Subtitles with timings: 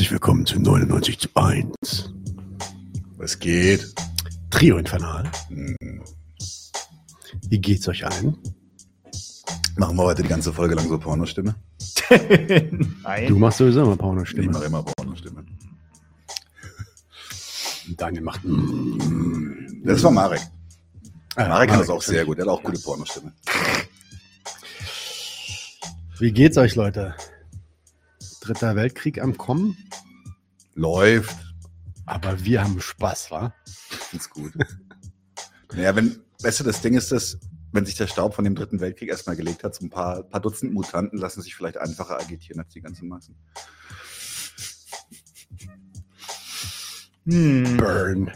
[0.00, 2.10] Herzlich willkommen zu 99 zu 1.
[3.18, 3.94] Was geht?
[4.48, 5.30] Trio Infernal.
[5.48, 5.76] Hm.
[7.50, 8.34] Wie geht's euch allen?
[9.76, 11.54] Machen wir heute die ganze Folge lang so Pornostimme?
[13.02, 13.28] Nein.
[13.28, 14.50] Du machst sowieso immer Ich Pornostimme.
[14.50, 15.44] mache immer Pornostimme.
[17.98, 18.40] Daniel macht.
[19.84, 20.40] Das war Marek.
[21.36, 22.38] Ah, Marek kann das auch sehr gut.
[22.38, 23.34] Er hat auch gute Pornostimme.
[26.18, 27.14] Wie geht's euch, Leute?
[28.40, 29.76] Dritter Weltkrieg am Kommen,
[30.74, 31.36] Läuft.
[32.06, 33.54] aber wir haben Spaß, wa?
[34.12, 34.52] Ist gut.
[35.72, 37.38] naja, wenn, weißt du, das Ding ist das,
[37.72, 40.40] wenn sich der Staub von dem Dritten Weltkrieg erstmal gelegt hat, so ein paar, paar
[40.40, 43.36] Dutzend Mutanten lassen sich vielleicht einfacher agitieren als die ganzen Massen.
[47.26, 47.76] Hm.
[47.76, 48.30] Burn.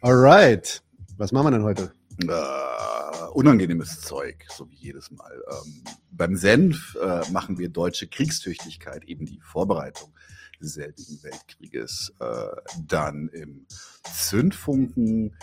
[0.00, 0.82] Alright.
[1.16, 1.92] Was machen wir denn heute?
[2.20, 5.42] Äh, unangenehmes Zeug, so wie jedes Mal.
[5.50, 10.12] Ähm, beim Senf äh, machen wir deutsche Kriegstüchtigkeit, eben die Vorbereitung
[10.60, 12.12] des selbigen Weltkrieges.
[12.20, 12.46] Äh,
[12.86, 13.66] dann im
[14.12, 15.36] Zündfunken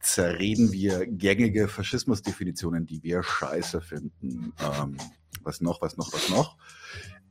[0.00, 4.52] zerreden wir gängige Faschismusdefinitionen, die wir scheiße finden.
[4.60, 4.96] Ähm,
[5.42, 6.56] was noch, was noch, was noch?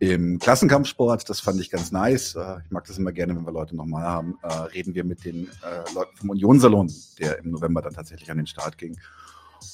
[0.03, 2.35] Im Klassenkampfsport, das fand ich ganz nice.
[2.35, 4.37] Äh, Ich mag das immer gerne, wenn wir Leute nochmal haben.
[4.43, 8.35] Äh, reden wir mit den äh, Leuten vom Unionssalon, der im November dann tatsächlich an
[8.35, 8.99] den Start ging.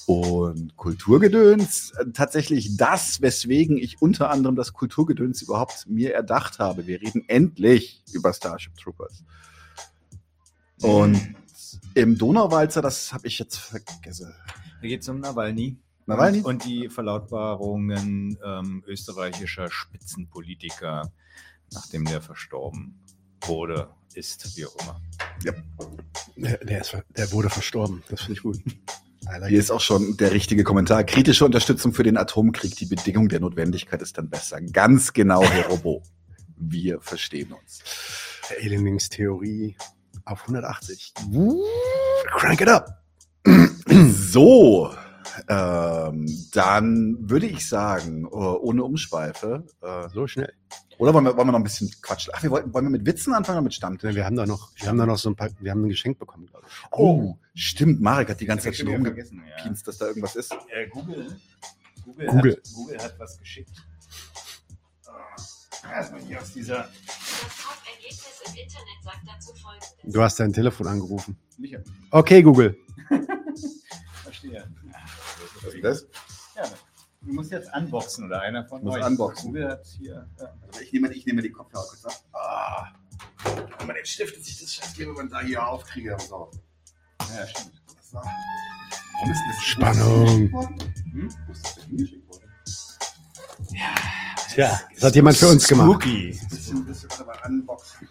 [0.06, 6.86] Und Kulturgedöns, tatsächlich das, weswegen ich unter anderem das Kulturgedöns überhaupt mir erdacht habe.
[6.86, 9.24] Wir reden endlich über Starship Troopers.
[10.80, 11.34] Und
[11.94, 14.32] im Donauwalzer, das habe ich jetzt vergessen.
[14.80, 15.76] Da geht es um Nawalny.
[16.10, 16.40] Nawalny?
[16.42, 21.10] Und die Verlautbarungen ähm, österreichischer Spitzenpolitiker,
[21.72, 23.00] nachdem der verstorben
[23.42, 25.00] wurde, ist, wie auch immer.
[26.36, 28.02] Der, der, ist, der wurde verstorben.
[28.08, 28.58] Das finde ich gut.
[28.62, 29.58] Hier it.
[29.58, 31.04] ist auch schon der richtige Kommentar.
[31.04, 32.74] Kritische Unterstützung für den Atomkrieg.
[32.76, 34.60] Die Bedingung der Notwendigkeit ist dann besser.
[34.60, 36.02] Ganz genau, Herr Robo.
[36.56, 37.82] Wir verstehen uns.
[38.60, 39.76] Alienings-Theorie
[40.24, 41.14] auf 180.
[42.26, 43.02] Crank it up.
[44.30, 44.92] So,
[45.48, 50.52] ähm, dann würde ich sagen, äh, ohne Umschweife, äh, So schnell.
[50.98, 52.32] oder wollen wir, wollen wir noch ein bisschen quatschen?
[52.36, 54.14] Ach, wir wollten, wollen wir mit Witzen anfangen oder mit Stammtisch?
[54.14, 56.18] Wir haben da noch, wir haben da noch so ein paar, wir haben ein Geschenk
[56.18, 56.72] bekommen, glaube ich.
[56.92, 58.00] Oh, stimmt.
[58.00, 59.72] Marek hat die ganze Zeit schon rumgepinst, ja.
[59.84, 60.52] dass da irgendwas ist.
[60.74, 61.36] Äh, Google,
[62.04, 62.52] Google, Google.
[62.52, 63.70] Hat, Google hat was geschickt.
[65.06, 66.88] Ah, Erstmal hier aus dieser.
[68.46, 69.94] Im Internet sagt dazu folgendes.
[70.04, 71.36] Du hast dein Telefon angerufen.
[71.58, 71.78] Micha,
[72.10, 72.76] Okay, Google.
[74.24, 74.66] verstehe.
[75.62, 76.06] Was ist das?
[76.56, 76.62] Ja,
[77.22, 79.04] du musst jetzt unboxen oder einer von Muss euch.
[79.04, 79.54] unboxen.
[79.54, 79.80] Hier.
[80.00, 80.26] Ja.
[80.66, 82.14] Also ich nehme, ich nehme die Kopfhörer kurz ab.
[82.32, 82.86] Ah.
[83.78, 86.16] Wenn man den Stift, dass ich das Scheiß gebe, wenn man da hier aufkriege.
[86.28, 86.50] So.
[87.20, 87.82] ja, stimmt.
[88.02, 88.18] So.
[88.18, 90.28] Warum ist das Spannung.
[91.12, 91.34] Hm?
[91.46, 92.50] Wo ist das denn hingeschickt worden?
[94.52, 96.02] Tja, das hat jemand für uns gemacht.
[96.02, 96.40] Spooky.
[96.88, 98.08] Das ist aber unboxen.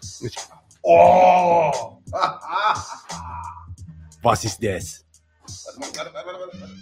[0.82, 2.00] Oh!
[4.22, 5.04] Was ist das?
[5.64, 6.74] Warte mal, warte, warte, warte, warte.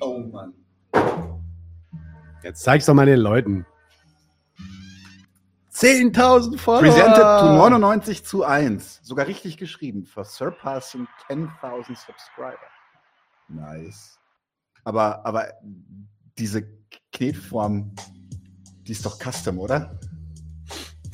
[0.00, 0.54] Oh Mann.
[2.42, 3.66] Jetzt zeig's doch mal den Leuten.
[5.72, 6.82] 10.000 Follower.
[6.82, 9.00] Presented to 99 zu 1.
[9.02, 10.04] Sogar richtig geschrieben.
[10.04, 12.58] For surpassing 10.000 Subscriber.
[13.48, 14.18] Nice.
[14.84, 15.48] Aber, aber
[16.38, 16.66] diese
[17.12, 17.94] Knetform,
[18.86, 19.98] die ist doch custom, oder?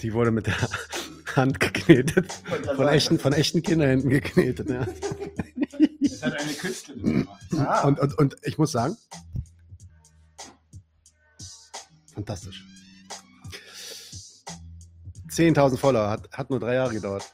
[0.01, 0.57] Die wurde mit der
[1.37, 2.33] Hand geknetet.
[2.77, 4.71] Von echten, von echten Kinderhänden geknetet.
[4.71, 4.87] Ja.
[6.33, 7.43] Hat eine Künstlerin gemacht.
[7.59, 8.97] Ah, Und, und, und ich muss sagen,
[12.15, 12.65] fantastisch.
[15.31, 17.25] 10.000 Follower, hat, hat nur drei Jahre gedauert.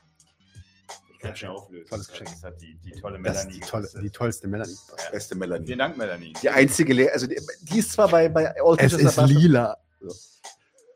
[1.12, 1.86] Ich kann schon auflösen.
[1.88, 2.30] Tolles Geschenk.
[2.30, 3.60] Das hat die, die tolle Das ist Melanie.
[3.60, 4.76] die, tolle, die tollste Melanie.
[5.12, 5.66] beste Melanie.
[5.66, 6.32] Vielen Dank, Melanie.
[6.42, 9.76] Die einzige, Le also die, die ist zwar bei, bei All Es ist lila.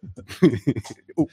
[1.17, 1.29] oh.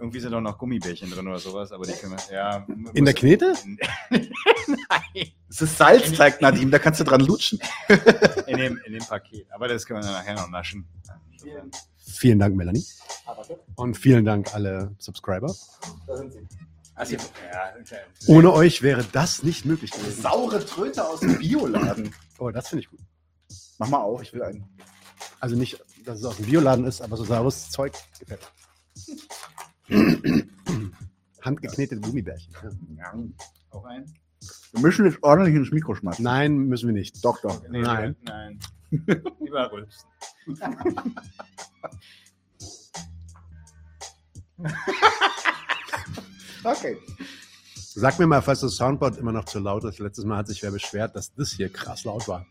[0.00, 2.34] Irgendwie sind auch noch Gummibärchen drin oder sowas, aber die können wir.
[2.34, 3.54] Ja, In der Knete?
[4.10, 5.32] Nein.
[5.50, 7.60] Es ist Salz, zeigt Nadim, da kannst du dran lutschen.
[8.46, 9.46] In dem, in dem Paket.
[9.52, 10.88] Aber das können wir dann nachher noch naschen.
[11.98, 12.82] Vielen Dank, Melanie.
[13.74, 15.54] Und vielen Dank alle Subscriber.
[16.94, 17.20] Also, ja,
[17.78, 17.98] okay.
[18.26, 20.22] Ohne euch wäre das nicht möglich gewesen.
[20.22, 22.14] Saure Tröte aus dem Bioladen.
[22.38, 23.00] Oh, das finde ich gut.
[23.78, 24.64] Mach mal auf, ich will einen.
[25.40, 28.50] Also nicht, dass es aus dem Bioladen ist, aber so saures Zeug gefällt.
[31.42, 32.52] Handgeknetete Gummibärchen.
[32.96, 33.14] Ja.
[33.70, 34.04] Auch ein?
[34.72, 36.24] Wir müssen jetzt ordentlich ins Mikro schmeißen.
[36.24, 37.24] Nein, müssen wir nicht.
[37.24, 37.62] Doch, doch.
[37.68, 38.16] Nee, Nein.
[38.22, 38.58] Nein.
[39.40, 40.08] Lieber rülpsen.
[46.62, 46.98] Okay.
[47.74, 49.98] Sag mir mal, falls das Soundboard immer noch zu laut ist.
[49.98, 52.46] Letztes Mal hat sich wer beschwert, dass das hier krass laut war.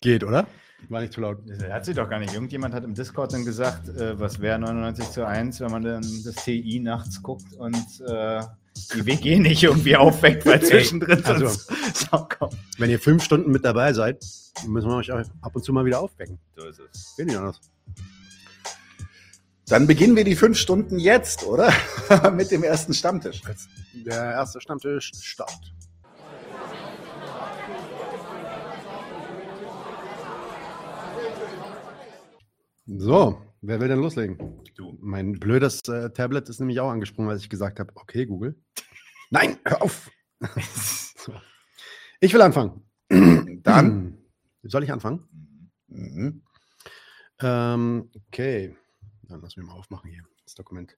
[0.00, 0.46] Geht, oder?
[0.88, 1.38] War nicht zu laut.
[1.46, 2.34] Das hat sie doch gar nicht.
[2.34, 6.02] Irgendjemand hat im Discord dann gesagt, äh, was wäre 99 zu 1, wenn man dann
[6.24, 7.76] das TI nachts guckt und
[8.06, 8.42] äh,
[8.94, 11.70] die WG nicht irgendwie aufweckt, weil zwischendrin also- sonst
[12.10, 12.54] Sound kommt.
[12.78, 14.24] Wenn ihr fünf Stunden mit dabei seid,
[14.66, 16.38] müssen wir euch auch ab und zu mal wieder aufwecken.
[16.56, 17.14] So ist es.
[17.16, 17.60] Geht nicht anders.
[19.66, 21.72] Dann beginnen wir die fünf Stunden jetzt, oder?
[22.34, 23.40] Mit dem ersten Stammtisch.
[23.94, 25.73] Der erste Stammtisch Start.
[32.86, 34.62] So, wer will denn loslegen?
[34.74, 34.98] Du.
[35.00, 38.56] Mein blödes äh, Tablet ist nämlich auch angesprungen, als ich gesagt habe, okay, Google.
[39.30, 40.10] Nein, hör auf.
[42.20, 42.82] Ich will anfangen.
[43.62, 44.16] Dann.
[44.62, 45.28] Soll ich anfangen?
[45.88, 46.42] Mhm.
[47.40, 48.74] Ähm, okay.
[49.24, 50.96] Dann lass mich mal aufmachen hier, das Dokument.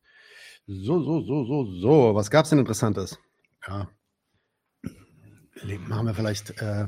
[0.69, 2.15] So, so, so, so, so.
[2.15, 3.19] Was gab es denn Interessantes?
[3.67, 3.91] Ja.
[5.89, 6.51] Machen wir vielleicht.
[6.63, 6.87] Äh,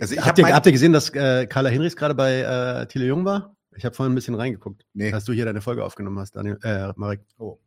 [0.00, 3.24] Also habt, ihr, habt ihr gesehen, dass äh, Carla Hinrichs gerade bei äh, Thilo Jung
[3.24, 3.54] war?
[3.76, 5.10] Ich habe vorhin ein bisschen reingeguckt, Nee.
[5.10, 7.20] dass du hier deine Folge aufgenommen hast, Daniel, äh, Marek.
[7.38, 7.58] Oh.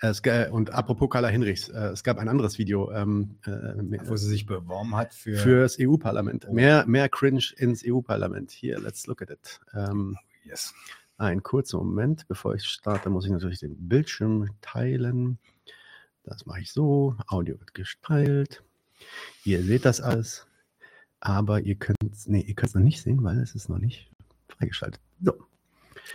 [0.00, 4.08] Es, ga- und apropos Carla Hinrichs, äh, es gab ein anderes Video ähm, äh, mit-
[4.08, 5.36] Wo sie sich beworben hat für.
[5.36, 6.46] fürs EU-Parlament.
[6.48, 6.52] Oh.
[6.52, 8.50] Mehr, mehr Cringe ins EU-Parlament.
[8.50, 9.60] Hier, let's look at it.
[9.74, 10.74] Ähm, yes.
[11.16, 15.38] ein kurzer Moment, bevor ich starte, muss ich natürlich den Bildschirm teilen.
[16.24, 17.14] Das mache ich so.
[17.28, 18.62] Audio wird geteilt.
[19.44, 20.46] Ihr seht das alles.
[21.24, 24.10] Aber ihr könnt es nee, ihr noch nicht sehen, weil es ist noch nicht
[24.48, 25.00] freigeschaltet.
[25.22, 25.32] So,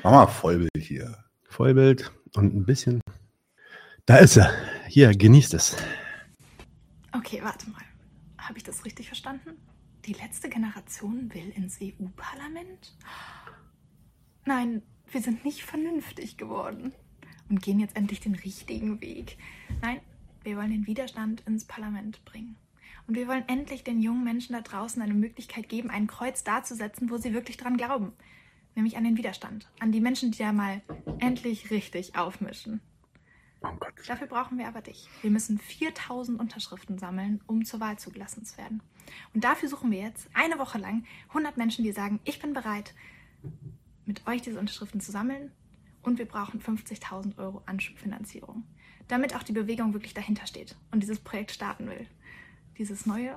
[0.03, 1.17] Mach mal Vollbild hier.
[1.49, 3.01] Vollbild und ein bisschen.
[4.05, 4.53] Da ist er.
[4.87, 5.75] Hier, genießt es.
[7.11, 7.81] Okay, warte mal.
[8.37, 9.57] Habe ich das richtig verstanden?
[10.05, 12.95] Die letzte Generation will ins EU-Parlament?
[14.45, 16.93] Nein, wir sind nicht vernünftig geworden
[17.49, 19.39] und gehen jetzt endlich den richtigen Weg.
[19.81, 20.01] Nein,
[20.43, 22.55] wir wollen den Widerstand ins Parlament bringen.
[23.09, 27.09] Und wir wollen endlich den jungen Menschen da draußen eine Möglichkeit geben, ein Kreuz darzusetzen,
[27.09, 28.13] wo sie wirklich dran glauben.
[28.75, 29.67] Nämlich an den Widerstand.
[29.79, 30.83] An die Menschen, die da mal
[31.17, 32.81] endlich richtig aufmischen.
[33.63, 33.69] Oh.
[34.05, 35.09] Dafür brauchen wir aber dich.
[35.23, 38.83] Wir müssen 4000 Unterschriften sammeln, um zur Wahl zugelassen zu werden.
[39.33, 42.93] Und dafür suchen wir jetzt eine Woche lang 100 Menschen, die sagen, ich bin bereit,
[44.05, 45.51] mit euch diese Unterschriften zu sammeln.
[46.03, 48.65] Und wir brauchen 50.000 Euro Anschubfinanzierung,
[49.07, 52.05] damit auch die Bewegung wirklich dahinter steht und dieses Projekt starten will.
[52.79, 53.35] Dieses neue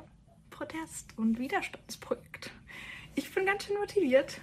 [0.50, 2.52] Protest- und Widerstandsprojekt.
[3.16, 4.40] Ich bin ganz schön motiviert.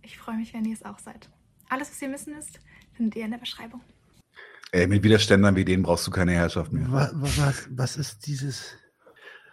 [0.00, 1.28] Ich freue mich, wenn ihr es auch seid.
[1.68, 2.58] Alles, was ihr müssen ist,
[2.94, 3.82] findet ihr in der Beschreibung.
[4.72, 6.86] Ey, mit Widerständern wie denen brauchst du keine Herrschaft mehr.
[6.90, 8.74] Was, was, was ist dieses.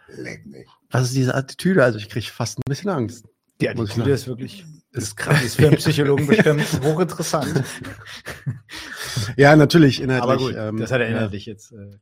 [0.08, 0.66] Leck mich.
[0.90, 1.84] Was ist diese Attitüde?
[1.84, 3.26] Also ich kriege fast ein bisschen Angst.
[3.60, 4.64] Die Attitüde ist wirklich.
[4.92, 5.44] ist krass.
[5.44, 7.64] Ist für einen Psychologen bestimmt hochinteressant.
[9.36, 10.22] Ja, natürlich, inhaltlich.
[10.22, 11.16] Aber gut, ähm, das hat er ja.
[11.16, 11.72] inhaltlich jetzt.
[11.72, 11.98] Äh,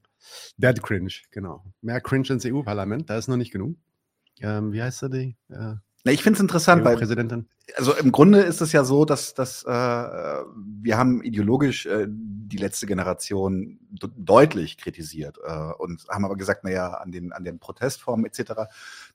[0.57, 1.65] Dead Cringe, genau.
[1.81, 3.77] Mehr Cringe ins EU-Parlament, da ist noch nicht genug.
[4.41, 5.37] Ähm, wie heißt sie die?
[5.49, 5.75] Äh,
[6.13, 7.49] ich finde es interessant, weil EU-Präsidentin?
[7.77, 12.59] also im Grunde ist es ja so, dass, dass äh, wir haben ideologisch äh, die
[12.59, 18.27] letzte Generation deutlich kritisiert äh, und haben aber gesagt, naja, an den, an den Protestformen
[18.27, 18.53] etc.,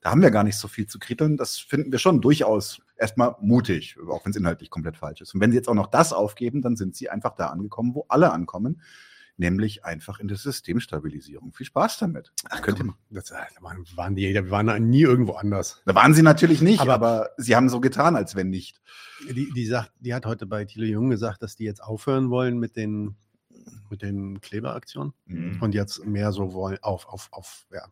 [0.00, 1.36] da haben wir gar nicht so viel zu kritteln.
[1.36, 5.34] Das finden wir schon durchaus erstmal mutig, auch wenn es inhaltlich komplett falsch ist.
[5.34, 8.04] Und wenn sie jetzt auch noch das aufgeben, dann sind sie einfach da angekommen, wo
[8.08, 8.82] alle ankommen,
[9.40, 11.52] nämlich einfach in der Systemstabilisierung.
[11.52, 12.30] Viel Spaß damit.
[12.48, 13.38] Das könnt ihr Komm, das, da
[13.96, 15.82] waren, die, wir waren da nie irgendwo anders.
[15.86, 18.80] Da waren sie natürlich nicht, Aber- aber, sie haben so getan, als wenn nicht.
[19.28, 22.58] Die, die, sagt, die hat heute bei Thilo Jung gesagt, dass die jetzt aufhören wollen
[22.58, 23.16] mit den,
[23.88, 25.60] mit den Kleberaktionen Mhm.
[25.62, 27.86] und jetzt mehr so wollen auf, auf, auf ja,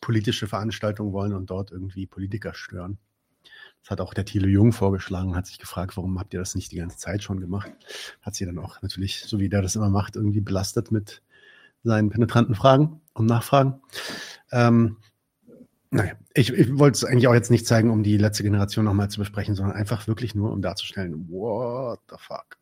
[0.00, 2.98] politische Veranstaltungen wollen und dort irgendwie Politiker stören.
[3.84, 6.72] Das hat auch der Thilo Jung vorgeschlagen, hat sich gefragt, warum habt ihr das nicht
[6.72, 7.70] die ganze Zeit schon gemacht?
[8.22, 11.20] Hat sie dann auch natürlich, so wie der das immer macht, irgendwie belastet mit
[11.82, 13.82] seinen penetranten Fragen und Nachfragen.
[14.52, 14.96] Ähm,
[15.90, 19.10] naja, ich, ich wollte es eigentlich auch jetzt nicht zeigen, um die letzte Generation nochmal
[19.10, 22.56] zu besprechen, sondern einfach wirklich nur, um darzustellen, what the fuck,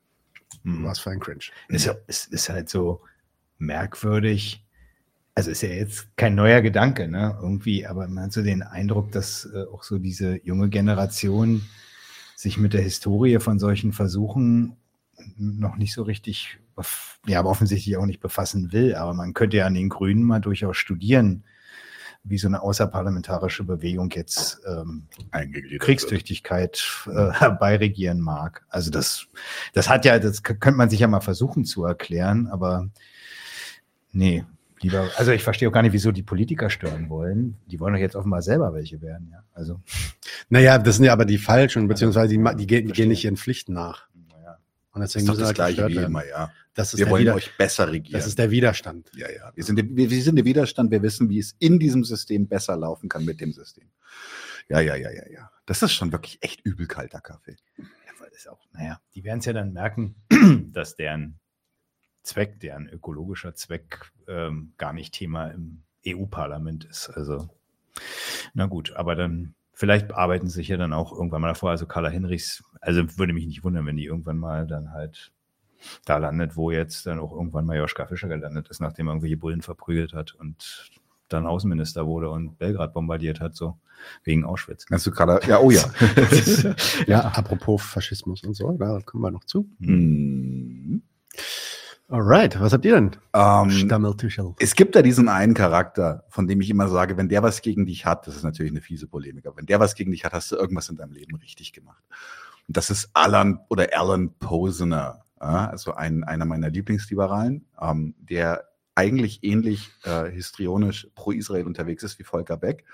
[0.65, 0.85] Mhm.
[0.85, 1.45] was für ein Cringe.
[1.69, 3.01] ist, ja, ist, ist halt so
[3.59, 4.67] merkwürdig.
[5.35, 7.39] Also ist ja jetzt kein neuer Gedanke, ne?
[7.41, 11.63] Irgendwie, aber man hat so den Eindruck, dass äh, auch so diese junge Generation
[12.37, 14.77] sich mit der Historie von solchen Versuchen
[15.39, 16.59] noch nicht so richtig,
[17.27, 18.95] ja, aber offensichtlich auch nicht befassen will.
[18.95, 21.45] Aber man könnte ja an den Grünen mal durchaus studieren,
[22.25, 25.09] wie so eine außerparlamentarische Bewegung jetzt ähm.
[25.79, 28.65] Kriegstüchtigkeit äh, herbeiregieren mag.
[28.69, 29.27] Also das,
[29.73, 32.89] das hat ja, das könnte man sich ja mal versuchen zu erklären, aber
[34.13, 34.45] nee,
[34.83, 37.57] lieber, also ich verstehe auch gar nicht, wieso die Politiker stören wollen.
[37.67, 39.43] Die wollen doch jetzt offenbar selber welche werden, ja.
[39.55, 39.81] Also,
[40.49, 42.93] Naja, das sind ja aber die falschen, beziehungsweise die, die, gehen, die Verstehe.
[42.93, 44.09] gehen nicht ihren Pflichten nach.
[44.29, 44.59] naja.
[44.93, 46.51] Und Das deswegen ist doch das halt Gleiche wie immer, ja.
[46.75, 48.13] Das ist, Wir wollen Wider euch besser regieren.
[48.19, 49.11] das ist der Widerstand.
[49.15, 49.53] ja, ja.
[49.55, 50.91] Wir sind, der, wir, wir sind der Widerstand.
[50.91, 53.89] Wir wissen, wie es in diesem System besser laufen kann mit dem System.
[54.71, 55.51] Ja, ja, ja, ja, ja.
[55.67, 57.57] Das ist schon wirklich echt übel kalter Kaffee.
[57.77, 57.85] Ja,
[58.21, 60.15] weil das auch, naja, die werden es ja dann merken,
[60.73, 61.39] dass deren
[62.23, 67.11] Zweck, deren ökologischer Zweck ähm, gar nicht Thema im EU-Parlament ist.
[67.11, 67.49] Also,
[68.55, 71.71] na gut, aber dann, vielleicht arbeiten sie sich ja dann auch irgendwann mal davor.
[71.71, 75.33] Also Carla Hinrichs, also würde mich nicht wundern, wenn die irgendwann mal dann halt
[76.05, 79.37] da landet, wo jetzt dann auch irgendwann mal Joschka Fischer gelandet ist, nachdem er irgendwelche
[79.37, 80.91] Bullen verprügelt hat und
[81.29, 83.79] dann Außenminister wurde und Belgrad bombardiert hat, so
[84.25, 84.85] wegen Auschwitz.
[84.91, 85.85] Hast du gerade, ja, oh ja.
[87.07, 89.69] Ja, apropos Faschismus und so, da kommen wir noch zu.
[89.81, 91.03] Hm.
[92.09, 93.13] Alright, was habt ihr denn?
[93.33, 94.55] Ähm, Stammeltüchel.
[94.59, 97.87] es gibt da diesen einen Charakter, von dem ich immer sage, wenn der was gegen
[97.87, 100.33] dich hat, das ist natürlich eine fiese Polemik, aber wenn der was gegen dich hat,
[100.33, 102.03] hast du irgendwas in deinem Leben richtig gemacht.
[102.69, 108.69] Und das ist Alan oder Alan Posner, ja, also ein, einer meiner Lieblingsliberalen, ähm, der
[108.95, 112.85] eigentlich ähnlich äh, histrionisch pro Israel unterwegs ist wie Volker Beck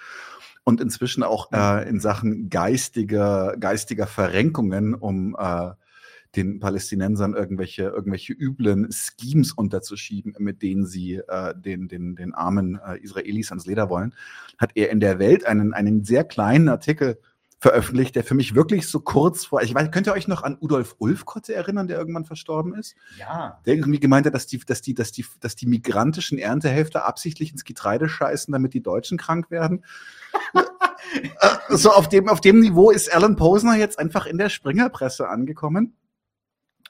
[0.64, 5.70] und inzwischen auch äh, in Sachen geistiger, geistiger Verrenkungen, um äh,
[6.37, 12.78] den Palästinensern irgendwelche, irgendwelche üblen Schemes unterzuschieben, mit denen sie äh, den, den, den armen
[12.85, 14.14] äh, Israelis ans Leder wollen,
[14.58, 17.18] hat er in der Welt einen, einen sehr kleinen Artikel
[17.61, 20.56] veröffentlicht, der für mich wirklich so kurz vor, ich weiß, könnt ihr euch noch an
[20.61, 22.94] Udolf Ulfkotte erinnern, der irgendwann verstorben ist?
[23.18, 23.61] Ja.
[23.66, 27.50] Der irgendwie gemeint hat, dass die, dass die, dass die, dass die migrantischen Erntehälfte absichtlich
[27.50, 29.85] ins Getreide scheißen, damit die Deutschen krank werden.
[31.40, 35.26] Äh, so auf dem, auf dem Niveau ist Alan Posner jetzt einfach in der Springerpresse
[35.28, 35.97] angekommen.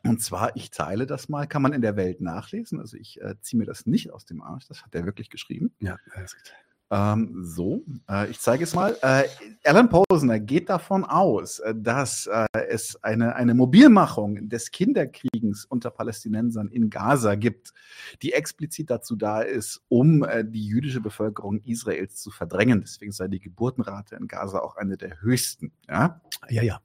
[0.05, 2.81] Und zwar, ich teile das mal, kann man in der Welt nachlesen.
[2.81, 5.73] Also ich äh, ziehe mir das nicht aus dem Arsch, das hat er wirklich geschrieben.
[5.81, 6.53] Ja, alles gut.
[6.91, 8.97] Ähm, so, äh, ich zeige es mal.
[9.03, 9.25] Äh,
[9.65, 15.91] Alan Posner geht davon aus, äh, dass äh, es eine, eine Mobilmachung des Kinderkriegens unter
[15.91, 17.75] Palästinensern in Gaza gibt,
[18.23, 22.81] die explizit dazu da ist, um äh, die jüdische Bevölkerung Israels zu verdrängen.
[22.81, 25.73] Deswegen sei die Geburtenrate in Gaza auch eine der höchsten.
[25.89, 26.23] Ja?
[26.49, 26.81] Ja, ja.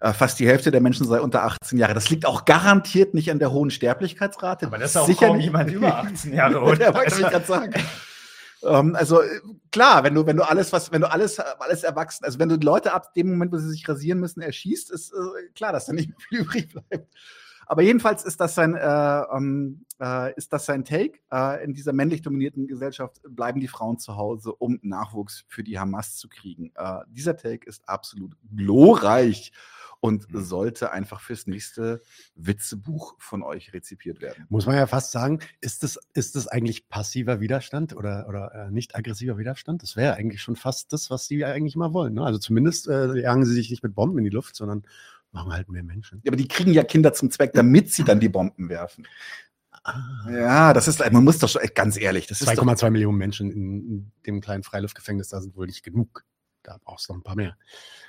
[0.00, 1.94] Äh, fast die Hälfte der Menschen sei unter 18 Jahre.
[1.94, 4.66] Das liegt auch garantiert nicht an der hohen Sterblichkeitsrate.
[4.66, 5.46] Aber das ist auch Sicher kaum nicht.
[5.46, 6.94] jemand über 18 Jahre, Ja, oder?
[6.94, 7.74] wollte ich gerade sagen.
[8.62, 12.24] Ähm, also äh, klar, wenn du, wenn du alles, was, wenn du alles, alles erwachsen,
[12.24, 15.12] also wenn du die Leute ab dem Moment, wo sie sich rasieren müssen, erschießt, ist
[15.12, 17.14] äh, klar, dass da nicht mehr viel übrig bleibt.
[17.68, 21.18] Aber jedenfalls ist das sein, äh, ähm, äh, ist das sein Take.
[21.32, 25.78] Äh, in dieser männlich dominierten Gesellschaft bleiben die Frauen zu Hause, um Nachwuchs für die
[25.78, 26.70] Hamas zu kriegen.
[26.76, 29.52] Äh, dieser Take ist absolut glorreich
[30.00, 30.44] und Mhm.
[30.44, 32.02] sollte einfach fürs nächste
[32.34, 34.46] Witzebuch von euch rezipiert werden.
[34.48, 38.70] Muss man ja fast sagen, ist das, ist das eigentlich passiver Widerstand oder, oder äh,
[38.70, 39.82] nicht aggressiver Widerstand?
[39.82, 42.14] Das wäre eigentlich schon fast das, was sie eigentlich mal wollen.
[42.14, 42.24] Ne?
[42.24, 44.84] Also zumindest äh, jagen sie sich nicht mit Bomben in die Luft, sondern
[45.32, 46.20] machen halt mehr Menschen.
[46.24, 49.06] Ja, aber die kriegen ja Kinder zum Zweck, damit sie dann die Bomben werfen.
[50.30, 53.50] Ja, das ist, man muss doch schon, ganz ehrlich, das ist doch, 2,2 Millionen Menschen
[53.52, 56.24] in, in dem kleinen Freiluftgefängnis, da sind wohl nicht genug.
[56.66, 57.56] Da brauchst du noch ein paar mehr.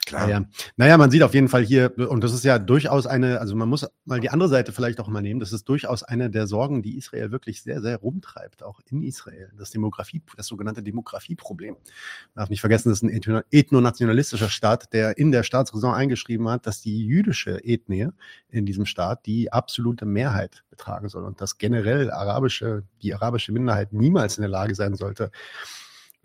[0.07, 0.25] klar.
[0.25, 0.45] Naja.
[0.77, 3.69] naja, man sieht auf jeden Fall hier, und das ist ja durchaus eine, also man
[3.69, 6.81] muss mal die andere Seite vielleicht auch mal nehmen, das ist durchaus eine der Sorgen,
[6.81, 9.51] die Israel wirklich sehr, sehr rumtreibt, auch in Israel.
[9.57, 11.75] Das Demografie, das sogenannte Demografieproblem.
[11.75, 16.49] Man darf nicht vergessen, das ist ein ethno- ethnonationalistischer Staat, der in der Staatsräson eingeschrieben
[16.49, 18.09] hat, dass die jüdische Ethnie
[18.49, 23.93] in diesem Staat die absolute Mehrheit betragen soll und dass generell arabische, die arabische Minderheit
[23.93, 25.31] niemals in der Lage sein sollte,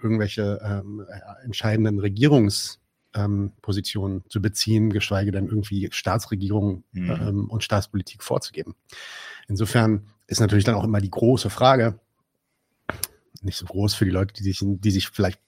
[0.03, 2.81] irgendwelche ähm, äh, entscheidenden Regierungs
[3.15, 3.53] ähm,
[4.29, 7.11] zu beziehen, geschweige denn irgendwie Staatsregierung Mhm.
[7.11, 8.75] ähm, und Staatspolitik vorzugeben.
[9.49, 11.99] Insofern ist natürlich dann auch immer die große Frage,
[13.43, 15.41] nicht so groß für die Leute, die sich, die sich vielleicht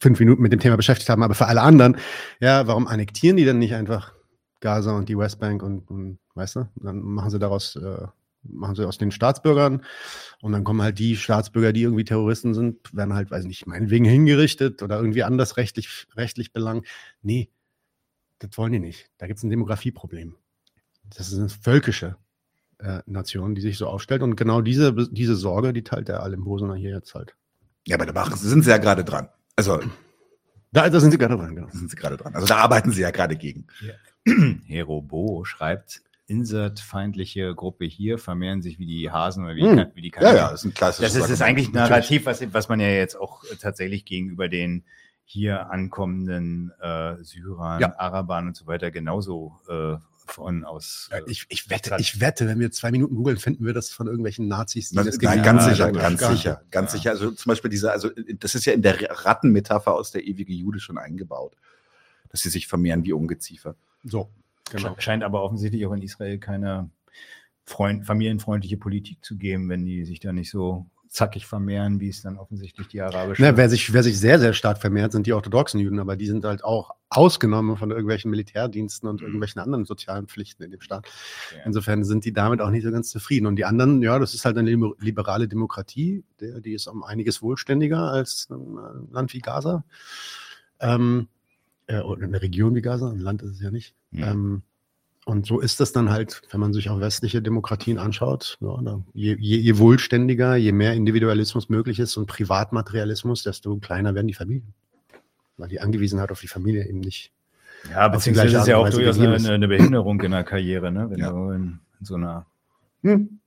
[0.00, 1.96] fünf Minuten mit dem Thema beschäftigt haben, aber für alle anderen,
[2.40, 4.12] ja, warum annektieren die denn nicht einfach
[4.60, 8.06] Gaza und die Westbank und, und weißt du, dann machen sie daraus, äh,
[8.44, 9.84] machen sie aus den Staatsbürgern
[10.40, 14.04] und dann kommen halt die Staatsbürger, die irgendwie Terroristen sind, werden halt, weiß nicht, meinetwegen
[14.04, 16.86] hingerichtet oder irgendwie anders rechtlich, rechtlich belangt.
[17.22, 17.50] Nee,
[18.38, 19.10] das wollen die nicht.
[19.18, 20.36] Da gibt es ein Demografieproblem.
[21.16, 22.16] Das ist eine völkische
[22.78, 24.22] äh, Nation, die sich so aufstellt.
[24.22, 27.34] Und genau diese, diese Sorge, die teilt der Alim Bosener hier jetzt halt.
[27.86, 29.28] Ja, aber da machen, sind sie ja gerade dran.
[29.56, 29.80] Also,
[30.72, 31.68] Da, da sind sie gerade dran, genau.
[31.68, 32.34] da sind sie gerade dran.
[32.34, 33.66] Also, da arbeiten sie ja gerade gegen.
[34.66, 39.76] Herobo schreibt, insertfeindliche Gruppe hier vermehren sich wie die Hasen oder wie, Hm.
[39.76, 40.36] die, wie die Ja, Kaninchen.
[40.36, 41.72] ja, das ist ein klassisches Das ist, ist eigentlich ein.
[41.74, 44.84] Narrativ, was, was man ja jetzt auch tatsächlich gegenüber den
[45.24, 47.98] hier ankommenden äh, Syrern, Ja.
[47.98, 51.08] Arabern und so weiter genauso äh, von aus.
[51.12, 53.72] Ja, äh, Ich, ich, wette, Trat- ich wette, wenn wir zwei Minuten googeln, finden wir
[53.72, 54.90] das von irgendwelchen Nazis.
[54.90, 56.38] die Das, das nein, ganz Ja, sicher, ganz gar nicht.
[56.42, 56.98] sicher, ganz Ja.
[56.98, 57.10] sicher.
[57.10, 60.78] Also zum Beispiel dieser, also das ist ja in der Rattenmetapher aus der ewige Jude
[60.80, 61.56] schon eingebaut,
[62.28, 63.76] dass sie sich vermehren wie Ungeziefer.
[64.02, 64.30] So,
[64.70, 64.90] genau.
[64.94, 66.90] Sche- Scheint aber offensichtlich auch in Israel keine
[67.64, 72.22] Freund, familienfreundliche Politik zu geben, wenn die sich da nicht so zackig vermehren, wie es
[72.22, 73.40] dann offensichtlich die arabische.
[73.40, 76.26] Ne, wer, sich, wer sich sehr, sehr stark vermehrt, sind die orthodoxen Juden, aber die
[76.26, 81.06] sind halt auch ausgenommen von irgendwelchen Militärdiensten und irgendwelchen anderen sozialen Pflichten in dem Staat.
[81.56, 81.62] Ja.
[81.66, 83.46] Insofern sind die damit auch nicht so ganz zufrieden.
[83.46, 87.40] Und die anderen, ja, das ist halt eine liber- liberale Demokratie, die ist um einiges
[87.40, 89.84] wohlständiger als ein Land wie Gaza.
[90.80, 91.28] Ähm,
[91.86, 93.94] äh, oder eine Region wie Gaza, ein Land ist es ja nicht.
[94.14, 94.30] Ja.
[94.30, 94.62] Ähm,
[95.26, 98.58] und so ist das dann halt, wenn man sich auch westliche Demokratien anschaut.
[98.60, 104.26] Ja, je, je, je wohlständiger, je mehr Individualismus möglich ist und Privatmaterialismus, desto kleiner werden
[104.28, 104.74] die Familien.
[105.56, 107.32] Weil die Angewiesenheit auf die Familie eben nicht.
[107.90, 111.08] Ja, beziehungsweise ist es ja auch durchaus eine, eine Behinderung in der Karriere, ne?
[111.10, 111.30] wenn Ja.
[111.30, 112.46] du in, in so einer
[113.02, 113.38] Hm.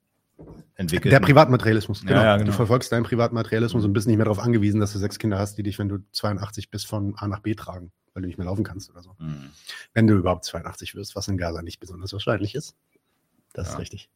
[0.75, 1.09] entwickelten...
[1.11, 2.03] Der Privatmaterialismus.
[2.03, 2.47] Ja, ja, genau.
[2.47, 5.57] Du verfolgst deinen Privatmaterialismus und bist nicht mehr darauf angewiesen, dass du sechs Kinder hast,
[5.57, 8.45] die dich, wenn du 82 bist, von A nach B tragen, weil du nicht mehr
[8.47, 9.15] laufen kannst oder so.
[9.19, 9.51] Hm.
[9.93, 12.75] Wenn du überhaupt 82 wirst, was in Gaza nicht besonders wahrscheinlich ist.
[13.53, 13.73] Das Ja.
[13.73, 14.09] ist richtig.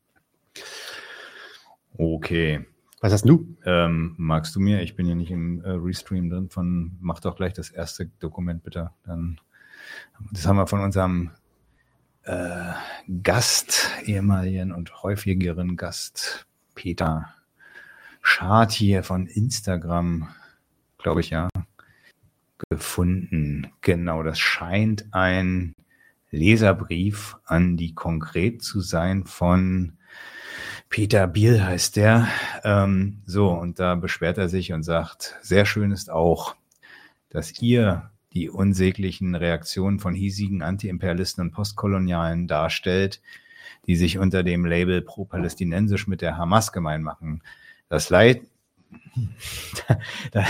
[2.00, 2.65] Okay.
[3.00, 3.55] Was hast du?
[3.63, 4.81] Ähm, magst du mir?
[4.81, 8.63] Ich bin ja nicht im äh, Restream drin von, mach doch gleich das erste Dokument
[8.63, 8.89] bitte.
[9.05, 9.39] Dann,
[10.31, 11.29] das haben wir von unserem
[12.24, 12.72] äh,
[13.22, 17.31] Gast, ehemaligen und häufigeren Gast, Peter
[18.24, 20.27] Schad hier von Instagram,
[20.98, 21.50] glaube ich ja,
[22.70, 23.68] gefunden.
[23.82, 25.74] Genau, das scheint ein
[26.30, 29.98] Leserbrief an die konkret zu sein von
[30.89, 32.27] Peter Biel heißt der.
[32.65, 36.56] Ähm, so, und da beschwert er sich und sagt, sehr schön ist auch,
[37.30, 43.22] dass ihr die unsäglichen Reaktionen von hiesigen Antiimperialisten und Postkolonialen darstellt,
[43.88, 47.41] die sich unter dem Label pro-palästinensisch mit der Hamas gemein machen.
[47.88, 48.41] Das Leid,
[50.32, 50.46] da,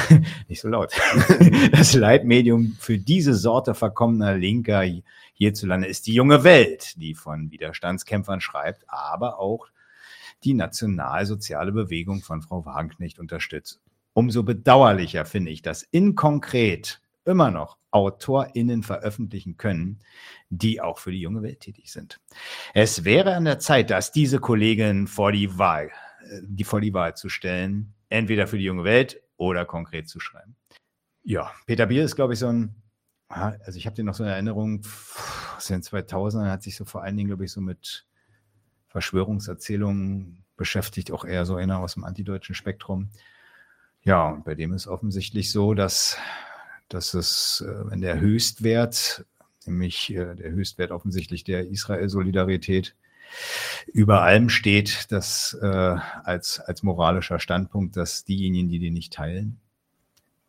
[0.47, 0.93] nicht so laut,
[1.71, 4.83] das Leitmedium für diese Sorte verkommener Linker
[5.33, 9.67] hierzulande ist die junge Welt, die von Widerstandskämpfern schreibt, aber auch
[10.43, 13.79] die nationalsoziale Bewegung von Frau Wagenknecht unterstützt.
[14.13, 19.99] Umso bedauerlicher finde ich, dass in konkret immer noch AutorInnen veröffentlichen können,
[20.49, 22.19] die auch für die junge Welt tätig sind.
[22.73, 25.91] Es wäre an der Zeit, dass diese Kolleginnen vor die Wahl,
[26.29, 30.19] äh, die vor die Wahl zu stellen, entweder für die junge Welt oder konkret zu
[30.19, 30.55] schreiben.
[31.23, 32.75] Ja, Peter Bier ist, glaube ich, so ein,
[33.29, 34.81] ah, also ich habe den noch so in Erinnerung,
[35.55, 38.05] aus den 2000ern hat sich so vor allen Dingen, glaube ich, so mit
[38.87, 43.09] Verschwörungserzählungen beschäftigt, auch eher so einer aus dem antideutschen Spektrum.
[44.03, 46.17] Ja, und bei dem ist offensichtlich so, dass,
[46.89, 49.25] dass es, äh, wenn der Höchstwert,
[49.65, 52.95] nämlich äh, der Höchstwert offensichtlich der Israel-Solidarität,
[53.93, 59.59] über allem steht, dass äh, als, als moralischer Standpunkt, dass diejenigen, die den nicht teilen,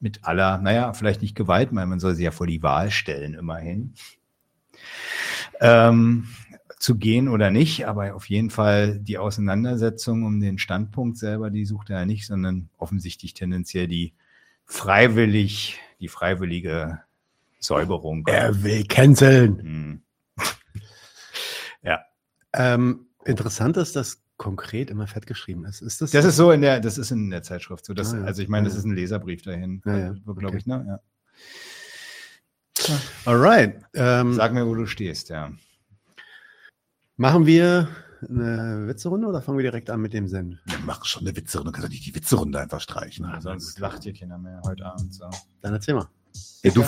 [0.01, 3.35] mit aller, naja, vielleicht nicht Gewalt, weil man soll sie ja vor die Wahl stellen,
[3.35, 3.95] immerhin,
[5.61, 6.27] ähm,
[6.79, 11.65] zu gehen oder nicht, aber auf jeden Fall die Auseinandersetzung um den Standpunkt selber, die
[11.65, 14.15] sucht er ja nicht, sondern offensichtlich tendenziell die
[14.65, 17.01] freiwillig, die freiwillige
[17.61, 18.27] Säuberung.
[18.27, 20.03] Er will canceln.
[22.55, 22.63] Hm.
[22.65, 25.83] Ähm, interessant ist, dass konkret immer fett geschrieben ist.
[25.83, 26.11] Ist das?
[26.11, 27.95] Das ist so in der, das ist in der Zeitschrift so.
[27.95, 28.25] Das, Ah, ja.
[28.25, 30.13] Also ich meine, das Ja, ist ein Leserbrief dahin, Ja, ja.
[30.25, 30.57] glaube Okay.
[30.59, 31.01] ich, ne?
[33.25, 33.81] Alright.
[33.95, 34.21] Ja.
[34.23, 35.53] Ähm, Sag mir, wo du stehst, ja.
[37.17, 37.89] machen wir
[38.29, 40.59] eine Witzerunde oder fangen wir direkt an mit dem Send?
[40.67, 41.71] Wir machen schon eine Witzerunde.
[41.71, 43.27] Du kannst doch nicht die Witzerunde einfach streichen.
[43.29, 45.15] Na, sonst lacht hier keiner mehr heute Abend.
[45.15, 45.29] So.
[45.61, 46.09] Dann erzähl mal.
[46.63, 46.85] Ja, du,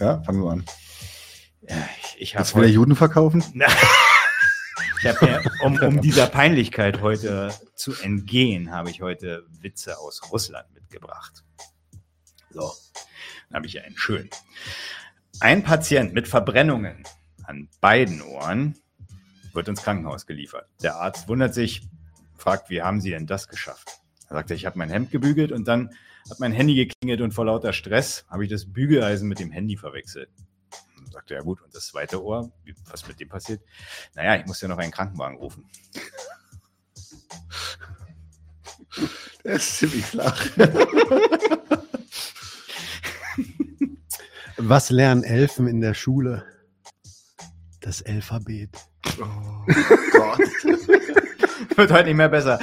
[0.00, 0.64] ja, fangen wir an.
[1.62, 3.42] Ja, ich ich Willst du wieder Juden verkaufen?
[5.02, 11.44] mir, um, um dieser Peinlichkeit heute zu entgehen, habe ich heute Witze aus Russland mitgebracht.
[12.50, 12.72] So,
[13.48, 14.30] dann habe ich einen schönen.
[15.40, 17.02] Ein Patient mit Verbrennungen
[17.42, 18.76] an beiden Ohren
[19.52, 20.68] wird ins Krankenhaus geliefert.
[20.82, 21.82] Der Arzt wundert sich,
[22.36, 24.00] fragt, wie haben Sie denn das geschafft?
[24.28, 25.90] Er sagt, ich habe mein Hemd gebügelt und dann
[26.30, 29.76] hat mein Handy geklingelt und vor lauter Stress habe ich das Bügeleisen mit dem Handy
[29.76, 30.30] verwechselt.
[31.14, 33.62] Dann sagt er, ja gut, und das zweite Ohr, wie, was mit dem passiert?
[34.14, 35.64] Naja, ich muss ja noch einen Krankenwagen rufen.
[39.44, 40.44] Der ist ziemlich flach.
[44.56, 46.44] Was lernen Elfen in der Schule?
[47.80, 48.70] Das Alphabet.
[49.20, 49.66] Oh
[50.12, 50.38] Gott.
[51.76, 52.58] Wird heute nicht mehr besser.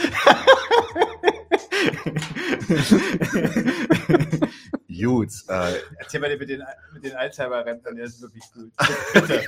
[5.03, 5.31] Gut.
[5.47, 8.71] Äh, Erzähl mal mit den, mit den Alzheimer-Rentnern, der ist wirklich gut.
[9.13, 9.43] Bitte.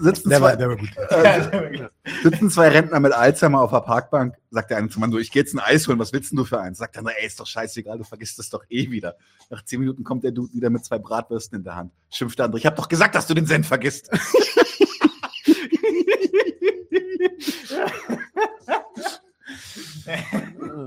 [0.00, 0.90] sitzen, zwei, der war gut.
[0.96, 1.88] äh,
[2.22, 4.36] sitzen zwei Rentner mit Alzheimer auf der Parkbank.
[4.50, 6.36] Sagt der eine zum anderen, du, ich gehe jetzt ein Eis holen, was willst denn
[6.36, 6.78] du für eins?
[6.78, 9.16] Sagt der andere, ey, ist doch scheißegal, du vergisst es doch eh wieder.
[9.50, 11.92] Nach zehn Minuten kommt der Dude wieder mit zwei Bratwürsten in der Hand.
[12.10, 14.10] Schimpft der andere, ich habe doch gesagt, dass du den Senf vergisst.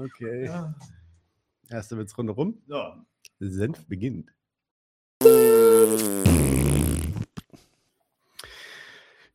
[0.06, 0.50] Okay.
[1.76, 2.62] Erste Witzrunde rum.
[2.70, 2.94] So.
[3.40, 4.32] Senf beginnt.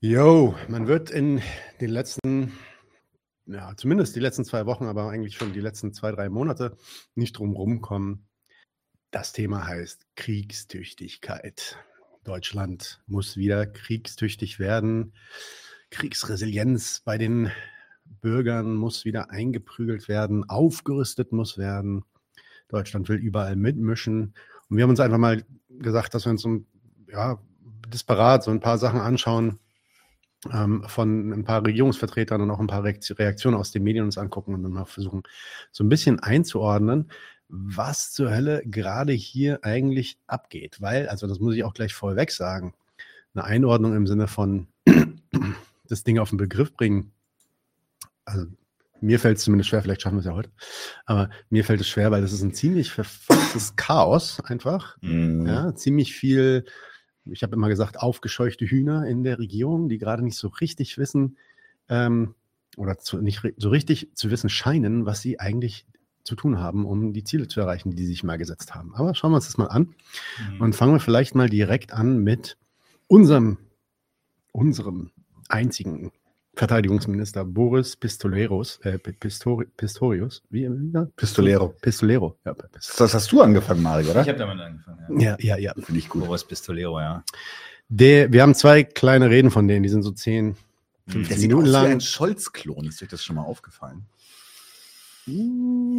[0.00, 1.42] Yo, man wird in
[1.82, 2.54] den letzten,
[3.44, 6.78] ja, zumindest die letzten zwei Wochen, aber eigentlich schon die letzten zwei, drei Monate
[7.14, 8.26] nicht drum rumkommen.
[9.10, 11.76] Das Thema heißt Kriegstüchtigkeit.
[12.24, 15.12] Deutschland muss wieder kriegstüchtig werden.
[15.90, 17.52] Kriegsresilienz bei den
[18.22, 22.06] Bürgern muss wieder eingeprügelt werden, aufgerüstet muss werden.
[22.70, 24.34] Deutschland will überall mitmischen.
[24.68, 26.62] Und wir haben uns einfach mal gesagt, dass wir uns so,
[27.12, 27.38] ja,
[27.88, 29.58] disparat so ein paar Sachen anschauen,
[30.52, 34.54] ähm, von ein paar Regierungsvertretern und auch ein paar Reaktionen aus den Medien uns angucken
[34.54, 35.22] und dann mal versuchen,
[35.70, 37.10] so ein bisschen einzuordnen,
[37.48, 40.80] was zur Hölle gerade hier eigentlich abgeht.
[40.80, 42.74] Weil, also das muss ich auch gleich vorweg sagen,
[43.34, 44.68] eine Einordnung im Sinne von
[45.88, 47.12] das Ding auf den Begriff bringen.
[48.24, 48.46] Also
[49.00, 50.50] mir fällt es zumindest schwer, vielleicht schaffen wir es ja heute,
[51.06, 54.96] aber mir fällt es schwer, weil das ist ein ziemlich verfasstes Chaos einfach.
[55.02, 55.46] Mhm.
[55.46, 56.64] Ja, ziemlich viel,
[57.24, 61.36] ich habe immer gesagt, aufgescheuchte Hühner in der Regierung, die gerade nicht so richtig wissen
[61.88, 62.34] ähm,
[62.76, 65.86] oder zu, nicht so richtig zu wissen scheinen, was sie eigentlich
[66.22, 68.94] zu tun haben, um die Ziele zu erreichen, die sie sich mal gesetzt haben.
[68.94, 69.94] Aber schauen wir uns das mal an
[70.52, 70.60] Mhm.
[70.60, 72.56] und fangen wir vielleicht mal direkt an mit
[73.08, 73.58] unserem,
[74.52, 75.10] unserem
[75.48, 76.12] einzigen
[76.60, 81.06] Verteidigungsminister Boris Pistoleros, äh, Pistori, Pistorius, wie, wie ja?
[81.16, 81.68] Pistolero.
[81.80, 82.54] Pistolero, ja,
[82.98, 84.20] Das hast du angefangen, Mario, oder?
[84.20, 85.18] Ich habe damit angefangen.
[85.18, 85.72] ja, ja, ja.
[85.72, 86.22] Finde ich gut.
[86.26, 87.24] Boris Pistolero, ja.
[87.88, 90.54] Der, wir haben zwei kleine Reden von denen, die sind so 10,
[91.08, 91.86] 15 Der sieht Minuten aus wie lang.
[91.92, 92.84] ein Scholz-Klon.
[92.84, 94.04] Ist euch das schon mal aufgefallen?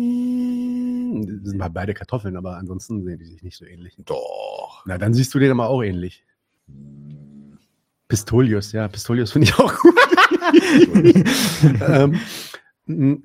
[0.02, 3.96] Mm, Das sind halt beide Kartoffeln, aber ansonsten sehen die sich nicht so ähnlich.
[4.06, 4.84] Doch.
[4.86, 6.24] Na, dann siehst du den aber auch ähnlich.
[8.12, 9.96] Pistolius, ja, Pistolius finde ich auch gut.
[11.88, 12.20] ähm,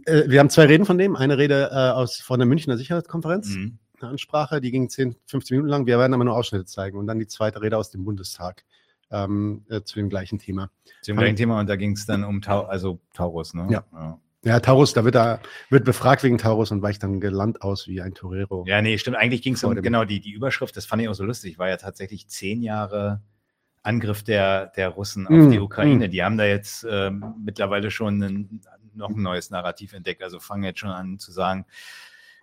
[0.04, 1.16] äh, wir haben zwei Reden von dem.
[1.16, 3.78] Eine Rede äh, aus von der Münchner Sicherheitskonferenz, Mhm.
[4.00, 5.86] eine Ansprache, die ging 10, 15 Minuten lang.
[5.86, 6.98] Wir werden aber nur Ausschnitte zeigen.
[6.98, 8.62] Und dann die zweite Rede aus dem Bundestag
[9.10, 10.70] ähm, äh, zu dem gleichen Thema.
[11.02, 13.66] Zu dem gleichen Thema und da ging es dann um Tau also Taurus, ne?
[13.68, 13.84] Ja.
[13.92, 14.20] ja.
[14.44, 18.00] Ja, Taurus, da wird er wird befragt wegen Taurus und weicht dann gelandet aus wie
[18.00, 18.64] ein Torero.
[18.68, 19.16] Ja, nee, stimmt.
[19.16, 21.68] Eigentlich ging es um, genau, die, die Überschrift, das fand ich auch so lustig, war
[21.68, 23.22] ja tatsächlich zehn Jahre
[23.86, 26.08] Angriff der, der Russen auf Mm, die Ukraine.
[26.08, 26.10] mm.
[26.10, 28.60] Die haben da jetzt ähm, mittlerweile schon ein,
[28.94, 30.22] noch ein neues Narrativ entdeckt.
[30.22, 31.66] Also fangen jetzt schon an zu sagen,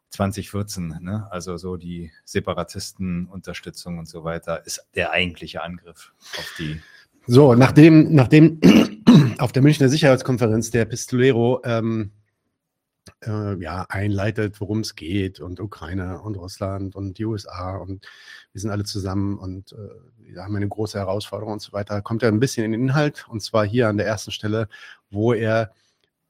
[0.09, 1.27] 2014, ne?
[1.31, 6.79] also so die Separatistenunterstützung und so weiter, ist der eigentliche Angriff auf die.
[7.25, 8.59] So, nachdem, nachdem
[9.39, 12.11] auf der Münchner Sicherheitskonferenz der Pistolero ähm,
[13.25, 18.05] äh, ja, einleitet, worum es geht und Ukraine und Russland und die USA und
[18.51, 22.23] wir sind alle zusammen und äh, wir haben eine große Herausforderung und so weiter, kommt
[22.23, 24.67] er ein bisschen in den Inhalt und zwar hier an der ersten Stelle,
[25.09, 25.73] wo er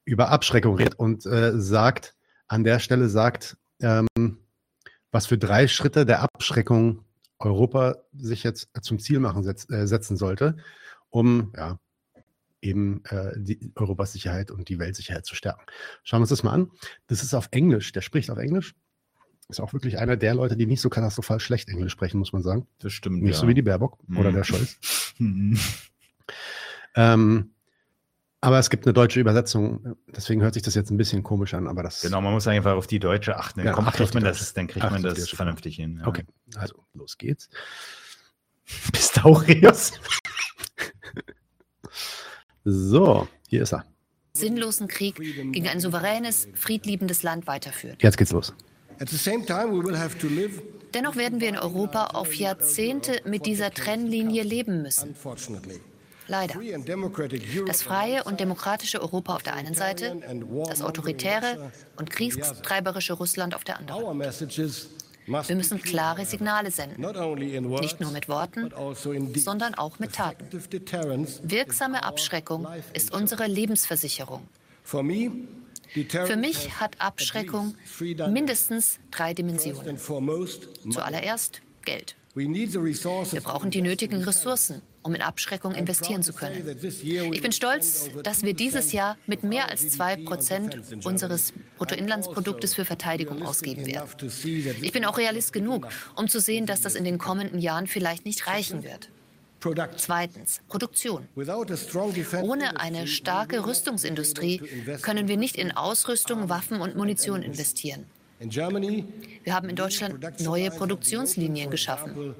[0.05, 2.15] über Abschreckung redet und äh, sagt,
[2.47, 4.07] an der Stelle sagt, ähm,
[5.11, 7.05] was für drei Schritte der Abschreckung
[7.39, 10.57] Europa sich jetzt zum Ziel machen setz, äh, setzen sollte,
[11.09, 11.79] um ja,
[12.63, 15.61] eben äh, die Europas Sicherheit und die Weltsicherheit zu stärken.
[16.03, 16.71] Schauen wir uns das mal an.
[17.07, 18.73] Das ist auf Englisch, der spricht auf Englisch.
[19.49, 22.41] Ist auch wirklich einer der Leute, die nicht so katastrophal schlecht Englisch sprechen, muss man
[22.43, 22.65] sagen.
[22.79, 23.21] Das stimmt.
[23.21, 23.39] Nicht ja.
[23.41, 24.35] so wie die Baerbock oder Mhm.
[24.35, 24.77] der Scholz.
[25.19, 25.59] Mhm.
[26.95, 27.51] Ähm,
[28.41, 31.67] aber es gibt eine deutsche Übersetzung, deswegen hört sich das jetzt ein bisschen komisch an,
[31.67, 33.59] aber das Genau, man muss einfach auf die Deutsche achten.
[33.59, 34.39] Dann, Ja, kommt, kriegt man Deutsche.
[34.39, 35.35] das, dann kriegt Acht man das Deutsche.
[35.35, 35.97] vernünftig hin.
[36.01, 36.07] ja.
[36.07, 37.49] Okay, also los geht's.
[38.91, 39.93] Pistaurius.
[42.65, 43.85] So, hier ist er.
[44.33, 48.01] sinnlosen Krieg gegen ein souveränes, friedliebendes Land weiterführt.
[48.01, 48.53] Jetzt geht's los.
[48.99, 50.61] At the same time, we will have to live,
[50.93, 55.15] Dennoch werden wir in Europa auf Jahrzehnte mit dieser Trennlinie leben müssen.
[56.27, 56.55] Leider.
[57.65, 60.15] Das freie und demokratische Europa auf der einen Seite,
[60.67, 64.21] das autoritäre und kriegstreiberische Russland auf der anderen.
[65.25, 70.45] Wir müssen klare Signale senden, nicht nur mit Worten, also sondern auch mit Taten.
[71.43, 74.47] Wirksame Abschreckung ist unsere Lebensversicherung.
[74.83, 77.75] Für mich hat Abschreckung
[78.29, 79.97] mindestens drei Dimensionen.
[79.97, 82.15] Zuallererst Geld.
[82.35, 86.77] Wir brauchen die nötigen Ressourcen, um in Abschreckung investieren zu können.
[87.31, 93.43] Ich bin stolz, dass wir dieses Jahr mit mehr als 2% unseres Bruttoinlandsproduktes für Verteidigung
[93.43, 94.09] ausgeben werden.
[94.81, 98.25] Ich bin auch Realist genug, um zu sehen, dass das in den kommenden Jahren vielleicht
[98.25, 99.09] nicht reichen wird.
[99.95, 101.27] Zweitens, Produktion.
[101.35, 104.61] Ohne eine starke Rüstungsindustrie
[105.01, 108.05] können wir nicht in Ausrüstung, Waffen und Munition investieren.
[108.45, 112.35] Wir haben in Deutschland neue Produktionslinien geschaffen,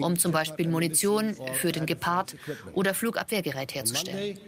[0.00, 2.36] um zum Beispiel Munition für den Gepard
[2.72, 4.38] oder Flugabwehrgerät herzustellen.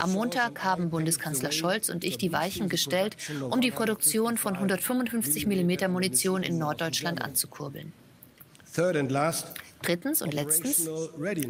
[0.00, 3.16] Am Montag haben Bundeskanzler Scholz und ich die Weichen gestellt,
[3.50, 7.92] um die Produktion von 155 mm Munition in Norddeutschland anzukurbeln.
[9.82, 10.88] Drittens und letztens.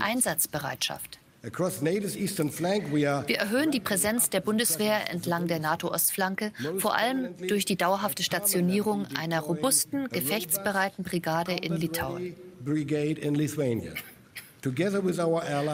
[0.00, 1.18] Einsatzbereitschaft.
[1.44, 9.06] Wir erhöhen die Präsenz der Bundeswehr entlang der NATO-Ostflanke, vor allem durch die dauerhafte Stationierung
[9.14, 12.34] einer robusten, gefechtsbereiten Brigade in Litauen.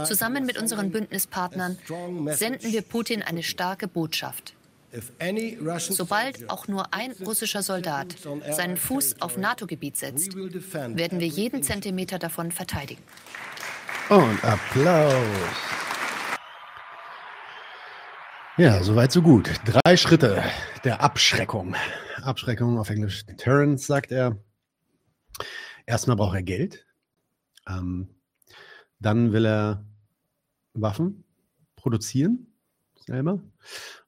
[0.07, 1.79] Zusammen mit unseren Bündnispartnern
[2.31, 4.55] senden wir Putin eine starke Botschaft.
[5.79, 8.17] Sobald auch nur ein russischer Soldat
[8.51, 13.03] seinen Fuß auf NATO-Gebiet setzt, werden wir jeden Zentimeter davon verteidigen.
[14.11, 15.15] Und Applaus.
[18.57, 19.53] Ja, soweit so gut.
[19.65, 20.43] Drei Schritte
[20.83, 21.77] der Abschreckung.
[22.21, 24.37] Abschreckung auf Englisch Deterrence, sagt er.
[25.87, 26.85] Erstmal braucht er Geld.
[27.69, 28.09] Ähm,
[28.99, 29.85] dann will er
[30.75, 31.23] Waffen
[31.77, 32.49] produzieren,
[33.07, 33.41] selber.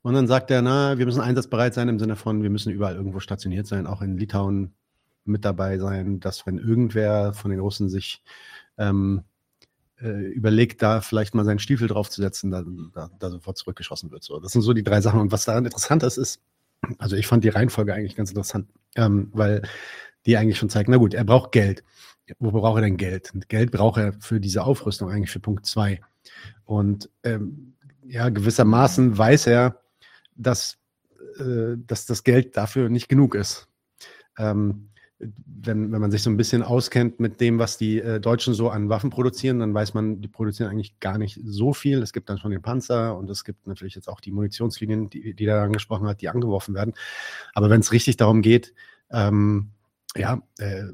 [0.02, 2.96] Und dann sagt er, na, wir müssen einsatzbereit sein im Sinne von, wir müssen überall
[2.96, 4.74] irgendwo stationiert sein, auch in Litauen
[5.24, 8.24] mit dabei sein, dass wenn irgendwer von den Russen sich
[8.78, 9.22] ähm,
[10.02, 14.24] äh, überlegt, da vielleicht mal seinen Stiefel draufzusetzen, da, da, da sofort zurückgeschossen wird.
[14.24, 15.20] So, das sind so die drei Sachen.
[15.20, 16.40] Und was daran interessant ist, ist,
[16.98, 19.62] also ich fand die Reihenfolge eigentlich ganz interessant, ähm, weil
[20.26, 21.84] die eigentlich schon zeigt, na gut, er braucht Geld.
[22.38, 23.32] Wo braucht er denn Geld?
[23.48, 26.00] Geld braucht er für diese Aufrüstung eigentlich für Punkt zwei.
[26.64, 29.82] Und ähm, ja, gewissermaßen weiß er,
[30.34, 30.78] dass,
[31.38, 33.68] äh, dass das Geld dafür nicht genug ist.
[34.38, 34.88] Ähm,
[35.46, 38.70] wenn, wenn man sich so ein bisschen auskennt mit dem, was die äh, Deutschen so
[38.70, 42.02] an Waffen produzieren, dann weiß man, die produzieren eigentlich gar nicht so viel.
[42.02, 45.34] Es gibt dann schon den Panzer und es gibt natürlich jetzt auch die Munitionslinien, die,
[45.34, 46.94] die er angesprochen hat, die angeworfen werden.
[47.54, 48.74] Aber wenn es richtig darum geht,
[49.10, 49.70] ähm,
[50.16, 50.84] ja, äh,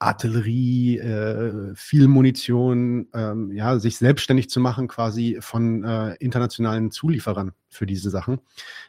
[0.00, 7.52] Artillerie, äh, viel Munition, ähm, ja, sich selbstständig zu machen quasi von äh, internationalen Zulieferern
[7.68, 8.40] für diese Sachen.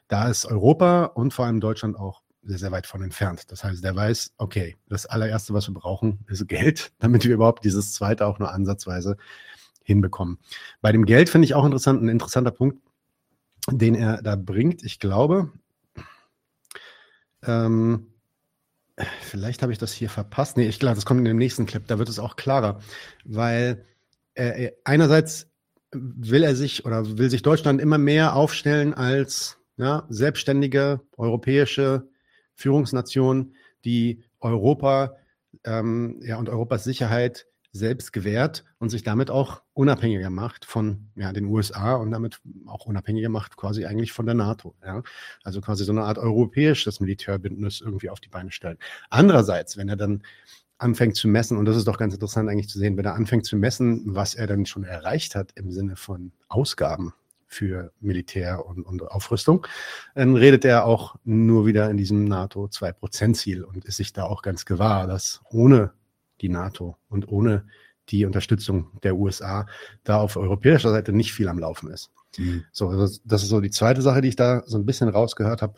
[0.07, 3.51] Da ist Europa und vor allem Deutschland auch sehr, sehr weit von entfernt.
[3.51, 7.65] Das heißt, der weiß, okay, das allererste, was wir brauchen, ist Geld, damit wir überhaupt
[7.65, 9.17] dieses zweite auch nur ansatzweise
[9.83, 10.39] hinbekommen.
[10.81, 12.77] Bei dem Geld finde ich auch interessant, ein interessanter Punkt,
[13.69, 14.83] den er da bringt.
[14.83, 15.51] Ich glaube,
[17.43, 18.07] ähm,
[19.21, 20.57] vielleicht habe ich das hier verpasst.
[20.57, 22.79] Nee, ich glaube, das kommt in dem nächsten Clip, da wird es auch klarer,
[23.25, 23.85] weil
[24.35, 25.47] äh, einerseits
[25.91, 32.07] will er sich oder will sich Deutschland immer mehr aufstellen als ja, selbstständige europäische
[32.59, 33.53] Führungsnation,
[33.85, 35.15] die Europa
[35.63, 41.31] ähm, ja, und Europas Sicherheit selbst gewährt und sich damit auch unabhängiger macht von ja,
[41.31, 44.75] den USA und damit auch unabhängiger macht quasi eigentlich von der NATO.
[44.83, 45.03] Ja?
[45.43, 48.77] Also quasi so eine Art europäisches Militärbündnis irgendwie auf die Beine stellen.
[49.09, 50.23] Andererseits, wenn er dann
[50.79, 53.45] anfängt zu messen, und das ist doch ganz interessant eigentlich zu sehen, wenn er anfängt
[53.45, 57.13] zu messen, was er dann schon erreicht hat im Sinne von Ausgaben
[57.49, 59.67] für Militär und, und Aufrüstung,
[60.15, 64.65] dann redet er auch nur wieder in diesem NATO-2%-Ziel und ist sich da auch ganz
[64.65, 65.91] gewahr, dass ohne
[66.41, 67.65] die NATO und ohne
[68.09, 69.65] die Unterstützung der USA
[70.03, 72.11] da auf europäischer Seite nicht viel am Laufen ist.
[72.37, 72.63] Mhm.
[72.71, 75.61] So, das, das ist so die zweite Sache, die ich da so ein bisschen rausgehört
[75.61, 75.73] habe.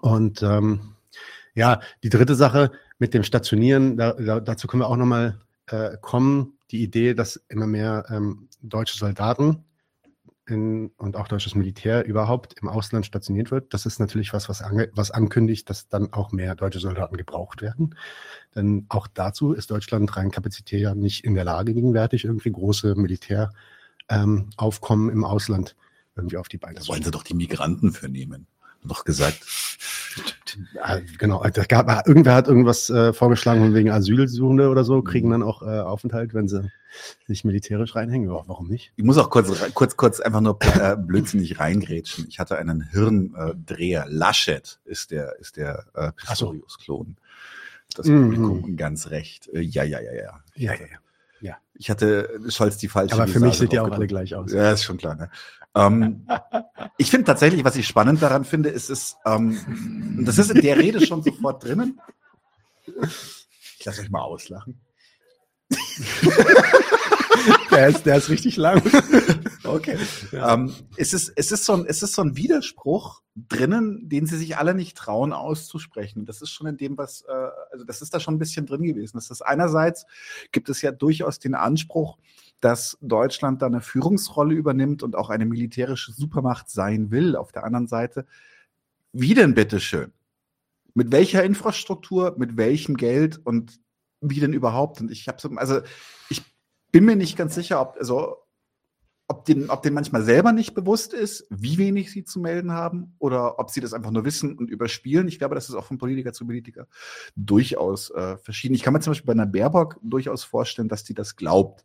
[0.00, 0.96] Und ähm,
[1.54, 5.96] ja, die dritte Sache mit dem Stationieren, da, da, dazu können wir auch nochmal äh,
[6.00, 6.58] kommen.
[6.72, 9.64] Die Idee, dass immer mehr ähm, deutsche Soldaten
[10.46, 13.72] in, und auch deutsches Militär überhaupt im Ausland stationiert wird.
[13.72, 17.62] Das ist natürlich was, was, ange, was ankündigt, dass dann auch mehr deutsche Soldaten gebraucht
[17.62, 17.96] werden.
[18.54, 22.94] Denn auch dazu ist Deutschland rein kapazitär ja nicht in der Lage, gegenwärtig irgendwie große
[22.94, 25.76] Militäraufkommen ähm, im Ausland
[26.16, 27.12] irgendwie auf die Beine zu wollen stellen.
[27.12, 28.46] sie doch die Migranten für nehmen.
[28.84, 29.40] Doch gesagt.
[30.74, 35.28] Ja, genau, da gab, irgendwer hat irgendwas äh, vorgeschlagen, von wegen Asylsuchende oder so, kriegen
[35.28, 35.32] Mhm.
[35.32, 36.70] dann auch äh, Aufenthalt, wenn sie
[37.26, 38.28] sich militärisch reinhängen.
[38.30, 38.92] Ja, warum nicht?
[38.96, 42.26] Ich muss auch kurz, kurz, kurz einfach nur äh, blödsinnig reingrätschen.
[42.28, 44.06] Ich hatte einen Hirndreher.
[44.08, 46.12] Laschet ist der, ist der äh.
[46.12, 47.16] Pistorius-Klon.
[47.96, 48.22] Das Mhm.
[48.30, 49.48] Publikum ganz recht.
[49.52, 50.40] Äh, ja, ja, ja, ja.
[50.54, 50.78] Ja, ja,
[51.40, 51.56] ja.
[51.74, 54.52] Ich hatte Scholz die falsche Aber für mich sieht die auch alle gleich aus.
[54.52, 55.16] Ja, ist schon klar.
[55.16, 55.28] Ne?
[55.74, 56.26] Ähm,
[56.98, 59.58] ich finde tatsächlich, was ich spannend daran finde, ist es, ähm,
[60.18, 62.00] und das ist in der Rede schon sofort drinnen.
[63.78, 64.80] Ich lasse euch mal auslachen.
[67.70, 68.82] Der ist, der ist richtig lang.
[69.64, 69.98] Okay.
[70.30, 70.54] Ja.
[70.54, 74.36] Ähm, es, ist, es, ist so ein, es ist so ein Widerspruch drinnen, den sie
[74.36, 76.26] sich alle nicht trauen auszusprechen.
[76.26, 78.82] Das ist schon in dem, was, äh, also das ist da schon ein bisschen drin
[78.82, 79.16] gewesen.
[79.16, 80.06] Das ist einerseits
[80.52, 82.18] gibt es ja durchaus den Anspruch,
[82.64, 87.36] dass Deutschland da eine Führungsrolle übernimmt und auch eine militärische Supermacht sein will.
[87.36, 88.24] Auf der anderen Seite,
[89.12, 90.12] wie denn bitteschön?
[90.94, 93.80] Mit welcher Infrastruktur, mit welchem Geld und
[94.22, 95.02] wie denn überhaupt?
[95.02, 95.82] Und ich habe so, also
[96.30, 96.40] ich
[96.90, 98.38] bin mir nicht ganz sicher, ob, also,
[99.28, 103.14] ob denen, ob denen manchmal selber nicht bewusst ist, wie wenig sie zu melden haben
[103.18, 105.28] oder ob sie das einfach nur wissen und überspielen.
[105.28, 106.88] Ich glaube, das ist auch von Politiker zu Politiker
[107.36, 108.74] durchaus äh, verschieden.
[108.74, 111.84] Ich kann mir zum Beispiel bei einer Baerbock durchaus vorstellen, dass die das glaubt,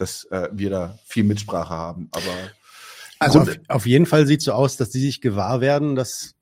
[0.00, 2.08] dass äh, wir da viel Mitsprache haben.
[2.12, 2.50] Aber
[3.18, 6.34] Also auf, auf jeden Fall sieht so aus, dass die sich gewahr werden, dass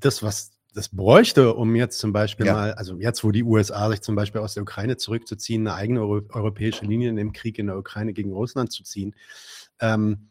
[0.00, 2.52] das, was das bräuchte, um jetzt zum Beispiel Ja.
[2.52, 6.00] mal, also jetzt, wo die USA sich zum Beispiel aus der Ukraine zurückzuziehen, eine eigene
[6.02, 9.14] Euro europäische Linie in dem Krieg in der Ukraine gegen Russland zu ziehen,
[9.80, 10.28] ähm,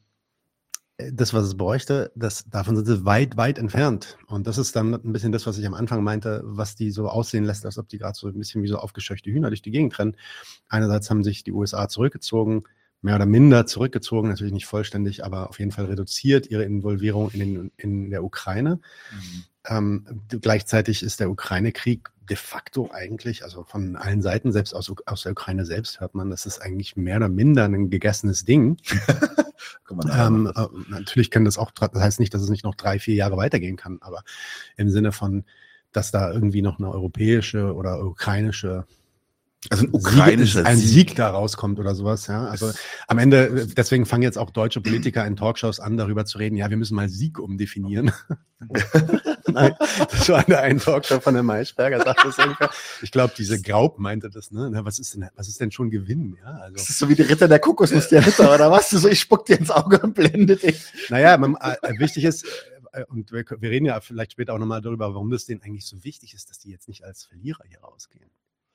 [0.98, 4.18] das, was es bräuchte, das, davon sind sie weit, weit entfernt.
[4.28, 7.10] Und das ist dann ein bisschen das, was ich am Anfang meinte, was die so
[7.10, 9.72] aussehen lässt, als ob die gerade so ein bisschen wie so aufgescheuchte Hühner durch die
[9.72, 10.16] Gegend rennen.
[10.70, 12.64] Einerseits haben sich die USA zurückgezogen,
[13.02, 17.40] mehr oder minder zurückgezogen, natürlich nicht vollständig, aber auf jeden Fall reduziert ihre Involvierung in,
[17.40, 18.80] den, in der Ukraine.
[19.68, 25.24] Ähm, gleichzeitig ist der Ukraine-Krieg de facto eigentlich, also von allen Seiten, selbst aus, aus
[25.24, 28.78] der Ukraine selbst hört man, das ist eigentlich mehr oder minder ein gegessenes Ding.
[30.12, 33.16] Ähm, äh, natürlich kann das auch, das heißt nicht, dass es nicht noch drei, vier
[33.16, 34.24] Jahre weitergehen kann, aber
[34.78, 35.46] im Sinne von,
[35.92, 38.86] dass da irgendwie noch eine europäische oder ukrainische
[39.72, 40.90] also ein ukrainischer Sieg, ein Sieg.
[40.90, 42.28] Sieg da rauskommt oder sowas.
[42.28, 42.72] Ja, also
[43.08, 46.56] am Ende, deswegen fangen jetzt auch deutsche Politiker in Talkshows an, darüber zu reden.
[46.56, 48.12] Ja, wir müssen mal Sieg umdefinieren.
[49.48, 49.74] Nein,
[50.12, 52.70] das war in der einen Talkshow von der Maischberger, sagt das ungefähr.
[53.02, 54.52] Ich glaube, diese Graub meinte das.
[54.52, 54.70] Ne?
[54.72, 56.38] Na, was ist denn, was ist denn schon Gewinn?
[56.44, 56.76] Ja, also.
[56.76, 58.90] Das ist so wie die Ritter der Kokosnuss, der Ritter, oder was?
[58.90, 60.84] So, ich spuck dir ins Auge und blende dich.
[61.10, 62.46] Naja, man, äh, wichtig ist,
[62.96, 65.86] äh, und wir, wir reden ja vielleicht später auch nochmal darüber, warum das denen eigentlich
[65.86, 68.30] so wichtig ist, dass die jetzt nicht als Verlierer hier rausgehen.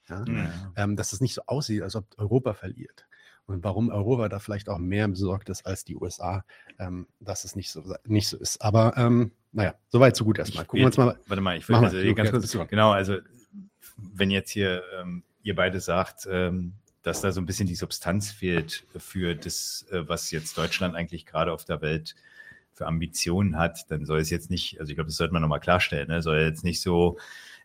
[0.08, 0.24] Ja?
[0.76, 3.06] Ähm, dass es nicht so aussieht, als ob Europa verliert.
[3.46, 6.44] Und warum Europa da vielleicht auch mehr besorgt ist als die USA,
[6.78, 8.62] ähm, dass es nicht so, nicht so ist.
[8.62, 10.64] Aber ähm, naja, soweit so gut erstmal.
[10.64, 11.18] Gucken wir uns mal.
[11.26, 12.70] Warte mal, ich will mal, also hier ganz ja, kurz.
[12.70, 13.16] Genau, also
[13.96, 18.30] wenn jetzt hier ähm, ihr beide sagt, ähm, dass da so ein bisschen die Substanz
[18.30, 22.14] fehlt für das, äh, was jetzt Deutschland eigentlich gerade auf der Welt
[22.72, 25.60] für Ambitionen hat, dann soll es jetzt nicht, also ich glaube, das sollte man nochmal
[25.60, 26.22] klarstellen, ne?
[26.22, 27.18] soll jetzt nicht so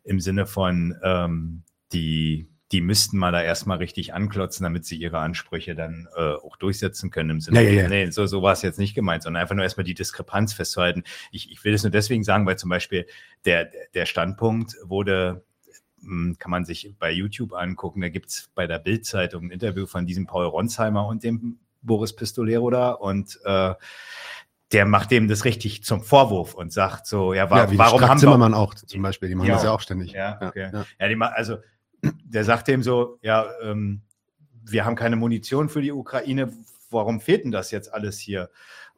[0.04, 1.64] im Sinne von ähm,
[1.96, 6.58] die die müssten mal da erstmal richtig anklotzen, damit sie ihre Ansprüche dann äh, auch
[6.58, 7.62] durchsetzen können im Sinne.
[7.62, 7.88] Ja, ja, ja.
[7.90, 11.04] Nee, so, so war es jetzt nicht gemeint, sondern einfach nur erstmal die Diskrepanz festzuhalten.
[11.32, 13.06] Ich, ich will das nur deswegen sagen, weil zum Beispiel
[13.46, 15.46] der, der Standpunkt wurde,
[16.02, 20.08] hm, kann man sich bei YouTube angucken, da gibt's bei der Bild-Zeitung ein Interview von
[20.08, 23.76] diesem Paul Ronsheimer und dem Boris Pistolero da und äh,
[24.72, 28.18] der macht dem das richtig zum Vorwurf und sagt so, ja, wa Ja, warum haben
[28.18, 29.54] wir Zimmermann auch zum Beispiel, die machen Ja.
[29.54, 30.14] das ja auch ständig.
[30.14, 30.72] ja, okay.
[30.74, 30.86] ja.
[31.00, 31.58] Ja, die, ma- also
[32.24, 34.02] der sagt dem so, ja, ähm,
[34.64, 36.52] wir haben keine Munition für die Ukraine,
[36.90, 38.50] warum fehlt denn das jetzt alles hier?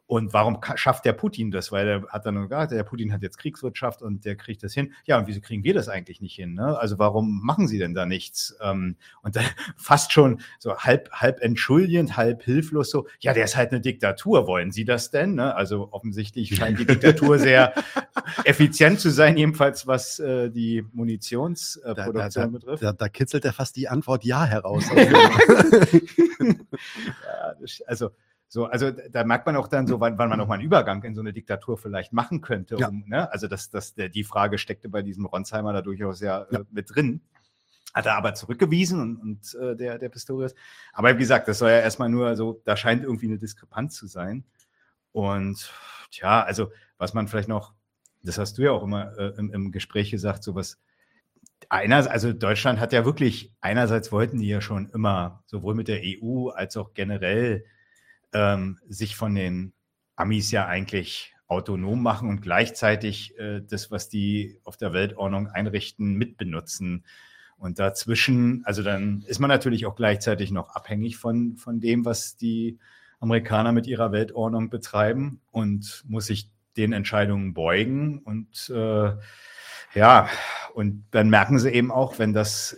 [0.08, 1.70] Und warum schafft der Putin das?
[1.70, 4.94] Weil er hat dann gesagt, der Putin hat jetzt Kriegswirtschaft und der kriegt das hin.
[5.04, 6.54] Ja, und wieso kriegen wir das eigentlich nicht hin?
[6.54, 6.78] Ne?
[6.78, 8.56] Also warum machen sie denn da nichts?
[8.62, 9.44] Ähm, und dann
[9.76, 14.46] fast schon so halb, halb entschuldigend, halb hilflos so, ja, der ist halt eine Diktatur,
[14.46, 15.34] wollen Sie das denn?
[15.34, 15.54] Ne?
[15.54, 17.74] Also offensichtlich scheint die Diktatur sehr
[18.44, 22.82] effizient zu sein, jedenfalls was äh, die Munitionsproduktion Da, äh, da, Produktion da, betrifft.
[22.82, 24.84] da, da kitzelt er fast die Antwort Ja heraus.
[27.24, 28.10] Ja, das, also,
[28.48, 31.02] so, also da merkt man auch dann so, wann, wann man auch mal einen Übergang
[31.04, 32.76] in so eine Diktatur vielleicht machen könnte.
[32.78, 32.88] Ja.
[32.88, 33.30] Um, ne?
[33.30, 36.60] Also das, das, der, die Frage steckte bei diesem Ronsheimer da durchaus ja, Ja.
[36.60, 37.20] Äh, mit drin.
[37.92, 40.54] Hat er aber zurückgewiesen und, und äh, der, der Pistorius.
[40.92, 44.06] Aber wie gesagt, das soll ja erstmal nur so, da scheint irgendwie eine Diskrepanz zu
[44.06, 44.44] sein.
[45.12, 45.70] Und
[46.10, 47.74] tja, also was man vielleicht noch,
[48.22, 50.78] das hast du ja auch immer äh, im, im Gespräch gesagt, sowas,
[51.68, 56.00] einer, also Deutschland hat ja wirklich, einerseits wollten die ja schon immer, sowohl mit der
[56.02, 57.64] EU als auch generell,
[58.32, 59.72] ähm, sich von den
[60.16, 66.14] Amis ja eigentlich autonom machen und gleichzeitig äh, das, was die auf der Weltordnung einrichten,
[66.14, 67.04] mitbenutzen.
[67.56, 72.36] Und dazwischen, also dann ist man natürlich auch gleichzeitig noch abhängig von, von dem, was
[72.36, 72.78] die
[73.18, 78.18] Amerikaner mit ihrer Weltordnung betreiben und muss sich den Entscheidungen beugen.
[78.20, 79.12] Und äh,
[79.94, 80.28] ja,
[80.74, 82.76] und dann merken sie eben auch, wenn das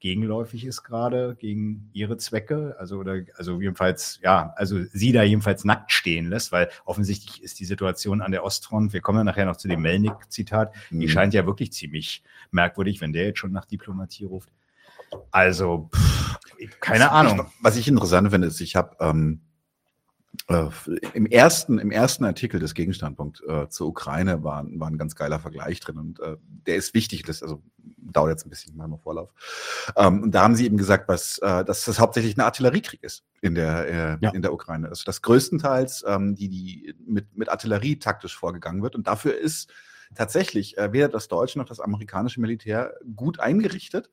[0.00, 5.64] gegenläufig ist gerade gegen ihre Zwecke, also oder also jedenfalls ja, also sie da jedenfalls
[5.64, 9.46] nackt stehen lässt, weil offensichtlich ist die Situation an der Ostfront, wir kommen ja nachher
[9.46, 11.08] noch zu dem Melnik-Zitat, die Mhm.
[11.08, 14.50] scheint ja wirklich ziemlich merkwürdig, wenn der jetzt schon nach Diplomatie ruft.
[15.30, 16.38] Also pff,
[16.80, 17.46] keine Ahnung.
[17.48, 19.40] Ich, was ich interessant finde, ist, ich habe ähm,
[20.48, 20.68] äh,
[21.14, 25.38] im ersten im ersten Artikel des Gegenstandpunkt äh, zur Ukraine war, war ein ganz geiler
[25.38, 26.36] Vergleich drin und äh,
[26.66, 27.22] der ist wichtig.
[27.24, 29.30] Das also dauert jetzt ein bisschen mal im Vorlauf.
[29.96, 33.24] Ähm, und da haben sie eben gesagt, was, äh, dass das hauptsächlich ein Artilleriekrieg ist
[33.42, 34.30] in der äh, Ja.
[34.30, 34.88] in der Ukraine.
[34.88, 39.70] Also das größtenteils ähm, die die mit mit Artillerie taktisch vorgegangen wird und dafür ist
[40.14, 44.10] tatsächlich äh, weder das deutsche noch das amerikanische Militär gut eingerichtet,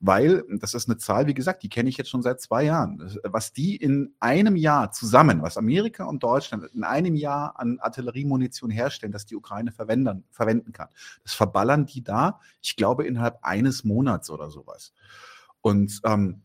[0.00, 3.18] weil das ist eine Zahl, wie gesagt, die kenne ich jetzt schon seit zwei Jahren.
[3.24, 8.70] Was die in einem Jahr zusammen, was Amerika und Deutschland in einem Jahr an Artilleriemunition
[8.70, 10.88] herstellen, dass die Ukraine verwenden, verwenden kann,
[11.22, 14.92] das verballern die da, ich glaube, innerhalb eines Monats oder sowas.
[15.60, 16.42] Und ähm,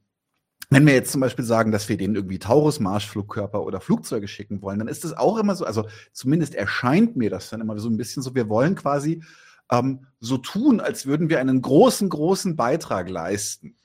[0.70, 4.80] wenn wir jetzt zum Beispiel sagen, dass wir denen irgendwie Taurus-Marschflugkörper oder Flugzeuge schicken wollen,
[4.80, 7.98] dann ist das auch immer so, also zumindest erscheint mir das dann immer so ein
[7.98, 9.24] bisschen so, wir wollen quasi
[9.72, 13.76] ähm, so tun, als würden wir einen großen, großen Beitrag leisten.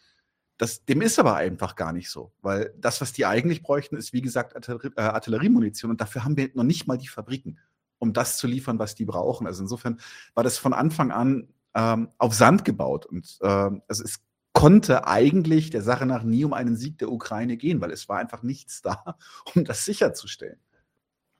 [0.58, 4.12] Das, dem ist aber einfach gar nicht so, weil das, was die eigentlich bräuchten, ist
[4.12, 7.58] wie gesagt Artillerie, äh, Artilleriemunition und dafür haben wir noch nicht mal die Fabriken,
[7.98, 9.46] um das zu liefern, was die brauchen.
[9.46, 9.98] Also insofern
[10.34, 14.20] war das von Anfang an ähm, auf Sand gebaut und ähm, also es
[14.54, 18.18] konnte eigentlich der Sache nach nie um einen Sieg der Ukraine gehen, weil es war
[18.18, 19.18] einfach nichts da,
[19.54, 20.58] um das sicherzustellen.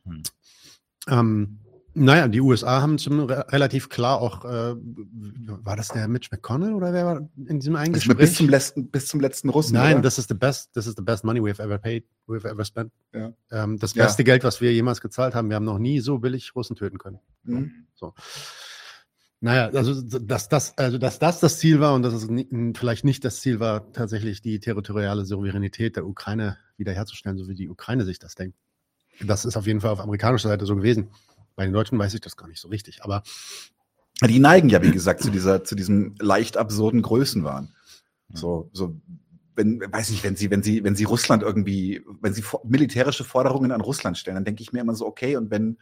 [0.05, 0.23] Hm.
[1.09, 1.59] Ähm,
[1.97, 6.75] naja, die USA haben zum re relativ klar auch, äh, war das der Mitch McConnell
[6.75, 9.75] oder wer war in diesem einen also bis zum letzten, bis zum letzten Russen.
[9.75, 12.65] Nein, das ist the best, this is the best money we've ever paid, we've ever
[12.65, 12.91] spent.
[13.13, 13.33] Ja.
[13.53, 14.25] Ähm, das beste ja.
[14.25, 15.49] Geld, was wir jemals gezahlt haben.
[15.49, 17.21] Wir haben noch nie so billig Russen töten können.
[17.45, 17.87] Mhm.
[17.95, 18.13] So.
[19.41, 22.29] Naja, also dass das, also dass das das Ziel war und dass es
[22.77, 27.69] vielleicht nicht das Ziel war, tatsächlich die territoriale Souveränität der Ukraine wiederherzustellen, so wie die
[27.69, 28.57] Ukraine sich das denkt.
[29.21, 31.11] Das ist auf jeden Fall auf amerikanischer Seite so gewesen.
[31.57, 33.23] Bei den Deutschen weiß ich das gar nicht so richtig, aber
[34.23, 37.75] die neigen ja, wie gesagt, zu dieser, zu diesem leicht absurden Größenwahn.
[38.33, 38.97] So, so,
[39.57, 43.73] wenn, weiß nicht, wenn sie, wenn sie, wenn sie Russland irgendwie, wenn sie militärische Forderungen
[43.73, 45.79] an Russland stellen, dann denke ich mir immer so, okay, und wenn,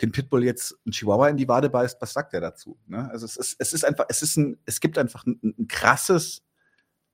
[0.00, 2.78] den Pitbull jetzt ein Chihuahua in die Wade beißt, was sagt er dazu?
[2.86, 3.08] Ne?
[3.10, 6.42] Also es ist, es ist einfach, es ist ein, es gibt einfach ein, ein krasses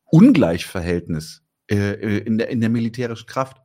[0.04, 3.58] Ungleichverhältnis äh, in, der, in der militärischen Kraft.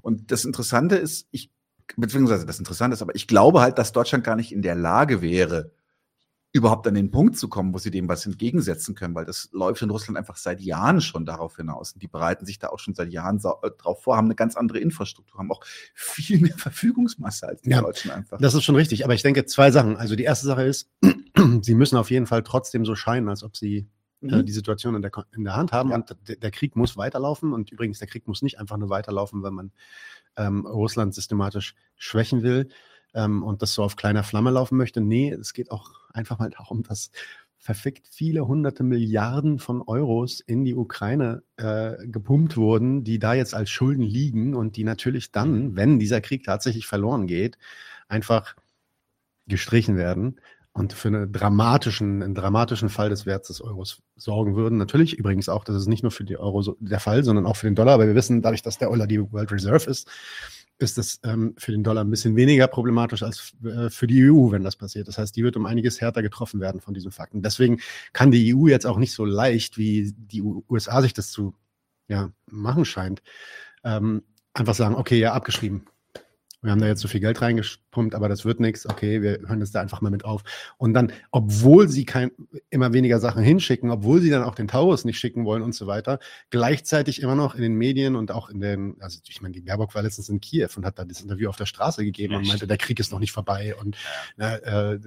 [0.00, 1.52] Und das Interessante ist, ich,
[1.96, 5.22] beziehungsweise das Interessante ist, aber ich glaube halt, dass Deutschland gar nicht in der Lage
[5.22, 5.72] wäre,
[6.54, 9.80] überhaupt an den Punkt zu kommen, wo sie dem was entgegensetzen können, weil das läuft
[9.80, 11.92] in Russland einfach seit Jahren schon darauf hinaus.
[11.92, 14.54] Und die bereiten sich da auch schon seit Jahren äh, drauf vor, haben eine ganz
[14.54, 18.38] andere Infrastruktur, haben auch viel mehr Verfügungsmasse als die ja, Deutschen einfach.
[18.38, 19.04] Das ist schon richtig.
[19.04, 19.96] Aber ich denke zwei Sachen.
[19.96, 20.90] Also die erste Sache ist,
[21.62, 23.88] sie müssen auf jeden Fall trotzdem so scheinen, als ob sie
[24.20, 24.46] äh, mhm.
[24.46, 25.88] die Situation in der, in der Hand haben.
[25.88, 25.96] Ja.
[25.96, 27.54] Und der, der Krieg muss weiterlaufen.
[27.54, 29.72] Und übrigens, der Krieg muss nicht einfach nur weiterlaufen, wenn man
[30.36, 32.68] ähm, Russland systematisch schwächen will
[33.14, 35.00] ähm, und das so auf kleiner Flamme laufen möchte.
[35.00, 37.10] Nee, es geht auch einfach mal darum, dass
[37.62, 43.54] verfickt viele hunderte Milliarden von Euros in die Ukraine äh, gepumpt wurden, die da jetzt
[43.54, 47.58] als Schulden liegen und die natürlich dann, wenn dieser Krieg tatsächlich verloren geht,
[48.08, 48.56] einfach
[49.46, 50.40] gestrichen werden
[50.72, 54.76] und für einen dramatischen, einen dramatischen Fall des Werts des Euros sorgen würden.
[54.76, 57.56] Natürlich übrigens auch, das ist nicht nur für die Euro so der Fall, sondern auch
[57.56, 60.08] für den Dollar, weil wir wissen, dadurch, dass der Dollar die World Reserve ist,
[60.82, 64.50] ist das ähm, für den Dollar ein bisschen weniger problematisch als äh, für die EU,
[64.50, 65.08] wenn das passiert.
[65.08, 67.42] Das heißt, die wird um einiges härter getroffen werden von diesen Fakten.
[67.42, 67.80] Deswegen
[68.12, 71.54] kann die EU jetzt auch nicht so leicht, wie die USA sich das zu
[72.08, 73.22] ja, machen scheint,
[73.84, 74.22] ähm,
[74.52, 75.86] einfach sagen, okay, ja, abgeschrieben
[76.62, 78.88] wir haben da jetzt so viel Geld reingepumpt, aber das wird nichts.
[78.88, 80.42] Okay, wir hören jetzt da einfach mal mit auf.
[80.78, 82.30] Und dann, obwohl sie kein,
[82.70, 85.88] immer weniger Sachen hinschicken, obwohl sie dann auch den Taurus nicht schicken wollen und so
[85.88, 89.60] weiter, gleichzeitig immer noch in den Medien und auch in den, also ich meine, die
[89.60, 92.46] Baerbock war letztens in Kiew und hat da das Interview auf der Straße gegeben und
[92.46, 93.96] meinte, der Krieg ist noch nicht vorbei und
[94.38, 94.98] äh,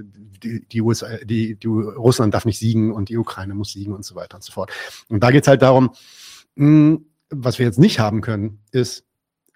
[0.44, 4.04] die, die, USA, die, die Russland darf nicht siegen und die Ukraine muss siegen und
[4.04, 4.72] so weiter und so fort.
[5.08, 5.92] Und da geht es halt darum,
[6.56, 9.06] mh, hm, was wir jetzt nicht haben können, ist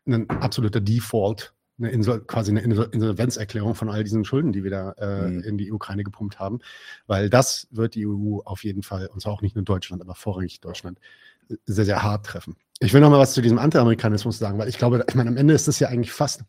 [0.07, 4.91] ein absoluter Default eine Insol quasi eine Insolvenzerklärung von all diesen Schulden, die wir da
[4.93, 5.43] äh, mhm.
[5.43, 6.59] in die Ukraine gepumpt haben,
[7.07, 10.15] weil das wird die EU auf jeden Fall, und zwar auch nicht nur Deutschland, aber
[10.15, 10.99] vorrangig Deutschland,
[11.65, 12.55] sehr, sehr hart treffen.
[12.79, 15.37] Ich will noch mal was zu diesem Anti-Amerikanismus sagen, weil ich glaube, ich meine, am
[15.37, 16.43] Ende ist das ja eigentlich fast,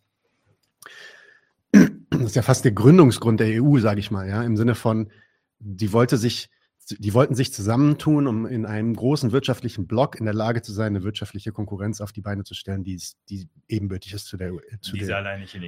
[1.73, 1.89] das
[2.21, 5.11] ist ja fast der Gründungsgrund der EU, sage ich mal, ja, im Sinne von,
[5.59, 6.51] die wollte sich
[6.89, 10.97] die wollten sich zusammentun, um in einem großen wirtschaftlichen Block in der Lage zu sein,
[10.97, 14.93] eine wirtschaftliche Konkurrenz auf die Beine zu stellen, die, die ebenbürtig ist zu der, zu
[14.93, 15.01] die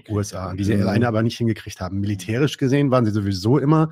[0.03, 0.57] der USA, haben.
[0.57, 2.01] die sie alleine aber nicht hingekriegt haben.
[2.01, 3.91] Militärisch gesehen waren sie sowieso immer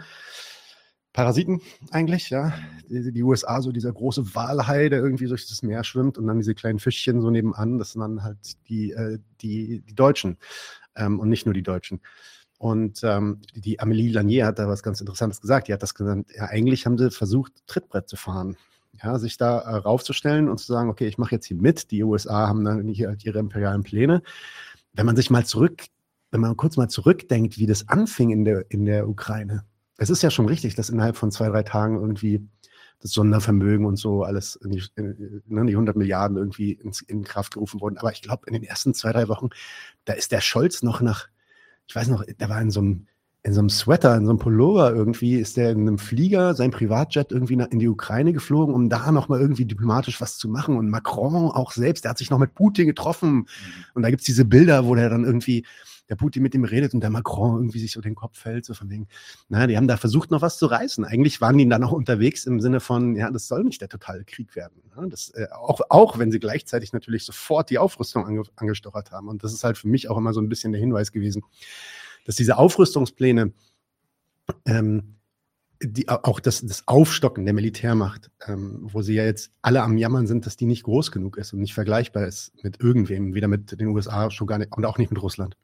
[1.13, 1.61] Parasiten
[1.91, 2.53] eigentlich, ja.
[2.89, 6.39] Die, die, USA, so dieser große Walhai, der irgendwie durch das Meer schwimmt und dann
[6.39, 10.39] diese kleinen Fischchen so nebenan, das sind dann halt die, äh, die, die Deutschen
[10.95, 12.01] ähm, und nicht nur die Deutschen.
[12.61, 15.69] Und ähm, die Amélie Lanier hat da was ganz Interessantes gesagt.
[15.69, 18.59] Die hat das gesagt, ja, eigentlich haben sie versucht, Trittbrett zu fahren.
[19.03, 21.91] Ja, sich da äh, raufzustellen und zu sagen, okay, ich mache jetzt hier mit.
[21.91, 24.23] Die USA haben dann hier halt ihre imperialen Pläne.
[24.93, 25.85] Wenn man sich mal zurück,
[26.33, 29.65] wenn man kurz mal zurückdenkt, wie das anfing in der, in der Ukraine.
[29.97, 32.47] Es ist ja schon richtig, dass innerhalb von zwei, drei Tagen irgendwie
[33.01, 37.25] das Sondervermögen und so alles, in die, in, ne, die 100 Milliarden irgendwie ins, in
[37.25, 37.97] Kraft gerufen wurden.
[37.97, 39.49] Aber ich glaube, in den ersten zwei, drei Wochen,
[40.05, 41.27] da ist der Scholz noch nach
[41.91, 43.07] ich weiß noch, der war in so einem,
[43.43, 46.71] in so einem Sweater, in so einem Pullover irgendwie, ist der in einem Flieger, sein
[46.71, 50.77] Privatjet irgendwie in die Ukraine geflogen, um da nochmal irgendwie diplomatisch was zu machen.
[50.77, 53.35] Und Macron auch selbst, der hat sich noch mit Putin getroffen.
[53.35, 53.47] Mhm.
[53.95, 55.67] Und da gibt's diese Bilder, wo der dann irgendwie,
[56.11, 58.75] der Putin mit ihm redet und der Macron irgendwie sich so den Kopf fällt, so
[58.75, 59.07] von wegen,
[59.49, 61.05] naja, die haben da versucht, noch was zu reißen.
[61.05, 64.25] Eigentlich waren die dann auch unterwegs im Sinne von, ja, das soll nicht der totale
[64.25, 64.83] Krieg werden.
[64.97, 65.09] Ne?
[65.09, 69.29] Das, äh, auch, auch wenn sie gleichzeitig natürlich sofort die Aufrüstung ange, angestochert haben.
[69.29, 71.45] Und das ist halt für mich auch immer so ein bisschen der Hinweis gewesen,
[72.25, 73.53] dass diese Aufrüstungspläne,
[74.67, 75.15] ähm,
[75.83, 80.27] die, auch das, das Aufstocken der Militärmacht, ähm, wo sie ja jetzt alle am Jammern
[80.27, 83.81] sind, dass die nicht groß genug ist und nicht vergleichbar ist mit irgendwem, weder mit
[83.81, 85.57] den USA schon gar nicht und auch nicht mit Russland.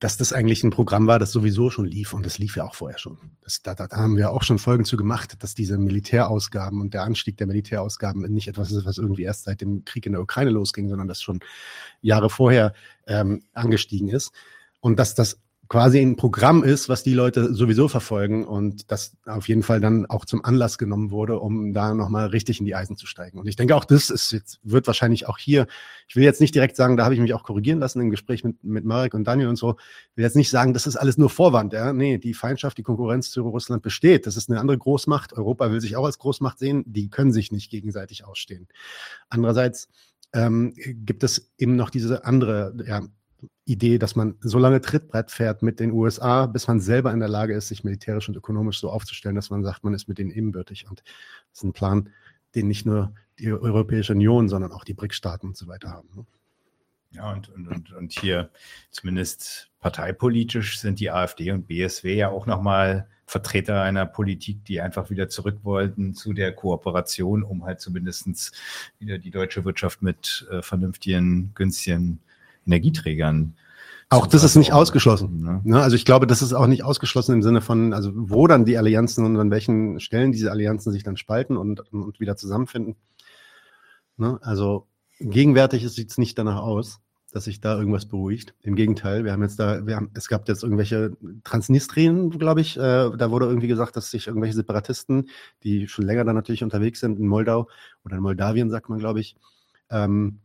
[0.00, 2.74] Dass das eigentlich ein Programm war, das sowieso schon lief und das lief ja auch
[2.74, 3.18] vorher schon.
[3.42, 7.02] Das, da, da haben wir auch schon Folgen zu gemacht, dass diese Militärausgaben und der
[7.02, 10.50] Anstieg der Militärausgaben nicht etwas ist, was irgendwie erst seit dem Krieg in der Ukraine
[10.50, 11.40] losging, sondern das schon
[12.00, 12.72] Jahre vorher
[13.06, 14.32] ähm, angestiegen ist
[14.80, 15.38] und dass das
[15.70, 20.04] quasi ein Programm ist, was die Leute sowieso verfolgen und das auf jeden Fall dann
[20.04, 23.38] auch zum Anlass genommen wurde, um da nochmal richtig in die Eisen zu steigen.
[23.38, 25.68] Und ich denke auch, das ist jetzt, wird wahrscheinlich auch hier,
[26.08, 28.42] ich will jetzt nicht direkt sagen, da habe ich mich auch korrigieren lassen im Gespräch
[28.42, 29.76] mit, mit Marek und Daniel und so,
[30.16, 31.92] will jetzt nicht sagen, das ist alles nur Vorwand, ja.
[31.92, 34.26] Nee, die Feindschaft, die Konkurrenz zu Russland besteht.
[34.26, 35.34] Das ist eine andere Großmacht.
[35.34, 36.82] Europa will sich auch als Großmacht sehen.
[36.84, 38.66] Die können sich nicht gegenseitig ausstehen.
[39.28, 39.88] Andererseits
[40.32, 43.02] ähm, gibt es eben noch diese andere, ja,
[43.64, 47.28] Idee, dass man so lange Trittbrett fährt mit den USA, bis man selber in der
[47.28, 50.30] Lage ist, sich militärisch und ökonomisch so aufzustellen, dass man sagt, man ist mit denen
[50.30, 50.88] ebenbürtig.
[50.88, 52.10] Und das ist ein Plan,
[52.54, 56.08] den nicht nur die Europäische Union, sondern auch die BRIC-Staaten und so weiter haben.
[56.14, 56.26] Ne?
[57.12, 58.50] Ja, und, und, und, und hier
[58.90, 65.10] zumindest parteipolitisch sind die AfD und BSW ja auch nochmal Vertreter einer Politik, die einfach
[65.10, 68.52] wieder zurück wollten zu der Kooperation, um halt zumindest
[68.98, 72.20] wieder die deutsche Wirtschaft mit äh, vernünftigen, günstigen
[72.66, 73.54] Energieträgern.
[74.12, 75.40] Auch das ist nicht ausgeschlossen.
[75.40, 75.60] Ne?
[75.62, 75.80] ne?
[75.80, 78.76] Also ich glaube, das ist auch nicht ausgeschlossen im Sinne von, also wo dann die
[78.76, 82.96] Allianzen und an welchen Stellen diese Allianzen sich dann spalten und, und wieder zusammenfinden.
[84.16, 84.38] Ne?
[84.42, 84.88] Also
[85.20, 86.98] gegenwärtig sieht es nicht danach aus,
[87.32, 88.54] dass sich da irgendwas beruhigt.
[88.62, 92.76] Im Gegenteil, wir haben jetzt da, wir haben, es gab jetzt irgendwelche Transnistrien, glaube ich,
[92.76, 95.28] äh, da wurde irgendwie gesagt, dass sich irgendwelche Separatisten,
[95.62, 97.68] die schon länger da natürlich unterwegs sind in Moldau
[98.04, 99.36] oder in Moldawien, sagt man, glaube ich,
[99.90, 100.40] ähm,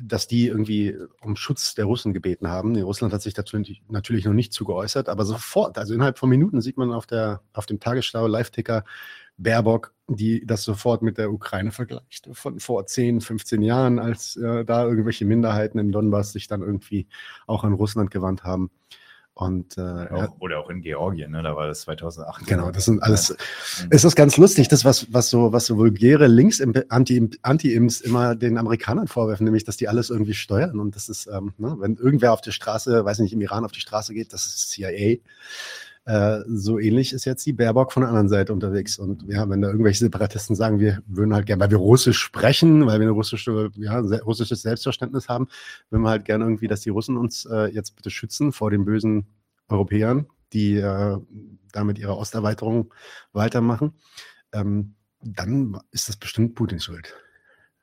[0.00, 2.80] dass die irgendwie um Schutz der Russen gebeten haben.
[2.80, 6.60] Russland hat sich dazu natürlich noch nicht zu geäußert, aber sofort, also innerhalb von Minuten
[6.60, 8.84] sieht man auf, der, auf dem Tagesschau Live-Ticker
[9.38, 14.64] Baerbock, die das sofort mit der Ukraine vergleicht, von vor 10, 15 Jahren, als äh,
[14.64, 17.06] da irgendwelche Minderheiten im Donbass sich dann irgendwie
[17.46, 18.70] auch an Russland gewandt haben.
[19.38, 21.44] Und, äh, auch, oder auch in Georgien, ne?
[21.44, 22.44] da war das 2008.
[22.48, 23.36] Genau, das sind alles.
[23.88, 28.58] Es ist ganz lustig, das was was so was so vulgäre Links Anti immer den
[28.58, 31.76] Amerikanern vorwerfen, nämlich dass die alles irgendwie steuern und das ist, ähm, ne?
[31.78, 34.70] wenn irgendwer auf die Straße, weiß nicht, im Iran auf die Straße geht, das ist
[34.70, 35.18] CIA.
[36.08, 38.98] Äh, so ähnlich ist jetzt die Baerbock von der anderen Seite unterwegs.
[38.98, 42.86] Und ja, wenn da irgendwelche Separatisten sagen, wir würden halt gerne, weil wir Russisch sprechen,
[42.86, 45.48] weil wir eine russische, ja, russisches Selbstverständnis haben,
[45.90, 48.86] würden wir halt gerne irgendwie, dass die Russen uns äh, jetzt bitte schützen vor den
[48.86, 49.26] bösen
[49.68, 51.18] Europäern, die äh,
[51.72, 52.94] damit ihre Osterweiterung
[53.34, 53.92] weitermachen.
[54.52, 57.14] Ähm, dann ist das bestimmt Putins Schuld.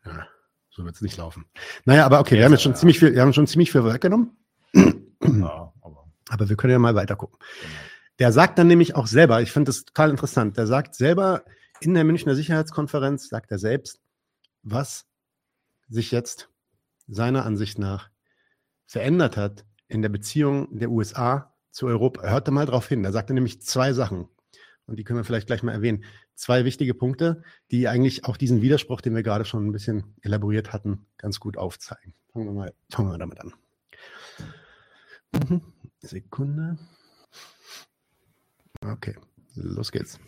[0.03, 0.25] Ja,
[0.71, 1.45] so wird es nicht laufen.
[1.83, 2.77] Naja, aber okay, wir haben jetzt schon ja.
[2.79, 4.31] ziemlich viel, wir haben schon ziemlich viel weggenommen.
[4.73, 6.07] Ja, aber.
[6.29, 7.37] aber wir können ja mal weiter gucken.
[7.61, 7.75] Genau.
[8.19, 11.43] Der sagt dann nämlich auch selber, ich finde das total interessant, der sagt selber
[11.81, 13.99] in der Münchner Sicherheitskonferenz, sagt er selbst,
[14.63, 15.05] was
[15.89, 16.49] sich jetzt
[17.07, 18.09] seiner Ansicht nach
[18.85, 22.21] verändert hat in der Beziehung der USA zu Europa.
[22.21, 23.03] Er hörte mal drauf hin.
[23.03, 24.27] Er sagte nämlich zwei Sachen.
[24.87, 26.03] Und die können wir vielleicht gleich mal erwähnen.
[26.35, 30.73] Zwei wichtige Punkte, die eigentlich auch diesen Widerspruch, den wir gerade schon ein bisschen elaboriert
[30.73, 32.13] hatten, ganz gut aufzeigen.
[32.31, 33.53] Fangen wir mal, fangen wir damit an.
[35.33, 35.61] Mhm.
[35.99, 36.77] Sekunde.
[38.91, 39.15] Okay,
[39.55, 40.19] los geht's.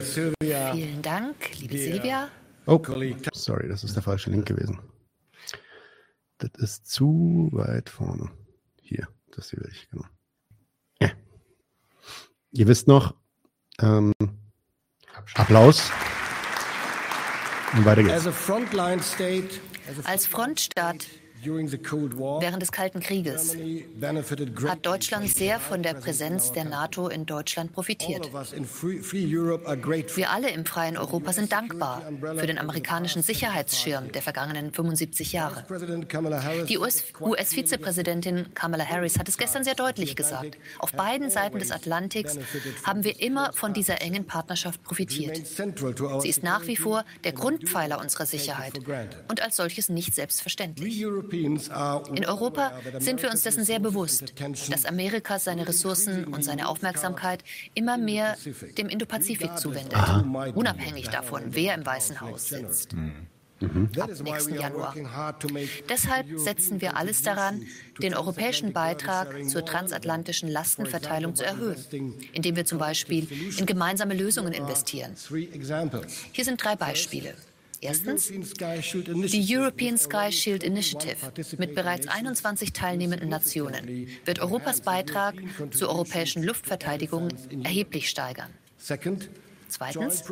[0.00, 0.72] Silvia.
[0.72, 2.28] Vielen Dank, liebe Silvia.
[2.66, 2.80] Oh,
[3.32, 4.80] sorry, das ist der falsche Link gewesen.
[6.38, 8.30] Das ist zu weit vorne.
[8.80, 10.04] Hier, das hier will ich, genau.
[11.00, 11.10] Ja.
[12.52, 13.14] Ihr wisst noch,
[13.80, 14.12] ähm,
[15.34, 15.90] Applaus.
[17.74, 18.26] Und weiter geht's.
[20.04, 21.06] Als Frontstaat
[21.44, 23.56] Während des Kalten Krieges
[24.68, 28.30] hat Deutschland sehr von der Präsenz der NATO in Deutschland profitiert.
[28.32, 32.02] Wir alle im freien Europa sind dankbar
[32.36, 35.64] für den amerikanischen Sicherheitsschirm der vergangenen 75 Jahre.
[36.68, 40.58] Die US-Vizepräsidentin Kamala Harris hat es gestern sehr deutlich gesagt.
[40.78, 42.38] Auf beiden Seiten des Atlantiks
[42.84, 45.40] haben wir immer von dieser engen Partnerschaft profitiert.
[45.44, 48.74] Sie ist nach wie vor der Grundpfeiler unserer Sicherheit
[49.28, 51.04] und als solches nicht selbstverständlich.
[51.32, 54.34] In Europa sind wir uns dessen sehr bewusst,
[54.70, 57.42] dass Amerika seine Ressourcen und seine Aufmerksamkeit
[57.74, 58.36] immer mehr
[58.76, 59.98] dem Indopazifik zuwendet,
[60.54, 62.94] unabhängig davon, wer im Weißen Haus sitzt.
[63.98, 64.94] Ab nächsten Januar.
[65.88, 67.64] Deshalb setzen wir alles daran,
[68.02, 74.52] den europäischen Beitrag zur transatlantischen Lastenverteilung zu erhöhen, indem wir zum Beispiel in gemeinsame Lösungen
[74.52, 75.14] investieren.
[76.32, 77.34] Hier sind drei Beispiele.
[77.82, 85.34] Erstens die European Sky Shield Initiative mit bereits 21 teilnehmenden Nationen wird Europas Beitrag
[85.72, 87.28] zur europäischen Luftverteidigung
[87.64, 88.50] erheblich steigern.
[88.78, 90.22] Zweitens,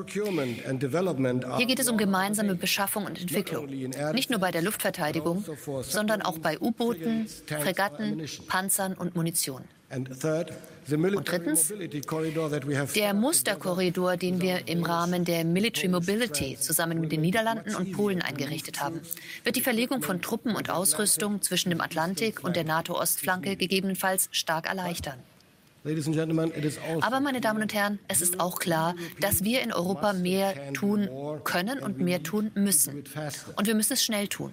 [1.56, 3.66] hier geht es um gemeinsame Beschaffung und Entwicklung.
[4.12, 5.44] Nicht nur bei der Luftverteidigung,
[5.82, 9.64] sondern auch bei U-Booten, Fregatten, Panzern und Munition.
[9.92, 10.08] Und
[11.28, 11.72] drittens,
[12.94, 18.22] der Musterkorridor, den wir im Rahmen der Military Mobility zusammen mit den Niederlanden und Polen
[18.22, 19.00] eingerichtet haben,
[19.42, 24.68] wird die Verlegung von Truppen und Ausrüstung zwischen dem Atlantik und der NATO-Ostflanke gegebenenfalls stark
[24.68, 25.18] erleichtern.
[27.00, 31.08] Aber, meine Damen und Herren, es ist auch klar, dass wir in Europa mehr tun
[31.44, 33.04] können und mehr tun müssen.
[33.56, 34.52] Und wir müssen es schnell tun.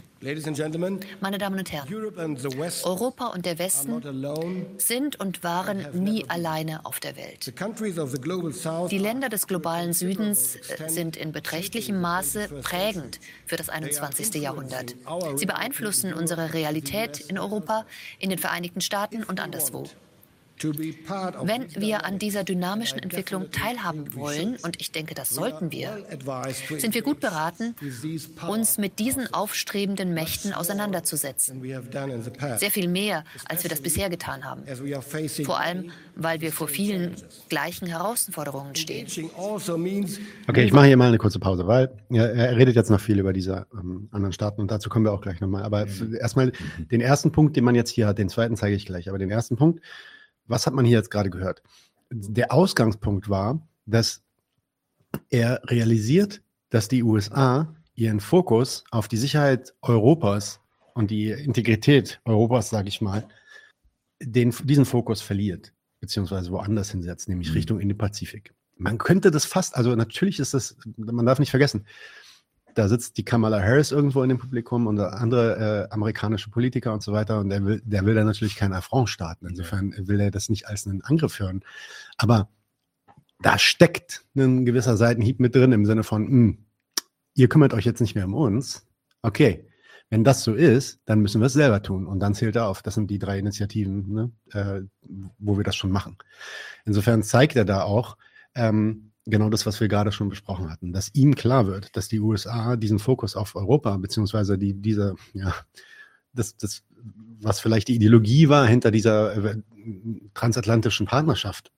[1.19, 1.87] Meine Damen und Herren,
[2.83, 7.53] Europa und der Westen sind und waren nie alleine auf der Welt.
[8.89, 14.33] Die Länder des globalen Südens äh, sind in beträchtlichem Maße prägend für das 21.
[14.41, 14.95] Jahrhundert.
[15.35, 17.85] Sie beeinflussen unsere Realität in Europa,
[18.17, 19.87] in den Vereinigten Staaten und anderswo.
[20.59, 26.05] Wenn wir an dieser dynamischen Entwicklung teilhaben wollen, und ich denke, das sollten wir,
[26.77, 27.75] sind wir gut beraten,
[28.47, 31.61] uns mit diesen aufstrebenden Mächten auseinanderzusetzen.
[32.57, 34.63] Sehr viel mehr, als wir das bisher getan haben.
[35.45, 37.15] Vor allem, weil wir vor vielen
[37.49, 39.07] gleichen Herausforderungen stehen.
[40.47, 43.33] Okay, ich mache hier mal eine kurze Pause, weil er redet jetzt noch viel über
[43.33, 45.63] diese ähm, anderen Staaten und dazu kommen wir auch gleich nochmal.
[45.63, 46.15] Aber mhm.
[46.19, 46.51] erstmal
[46.91, 49.09] den ersten Punkt, den man jetzt hier hat, den zweiten zeige ich gleich.
[49.09, 49.81] Aber den ersten Punkt,
[50.47, 51.61] was hat man hier jetzt gerade gehört?
[52.09, 54.23] Der Ausgangspunkt war, dass
[55.29, 60.59] er realisiert, dass die USA ihren Fokus auf die Sicherheit Europas
[60.93, 63.27] und die Integrität Europas, sage ich mal,
[64.21, 67.55] den, diesen Fokus verliert, beziehungsweise woanders hinsetzt, nämlich mhm.
[67.55, 68.53] Richtung in den Pazifik.
[68.77, 71.85] Man könnte das fast, also natürlich ist das, man darf nicht vergessen,
[72.77, 77.01] da sitzt die Kamala Harris irgendwo in dem Publikum und andere äh, amerikanische Politiker und
[77.01, 79.47] so weiter und der will, der will da natürlich keinen Affront starten.
[79.47, 81.63] Insofern will er das nicht als einen Angriff hören.
[82.17, 82.49] Aber
[83.41, 86.57] da steckt ein gewisser Seitenhieb mit drin im Sinne von, mh, hm,
[87.33, 88.85] ihr kümmert euch jetzt nicht mehr um uns.
[89.23, 89.67] Okay,
[90.11, 92.05] wenn das so ist, dann müssen wir es selber tun.
[92.05, 92.83] Und dann zählt er auf.
[92.83, 94.81] Das sind die drei Initiativen, ne, äh,
[95.39, 96.15] wo wir das schon machen.
[96.85, 98.17] Insofern zeigt er da auch,
[98.53, 102.19] ähm, genau das, was wir gerade schon besprochen hatten, dass ihnen klar wird, dass die
[102.19, 105.53] USA diesen Fokus auf Europa, beziehungsweise die, diese, ja,
[106.33, 106.83] das, das,
[107.41, 109.57] was vielleicht die Ideologie war hinter dieser äh,
[110.33, 111.71] transatlantischen Partnerschaft,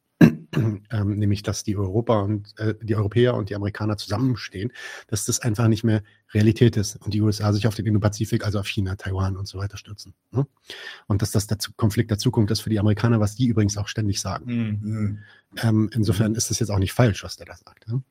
[0.91, 4.71] ähm, nämlich dass die Europa und äh, die Europäer und die Amerikaner zusammenstehen,
[5.07, 8.59] dass das einfach nicht mehr Realität ist und die USA sich auf den Indo-Pazifik, also
[8.59, 10.13] auf China, Taiwan und so weiter stürzen.
[10.31, 10.45] Ne?
[11.07, 13.87] Und dass das der Konflikt der Zukunft ist für die Amerikaner, was die übrigens auch
[13.87, 14.79] ständig sagen.
[14.81, 15.19] Mhm.
[15.63, 17.87] Ähm, insofern ist das jetzt auch nicht falsch, was der da sagt.
[17.87, 18.03] Ne?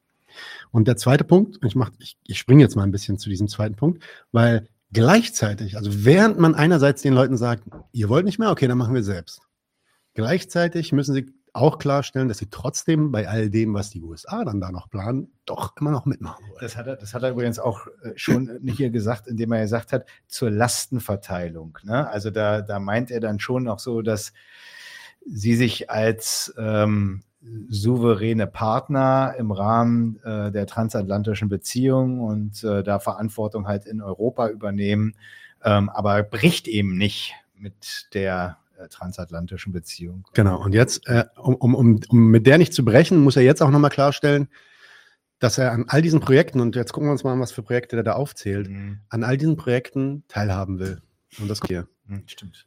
[0.70, 3.49] Und der zweite Punkt, ich, mach, ich, ich springe jetzt mal ein bisschen zu diesem
[3.49, 8.51] zweiten Punkt, weil gleichzeitig, also während man einerseits den Leuten sagt, ihr wollt nicht mehr,
[8.51, 9.41] okay, dann machen wir selbst.
[10.14, 14.61] Gleichzeitig müssen sie auch klarstellen, dass sie trotzdem bei all dem, was die USA dann
[14.61, 16.61] da noch planen, doch immer noch mitmachen wollen.
[16.61, 19.92] Das hat er, das hat er übrigens auch äh, schon hier gesagt, indem er gesagt
[19.92, 21.78] hat, zur Lastenverteilung.
[21.82, 22.09] Ne?
[22.09, 24.32] Also da, da meint er dann schon auch so, dass
[25.26, 27.22] sie sich als ähm,
[27.68, 34.49] souveräne Partner im Rahmen äh, der transatlantischen Beziehung und äh, da Verantwortung halt in Europa
[34.49, 35.14] übernehmen,
[35.64, 40.26] ähm, aber bricht eben nicht mit der äh, transatlantischen Beziehung.
[40.35, 43.43] Genau, und jetzt, äh, um, um, um, um mit der nicht zu brechen, muss er
[43.43, 44.49] jetzt auch nochmal klarstellen,
[45.39, 47.62] dass er an all diesen Projekten, und jetzt gucken wir uns mal an, was für
[47.62, 49.01] Projekte er da aufzählt, mhm.
[49.09, 51.01] an all diesen Projekten teilhaben will.
[51.39, 51.89] Und das hier.
[52.07, 52.66] Mhm, stimmt.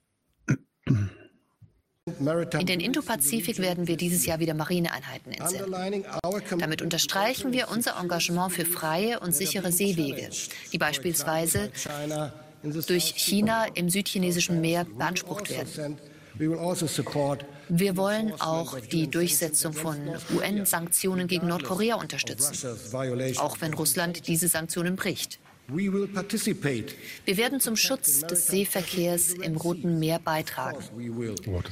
[2.05, 6.03] In den Indopazifik werden wir dieses Jahr wieder Marineeinheiten entsenden.
[6.57, 10.29] Damit unterstreichen wir unser Engagement für freie und sichere Seewege,
[10.73, 11.71] die beispielsweise
[12.63, 15.97] durch China im südchinesischen Meer beansprucht werden.
[16.37, 19.97] Wir wollen auch die Durchsetzung von
[20.33, 22.77] UN-Sanktionen gegen Nordkorea unterstützen,
[23.37, 25.39] auch wenn Russland diese Sanktionen bricht.
[25.73, 30.79] Wir werden zum Schutz des Seeverkehrs im Roten Meer beitragen.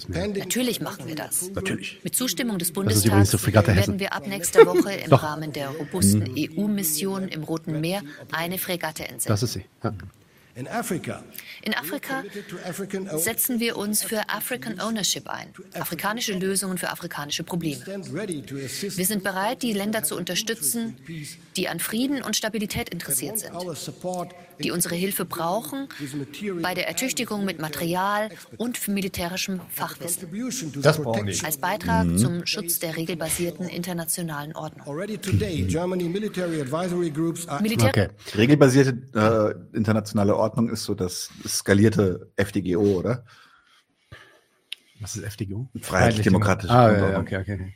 [0.08, 1.50] Natürlich machen wir das.
[1.52, 2.00] Natürlich.
[2.04, 7.44] Mit Zustimmung des Bundestags werden wir ab nächster Woche im Rahmen der robusten EU-Mission im
[7.44, 9.30] Roten Meer eine Fregatte entsetzen.
[9.30, 9.66] Das ist sie.
[9.84, 9.94] Ja.
[11.62, 12.24] In Afrika.
[13.18, 17.82] Setzen wir uns für African Ownership ein, afrikanische Lösungen für afrikanische Probleme.
[17.86, 20.98] Wir sind bereit, die Länder zu unterstützen,
[21.56, 23.54] die an Frieden und Stabilität interessiert sind,
[24.64, 25.88] die unsere Hilfe brauchen
[26.62, 30.30] bei der Ertüchtigung mit Material und für militärischem Fachwissen,
[30.82, 31.20] Das brauchen die.
[31.22, 31.46] protection.
[31.46, 34.88] als Beitrag zum Schutz der regelbasierten internationalen Ordnung.
[34.88, 38.08] Already today, Germany military advisory groups are Militär Okay.
[38.36, 38.92] Regelbasierte
[39.74, 43.26] äh, internationale Ordnung ist so das skalierte FDGO, oder?
[45.00, 45.70] Was ist FDGO?
[45.82, 47.38] Freiheitlich-demokratische Ah, ja, okay.
[47.38, 47.74] okay.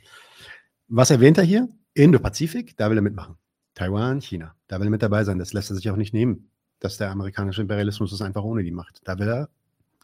[0.88, 1.68] Was erwähnt er hier?
[1.94, 3.36] Indo-Pazifik, da will er mitmachen.
[3.74, 5.38] Taiwan, China, da will er mit dabei sein.
[5.38, 6.50] Das lässt er sich auch nicht nehmen,
[6.84, 9.00] dass der amerikanische Imperialismus es einfach ohne die macht.
[9.04, 9.48] Da will er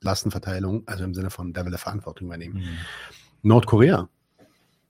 [0.01, 2.63] Lastenverteilung, also im Sinne von, da will er Verantwortung übernehmen.
[3.43, 4.09] Nordkorea.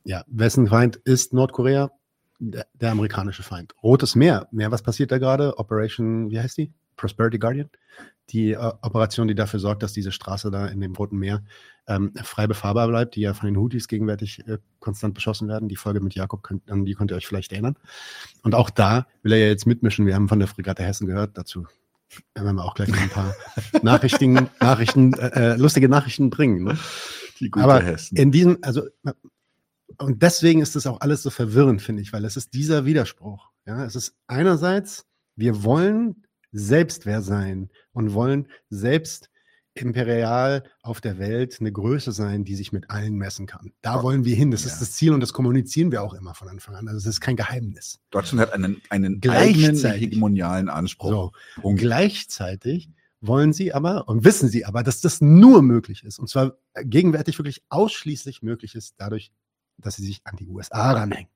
[0.04, 1.90] Ja, wessen Feind ist Nordkorea?
[2.38, 3.74] Der, der amerikanische Feind.
[3.82, 4.48] Rotes Meer.
[4.50, 5.58] Meer, was passiert da gerade?
[5.58, 6.72] Operation, wie heißt die?
[6.96, 7.68] Prosperity Guardian.
[8.30, 11.42] Die äh, Operation, die dafür sorgt, dass diese Straße da in dem Roten Meer
[11.86, 15.68] ähm, frei befahrbar bleibt, die ja von den Houthis gegenwärtig äh, konstant beschossen werden.
[15.68, 17.76] Die Folge mit Jakob, könnt, an die könnt ihr euch vielleicht erinnern.
[18.42, 20.06] Und auch da will er ja jetzt mitmischen.
[20.06, 21.36] Wir haben von der Fregatte Hessen gehört.
[21.36, 21.66] Dazu
[22.34, 23.34] werden wir auch gleich noch ein paar
[23.82, 26.64] Nachrichten, Nachrichten, äh, äh, lustige Nachrichten bringen.
[26.64, 26.78] Ne?
[27.38, 28.16] Die gute Aber Hessen.
[28.16, 28.82] in diesem, also,
[29.98, 33.50] und deswegen ist das auch alles so verwirrend, finde ich, weil es ist dieser Widerspruch.
[33.66, 35.06] Ja, es ist einerseits,
[35.36, 39.30] wir wollen selbst wer sein und wollen selbst
[39.74, 43.72] imperial auf der Welt eine Größe sein, die sich mit allen messen kann.
[43.82, 44.50] Da wollen wir hin.
[44.50, 44.72] Das Ja.
[44.72, 46.88] ist das Ziel und das kommunizieren wir auch immer von Anfang an.
[46.88, 48.00] Also es ist kein Geheimnis.
[48.10, 51.10] Deutschland hat einen, einen eigenen hegemonialen Anspruch.
[51.10, 51.32] So.
[51.62, 52.90] Und gleichzeitig
[53.20, 56.18] wollen sie aber und wissen sie aber, dass das nur möglich ist.
[56.18, 59.30] Und zwar gegenwärtig wirklich ausschließlich möglich ist, dadurch,
[59.78, 61.30] dass sie sich an die USA ranhängen.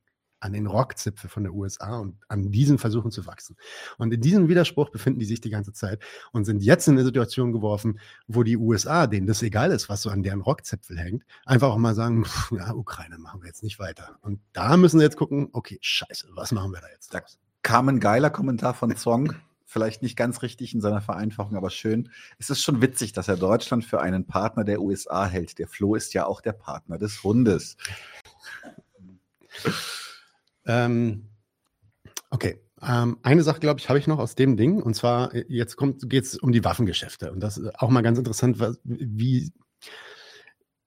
[0.45, 3.57] An den Rockzipfel von der USA und an diesen versuchen zu wachsen.
[3.97, 7.05] Und in diesem Widerspruch befinden die sich die ganze Zeit und sind jetzt in eine
[7.05, 11.25] Situation geworfen, wo die USA, denen das egal ist, was so an deren Rockzipfel hängt,
[11.47, 14.19] einfach auch mal sagen, pff, ja, Ukraine machen wir jetzt nicht weiter.
[14.21, 17.15] Und da müssen sie jetzt gucken, okay, scheiße, was machen wir da jetzt?
[17.15, 17.23] Da
[17.63, 19.33] kam ein geiler Kommentar von Zong.
[19.65, 22.11] Vielleicht nicht ganz richtig in seiner Vereinfachung, aber schön.
[22.39, 25.59] Es ist schon witzig, dass er Deutschland für einen Partner der USA hält.
[25.59, 27.77] Der Flo ist ja auch der Partner des Hundes.
[30.67, 31.29] Ähm,
[32.31, 32.61] okay.
[32.83, 34.83] Ähm, eine Sache, glaube ich, habe ich noch aus dem Ding.
[34.83, 37.33] Und zwar, äh, jetzt geht es um die Waffengeschäfte.
[37.33, 39.53] Und das ist auch mal ganz interessant, was, wie,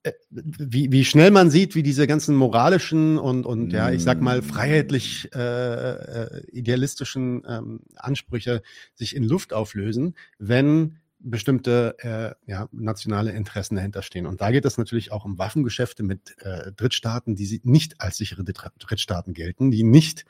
[0.04, 4.22] äh, wie, wie schnell man sieht, wie diese ganzen moralischen und, und ja, ich sag
[4.22, 8.62] mal, freiheitlich äh, äh, idealistischen ähm, Ansprüche
[8.94, 14.26] sich in Luft auflösen, wenn bestimmte äh, ja, nationale Interessen dahinter stehen.
[14.26, 18.43] Und da geht es natürlich auch um Waffengeschäfte mit äh, Drittstaaten, die nicht als sichere
[18.43, 20.26] Dritt- Drittstaaten gelten, die nicht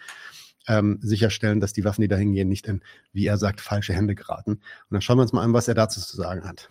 [0.67, 2.83] ähm, sicherstellen, dass die Waffen, die dahin gehen, nicht in,
[3.13, 4.51] wie er sagt, falsche Hände geraten.
[4.51, 4.61] Und
[4.91, 6.69] dann schauen wir uns mal an, was er dazu zu sagen hat.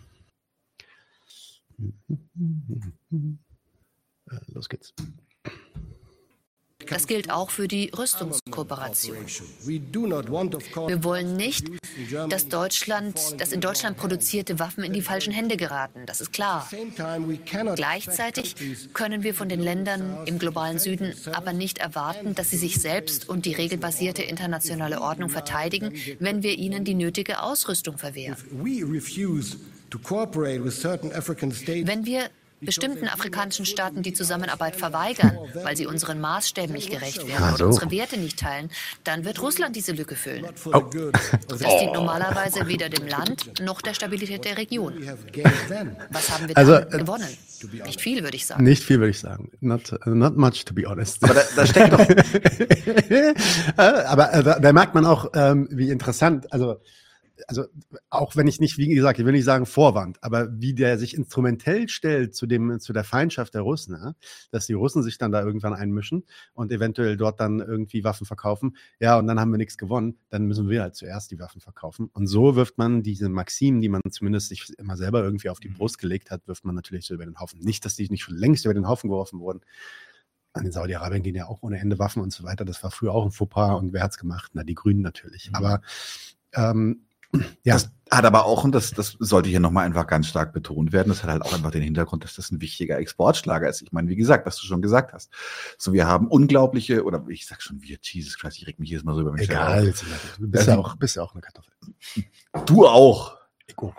[4.31, 4.95] Äh, Los geht's.
[6.89, 9.17] Das gilt auch für die Rüstungskooperation.
[9.67, 11.67] Wir wollen nicht,
[12.29, 16.05] dass Deutschland, dass in Deutschland produzierte Waffen in die falschen Hände geraten.
[16.07, 16.69] Das ist klar.
[17.75, 18.55] Gleichzeitig
[18.93, 23.29] können wir von den Ländern im globalen Süden aber nicht erwarten, dass sie sich selbst
[23.29, 28.37] und die regelbasierte internationale Ordnung verteidigen, wenn wir ihnen die nötige Ausrüstung verwehren.
[31.87, 32.31] Wenn wir
[32.61, 37.59] bestimmten afrikanischen Staaten die Zusammenarbeit verweigern, weil sie unseren Maßstäben nicht gerecht werden Ach oder
[37.59, 37.67] so.
[37.67, 38.71] unsere Werte nicht teilen,
[39.05, 40.47] dann wird Russland diese Lücke füllen.
[40.65, 44.95] good of Das dient normalerweise weder dem Land noch der Stabilität der Region.
[46.11, 47.29] Was haben wir Also, äh, gewonnen?
[47.85, 48.65] Nicht viel, würde ich sagen.
[48.65, 49.51] Nicht viel, würde ich sagen.
[49.61, 51.23] Not, uh, not much, to be honest.
[51.25, 52.01] Aber da, da steckt doch.
[53.07, 53.35] Äh,
[53.77, 56.77] Aber äh, da, da merkt man auch, ähm, wie interessant, also,
[57.49, 57.65] also
[58.11, 61.17] auch wenn ich nicht, wie gesagt, ich will nicht sagen Vorwand, aber wie der sich
[61.17, 64.15] instrumentell stellt zu dem, zu der Feindschaft der Russen, ja?
[64.51, 66.25] dass die Russen sich dann da irgendwann einmischen
[66.55, 68.77] und eventuell dort dann irgendwie Waffen verkaufen.
[69.01, 72.11] Ja, und dann haben wir nichts gewonnen, dann müssen wir halt zuerst die Waffen verkaufen.
[72.13, 75.69] Und so wirft man diese Maximen, die man zumindest sich immer selber irgendwie auf die
[75.69, 77.61] Brust gelegt hat, wirft man natürlich so über den Haufen.
[77.61, 79.61] Nicht, dass die nicht schon längst über den Haufen geworfen wurden.
[80.53, 82.65] An den Saudi-Arabien gehen ja auch ohne Ende Waffen und so weiter.
[82.65, 84.53] Das war früher auch ein Fauxpas und wer hat's gemacht?
[84.55, 85.51] Na, die Grünen natürlich.
[85.53, 85.83] Aber
[86.55, 87.03] ähm,
[87.65, 90.93] ja, Das hat aber auch, und das, das sollte hier nochmal einfach ganz stark betont
[90.93, 93.83] werden, das hat halt auch einfach den Hintergrund, dass das ein wichtiger Exportschlager ist.
[93.83, 95.33] Ich meine, wie gesagt, was du schon gesagt hast.
[95.77, 99.05] So, wir haben unglaubliche, oder ich sag schon wir, Jesus Christ, ich reg mich jedes
[99.05, 99.93] Mal so über mich egal.
[100.39, 101.73] Du bist ja auch, bist ja auch eine Kartoffel.
[102.67, 103.37] Du auch.
[103.67, 103.95] Ich auch.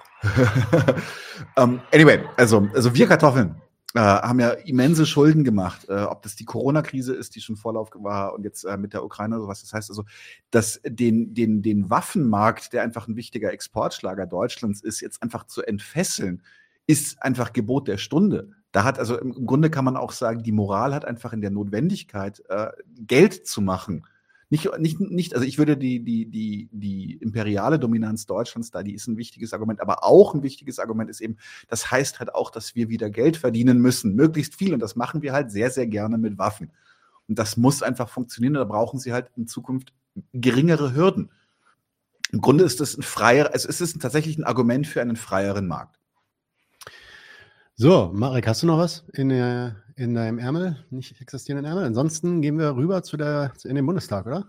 [1.57, 3.61] um, anyway, also, also wir Kartoffeln
[3.97, 5.89] äh, haben ja immense Schulden gemacht.
[5.89, 9.03] Äh, ob das die Corona-Krise ist, die schon Vorlauf war und jetzt äh, mit der
[9.03, 9.61] Ukraine oder sowas.
[9.61, 10.03] Das heißt also,
[10.51, 15.63] dass den, den, den Waffenmarkt, der einfach ein wichtiger Exportschlager Deutschlands ist, jetzt einfach zu
[15.63, 16.43] entfesseln,
[16.85, 18.51] ist einfach Gebot der Stunde.
[18.71, 21.49] Da hat also im Grunde kann man auch sagen, die Moral hat einfach in der
[21.49, 22.67] Notwendigkeit, äh,
[22.99, 24.05] Geld zu machen
[24.49, 28.93] nicht, nicht, nicht, also ich würde die, die, die, die imperiale Dominanz Deutschlands da, die
[28.93, 31.37] ist ein wichtiges Argument, aber auch ein wichtiges Argument ist eben,
[31.67, 34.73] das heißt halt auch, dass wir wieder Geld verdienen müssen, möglichst viel.
[34.73, 36.71] Und das machen wir halt sehr, sehr gerne mit Waffen.
[37.27, 38.53] Und das muss einfach funktionieren.
[38.53, 39.93] Da brauchen sie halt in Zukunft
[40.31, 41.29] geringere Hürden.
[42.31, 45.99] Im Grunde ist das ein freier, es ist tatsächlich ein Argument für einen freieren Markt.
[47.75, 50.85] So, Marek, hast du noch was in, der, in deinem Ärmel?
[50.89, 51.83] Nicht existierenden Ärmel?
[51.83, 54.47] Ansonsten gehen wir rüber zu der, in den Bundestag, oder?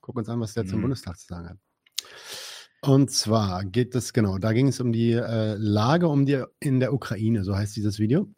[0.00, 0.68] Gucken uns an, was der mhm.
[0.68, 1.58] zum Bundestag zu sagen hat.
[2.80, 6.80] Und zwar geht es, genau, da ging es um die äh, Lage um die, in
[6.80, 8.28] der Ukraine, so heißt dieses Video.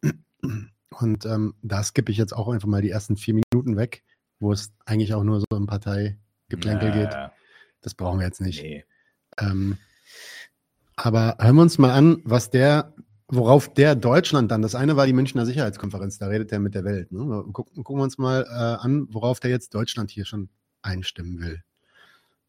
[0.89, 4.03] Und ähm, da skippe ich jetzt auch einfach mal die ersten vier Minuten weg,
[4.39, 7.15] wo es eigentlich auch nur so um Parteigeplänkel geht.
[7.81, 8.61] Das brauchen wir jetzt nicht.
[8.61, 8.85] Nee.
[9.39, 9.77] Ähm,
[10.95, 12.93] aber hören wir uns mal an, was der
[13.29, 16.83] worauf der Deutschland dann, das eine war die Münchner Sicherheitskonferenz, da redet er mit der
[16.83, 17.11] Welt.
[17.11, 17.45] Ne?
[17.51, 20.49] Gucken, gucken wir uns mal äh, an, worauf der jetzt Deutschland hier schon
[20.81, 21.61] einstimmen will.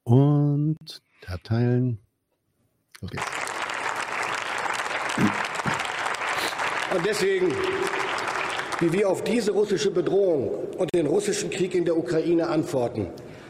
[0.05, 1.99] Und Tab teilen.
[3.01, 3.23] Geht's.
[6.95, 7.53] Und deswegen,
[8.81, 13.09] wie wir auf diese russische Bedrohung und den russischen Krieg in der Ukraine antworten,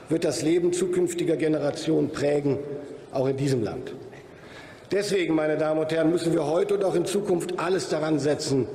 [0.09, 2.59] wird das Leben zukünftiger Generationen prägen,
[3.12, 3.95] auch in diesem Land.
[4.91, 8.66] Deswegen, meine Damen und Herren, müssen wir heute und auch in Zukunft alles daran setzen,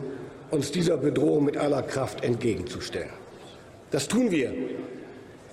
[0.51, 3.09] uns dieser Bedrohung mit aller Kraft entgegenzustellen.
[3.89, 4.53] Das tun wir,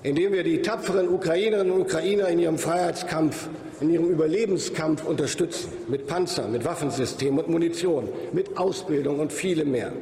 [0.03, 3.49] indem wir die tapferen Ukrainerinnen und Ukrainer in ihrem Freiheitskampf,
[3.81, 9.93] in ihrem Überlebenskampf unterstützen, mit Panzern, mit Waffensystemen und Munition, mit Ausbildung und vielem mehr.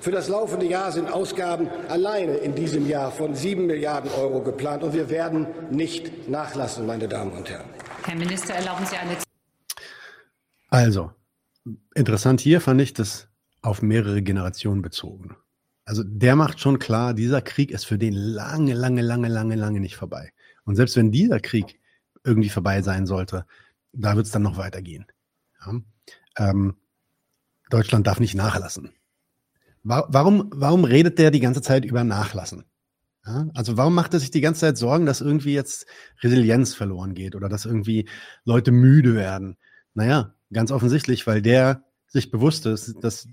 [0.00, 4.82] Für das laufende Jahr sind Ausgaben alleine in diesem Jahr von sieben Milliarden Euro geplant,
[4.82, 7.64] und wir werden nicht nachlassen, meine Damen und Herren.
[8.06, 9.16] Herr Minister, erlauben Sie eine
[10.74, 11.12] also,
[11.94, 13.28] interessant hier fand ich das
[13.62, 15.36] auf mehrere Generationen bezogen.
[15.84, 19.78] Also der macht schon klar, dieser Krieg ist für den lange, lange, lange, lange, lange
[19.78, 20.32] nicht vorbei.
[20.64, 21.78] Und selbst wenn dieser Krieg
[22.24, 23.46] irgendwie vorbei sein sollte,
[23.92, 25.06] da wird es dann noch weitergehen.
[25.64, 25.80] Ja?
[26.38, 26.76] Ähm,
[27.70, 28.90] Deutschland darf nicht nachlassen.
[29.84, 32.64] Warum, warum redet der die ganze Zeit über Nachlassen?
[33.24, 33.46] Ja?
[33.54, 35.86] Also warum macht er sich die ganze Zeit Sorgen, dass irgendwie jetzt
[36.20, 38.08] Resilienz verloren geht oder dass irgendwie
[38.44, 39.56] Leute müde werden?
[39.92, 43.28] Naja, Ganz offensichtlich, weil der sich bewusst ist, dass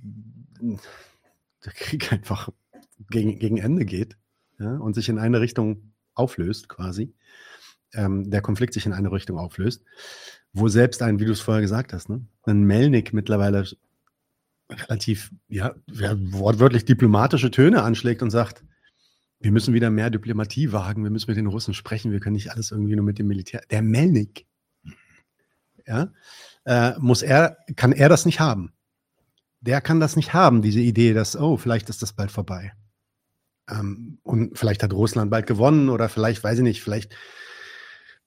[0.60, 2.50] der Krieg einfach
[3.10, 4.18] gegen, gegen Ende geht
[4.60, 7.14] ja, und sich in eine Richtung auflöst, quasi.
[7.94, 9.84] Ähm, der Konflikt sich in eine Richtung auflöst,
[10.54, 13.66] wo selbst ein, wie du es vorher gesagt hast, ne, ein Melnik mittlerweile
[14.70, 18.64] relativ, ja, wortwörtlich diplomatische Töne anschlägt und sagt,
[19.40, 22.52] wir müssen wieder mehr Diplomatie wagen, wir müssen mit den Russen sprechen, wir können nicht
[22.52, 23.62] alles irgendwie nur mit dem Militär.
[23.70, 24.46] Der Melnik,
[25.86, 26.12] ja,
[26.66, 28.74] äh, muss er, kann er das nicht haben.
[29.62, 32.74] Der kann das nicht haben, diese Idee, dass, oh, vielleicht ist das bald vorbei.
[33.70, 37.16] Ähm, und vielleicht hat Russland bald gewonnen oder vielleicht, weiß ich nicht, vielleicht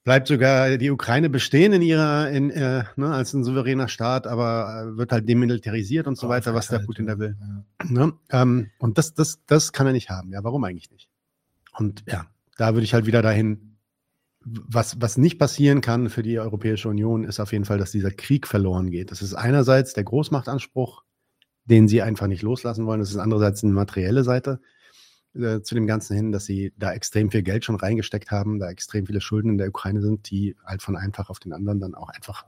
[0.05, 4.93] bleibt sogar die Ukraine bestehen in ihrer, in, äh, ne, als ein souveräner Staat, aber
[4.93, 7.35] äh, wird halt demilitarisiert und so weiter, was der Putin da will.
[7.39, 7.89] Ja.
[7.89, 8.13] Ne?
[8.29, 10.31] Ähm, und das, das, das kann er nicht haben.
[10.31, 11.09] Ja, warum eigentlich nicht?
[11.77, 12.27] Und ja,
[12.57, 13.74] da würde ich halt wieder dahin
[14.45, 18.11] was, was nicht passieren kann für die Europäische Union, ist auf jeden Fall, dass dieser
[18.11, 19.11] Krieg verloren geht.
[19.11, 21.03] Das ist einerseits der Großmachtanspruch,
[21.65, 22.99] den sie einfach nicht loslassen wollen.
[22.99, 24.61] Das ist andererseits eine materielle Seite
[25.33, 28.69] äh, zu dem Ganzen hin, dass sie da extrem viel Geld schon reingesteckt haben, da
[28.69, 31.79] extrem viele Schulden in der Ukraine sind, die halt von einem Tag auf den anderen
[31.79, 32.45] dann auch einfach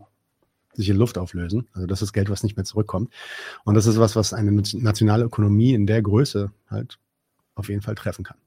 [0.74, 1.68] sich in Luft auflösen.
[1.74, 3.12] Also das ist Geld, was nicht mehr zurückkommt.
[3.64, 7.00] Und das ist was, was eine nationale Ökonomie in der Größe halt
[7.56, 8.38] auf jeden Fall treffen kann.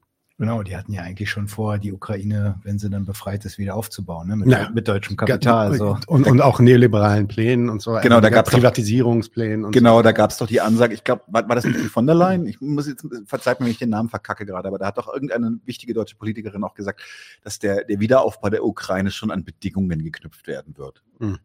[0.40, 3.74] Genau, die hatten ja eigentlich schon vor, die Ukraine, wenn sie dann befreit ist, wieder
[3.74, 4.36] aufzubauen, ne?
[4.36, 4.70] mit, ja.
[4.70, 5.74] mit deutschem Kapital.
[5.74, 5.98] So.
[6.06, 7.98] Und, und auch neoliberalen Plänen und so.
[8.00, 9.66] Genau, da gab es Privatisierungsplänen.
[9.66, 10.02] Und genau, so.
[10.02, 12.46] da gab es doch die Ansage, ich glaube, war, war, das nicht von der Leyen?
[12.46, 15.12] Ich muss jetzt, verzeiht mir, wenn ich den Namen verkacke gerade, aber da hat doch
[15.12, 17.02] irgendeine wichtige deutsche Politikerin auch gesagt,
[17.44, 21.02] dass der, der Wiederaufbau der Ukraine schon an Bedingungen geknüpft werden wird.
[21.18, 21.36] Hm.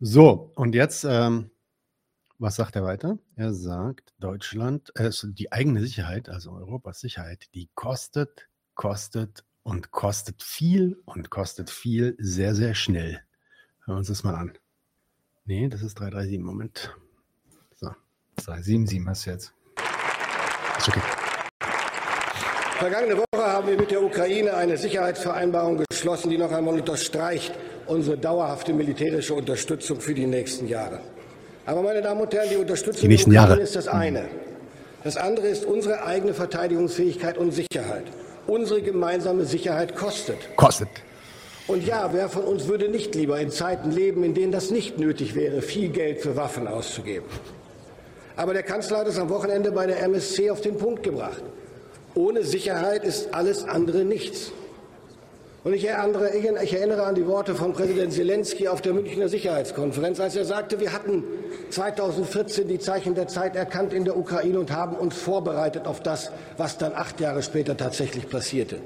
[0.00, 1.50] So, und jetzt ähm,
[2.38, 3.18] was sagt er weiter?
[3.34, 10.42] Er sagt, Deutschland, äh, die eigene Sicherheit, also Europas Sicherheit, die kostet, kostet und kostet
[10.42, 13.22] viel und kostet viel sehr, sehr schnell.
[13.84, 14.52] Hören wir uns das mal an.
[15.44, 16.96] Nee, das ist 337, Moment.
[17.74, 17.88] So.
[18.36, 19.54] 377 hast du jetzt.
[20.78, 21.00] Ist okay.
[22.78, 27.54] Vergangene Woche haben wir mit der Ukraine eine Sicherheitsvereinbarung geschlossen, die noch einmal unterstreicht
[27.86, 31.00] unsere dauerhafte militärische Unterstützung für die nächsten Jahre.
[31.66, 33.60] Aber meine Damen und Herren, die Unterstützung Die nächsten Jahre.
[33.60, 34.26] ist das eine.
[35.02, 38.04] Das andere ist unsere eigene Verteidigungsfähigkeit und Sicherheit.
[38.46, 40.38] Unsere gemeinsame Sicherheit kostet.
[40.56, 40.88] Kostet.
[41.66, 44.98] Und ja, wer von uns würde nicht lieber in Zeiten leben, in denen das nicht
[45.00, 47.26] nötig wäre, viel Geld für Waffen auszugeben?
[48.36, 51.42] Aber der Kanzler hat es am Wochenende bei der MSC auf den Punkt gebracht.
[52.14, 54.52] Ohne Sicherheit ist alles andere nichts.
[55.66, 56.30] Und ich erinnere,
[56.62, 60.78] ich erinnere an die Worte von Präsident Zelensky auf der Münchner Sicherheitskonferenz, als er sagte,
[60.78, 61.24] wir hatten
[61.70, 66.30] 2014 die Zeichen der Zeit erkannt in der Ukraine und haben uns vorbereitet auf das,
[66.56, 68.78] was dann acht Jahre später tatsächlich passierte.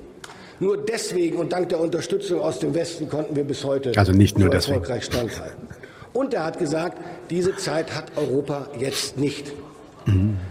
[0.58, 4.38] Nur deswegen und dank der Unterstützung aus dem Westen konnten wir bis heute Also nicht
[4.38, 5.68] nur so erfolgreich standhalten.
[6.14, 6.96] Und er hat gesagt,
[7.28, 9.52] diese Zeit hat Europa jetzt nicht.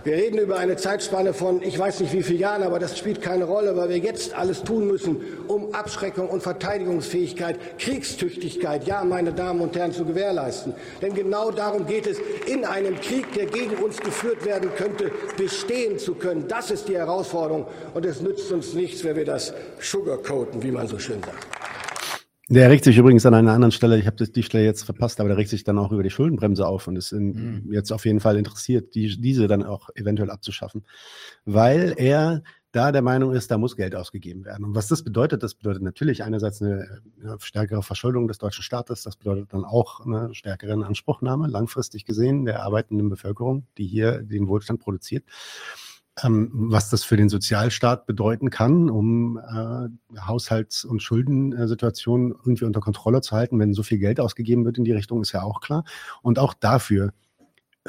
[0.03, 3.21] Wir reden über eine Zeitspanne von, ich weiß nicht wie vielen Jahren, aber das spielt
[3.21, 9.33] keine Rolle, weil wir jetzt alles tun müssen, um Abschreckung und Verteidigungsfähigkeit, Kriegstüchtigkeit, ja, meine
[9.33, 10.73] Damen und Herren, zu gewährleisten.
[11.01, 15.97] Denn genau darum geht es, in einem Krieg, der gegen uns geführt werden könnte, bestehen
[15.97, 16.47] zu können.
[16.47, 17.65] Das ist die Herausforderung.
[17.93, 21.47] Und es nützt uns nichts, wenn wir das sugarcoaten, wie man so schön sagt.
[22.51, 25.29] Der regt sich übrigens an einer anderen Stelle, ich habe die Stelle jetzt verpasst, aber
[25.29, 28.19] der regt sich dann auch über die Schuldenbremse auf und ist in, jetzt auf jeden
[28.19, 30.83] Fall interessiert, die, diese dann auch eventuell abzuschaffen,
[31.45, 32.41] weil er
[32.71, 34.65] da der Meinung ist, da muss Geld ausgegeben werden.
[34.65, 39.03] Und was das bedeutet, das bedeutet natürlich einerseits eine, eine stärkere Verschuldung des deutschen Staates,
[39.03, 44.47] das bedeutet dann auch eine stärkere Inanspruchnahme, langfristig gesehen, der arbeitenden Bevölkerung, die hier den
[44.47, 45.23] Wohlstand produziert
[46.23, 52.79] ähm, was das für den Sozialstaat bedeuten kann, um äh, Haushalts- und Schuldensituationen irgendwie unter
[52.79, 55.61] Kontrolle zu halten, wenn so viel Geld ausgegeben wird in die Richtung, ist ja auch
[55.61, 55.83] klar.
[56.21, 57.13] Und auch dafür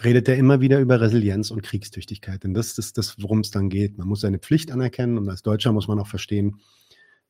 [0.02, 2.44] redet er immer wieder über Resilienz und Kriegstüchtigkeit.
[2.44, 3.98] Denn das ist das, worum es dann geht.
[3.98, 6.60] Man muss seine Pflicht anerkennen und als Deutscher muss man auch verstehen,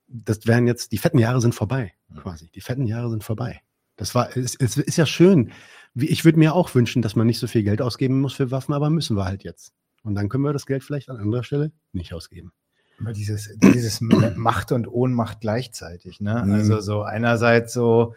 [0.06, 2.50] das werden jetzt, die fetten Jahre sind vorbei, quasi.
[2.50, 3.60] Die fetten Jahre sind vorbei.
[3.96, 5.52] Das war, es, es ist ja schön.
[5.94, 8.72] Ich würde mir auch wünschen, dass man nicht so viel Geld ausgeben muss für Waffen,
[8.72, 9.72] aber müssen wir halt jetzt.
[10.02, 12.52] Und dann können wir das Geld vielleicht an anderer Stelle nicht ausgeben.
[12.98, 16.20] Immer dieses, dieses Macht und Ohnmacht gleichzeitig.
[16.20, 16.42] Ne?
[16.44, 16.52] Mhm.
[16.52, 18.14] Also so einerseits so,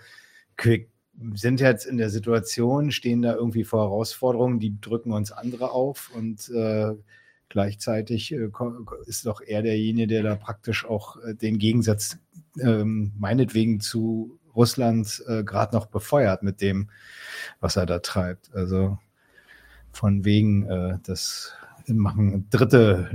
[0.62, 0.88] wir
[1.36, 6.12] sind jetzt in der Situation, stehen da irgendwie vor Herausforderungen, die drücken uns andere auf
[6.16, 6.94] und äh,
[7.50, 8.50] gleichzeitig äh,
[9.06, 12.18] ist doch er derjenige, der da praktisch auch äh, den Gegensatz
[12.60, 16.90] ähm, meinetwegen zu Russland äh, gerade noch befeuert mit dem,
[17.60, 18.54] was er da treibt.
[18.54, 18.98] Also
[19.92, 21.54] von wegen äh, das
[21.88, 23.10] machen Dritte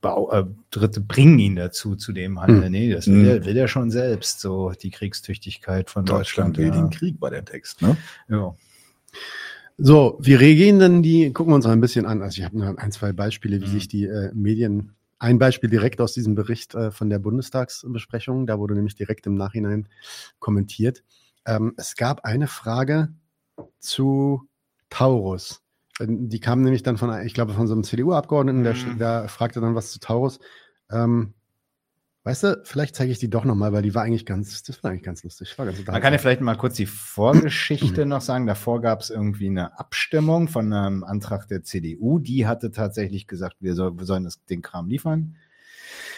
[0.00, 2.64] Bau, äh, Dritte bringen ihn dazu zu dem Handeln.
[2.64, 2.72] Hm.
[2.72, 3.24] Nee, das will, Hm.
[3.24, 6.58] er, will er schon selbst, so die Kriegstüchtigkeit von Deutschland Deutschland.
[6.58, 6.88] will ja.
[6.88, 7.82] den Krieg, war der Text.
[7.82, 7.96] Ne?
[8.28, 8.54] Ja.
[9.78, 12.20] So, wie reagieren denn die, gucken wir uns mal ein bisschen an.
[12.22, 13.70] Also ich habe nur ein, zwei Beispiele, wie Mhm.
[13.70, 18.58] sich die äh, Medien, ein Beispiel direkt aus diesem Bericht äh, von der Bundestagsbesprechung, da
[18.58, 19.88] wurde nämlich direkt im Nachhinein
[20.40, 21.04] kommentiert.
[21.46, 23.08] Ähm, es gab eine Frage
[23.78, 24.42] zu
[24.90, 25.62] Taurus.
[26.00, 28.98] Äh, Die kam nämlich dann von, ich glaube, von so einem CDU-Abgeordneten, der, Mhm.
[28.98, 30.38] der fragte dann was zu Taurus.
[30.90, 31.34] Ähm,
[32.24, 34.90] weißt du, vielleicht zeige ich die doch nochmal, weil die war eigentlich ganz, das war
[34.90, 35.56] eigentlich ganz lustig.
[35.58, 36.86] War ganz Man kann ja vielleicht mal kurz die.
[36.86, 38.46] Vorgeschichte noch sagen.
[38.46, 42.18] Davor gab es irgendwie eine Abstimmung von einem Antrag der CDU.
[42.18, 45.36] Die hatte tatsächlich gesagt, wir, soll, wir sollen das, den Kram liefern.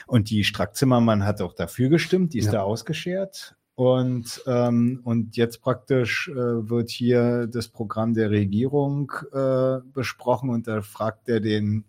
[0.06, 2.52] Und die Strack-Zimmermann hat auch dafür gestimmt, die ist Ja.
[2.52, 3.56] da ausgeschert.
[3.76, 10.68] Und, ähm, und jetzt praktisch äh, wird hier das Programm der Regierung äh, besprochen und
[10.68, 11.84] da fragt er den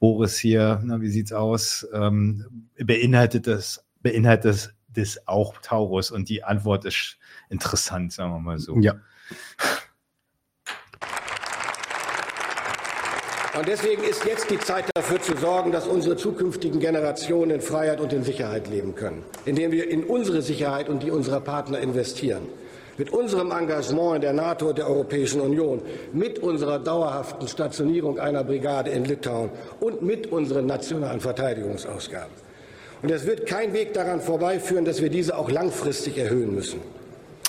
[0.00, 1.86] Boris hier, na, wie sieht's aus?
[1.92, 6.10] Ähm, beinhaltet das, beinhaltet das, das auch Taurus?
[6.10, 7.16] Und die Antwort ist
[7.48, 8.78] interessant, sagen wir mal so.
[8.80, 8.96] Ja.
[13.56, 18.00] Und deswegen ist jetzt die Zeit dafür zu sorgen, dass unsere zukünftigen Generationen in Freiheit
[18.00, 22.48] und in Sicherheit leben können, indem wir in unsere Sicherheit und die unserer Partner investieren.
[22.98, 25.82] Mit unserem Engagement in der NATO und der Europäischen Union,
[26.12, 32.32] mit unserer dauerhaften Stationierung einer Brigade in Litauen und mit unseren nationalen Verteidigungsausgaben.
[33.02, 36.80] Und es wird kein Weg daran vorbeiführen, dass wir diese auch langfristig erhöhen müssen.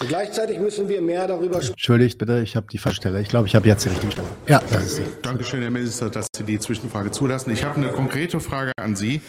[0.01, 1.71] Und gleichzeitig müssen wir mehr darüber sprechen.
[1.71, 3.21] Entschuldigt bitte, ich habe die falsche Stelle.
[3.21, 4.27] Ich glaube, ich habe jetzt die richtige Stelle.
[4.47, 5.03] Ja, das ist sie.
[5.21, 7.51] Dankeschön, Herr Minister, dass Sie die Zwischenfrage zulassen.
[7.51, 9.21] Ich habe eine konkrete Frage an Sie.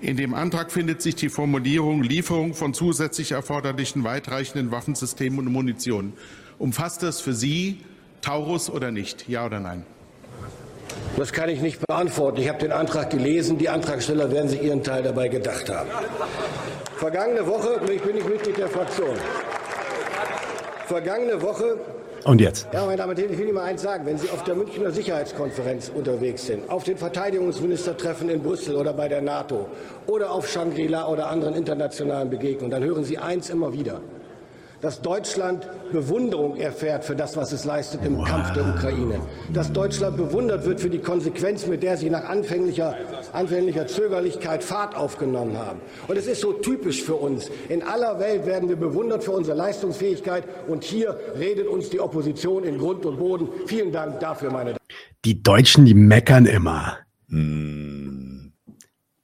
[0.00, 6.12] In dem Antrag findet sich die Formulierung Lieferung von zusätzlich erforderlichen weitreichenden Waffensystemen und Munition.
[6.58, 7.80] Umfasst das für Sie
[8.20, 9.28] Taurus oder nicht?
[9.28, 9.84] Ja oder nein?
[11.16, 12.40] Das kann ich nicht beantworten.
[12.40, 13.58] Ich habe den Antrag gelesen.
[13.58, 15.90] Die Antragsteller werden sich ihren Teil dabei gedacht haben.
[16.96, 19.16] Vergangene Woche, ich bin nicht Mitglied der Fraktion.
[20.88, 21.76] Vergangene Woche,
[22.24, 22.66] Und jetzt?
[22.72, 24.06] ja, meine Damen und Herren, ich will Ihnen mal eins sagen.
[24.06, 29.06] Wenn Sie auf der Münchner Sicherheitskonferenz unterwegs sind, auf den Verteidigungsministertreffen in Brüssel oder bei
[29.06, 29.66] der NATO
[30.06, 34.00] oder auf Shangri-La oder anderen internationalen Begegnungen, dann hören Sie eins immer wieder.
[34.80, 39.20] Dass Deutschland Bewunderung erfährt für das, was es leistet im Kampf der Ukraine.
[39.52, 42.96] Dass Deutschland bewundert wird für die Konsequenz, mit der sie nach anfänglicher,
[43.32, 45.80] anfänglicher Zögerlichkeit Fahrt aufgenommen haben.
[46.06, 47.50] Und es ist so typisch für uns.
[47.68, 50.44] In aller Welt werden wir bewundert für unsere Leistungsfähigkeit.
[50.68, 53.48] Und hier redet uns die Opposition in Grund und Boden.
[53.66, 54.78] Vielen Dank dafür, meine Damen.
[55.24, 56.98] Die Deutschen, die meckern immer.
[57.28, 58.27] Hm.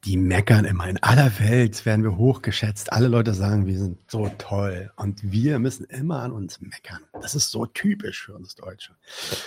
[0.05, 0.87] Die meckern immer.
[0.89, 2.93] In aller Welt werden wir hochgeschätzt.
[2.93, 4.93] Alle Leute sagen, wir sind so toll.
[4.97, 7.01] Und wir müssen immer an uns meckern.
[7.21, 8.95] Das ist so typisch für uns Deutsche.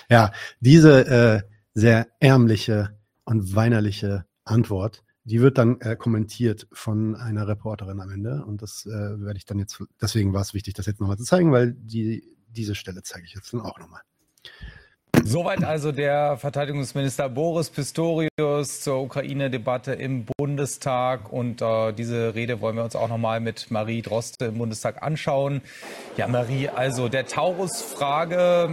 [0.10, 1.42] Ja, diese äh,
[1.76, 8.44] sehr ärmliche und weinerliche Antwort, die wird dann äh, kommentiert von einer Reporterin am Ende.
[8.46, 11.24] Und das äh, werde ich dann jetzt, deswegen war es wichtig, das jetzt nochmal zu
[11.26, 14.02] zeigen, weil die, diese Stelle zeige ich jetzt dann auch nochmal.
[15.30, 21.34] Soweit also der Verteidigungsminister Boris Pistorius zur Ukraine-Debatte im Bundestag.
[21.34, 25.60] Und äh, diese Rede wollen wir uns auch nochmal mit Marie Droste im Bundestag anschauen.
[26.16, 28.70] Ja, Marie, also der Taurus-Frage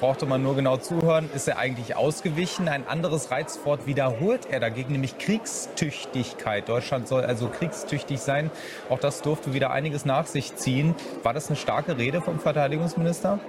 [0.00, 2.68] brauchte man nur genau zuhören, ist er eigentlich ausgewichen.
[2.68, 6.70] Ein anderes Reizwort wiederholt er dagegen, nämlich Kriegstüchtigkeit.
[6.70, 8.50] Deutschland soll also kriegstüchtig sein.
[8.88, 10.94] Auch das durfte wieder einiges nach sich ziehen.
[11.22, 13.40] War das eine starke Rede vom Verteidigungsminister?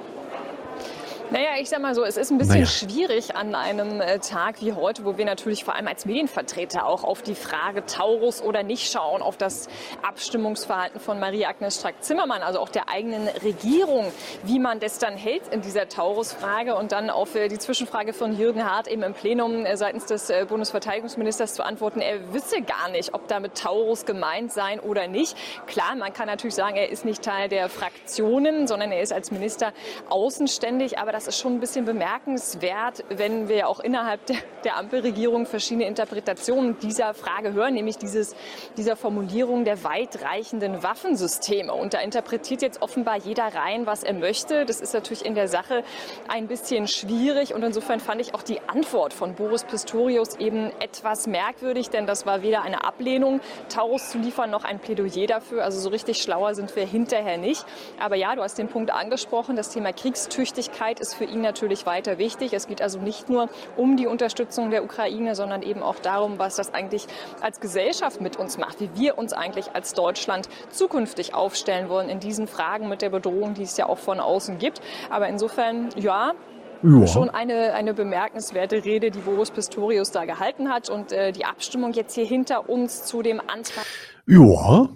[1.31, 2.65] Naja, ich sag mal so, es ist ein bisschen Naja.
[2.65, 7.03] schwierig an einem äh, Tag wie heute, wo wir natürlich vor allem als Medienvertreter auch
[7.03, 9.67] auf die Frage Taurus oder nicht schauen, auf das
[10.01, 14.11] Abstimmungsverhalten von Marie-Agnes Strack-Zimmermann, also auch der eigenen Regierung,
[14.43, 18.35] wie man das dann hält in dieser Taurus-Frage und dann auf äh, die Zwischenfrage von
[18.35, 23.13] Jürgen Hart eben im Plenum äh, seitens des Bundesverteidigungsministers zu antworten, er wisse gar nicht,
[23.13, 25.37] ob damit Taurus gemeint sein oder nicht.
[25.67, 29.29] Klar, man kann natürlich sagen, er ist nicht Teil der Fraktionen, sondern er ist als
[29.29, 29.73] Minister
[30.09, 35.45] außenständig, aber das ist schon ein bisschen bemerkenswert, wenn wir auch innerhalb der, der Ampelregierung
[35.45, 38.37] verschiedene Interpretationen dieser Frage hören, nämlich dieses,
[38.77, 41.73] dieser Formulierung der weitreichenden Waffensysteme.
[41.73, 44.65] Und da interpretiert jetzt offenbar jeder rein, was er möchte.
[44.65, 45.83] Das ist natürlich in der Sache
[46.29, 51.27] ein bisschen schwierig und insofern fand ich auch die Antwort von Boris Pistorius eben etwas
[51.27, 55.65] merkwürdig, denn das war weder eine Ablehnung, Taurus zu liefern, noch ein Plädoyer dafür.
[55.65, 57.65] Also so richtig schlauer sind wir hinterher nicht.
[57.99, 62.17] Aber ja, du hast den Punkt angesprochen, das Thema Kriegstüchtigkeit ist für ihn natürlich weiter
[62.17, 62.53] wichtig.
[62.53, 66.55] Es geht also nicht nur um die Unterstützung der Ukraine, sondern eben auch darum, was
[66.55, 67.05] das eigentlich
[67.41, 72.19] als Gesellschaft mit uns macht, wie wir uns eigentlich als Deutschland zukünftig aufstellen wollen in
[72.19, 74.81] diesen Fragen mit der Bedrohung, die es ja auch von außen gibt.
[75.09, 76.33] Aber insofern, ja,
[76.81, 77.05] Ja.
[77.07, 80.89] schon eine, eine bemerkenswerte Rede, die Boris Pistorius da gehalten hat.
[80.89, 83.85] Und äh, die Abstimmung jetzt hier hinter uns zu dem Antrag.
[84.27, 84.87] Ja.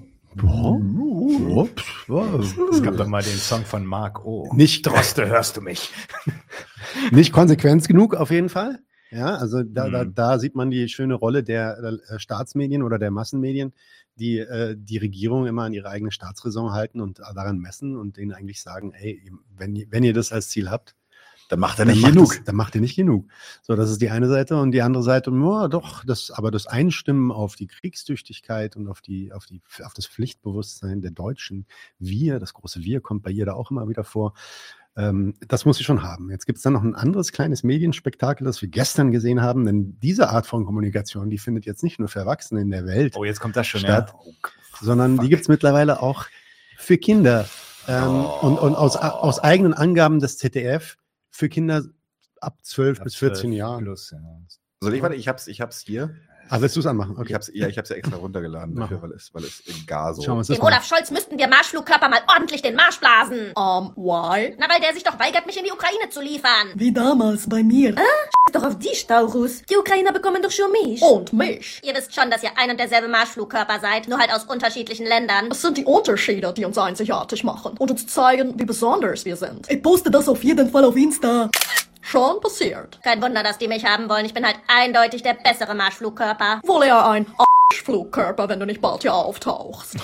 [2.71, 4.51] Es gab doch mal den Song von Mark O.
[4.53, 5.91] Nicht, Droste, hörst du mich?
[7.11, 8.79] nicht konsequent genug auf jeden Fall.
[9.11, 10.15] Ja, also da, da, Mhm.
[10.15, 11.77] da sieht man die schöne Rolle der
[12.09, 13.73] äh, Staatsmedien oder der Massenmedien,
[14.15, 18.31] die äh, die Regierung immer an ihre eigene Staatsräson halten und daran messen und denen
[18.33, 20.95] eigentlich sagen, ey, wenn, wenn ihr das als Ziel habt,
[21.53, 22.33] Dann macht er dann nicht macht genug.
[22.33, 23.27] Es, dann macht ihr nicht genug.
[23.61, 26.65] So, das ist die eine Seite und die andere Seite, ja, doch, das, aber das
[26.65, 31.67] Einstimmen auf die Kriegstüchtigkeit und auf die, auf die, auf das Pflichtbewusstsein der Deutschen,
[31.99, 34.33] wir, das große Wir kommt bei ihr da auch immer wieder vor.
[34.97, 36.31] Ähm, das muss sie schon haben.
[36.31, 39.99] Jetzt gibt es dann noch ein anderes kleines Medienspektakel, das wir gestern gesehen haben, denn
[40.01, 43.23] diese Art von Kommunikation, die findet jetzt nicht nur für Erwachsene in der Welt Oh,
[43.23, 44.19] jetzt kommt das schon, statt, ja.
[44.25, 44.33] Oh,
[44.81, 46.25] sondern die gibt es mittlerweile auch
[46.77, 47.47] für Kinder.
[47.87, 50.97] Ähm, und, und aus, aus eigenen Angaben des ZDF
[51.33, 51.83] für Kinder
[52.39, 53.83] ab 12 bis 14 Jahren.
[53.83, 54.19] Plus, ja.
[54.79, 56.15] Soll ich warte, ich hab's, ich hab's hier.
[56.49, 57.13] Ah, willst du es anmachen?
[57.13, 57.33] Ich Okay.
[57.33, 60.21] hab's, ja, ich hab's ja extra runtergeladen dafür, weil es, weil es gar so.
[60.21, 62.99] Schauen wir uns Dem das mal Olaf Scholz müssten wir Marschflugkörper mal ordentlich den Marsch
[62.99, 63.51] blasen.
[63.55, 64.55] Um, why?
[64.59, 66.71] Na, weil der sich doch weigert, mich in die Ukraine zu liefern.
[66.75, 67.95] Wie damals bei mir.
[68.51, 69.63] Doch auf die Staurus.
[69.63, 71.01] Die Ukrainer bekommen doch schon mich.
[71.01, 71.81] Und mich.
[71.83, 75.47] Ihr wisst schon, dass ihr ein und derselbe Marschflugkörper seid, nur halt aus unterschiedlichen Ländern.
[75.49, 79.69] Es sind die Unterschiede, die uns einzigartig machen und uns zeigen, wie besonders wir sind.
[79.71, 81.49] Ich poste das auf jeden Fall auf Insta.
[82.03, 82.99] Schon passiert.
[83.01, 84.25] Kein Wunder, dass die mich haben wollen.
[84.25, 86.59] Ich bin halt eindeutig der bessere Marschflugkörper.
[86.63, 87.25] Wohl eher ein
[87.81, 89.95] Flugkörper, wenn du nicht bald hier auftauchst.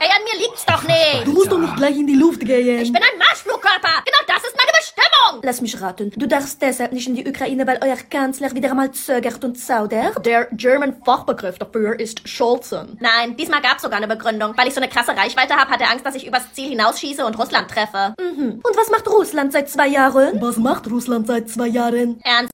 [0.00, 1.26] Hey, an mir liegt's doch nicht.
[1.26, 2.80] Du musst doch nicht gleich in die Luft gehen.
[2.80, 4.02] Ich bin ein Marschflugkörper.
[4.04, 5.40] Genau das ist meine Bestimmung.
[5.42, 6.12] Lass mich raten.
[6.16, 10.24] Du darfst deshalb nicht in die Ukraine, weil euer Kanzler wieder einmal zögert und zaudert?
[10.24, 12.96] Der German Fachbegriff dafür ist Scholzen.
[13.00, 14.56] Nein, diesmal gab's sogar eine Begründung.
[14.56, 17.24] Weil ich so eine krasse Reichweite habe, hat er Angst, dass ich übers Ziel hinausschieße
[17.24, 18.14] und Russland treffe.
[18.20, 18.60] Mhm.
[18.62, 20.40] Und was macht Russland seit zwei Jahren?
[20.40, 22.20] Was macht Russland seit zwei Jahren?
[22.22, 22.52] Ernst.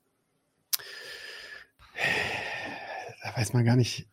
[3.22, 4.06] Da weiß man gar nicht,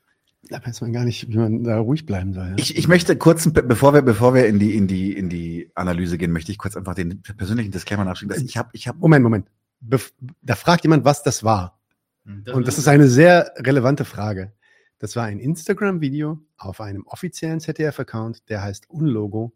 [0.50, 2.48] da weiß man gar nicht, wie man da ruhig bleiben soll.
[2.50, 2.54] Ja?
[2.58, 5.72] Ich, ich möchte kurz, be- bevor wir, bevor wir in die, in die, in die
[5.76, 8.36] Analyse gehen, möchte ich kurz einfach den persönlichen Disclaimer nachschieben.
[8.36, 9.48] Dass ich habe, ich habe, Moment, Moment.
[9.80, 11.80] Bef da fragt jemand, was das war.
[12.26, 14.54] Das Und das ist eine sehr relevante Frage.
[15.00, 19.54] Das war ein Instagram-Video auf einem offiziellen ZDF-Account, der heißt Unlogo.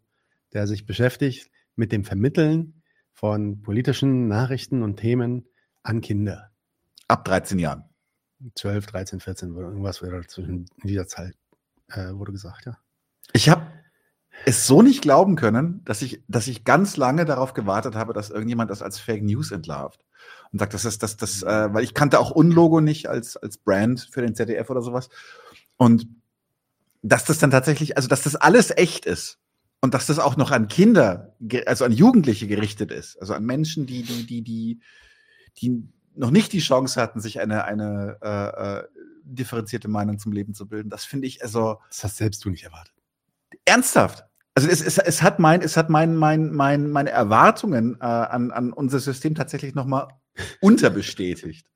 [0.52, 2.82] der sich beschäftigt mit dem Vermitteln
[3.12, 5.46] von politischen Nachrichten und Themen
[5.82, 6.50] an Kinder.
[7.06, 7.84] Ab 13 Jahren.
[8.54, 11.34] 12, 13, 14, oder irgendwas wäre zwischen in dieser Zeit,
[11.88, 12.78] äh, wurde gesagt, ja.
[13.32, 13.66] Ich habe
[14.46, 18.30] es so nicht glauben können, dass ich, dass ich ganz lange darauf gewartet habe, dass
[18.30, 20.04] irgendjemand das als Fake News entlarvt.
[20.52, 23.58] Und sagt, das ist das, das, äh, weil ich kannte auch Unlogo nicht als, als
[23.58, 25.08] Brand für den ZDF oder sowas.
[25.76, 26.06] Und
[27.02, 29.38] dass das dann tatsächlich, also dass das alles echt ist
[29.80, 31.36] und dass das auch noch an Kinder,
[31.66, 34.80] also an Jugendliche gerichtet ist, also an Menschen, die, die, die, die,
[35.58, 35.88] die
[36.18, 38.84] noch nicht die Chance hatten, sich eine, eine äh, äh,
[39.22, 40.90] differenzierte Meinung zum Leben zu bilden.
[40.90, 41.78] Das finde ich also.
[41.88, 42.94] Das hast selbst du nicht erwartet.
[43.64, 44.24] Ernsthaft.
[44.54, 48.50] Also es, es, es hat mein, es hat mein, mein, mein, meine Erwartungen äh, an,
[48.50, 50.08] an unser System tatsächlich nochmal
[50.60, 51.68] unterbestätigt.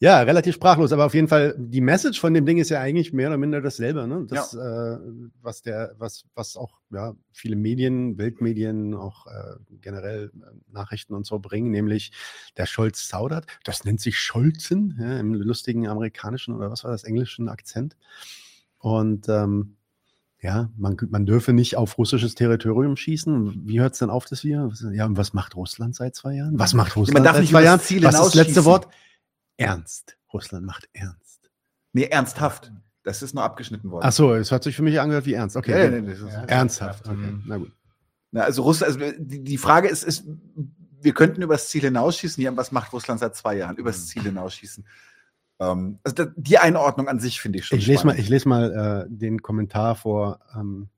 [0.00, 3.12] Ja, relativ sprachlos, aber auf jeden Fall, die Message von dem Ding ist ja eigentlich
[3.12, 4.26] mehr oder minder dasselbe, ne?
[4.28, 4.98] Das, äh,
[5.40, 11.24] was der, was, was auch ja, viele Medien, Weltmedien, auch äh, generell äh, Nachrichten und
[11.24, 12.12] so bringen, nämlich
[12.56, 13.46] der Scholz zaudert.
[13.62, 17.96] Das nennt sich Scholzen, ja, im lustigen amerikanischen oder was war das, englischen Akzent.
[18.78, 19.76] Und ähm,
[20.42, 23.66] ja, man, man dürfe nicht auf russisches Territorium schießen.
[23.66, 24.70] Wie hört es denn auf, das wir?
[24.92, 26.58] Ja, und was macht Russland seit zwei Jahren?
[26.58, 27.80] Was macht Russland darf seit zwei Jahren?
[27.80, 28.64] Was ist das letzte.
[28.66, 28.88] Wort?
[29.56, 30.16] Ernst.
[30.32, 31.50] Russland macht ernst.
[31.92, 32.72] Nee, ernsthaft.
[33.04, 34.04] Das ist nur abgeschnitten worden.
[34.06, 35.56] Ach so, es hat sich für mich angehört wie ernst.
[35.56, 35.70] Okay.
[35.72, 36.02] Ja, gut.
[36.06, 37.06] nee, das ist- ernsthaft.
[37.06, 37.42] Okay, Mhm.
[37.46, 37.72] na gut.
[38.32, 40.24] Na, also Russland, also die, die Frage ist, ist,
[41.00, 42.42] wir könnten über das Ziel hinausschießen.
[42.42, 43.76] Ja, was macht Russland seit zwei Jahren?
[43.76, 44.84] Über das Ziel hinausschießen.
[45.60, 48.20] Ähm, also da, die Einordnung an sich finde ich schon Ich lese mal, spannend.
[48.24, 50.88] ich lese mal äh, den Kommentar vor ähm,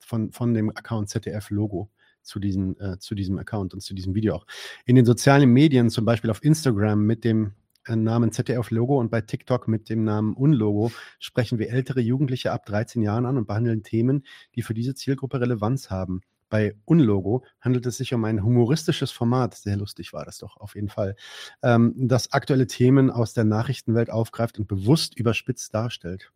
[0.00, 1.90] von, von dem Account ZDF Logo
[2.22, 4.46] zu diesem, äh, zu diesem Account und zu diesem Video auch.
[4.84, 7.52] In den sozialen Medien, zum Beispiel auf Instagram mit dem
[7.88, 12.66] Namen ZDF Logo und bei TikTok mit dem Namen Unlogo sprechen wir ältere Jugendliche ab
[12.66, 16.22] 13 Jahren an und behandeln Themen, die für diese Zielgruppe Relevanz haben.
[16.48, 20.74] Bei Unlogo handelt es sich um ein humoristisches Format, sehr lustig war das doch auf
[20.74, 21.16] jeden Fall,
[21.62, 26.30] ähm, das aktuelle Themen aus der Nachrichtenwelt aufgreift und bewusst überspitzt darstellt.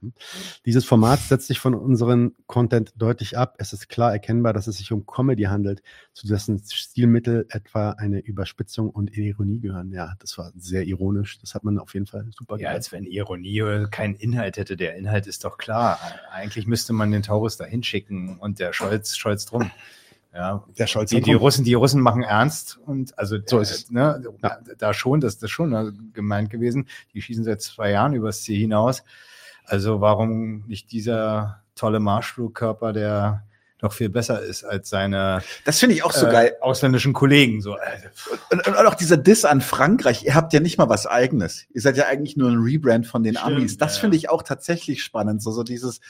[0.00, 0.12] Mhm.
[0.66, 3.56] Dieses Format setzt sich von unserem Content deutlich ab.
[3.58, 8.20] Es ist klar erkennbar, dass es sich um Comedy handelt, zu dessen Stilmittel etwa eine
[8.20, 9.92] Überspitzung und Ironie gehören.
[9.92, 11.38] Ja, das war sehr ironisch.
[11.40, 12.74] Das hat man auf jeden Fall super Ja, gemacht.
[12.74, 14.76] als wenn Ironie keinen Inhalt hätte.
[14.76, 15.98] Der Inhalt ist doch klar.
[16.30, 19.70] Eigentlich müsste man den Taurus da hinschicken und der Scholz, Scholz drum.
[20.32, 21.40] Ja, Der Scholz die, die drum.
[21.40, 23.90] Russen, die Russen machen ernst und also So ist es.
[23.90, 26.86] Ne, da, da schon, das, das ist schon äh, gemeint gewesen.
[27.14, 29.02] Die schießen seit zwei Jahren übers Ziel hinaus.
[29.70, 33.46] Also warum nicht dieser tolle Marschflugkörper, der
[33.78, 36.56] doch viel besser ist als seine Das finde ich auch so äh, geil.
[36.60, 37.60] ausländischen Kollegen.
[37.62, 38.08] So, äh,
[38.50, 41.66] Und, und auch dieser Diss an Frankreich, ihr habt ja nicht mal was eigenes.
[41.72, 43.78] Ihr seid ja eigentlich nur ein Rebrand von den Stimmt, Amis.
[43.78, 45.40] Das ja, finde ich auch tatsächlich spannend.
[45.40, 46.00] So, so dieses,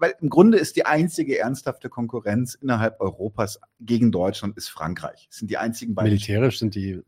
[0.00, 5.28] weil im Grunde ist die einzige ernsthafte Konkurrenz innerhalb Europas gegen Deutschland ist Frankreich.
[5.30, 6.10] Das sind die einzigen beiden.
[6.10, 7.00] Militärisch sind die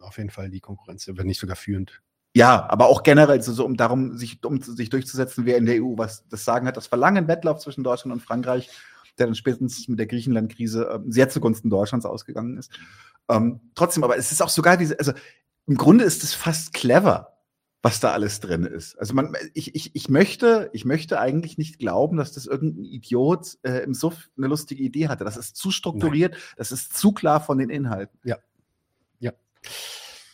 [0.00, 2.02] auf jeden Fall die Konkurrenz, wenn nicht sogar führend.
[2.34, 5.82] Ja, aber auch generell so, so um darum, sich, um sich durchzusetzen, wer in der
[5.82, 6.76] EU was das Sagen hat.
[6.76, 8.70] Das war lange ein Wettlauf zwischen Deutschland und Frankreich,
[9.18, 12.70] der dann spätestens mit der Griechenland-Krise ähm, sehr zugunsten Deutschlands ausgegangen ist.
[13.28, 15.12] Ähm, trotzdem, aber es ist auch so geil, wie, sie- also
[15.66, 17.36] im Grunde ist es fast clever,
[17.82, 18.96] was da alles drin ist.
[18.98, 23.58] Also man, ich, ich, ich möchte, ich möchte eigentlich nicht glauben, dass das irgendein Idiot
[23.62, 25.24] äh, im Suff eine lustige Idee hatte.
[25.24, 28.18] Das ist zu strukturiert, das ist zu klar von den Inhalten.
[28.22, 28.36] Ja.
[29.18, 29.32] Ja.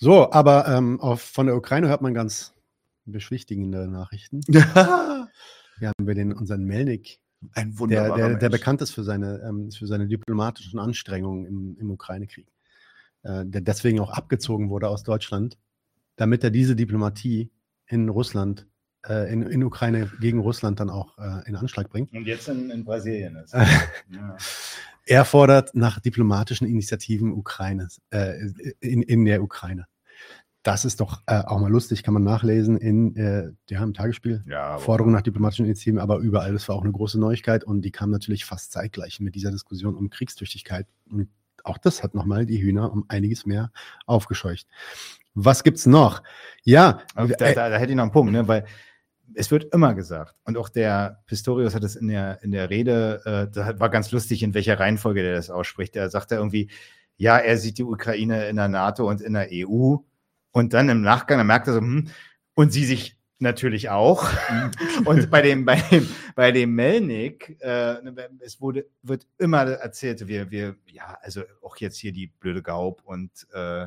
[0.01, 2.55] So, aber ähm, auf, von der Ukraine hört man ganz
[3.05, 4.41] beschwichtigende Nachrichten.
[4.49, 5.29] Ja.
[5.79, 7.19] Hier haben wir den, unseren Melnik,
[7.53, 11.91] Ein der, der, der bekannt ist für seine, ähm, für seine diplomatischen Anstrengungen im, im
[11.91, 12.47] Ukraine-Krieg.
[13.23, 15.59] Äh, der deswegen auch abgezogen wurde aus Deutschland,
[16.17, 17.51] damit er diese Diplomatie
[17.87, 18.67] in Russland,
[19.07, 22.13] äh, in, in Ukraine gegen Russland dann auch äh, in Anschlag bringt.
[22.13, 23.53] und jetzt in, in Brasilien ist.
[24.11, 24.37] ja.
[25.07, 28.35] Er fordert nach diplomatischen Initiativen Ukraines, äh,
[28.81, 29.87] in, in der Ukraine.
[30.65, 34.43] Das ist doch äh, auch mal lustig, kann man nachlesen in äh, ja, im Tagesspiel.
[34.49, 36.53] Ja, Forderung nach diplomatischen Initiativen, aber überall.
[36.53, 39.95] Das war auch eine große Neuigkeit und die kam natürlich fast zeitgleich mit dieser Diskussion
[39.95, 40.89] um Kriegstüchtigkeit.
[41.09, 41.29] Und
[41.63, 43.71] auch das hat nochmal die Hühner um einiges mehr
[44.07, 44.67] aufgescheucht.
[45.35, 46.25] Was gibt's noch?
[46.65, 48.49] Ja, da, äh, da, da hätte ich noch einen Punkt, ne?
[48.49, 48.65] weil
[49.37, 53.21] es wird immer gesagt, und auch der Pistorius hat es in der, in der Rede,
[53.25, 55.95] äh, das war ganz lustig, in welcher Reihenfolge der das ausspricht.
[55.95, 56.71] Der sagt er irgendwie,
[57.17, 59.97] ja, er sieht die Ukraine in der NATO und in der EU.
[60.53, 62.09] Und dann im Nachgang, dann merkt er so, hm,
[62.55, 64.27] und sie sich natürlich auch.
[65.05, 67.97] und bei dem, bei dem, bei dem Melnik, äh,
[68.41, 73.03] es wurde, wird immer erzählt, wir, wir, ja, also auch jetzt hier die blöde Gaub
[73.05, 73.87] und äh,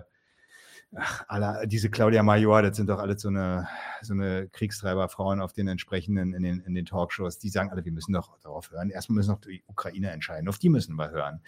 [0.95, 3.67] ach, alle, diese Claudia Major, das sind doch alle so eine,
[4.01, 7.91] so eine Kriegstreiberfrauen auf den entsprechenden, in den, in den Talkshows, die sagen alle, wir
[7.91, 8.89] müssen doch darauf hören.
[8.89, 11.41] Erstmal müssen noch die Ukraine entscheiden, auf die müssen wir hören.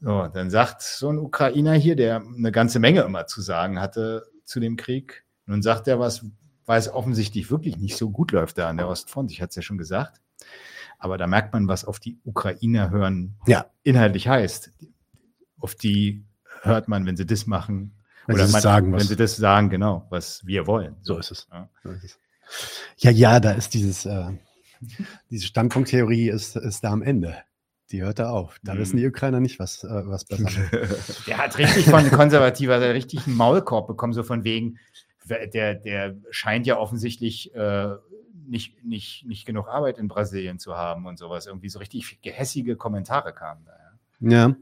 [0.00, 4.26] So, dann sagt so ein Ukrainer hier, der eine ganze Menge immer zu sagen hatte
[4.44, 6.26] zu dem Krieg, nun sagt er was,
[6.66, 9.30] weil es offensichtlich wirklich nicht so gut läuft da an der Ostfront.
[9.30, 10.20] Ich hatte es ja schon gesagt.
[10.98, 13.66] Aber da merkt man, was auf die Ukrainer hören Ja.
[13.82, 14.70] inhaltlich heißt.
[15.58, 16.24] Auf die
[16.62, 17.94] hört man, wenn sie das machen.
[18.26, 20.96] Wenn oder sie das man, sagen, was- wenn sie das sagen, genau, was wir wollen.
[21.02, 21.46] So ist es.
[21.52, 21.68] Ja.
[21.82, 22.18] So ist es.
[22.98, 24.30] Ja, ja, da ist dieses, äh,
[25.30, 27.36] diese Standpunkttheorie ist, ist da am Ende.
[27.90, 28.58] Die hört da auf.
[28.62, 28.78] Da Mhm.
[28.78, 30.48] wissen die Ukrainer nicht, was, äh, was besser
[31.26, 34.78] Der hat richtig von Konservativer der richtig einen Maulkorb bekommen, so von wegen,
[35.24, 37.94] der, der scheint ja offensichtlich äh,
[38.46, 41.46] nicht, nicht, nicht genug Arbeit in Brasilien zu haben und sowas.
[41.46, 43.72] Irgendwie so richtig gehässige Kommentare kamen da.
[44.20, 44.54] Ja.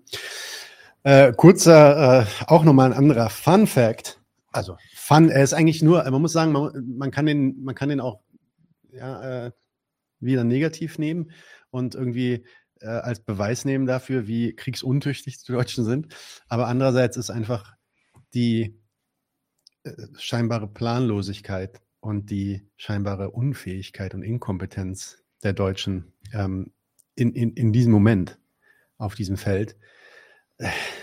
[1.05, 4.21] Äh, kurzer, äh, auch nochmal ein anderer Fun Fact.
[4.53, 7.89] Also Fun, er ist eigentlich nur, man muss sagen, man, man kann den, man kann
[7.89, 8.21] den auch
[8.93, 9.53] ja, äh,
[10.21, 11.33] wieder negativ nehmen
[11.71, 12.45] und irgendwie
[12.81, 16.15] äh, als Beweis nehmen dafür, wie kriegsuntüchtig die Deutschen sind.
[16.49, 17.75] Aber andererseits ist einfach
[18.35, 18.79] die
[19.85, 26.73] äh, scheinbare Planlosigkeit und die scheinbare Unfähigkeit und Inkompetenz der Deutschen ähm,
[27.15, 28.39] in, in, in diesem Moment
[28.99, 29.77] auf diesem Feld,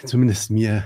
[0.05, 0.83] zumindest mir,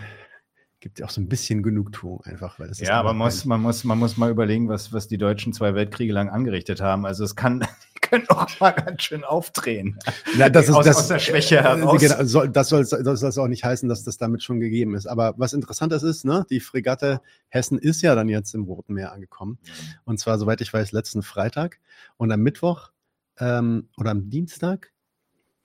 [0.80, 3.86] gibt auch so ein bisschen Genugtuung einfach, weil das Ja, aber man muss, man, muss,
[3.86, 7.06] man muss mal überlegen, was, was die Deutschen zwei Weltkriege lang angerichtet haben.
[7.06, 7.66] Also es kann,
[8.02, 9.98] können auch mal ganz schön aufdrehen.
[10.38, 12.02] Ja, das ist, aus, das, aus der Schwäche äh, heraus.
[12.02, 15.08] Genau, soll, das soll das soll auch nicht heißen, dass das damit schon gegeben ist.
[15.08, 18.94] Aber was interessant ist, ist, ne, die Fregatte Hessen ist ja dann jetzt im Roten
[18.94, 19.60] Meer angekommen.
[20.04, 21.80] Und zwar, soweit ich weiß, letzten Freitag.
[22.18, 22.91] Und am Mittwoch
[23.40, 24.91] ähm, oder am Dienstag,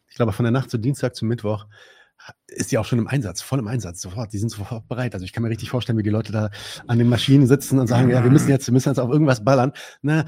[0.09, 1.67] ich glaube von der Nacht zu Dienstag zu Mittwoch,
[2.47, 4.33] ist die auch schon im Einsatz, voll im Einsatz, sofort.
[4.33, 5.15] Die sind sofort bereit.
[5.15, 6.51] Also ich kann mir richtig vorstellen, wie die Leute da
[6.87, 9.45] an den Maschinen sitzen und sagen, ja, wir müssen jetzt, wir müssen jetzt auf irgendwas
[9.45, 9.73] ballern.
[10.03, 10.25] Na,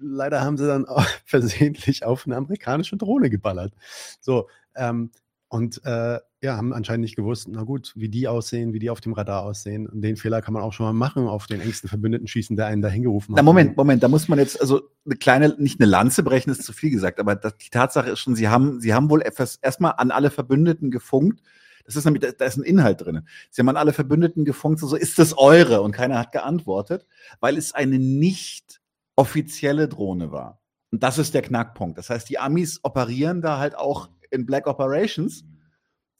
[0.00, 3.72] leider haben sie dann auch versehentlich auf eine amerikanische Drohne geballert.
[4.20, 5.10] So, ähm,
[5.48, 9.00] und äh, ja, haben anscheinend nicht gewusst, na gut, wie die aussehen, wie die auf
[9.00, 9.86] dem Radar aussehen.
[9.86, 12.66] Und den Fehler kann man auch schon mal machen, auf den engsten Verbündeten schießen, der
[12.66, 13.36] einen da hingerufen hat.
[13.36, 16.64] Na, Moment, Moment, da muss man jetzt, also eine kleine, nicht eine Lanze brechen, ist
[16.64, 19.56] zu viel gesagt, aber das, die Tatsache ist schon, sie haben, sie haben wohl etwas
[19.62, 21.42] erstmal an alle Verbündeten gefunkt.
[21.84, 23.22] Das ist nämlich, da, da ist ein Inhalt drin.
[23.50, 25.82] Sie haben an alle Verbündeten gefunkt, so, so ist das eure?
[25.82, 27.06] Und keiner hat geantwortet,
[27.38, 28.80] weil es eine nicht
[29.14, 30.60] offizielle Drohne war.
[30.90, 31.98] Und das ist der Knackpunkt.
[31.98, 35.44] Das heißt, die Amis operieren da halt auch in Black Operations,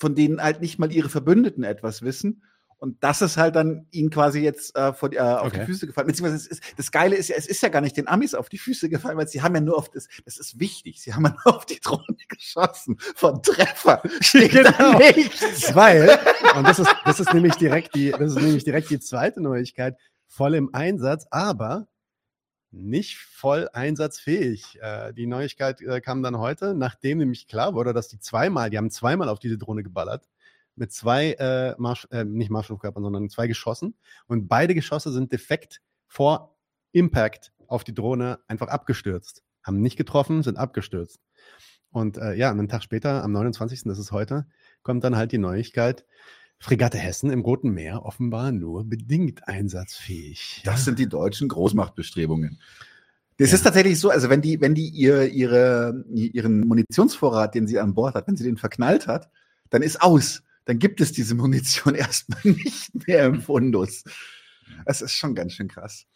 [0.02, 2.42] von denen halt nicht mal ihre Verbündeten etwas wissen.
[2.78, 5.60] Und das ist halt dann ihnen quasi jetzt äh, vor, die- äh, auf Okay.
[5.60, 6.08] die Füße gefallen.
[6.08, 8.58] Beziehungsweise ist, das Geile ist ja, es ist ja gar nicht den Amis auf die
[8.58, 11.30] Füße gefallen, weil sie haben ja nur auf das, das ist wichtig, sie haben ja
[11.44, 12.96] nur auf die Drohne geschossen.
[13.14, 14.98] Von Treffer steht Genau.
[14.98, 15.72] nichts.
[15.76, 16.18] Weil,
[16.56, 19.96] und das ist, das ist nämlich direkt die, das ist nämlich direkt die zweite Neuigkeit,
[20.26, 21.86] voll im Einsatz, aber
[22.72, 24.78] nicht voll einsatzfähig.
[24.80, 28.78] Äh, die Neuigkeit äh, kam dann heute, nachdem nämlich klar wurde, dass die zweimal, die
[28.78, 30.28] haben zweimal auf diese Drohne geballert,
[30.74, 33.94] mit zwei äh, Marsch, äh, nicht Marschflugkörpern, sondern zwei Geschossen.
[34.26, 36.56] Und beide Geschosse sind defekt vor
[36.92, 39.42] Impact auf die Drohne einfach abgestürzt.
[39.62, 41.20] Haben nicht getroffen, sind abgestürzt.
[41.90, 44.46] Und äh, ja, einen Tag später, am 29., das ist heute,
[44.82, 46.06] kommt dann halt die Neuigkeit,
[46.62, 50.62] Fregatte Hessen im Roten Meer offenbar nur bedingt einsatzfähig.
[50.64, 52.60] Das sind die deutschen Großmachtbestrebungen.
[53.38, 57.80] Das ist tatsächlich so, also wenn die, wenn die ihr, ihre, ihren Munitionsvorrat, den sie
[57.80, 59.28] an Bord hat, wenn sie den verknallt hat,
[59.70, 60.44] dann ist aus.
[60.64, 64.04] Dann gibt es diese Munition erstmal nicht mehr im Fundus.
[64.86, 66.06] Es ist schon ganz schön krass.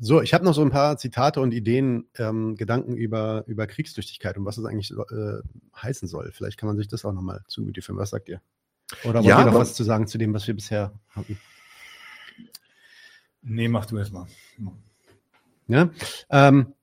[0.00, 4.38] So, ich habe noch so ein paar Zitate und Ideen, ähm, Gedanken über, über Kriegstüchtigkeit
[4.38, 5.42] und was es eigentlich äh,
[5.76, 6.32] heißen soll.
[6.32, 7.98] Vielleicht kann man sich das auch nochmal zu Gemüte führen.
[7.98, 8.40] Was sagt ihr?
[9.04, 11.38] Oder wollt Ja, ihr noch was zu sagen zu dem, was wir bisher hatten?
[13.42, 14.26] Nee, mach du erst mal.
[15.66, 15.90] Ja?
[16.30, 16.74] Ähm,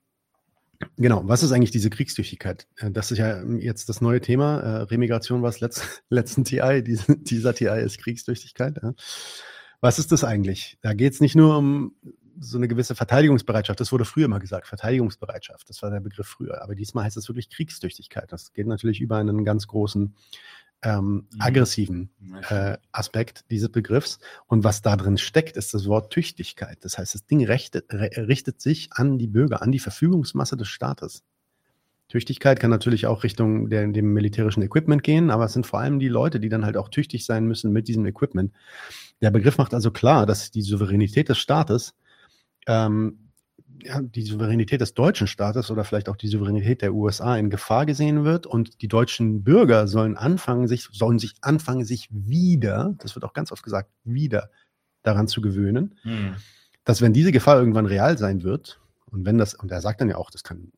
[0.96, 2.66] genau, was ist eigentlich diese Kriegstüchtigkeit?
[2.76, 4.60] Äh, Das ist ja jetzt das neue Thema.
[4.60, 8.78] Äh, Remigration war es letzt, letzten TI, diese, dieser TI ist Kriegstüchtigkeit.
[8.82, 8.94] Ja?
[9.80, 10.78] Was ist das eigentlich?
[10.82, 11.94] Da geht es nicht nur um
[12.38, 13.80] so eine gewisse Verteidigungsbereitschaft.
[13.80, 15.68] Das wurde früher mal gesagt, Verteidigungsbereitschaft.
[15.68, 16.62] Das war der Begriff früher.
[16.62, 18.32] Aber diesmal heißt es wirklich Kriegstüchtigkeit.
[18.32, 20.14] Das geht natürlich über einen ganz großen
[20.82, 22.10] ähm, aggressiven
[22.48, 24.18] äh, Aspekt dieses Begriffs.
[24.46, 26.78] Und was da drin steckt, ist das Wort Tüchtigkeit.
[26.80, 30.68] Das heißt, das Ding rechtet, re- richtet sich an die Bürger, an die Verfügungsmasse des
[30.68, 31.22] Staates.
[32.08, 36.00] Tüchtigkeit kann natürlich auch Richtung der, dem militärischen Equipment gehen, aber es sind vor allem
[36.00, 38.52] die Leute, die dann halt auch tüchtig sein müssen mit diesem Equipment.
[39.20, 41.94] Der Begriff macht also klar, dass die Souveränität des Staates,
[42.66, 43.29] ähm,
[43.82, 47.86] ja, die Souveränität des deutschen Staates oder vielleicht auch die Souveränität der USA in Gefahr
[47.86, 53.14] gesehen wird und die deutschen Bürger sollen anfangen, sich, sollen sich anfangen, sich wieder, das
[53.14, 54.50] wird auch ganz oft gesagt, wieder
[55.02, 56.34] daran zu gewöhnen, Hm.
[56.84, 58.80] dass wenn diese Gefahr irgendwann real sein wird,
[59.10, 60.72] und wenn das, und er sagt dann ja auch, das kann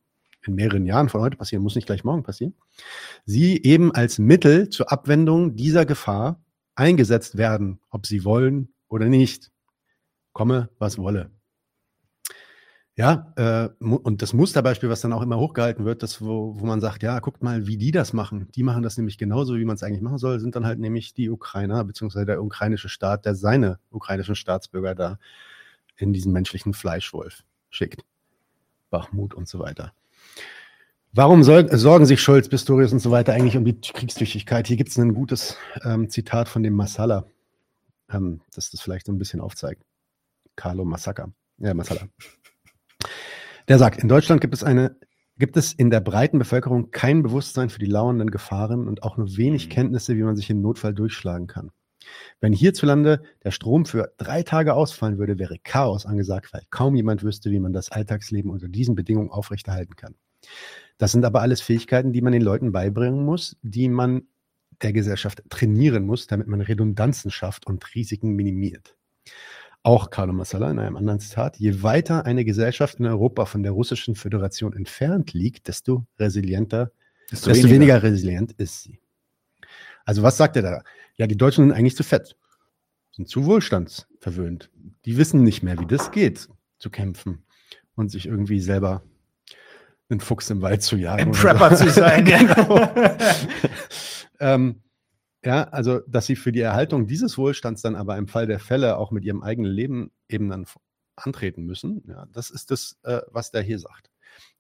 [0.45, 2.55] in mehreren Jahren von heute passieren, muss nicht gleich morgen passieren,
[3.25, 6.43] sie eben als Mittel zur Abwendung dieser Gefahr
[6.75, 9.51] eingesetzt werden, ob sie wollen oder nicht.
[10.33, 11.31] Komme, was wolle.
[12.95, 16.81] Ja, äh, und das Musterbeispiel, was dann auch immer hochgehalten wird, das, wo, wo man
[16.81, 18.49] sagt, ja, guckt mal, wie die das machen.
[18.55, 21.15] Die machen das nämlich genauso, wie man es eigentlich machen soll, sind dann halt nämlich
[21.15, 25.19] die Ukrainer, beziehungsweise der ukrainische Staat, der seine ukrainischen Staatsbürger da
[25.97, 28.05] in diesen menschlichen Fleischwolf schickt.
[28.91, 29.95] Bachmut und so weiter.
[31.15, 34.67] Warum soll, sorgen sich Scholz, Pistorius und so weiter eigentlich um die Kriegstüchtigkeit?
[34.67, 37.27] Hier gibt es ein gutes ähm, Zitat von dem Massala,
[38.11, 39.83] ähm, das das vielleicht so ein bisschen aufzeigt.
[40.57, 41.33] Carlo Massaka.
[41.59, 42.09] Ja, Massala.
[43.69, 44.97] Der sagt, in Deutschland gibt es eine,
[45.39, 49.37] gibt es in der breiten Bevölkerung kein Bewusstsein für die lauernden Gefahren und auch nur
[49.37, 51.71] wenig Kenntnisse, wie man sich im Notfall durchschlagen kann.
[52.41, 57.23] Wenn hierzulande der Strom für drei Tage ausfallen würde, wäre Chaos angesagt, weil kaum jemand
[57.23, 60.17] wüsste, wie man das Alltagsleben unter diesen Bedingungen aufrechterhalten kann.
[60.99, 64.23] Das sind aber alles Fähigkeiten, die man den Leuten beibringen muss, die man
[64.83, 68.97] der Gesellschaft trainieren muss, damit man Redundanzen schafft und Risiken minimiert.
[69.85, 73.73] Auch Carlo Massala in einem anderen Zitat, je weiter eine Gesellschaft in Europa von der
[73.73, 76.93] russischen Föderation entfernt liegt, desto resilienter,
[77.31, 77.75] Desto desto, weniger.
[77.75, 78.03] weniger.
[78.03, 79.01] resilient ist sie.
[80.05, 80.83] Also was sagt er da?
[81.17, 82.37] Ja, die Deutschen sind eigentlich zu fett,
[83.11, 84.71] sind zu wohlstandsverwöhnt.
[85.05, 86.49] Die wissen nicht mehr, wie das geht,
[86.79, 87.45] zu kämpfen
[87.97, 89.03] und sich irgendwie selber
[90.09, 91.23] einen Fuchs im Wald zu jagen.
[91.23, 92.89] Ein Prepper zu sein, genau.
[94.39, 94.83] ähm,
[95.45, 98.97] ja, also, dass sie für die Erhaltung dieses Wohlstands dann aber im Fall der Fälle
[98.97, 100.67] auch mit ihrem eigenen Leben eben dann
[101.17, 104.11] antreten müssen, ja, das ist das, äh, was der hier sagt.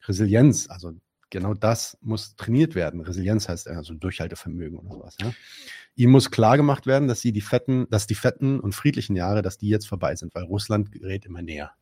[0.06, 0.92] Resilienz, also
[1.30, 3.00] genau das muss trainiert werden.
[3.00, 5.16] Resilienz heißt also Durchhaltevermögen oder sowas.
[5.20, 5.32] Ja.
[5.94, 9.42] Ihm muss klar gemacht werden, dass sie die fetten, dass die fetten und friedlichen Jahre,
[9.42, 11.72] dass die jetzt vorbei sind, weil Russland gerät immer näher.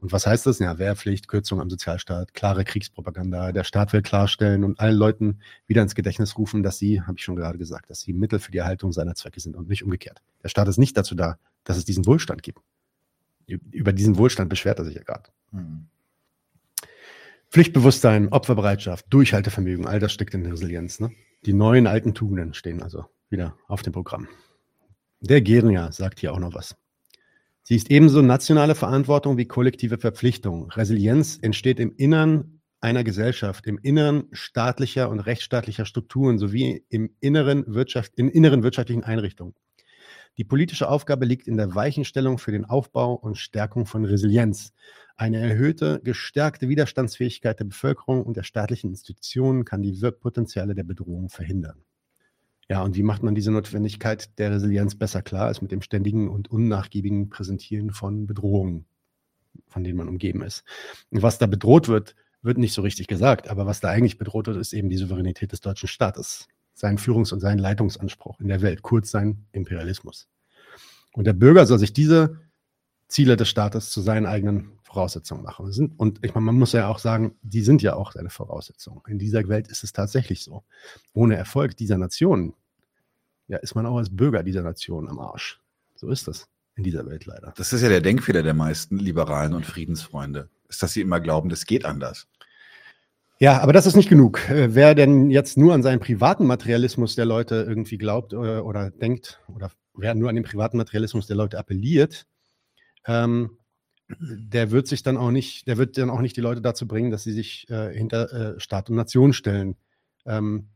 [0.00, 0.58] Und was heißt das?
[0.60, 3.52] Ja, Wehrpflicht, Kürzung am Sozialstaat, klare Kriegspropaganda.
[3.52, 7.24] Der Staat will klarstellen und allen Leuten wieder ins Gedächtnis rufen, dass sie, habe ich
[7.24, 10.22] schon gerade gesagt, dass sie Mittel für die Erhaltung seiner Zwecke sind und nicht umgekehrt.
[10.42, 12.60] Der Staat ist nicht dazu da, dass es diesen Wohlstand gibt.
[13.46, 15.30] Über diesen Wohlstand beschwert er sich ja gerade.
[15.50, 15.86] Hm.
[17.50, 21.00] Pflichtbewusstsein, Opferbereitschaft, Durchhaltevermögen, all das steckt in Resilienz.
[21.00, 21.10] Ne?
[21.44, 24.28] Die neuen alten Tugenden stehen also wieder auf dem Programm.
[25.20, 26.76] Der Geringer sagt hier auch noch was.
[27.70, 30.72] Sie ist ebenso nationale Verantwortung wie kollektive Verpflichtung.
[30.72, 37.64] Resilienz entsteht im Innern einer Gesellschaft, im Inneren staatlicher und rechtsstaatlicher Strukturen sowie im inneren
[37.72, 39.54] Wirtschaft, in inneren wirtschaftlichen Einrichtungen.
[40.36, 44.72] Die politische Aufgabe liegt in der Weichenstellung für den Aufbau und Stärkung von Resilienz.
[45.14, 51.28] Eine erhöhte, gestärkte Widerstandsfähigkeit der Bevölkerung und der staatlichen Institutionen kann die Wirkpotenziale der Bedrohung
[51.28, 51.84] verhindern.
[52.70, 56.28] Ja, und wie macht man diese Notwendigkeit der Resilienz besser klar, als mit dem ständigen
[56.28, 58.86] und unnachgiebigen Präsentieren von Bedrohungen,
[59.66, 60.62] von denen man umgeben ist.
[61.10, 64.46] Und was da bedroht wird, wird nicht so richtig gesagt, aber was da eigentlich bedroht
[64.46, 68.62] wird, ist eben die Souveränität des deutschen Staates, sein Führungs- und sein Leitungsanspruch in der
[68.62, 70.28] Welt, kurz sein Imperialismus.
[71.12, 72.38] Und der Bürger soll sich diese
[73.08, 75.94] Ziele des Staates zu seinen eigenen Voraussetzungen machen.
[75.96, 79.02] Und ich meine, man muss ja auch sagen, die sind ja auch seine Voraussetzungen.
[79.08, 80.62] In dieser Welt ist es tatsächlich so.
[81.12, 82.54] Ohne Erfolg dieser Nation,
[83.50, 85.60] ja, ist man auch als Bürger dieser Nation am Arsch.
[85.96, 87.52] So ist das in dieser Welt leider.
[87.56, 91.48] Das ist ja der Denkfehler der meisten Liberalen und Friedensfreunde, ist, dass sie immer glauben,
[91.48, 92.28] das geht anders.
[93.40, 94.48] Ja, aber das ist nicht genug.
[94.48, 98.90] Äh, Wer denn jetzt nur an seinen privaten Materialismus der Leute irgendwie glaubt oder, oder
[98.92, 102.26] denkt, oder wer nur an den privaten Materialismus der Leute appelliert,
[103.06, 103.58] ähm,
[104.08, 107.10] der wird sich dann auch nicht, der wird dann auch nicht die Leute dazu bringen,
[107.10, 109.76] dass sie sich äh, hinter äh, Staat und Nation stellen.
[110.24, 110.68] Ähm,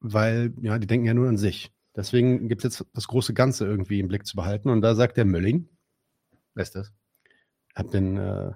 [0.00, 1.72] weil, ja, die denken ja nur an sich.
[1.96, 4.68] Deswegen gibt es jetzt das große Ganze irgendwie im Blick zu behalten.
[4.68, 5.68] Und da sagt der Mölling,
[6.54, 6.92] wer ist das?
[7.70, 8.52] Ich habe den, äh,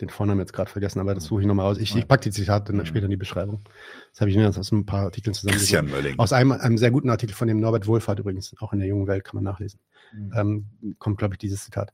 [0.00, 1.78] den Vornamen jetzt gerade vergessen, aber das suche ich nochmal aus.
[1.78, 3.62] Ich, ich packe die Zitate dann später in die Beschreibung.
[4.10, 5.72] Das habe ich mir jetzt aus ein paar Artikeln zusammengesucht.
[5.72, 6.18] Christian Mölling.
[6.18, 9.06] Aus einem, einem sehr guten Artikel von dem Norbert Wohlfahrt übrigens, auch in der jungen
[9.06, 9.80] Welt kann man nachlesen.
[10.12, 10.32] Mhm.
[10.34, 11.92] Ähm, kommt, glaube ich, dieses Zitat.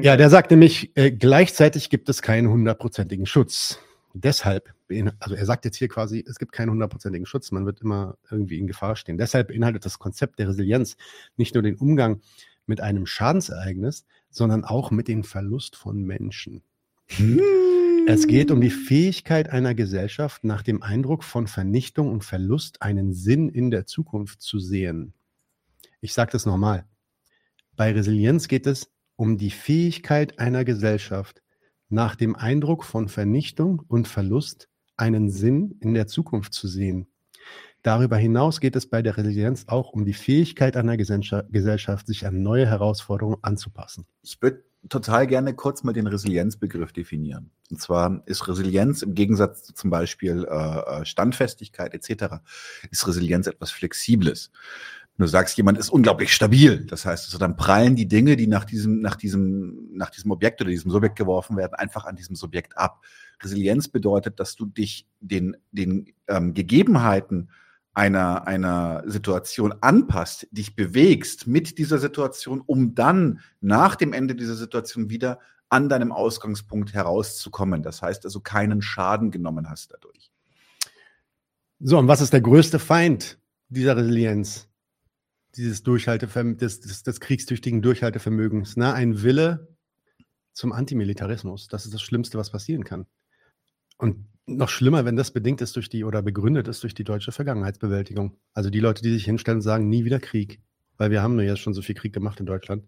[0.00, 3.78] Ja, der sagt nämlich, äh, gleichzeitig gibt es keinen hundertprozentigen Schutz.
[4.20, 4.74] Deshalb,
[5.20, 8.58] also er sagt jetzt hier quasi, es gibt keinen hundertprozentigen Schutz, man wird immer irgendwie
[8.58, 9.16] in Gefahr stehen.
[9.16, 10.96] Deshalb beinhaltet das Konzept der Resilienz
[11.36, 12.20] nicht nur den Umgang
[12.66, 16.62] mit einem Schadensereignis, sondern auch mit dem Verlust von Menschen.
[18.06, 23.12] Es geht um die Fähigkeit einer Gesellschaft, nach dem Eindruck von Vernichtung und Verlust einen
[23.12, 25.14] Sinn in der Zukunft zu sehen.
[26.00, 26.86] Ich sage das nochmal.
[27.76, 31.42] Bei Resilienz geht es um die Fähigkeit einer Gesellschaft,
[31.88, 37.06] nach dem Eindruck von Vernichtung und Verlust einen Sinn in der Zukunft zu sehen.
[37.82, 42.26] Darüber hinaus geht es bei der Resilienz auch um die Fähigkeit einer Gesellscha- Gesellschaft, sich
[42.26, 44.04] an neue Herausforderungen anzupassen.
[44.22, 47.50] Ich würde total gerne kurz mal den Resilienzbegriff definieren.
[47.70, 52.36] Und zwar ist Resilienz im Gegensatz zu zum Beispiel äh, äh, Standfestigkeit etc.,
[52.90, 54.50] ist Resilienz etwas Flexibles.
[55.18, 58.46] Wenn du sagst, jemand ist unglaublich stabil, das heißt, also dann prallen die Dinge, die
[58.46, 62.36] nach diesem, nach diesem, nach diesem Objekt oder diesem Subjekt geworfen werden, einfach an diesem
[62.36, 63.04] Subjekt ab.
[63.42, 67.50] Resilienz bedeutet, dass du dich den, den ähm, Gegebenheiten
[67.94, 74.54] einer, einer Situation anpasst, dich bewegst mit dieser Situation, um dann nach dem Ende dieser
[74.54, 77.82] Situation wieder an deinem Ausgangspunkt herauszukommen.
[77.82, 80.30] Das heißt also keinen Schaden genommen hast dadurch.
[81.80, 84.67] So, und was ist der größte Feind dieser Resilienz?
[85.56, 88.76] Dieses Durchhalteverm des, des, des kriegstüchtigen Durchhaltevermögens.
[88.76, 88.92] Ne?
[88.92, 89.68] Ein Wille
[90.52, 91.68] zum Antimilitarismus.
[91.68, 93.06] Das ist das Schlimmste, was passieren kann.
[93.96, 97.32] Und noch schlimmer, wenn das bedingt ist durch die oder begründet ist durch die deutsche
[97.32, 98.36] Vergangenheitsbewältigung.
[98.54, 100.60] Also die Leute, die sich hinstellen und sagen, nie wieder Krieg,
[100.96, 102.84] weil wir haben nur jetzt schon so viel Krieg gemacht in Deutschland.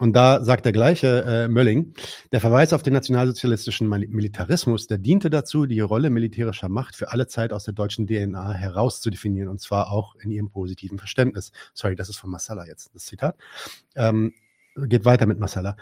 [0.00, 1.92] Und da sagt der gleiche äh, Mölling,
[2.32, 7.12] der Verweis auf den nationalsozialistischen Mil- Militarismus, der diente dazu, die Rolle militärischer Macht für
[7.12, 11.52] alle Zeit aus der deutschen DNA herauszudefinieren, und zwar auch in ihrem positiven Verständnis.
[11.74, 13.36] Sorry, das ist von Massala jetzt, das Zitat.
[13.94, 14.32] Ähm,
[14.74, 15.76] geht weiter mit Massala.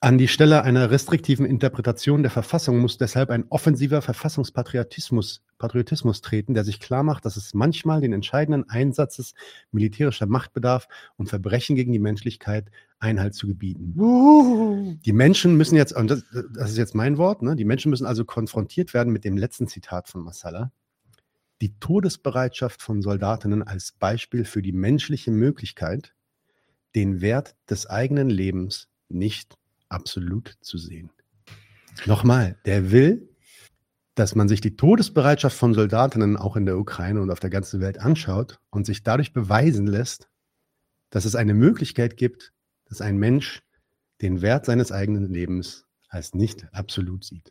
[0.00, 6.54] An die Stelle einer restriktiven Interpretation der Verfassung muss deshalb ein offensiver Verfassungspatriotismus Patriotismus treten,
[6.54, 9.34] der sich klar macht, dass es manchmal den entscheidenden Einsatzes
[9.70, 10.86] militärischer Macht bedarf,
[11.16, 15.00] um Verbrechen gegen die Menschlichkeit Einhalt zu gebieten.
[15.04, 16.24] Die Menschen müssen jetzt, und das,
[16.54, 19.66] das ist jetzt mein Wort, ne, die Menschen müssen also konfrontiert werden mit dem letzten
[19.66, 20.72] Zitat von Massala.
[21.62, 26.14] Die Todesbereitschaft von Soldatinnen als Beispiel für die menschliche Möglichkeit,
[26.94, 29.56] den Wert des eigenen Lebens nicht
[29.88, 31.10] absolut zu sehen.
[32.04, 33.28] Nochmal, der will,
[34.14, 37.80] dass man sich die Todesbereitschaft von Soldatinnen auch in der Ukraine und auf der ganzen
[37.80, 40.28] Welt anschaut und sich dadurch beweisen lässt,
[41.10, 42.52] dass es eine Möglichkeit gibt,
[42.86, 43.62] dass ein Mensch
[44.22, 47.50] den Wert seines eigenen Lebens als nicht absolut sieht.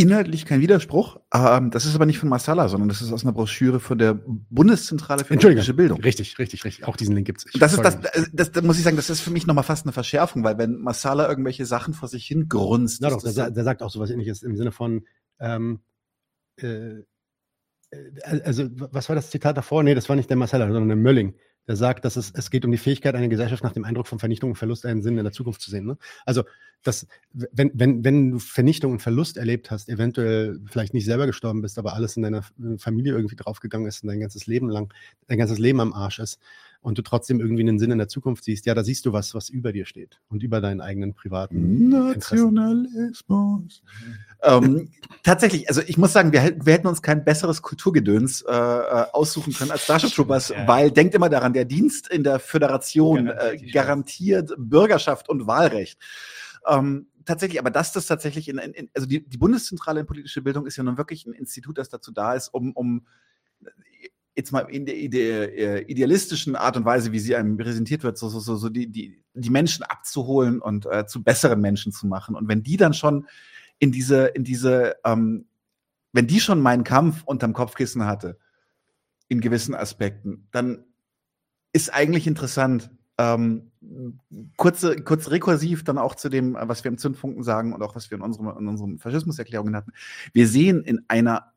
[0.00, 1.18] Inhaltlich kein Widerspruch.
[1.34, 4.14] Ähm, das ist aber nicht von Masala, sondern das ist aus einer Broschüre von der
[4.14, 6.00] Bundeszentrale für politische Bildung.
[6.00, 6.86] Richtig, richtig, richtig.
[6.86, 7.58] Auch diesen Link gibt es.
[7.58, 7.98] Das ist das,
[8.32, 10.76] das, das, muss ich sagen, das ist für mich nochmal fast eine Verschärfung, weil wenn
[10.76, 14.44] Masala irgendwelche Sachen vor sich hin grunzt, Na doch, der, der sagt auch sowas ähnliches
[14.44, 15.04] im Sinne von,
[15.40, 15.80] ähm,
[16.62, 17.00] äh,
[17.90, 19.82] äh, also was war das Zitat davor?
[19.82, 21.34] Nee, das war nicht der Marcella, sondern der Mölling.
[21.68, 24.18] Der sagt, dass es, es geht um die Fähigkeit einer Gesellschaft nach dem Eindruck von
[24.18, 25.86] Vernichtung und Verlust einen Sinn in der Zukunft zu sehen.
[25.86, 25.98] Ne?
[26.26, 26.42] Also,
[26.82, 31.60] das, wenn, wenn, wenn du Vernichtung und Verlust erlebt hast, eventuell vielleicht nicht selber gestorben
[31.60, 32.42] bist, aber alles in deiner
[32.78, 34.92] Familie irgendwie draufgegangen ist und dein ganzes Leben lang,
[35.26, 36.40] dein ganzes Leben am Arsch ist
[36.80, 39.34] und du trotzdem irgendwie einen Sinn in der Zukunft siehst, ja, da siehst du was,
[39.34, 42.54] was über dir steht und über deinen eigenen privaten Interessen.
[42.54, 43.82] Nationalismus.
[44.42, 44.88] Ähm,
[45.24, 49.06] tatsächlich, also ich muss sagen, wir, hätten- wir hätten uns kein besseres Kulturgedöns äh, äh,
[49.12, 50.68] aussuchen können als Starship Troopers, Ja.
[50.68, 55.98] weil denkt immer daran, der Dienst in der Föderation Garantiert äh, garantiert Bürgerschaft und Wahlrecht.
[56.66, 60.42] Ähm, tatsächlich, aber dass das tatsächlich in, in, in also die, die Bundeszentrale in politische
[60.42, 63.06] Bildung ist ja nun wirklich ein Institut, das dazu da ist, um, um
[64.38, 68.28] jetzt mal in der äh, idealistischen Art und Weise, wie sie einem präsentiert wird, so,
[68.28, 72.36] so, so, so die, die, die Menschen abzuholen und äh, zu besseren Menschen zu machen.
[72.36, 73.26] Und wenn die dann schon
[73.80, 75.46] in diese, in diese, ähm,
[76.12, 78.38] wenn die schon meinen Kampf unterm Kopfkissen hatte,
[79.26, 80.84] in gewissen Aspekten, dann
[81.72, 83.72] ist eigentlich interessant, ähm,
[84.56, 88.08] kurze, kurz rekursiv dann auch zu dem, was wir im Zündfunken sagen und auch was
[88.10, 89.92] wir in, unserem, in unseren Faschismuserklärungen hatten.
[90.32, 91.52] Wir sehen in einer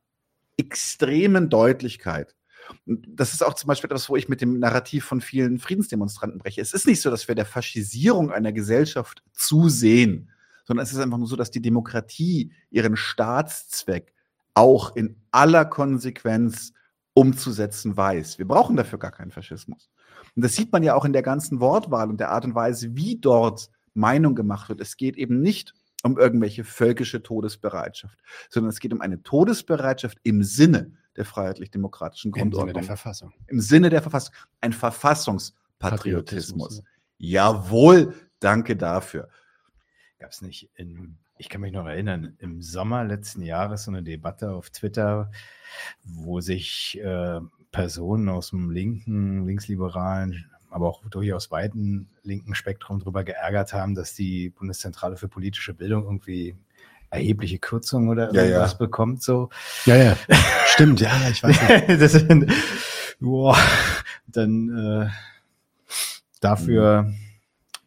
[0.58, 2.36] extremen Deutlichkeit,
[2.86, 6.62] das ist auch zum Beispiel etwas, wo ich mit dem Narrativ von vielen Friedensdemonstranten breche.
[6.62, 10.30] Es ist nicht so, dass wir der Faschisierung einer Gesellschaft zusehen,
[10.66, 14.14] sondern es ist einfach nur so, dass die Demokratie ihren Staatszweck
[14.54, 16.74] auch in aller Konsequenz
[17.14, 18.38] umzusetzen weiß.
[18.38, 19.90] Wir brauchen dafür gar keinen Faschismus.
[20.36, 22.96] Und das sieht man ja auch in der ganzen Wortwahl und der Art und Weise,
[22.96, 24.80] wie dort Meinung gemacht wird.
[24.80, 25.74] Es geht eben nicht
[26.04, 28.18] um irgendwelche völkische Todesbereitschaft,
[28.50, 32.74] sondern es geht um eine Todesbereitschaft im Sinne der freiheitlich-demokratischen Im Sinne Grundordnung.
[32.74, 33.34] der Verfassung.
[33.48, 34.34] Im Sinne der Verfassung.
[34.62, 36.84] Ein Verfassungspatriotismus.
[37.18, 39.30] Jawohl, danke dafür.
[40.20, 44.04] Gab es nicht in, ich kann mich noch erinnern, im Sommer letzten Jahres so eine
[44.04, 45.32] Debatte auf Twitter,
[46.04, 53.24] wo sich äh, Personen aus dem linken, linksliberalen, aber auch durchaus weiten linken Spektrum darüber
[53.24, 56.56] geärgert haben, dass die Bundeszentrale für politische Bildung irgendwie
[57.12, 58.48] erhebliche Kürzungen oder Ja, ja.
[58.50, 59.22] irgendwas bekommt.
[59.22, 59.50] So.
[59.86, 60.18] Ja, ja.
[60.68, 62.02] Stimmt, ja, ja, ich weiß nicht.
[62.02, 62.52] das sind,
[63.20, 63.58] boah,
[64.28, 64.70] dann
[65.08, 65.10] äh,
[66.40, 67.16] dafür, Mhm.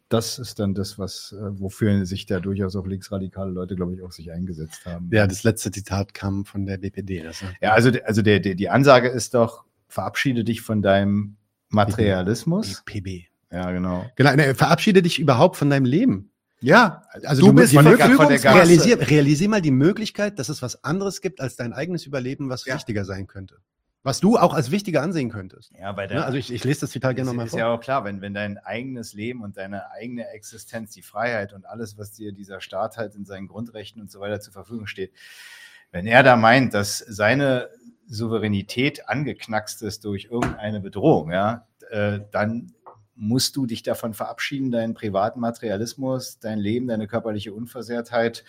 [0.09, 4.01] das ist dann das, was, äh, wofür sich da durchaus auch linksradikale Leute, glaube ich,
[4.03, 5.09] auch sich eingesetzt haben.
[5.11, 7.23] Ja, das letzte Zitat kam von der BPD.
[7.23, 11.35] Das, Ja, also, also der, der, die Ansage ist doch, verabschiede dich von deinem
[11.69, 12.83] Materialismus.
[12.85, 13.25] PB.
[13.51, 14.05] Ja, genau.
[14.15, 16.31] Genau, ne, verabschiede dich überhaupt von deinem Leben.
[16.61, 18.45] Ja, Also du du, bist musst- Verfügungsmasse.
[18.55, 22.65] realisier, realisier mal die Möglichkeit, dass es was anderes gibt als dein eigenes Überleben, was
[22.65, 23.57] wichtiger sein könnte.
[24.03, 25.71] Was du auch als wichtiger ansehen könntest.
[25.79, 27.59] Ja, bei Ja, also ich, ich lese das Zitat gerne ist, nochmal ist vor.
[27.59, 31.65] ja auch klar, wenn, wenn dein eigenes Leben und deine eigene Existenz, die Freiheit und
[31.65, 35.11] alles, was dir dieser Staat halt in seinen Grundrechten und so weiter zur Verfügung steht,
[35.91, 37.69] wenn er da meint, dass seine
[38.07, 42.71] Souveränität angeknackst ist durch irgendeine Bedrohung, ja, äh, dann
[43.15, 48.43] musst du dich davon verabschieden, deinen privaten Materialismus, dein Leben, deine körperliche Unversehrtheit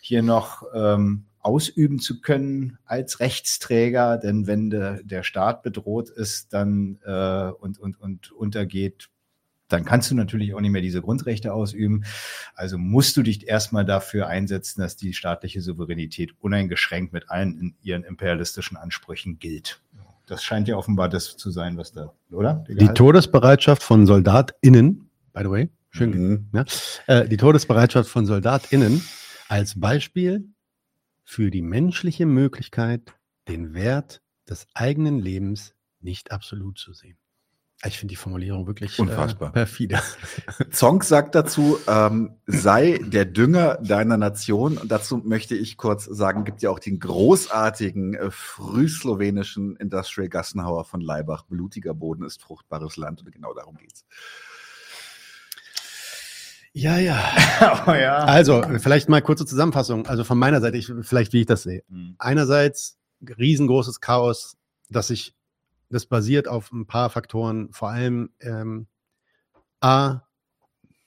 [0.00, 4.18] hier noch ähm, ausüben zu können als Rechtsträger.
[4.18, 9.08] Denn wenn der, der Staat bedroht ist dann äh, und, und, und untergeht,
[9.72, 12.04] dann kannst du natürlich auch nicht mehr diese Grundrechte ausüben.
[12.54, 18.04] Also musst du dich erstmal dafür einsetzen, dass die staatliche Souveränität uneingeschränkt mit allen ihren
[18.04, 19.80] imperialistischen Ansprüchen gilt.
[20.32, 22.64] Das scheint ja offenbar das zu sein, was da, oder?
[22.66, 26.48] Die Todesbereitschaft von SoldatInnen, by the way, schön, Mhm.
[26.54, 26.64] ja,
[27.06, 29.02] äh, die Todesbereitschaft von SoldatInnen
[29.48, 30.48] als Beispiel
[31.22, 33.12] für die menschliche Möglichkeit,
[33.46, 37.18] den Wert des eigenen Lebens nicht absolut zu sehen.
[37.84, 39.48] Ich finde die Formulierung wirklich Unfassbar.
[39.50, 40.00] Äh, perfide.
[40.70, 44.78] Zonk sagt dazu, ähm, sei der Dünger deiner Nation.
[44.78, 50.84] Und dazu möchte ich kurz sagen, gibt ja auch den großartigen äh, frühslowenischen Industrial Gassenhauer
[50.84, 51.42] von Leibach.
[51.44, 53.22] Blutiger Boden ist fruchtbares Land.
[53.22, 54.04] Und genau darum geht's.
[56.72, 57.84] Ja, ja.
[57.86, 58.18] oh ja.
[58.18, 60.06] Also, vielleicht mal kurze Zusammenfassung.
[60.06, 61.82] Also von meiner Seite, ich, vielleicht wie ich das sehe.
[61.88, 62.14] Mhm.
[62.18, 62.98] Einerseits
[63.38, 64.56] riesengroßes Chaos,
[64.88, 65.34] das sich,
[65.92, 68.86] das basiert auf ein paar Faktoren, vor allem ähm,
[69.80, 70.22] A,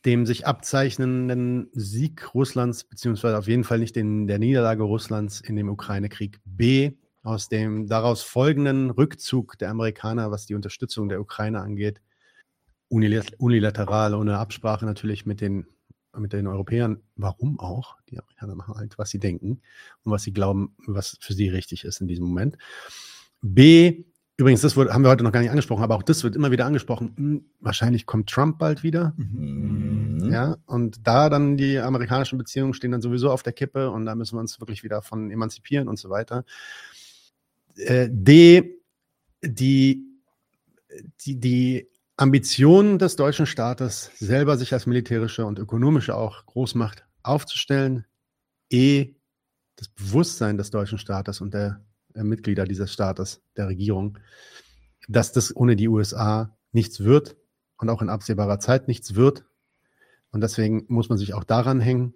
[0.06, 5.56] dem sich abzeichnenden Sieg Russlands, beziehungsweise auf jeden Fall nicht den, der Niederlage Russlands in
[5.56, 6.40] dem Ukraine-Krieg.
[6.46, 6.92] B,
[7.24, 12.02] aus dem daraus folgenden Rückzug der Amerikaner, was die Unterstützung der Ukraine angeht,
[12.92, 15.66] unilat- unilateral, ohne Absprache natürlich mit den,
[16.16, 17.02] mit den Europäern.
[17.16, 17.98] Warum auch?
[18.12, 19.62] Die Amerikaner machen halt, was sie denken
[20.04, 22.60] und was sie glauben, was für sie richtig ist in diesem Moment.
[23.42, 24.06] B,
[24.38, 26.52] übrigens, das wurde, haben wir heute noch gar nicht angesprochen, aber auch das wird immer
[26.52, 27.14] wieder angesprochen.
[27.16, 29.14] Hm, wahrscheinlich kommt Trump bald wieder.
[29.18, 30.30] Mhm.
[30.32, 34.16] Ja, und da dann die amerikanischen Beziehungen stehen dann sowieso auf der Kippe und da
[34.16, 36.46] müssen wir uns wirklich wieder von emanzipieren und so weiter.
[37.76, 38.80] Äh, D,
[39.44, 40.04] die,
[41.22, 41.88] die, die
[42.18, 48.06] Ambition des deutschen Staates, selber sich als militärische und ökonomische auch Großmacht aufzustellen.
[48.70, 49.14] E,
[49.76, 51.85] das Bewusstsein des deutschen Staates und der
[52.16, 54.18] äh, Mitglieder dieses Staates, der Regierung,
[55.08, 57.38] dass das ohne die USA nichts wird
[57.78, 59.46] und auch in absehbarer Zeit nichts wird.
[60.32, 62.14] Und deswegen muss man sich auch daran hängen.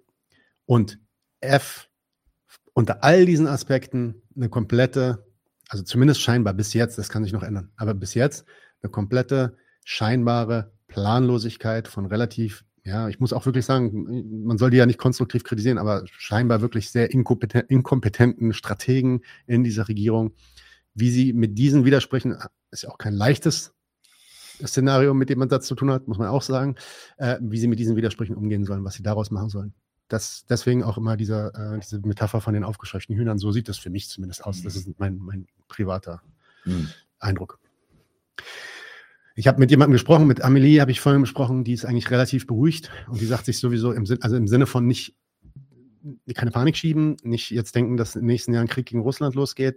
[0.66, 0.98] Und
[1.40, 1.88] F,
[2.74, 5.26] unter all diesen Aspekten eine komplette,
[5.68, 8.44] also zumindest scheinbar bis jetzt, das kann sich noch ändern, aber bis jetzt
[8.82, 14.76] eine komplette scheinbare Planlosigkeit von relativ, ja, ich muss auch wirklich sagen, man soll die
[14.76, 20.32] ja nicht konstruktiv kritisieren, aber scheinbar wirklich sehr inkompeten- inkompetenten Strategen in dieser Regierung,
[20.94, 22.36] wie sie mit diesen Widersprüchen,
[22.72, 23.72] ist ja auch kein leichtes
[24.66, 26.74] Szenario, mit dem man das zu tun hat, muss man auch sagen,
[27.16, 29.72] äh, wie sie mit diesen Widersprüchen umgehen sollen, was sie daraus machen sollen.
[30.08, 33.38] Das, deswegen auch immer dieser, äh, diese Metapher von den aufgescheuchten Hühnern.
[33.38, 34.62] So sieht das für mich zumindest aus.
[34.62, 36.20] Das ist mein, mein privater
[36.64, 36.88] Mhm.
[37.20, 37.58] Eindruck.
[39.34, 42.46] Ich habe mit jemandem gesprochen, mit Amelie habe ich vorhin gesprochen, die ist eigentlich relativ
[42.46, 45.14] beruhigt und die sagt sich sowieso im, Sinn, also im Sinne von nicht
[46.34, 49.76] keine Panik schieben, nicht jetzt denken, dass im nächsten Jahr ein Krieg gegen Russland losgeht.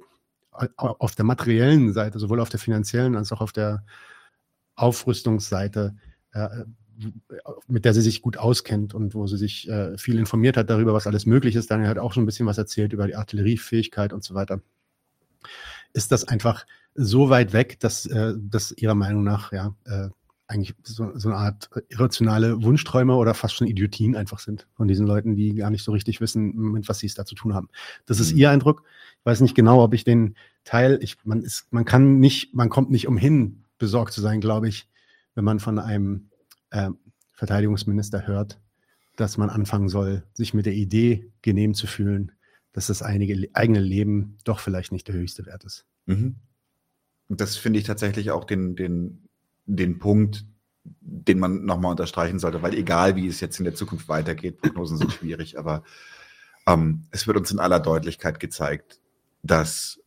[0.52, 3.84] Au- Auf der materiellen Seite, sowohl auf der finanziellen als auch auf der
[4.76, 5.96] Aufrüstungsseite,
[6.32, 6.48] äh,
[7.68, 10.94] mit der sie sich gut auskennt und wo sie sich äh, viel informiert hat darüber,
[10.94, 11.72] was alles möglich ist.
[11.72, 14.62] Daniel hat auch schon ein bisschen was erzählt über die Artilleriefähigkeit und so weiter.
[15.92, 20.10] Ist das einfach so weit weg, dass äh, das ihrer Meinung nach ja äh,
[20.48, 25.08] eigentlich so, so eine Art irrationale Wunschträume oder fast schon Idiotien einfach sind von diesen
[25.08, 27.70] Leuten, die gar nicht so richtig wissen, mit was sie es da zu tun haben.
[28.06, 28.38] Das ist Mhm.
[28.40, 28.84] ihr Eindruck.
[29.20, 32.70] Ich weiß nicht genau, ob ich den Teil, ich, man ist, man kann nicht, man
[32.70, 34.88] kommt nicht umhin, besorgt zu sein, glaube ich,
[35.34, 36.30] wenn man von einem
[36.70, 36.90] äh,
[37.34, 38.60] Verteidigungsminister hört,
[39.16, 42.32] dass man anfangen soll, sich mit der Idee genehm zu fühlen,
[42.74, 45.86] dass das einige, eigene Leben doch vielleicht nicht der höchste Wert ist.
[46.06, 46.36] Mhm.
[47.30, 49.28] Das finde ich tatsächlich auch den, den,
[49.66, 50.46] den Punkt,
[50.84, 54.98] den man nochmal unterstreichen sollte, weil egal wie es jetzt in der Zukunft weitergeht, Prognosen
[54.98, 55.84] sind schwierig, aber
[56.68, 59.00] ähm, es wird uns in aller Deutlichkeit gezeigt,
[59.44, 60.00] dass,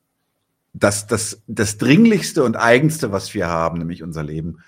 [0.73, 4.59] dass das, das Dringlichste und Eigenste, was wir haben, nämlich unser Leben,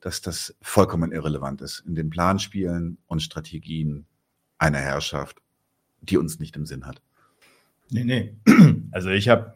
[0.00, 4.06] dass das vollkommen irrelevant ist in den Planspielen und Strategien
[4.58, 5.40] einer Herrschaft,
[6.00, 7.02] die uns nicht im Sinn hat.
[7.90, 8.36] Nee, nee.
[8.90, 9.54] Also ich habe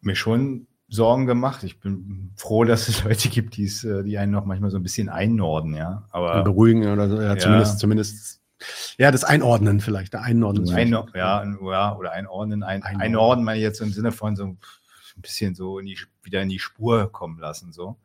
[0.00, 1.64] mir schon Sorgen gemacht.
[1.64, 4.76] Ich bin froh, dass es Leute gibt, die es, äh, die einen noch manchmal so
[4.76, 6.06] ein bisschen einnorden, ja.
[6.10, 7.38] Aber beruhigen oder so, ja, Ja.
[7.38, 8.40] zumindest, zumindest,
[8.98, 10.68] ja, das Einordnen vielleicht, der Einordnen.
[10.70, 13.00] ein, ja, ja, oder einordnen, ein, Einordnen.
[13.00, 14.58] einordnen, meine ich jetzt im Sinne von so ein
[15.16, 17.96] bisschen so in die, wieder in die Spur kommen lassen, so.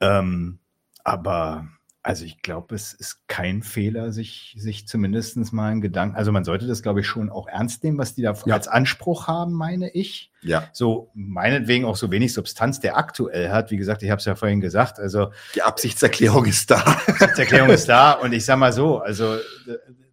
[0.00, 0.58] Ähm,
[1.02, 1.66] aber
[2.06, 6.44] also ich glaube, es ist kein Fehler, sich, sich zumindest mal einen Gedanken, also man
[6.44, 9.90] sollte das, glaube ich, schon auch ernst nehmen, was die da als Anspruch haben, meine
[9.90, 10.30] ich.
[10.40, 10.70] Ja.
[10.72, 13.72] So meinetwegen auch so wenig Substanz der aktuell hat.
[13.72, 16.96] Wie gesagt, ich habe es ja vorhin gesagt, also Die Absichtserklärung ist da.
[17.36, 19.38] die Erklärung ist da und ich sag mal so, also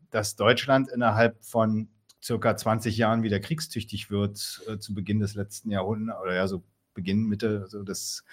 [0.10, 1.90] dass Deutschland innerhalb von
[2.24, 6.64] circa 20 Jahren wieder kriegstüchtig wird äh, zu Beginn des letzten Jahrhunderts oder ja so
[6.94, 8.24] Beginn Mitte so des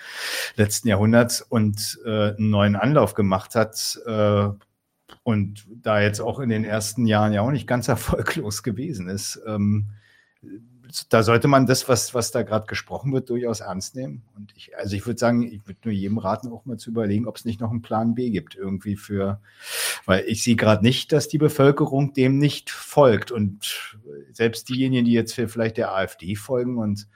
[0.57, 4.49] letzten Jahrhunderts und äh, einen neuen Anlauf gemacht hat äh,
[5.23, 9.41] und da jetzt auch in den ersten Jahren ja auch nicht ganz erfolglos gewesen ist.
[9.47, 9.91] Ähm,
[11.09, 14.23] da sollte man das, was, was da gerade gesprochen wird, durchaus ernst nehmen.
[14.35, 17.27] Und ich, also ich würde sagen, ich würde nur jedem raten, auch mal zu überlegen,
[17.27, 19.41] ob es nicht noch einen Plan B gibt, irgendwie für,
[20.07, 23.31] weil ich sehe gerade nicht, dass die Bevölkerung dem nicht folgt.
[23.31, 23.99] Und
[24.33, 27.07] selbst diejenigen, die jetzt vielleicht der AfD folgen und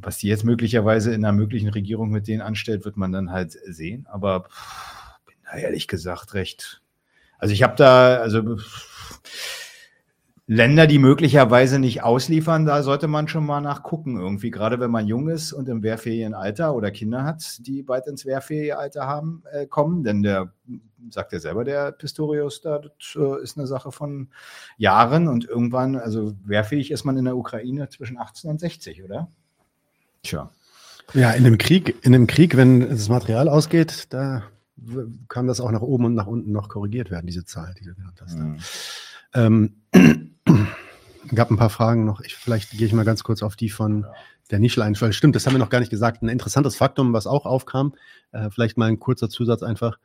[0.00, 3.52] was die jetzt möglicherweise in einer möglichen Regierung mit denen anstellt, wird man dann halt
[3.52, 4.06] sehen.
[4.10, 6.82] Aber pff, bin da ehrlich gesagt recht.
[7.38, 8.56] Also ich habe da, also
[10.46, 15.06] Länder, die möglicherweise nicht ausliefern, da sollte man schon mal nachgucken irgendwie, gerade wenn man
[15.06, 19.42] jung ist und im wehrfähigen Alter oder Kinder hat, die bald ins wehrfähige Alter haben,
[19.50, 20.52] äh, kommen, denn der
[21.08, 24.28] sagt ja selber, der Pistorius, da das äh, ist eine Sache von
[24.76, 29.30] Jahren und irgendwann, also wehrfähig ist man in der Ukraine zwischen 18 und 60, oder?
[30.24, 30.50] Tja.
[31.12, 34.42] Ja, in dem Krieg, in dem Krieg, wenn das Material ausgeht, da
[35.28, 37.94] kann das auch nach oben und nach unten noch korrigiert werden, diese Zahl, die du
[37.94, 38.36] genannt hast.
[38.36, 38.58] Mhm.
[39.34, 39.74] Ähm,
[41.34, 42.20] gab ein paar Fragen noch.
[42.20, 44.06] Ich, vielleicht gehe ich mal ganz kurz auf die von
[44.50, 45.00] der Nischel ein.
[45.00, 46.22] Weil Stimmt, das haben wir noch gar nicht gesagt.
[46.22, 47.94] Ein interessantes Faktum, was auch aufkam,
[48.32, 49.98] äh, vielleicht mal ein kurzer Zusatz einfach.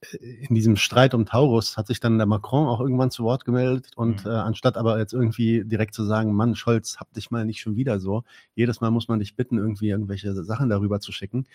[0.00, 0.16] Äh,
[0.46, 3.90] In diesem Streit um Taurus hat sich dann der Macron auch irgendwann zu Wort gemeldet
[3.96, 7.60] und äh, anstatt aber jetzt irgendwie direkt zu sagen, Mann, Scholz, hab dich mal nicht
[7.60, 8.24] schon wieder so.
[8.54, 11.46] Jedes Mal muss man dich bitten, irgendwie irgendwelche Sachen darüber zu schicken,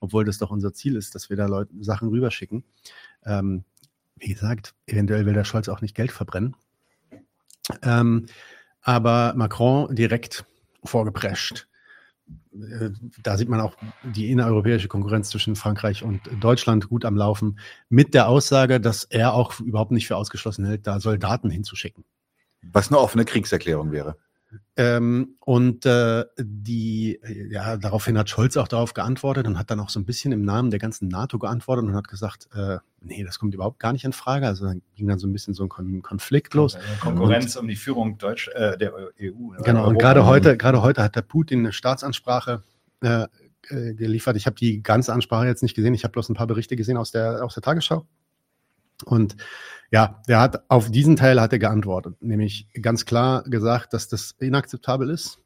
[0.00, 2.64] obwohl das doch unser Ziel ist, dass wir da Leute Sachen rüberschicken.
[3.24, 3.64] Ähm,
[4.16, 6.54] wie gesagt, eventuell will der Scholz auch nicht Geld verbrennen.
[7.82, 8.26] Ähm,
[8.82, 10.44] aber Macron direkt
[10.84, 11.68] vorgeprescht.
[13.22, 17.58] Da sieht man auch die innereuropäische Konkurrenz zwischen Frankreich und Deutschland gut am Laufen,
[17.88, 22.04] mit der Aussage, dass er auch überhaupt nicht für ausgeschlossen hält, da Soldaten hinzuschicken.
[22.62, 24.16] Was eine offene Kriegserklärung wäre.
[24.76, 27.20] Ähm, und äh, die,
[27.50, 30.42] ja, daraufhin hat Scholz auch darauf geantwortet und hat dann auch so ein bisschen im
[30.42, 34.04] Namen der ganzen NATO geantwortet und hat gesagt, äh, nee, das kommt überhaupt gar nicht
[34.04, 34.46] in Frage.
[34.46, 36.78] Also dann ging dann so ein bisschen so ein Kon Konflikt los.
[37.00, 39.56] Konkurrenz um die Führung Deutsch, äh, der EU.
[39.56, 42.62] Und, genau, und gerade heute, gerade heute hat der Putin eine Staatsansprache
[43.02, 43.26] äh,
[43.68, 44.36] äh, geliefert.
[44.36, 46.96] Ich habe die ganze Ansprache jetzt nicht gesehen, ich habe bloß ein paar Berichte gesehen
[46.96, 48.06] aus der, aus der Tagesschau.
[49.04, 49.36] Und
[49.90, 54.32] ja, der hat auf diesen Teil hat er geantwortet, nämlich ganz klar gesagt, dass das
[54.38, 55.40] inakzeptabel ist,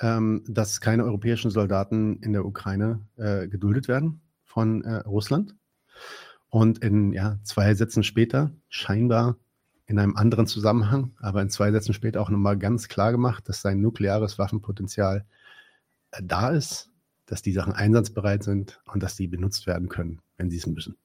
[0.00, 5.54] ähm, dass keine europäischen Soldaten in der Ukraine äh, geduldet werden von äh, Russland.
[6.48, 9.36] Und in ja, zwei Sätzen später, scheinbar
[9.86, 13.60] in einem anderen Zusammenhang, aber in zwei Sätzen später auch nochmal ganz klar gemacht, dass
[13.60, 15.26] sein nukleares Waffenpotenzial
[16.12, 16.90] äh, da ist,
[17.26, 20.96] dass die Sachen einsatzbereit sind und dass die benutzt werden können, wenn sie es müssen.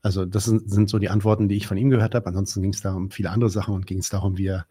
[0.00, 2.26] Also das sind, so die Antworten, die ich von ihm gehört habe.
[2.26, 4.66] Ansonsten ging es da um viele andere Sachen und ging es darum, wie er,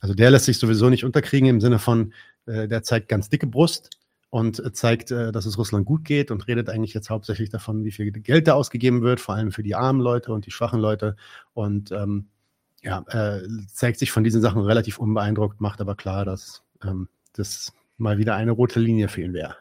[0.00, 2.14] also der lässt sich sowieso nicht unterkriegen im Sinne von,
[2.46, 3.90] äh, der zeigt ganz dicke Brust
[4.30, 7.90] und zeigt, äh, dass es Russland gut geht und redet eigentlich jetzt hauptsächlich davon, wie
[7.90, 11.16] viel Geld da ausgegeben wird, vor allem für die armen Leute und die schwachen Leute
[11.52, 12.28] und ähm,
[12.82, 17.72] ja, äh, zeigt sich von diesen Sachen relativ unbeeindruckt, macht aber klar, dass ähm, das
[17.98, 19.56] mal wieder eine rote Linie fehlen wäre.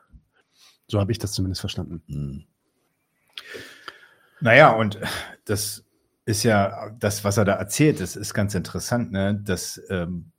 [0.87, 2.45] So habe ich das zumindest verstanden.
[4.41, 4.99] Naja, und
[5.45, 5.85] das
[6.25, 9.11] ist ja das, was er da erzählt, das ist ganz interessant.
[9.11, 9.39] Ne?
[9.43, 10.31] Das ähm,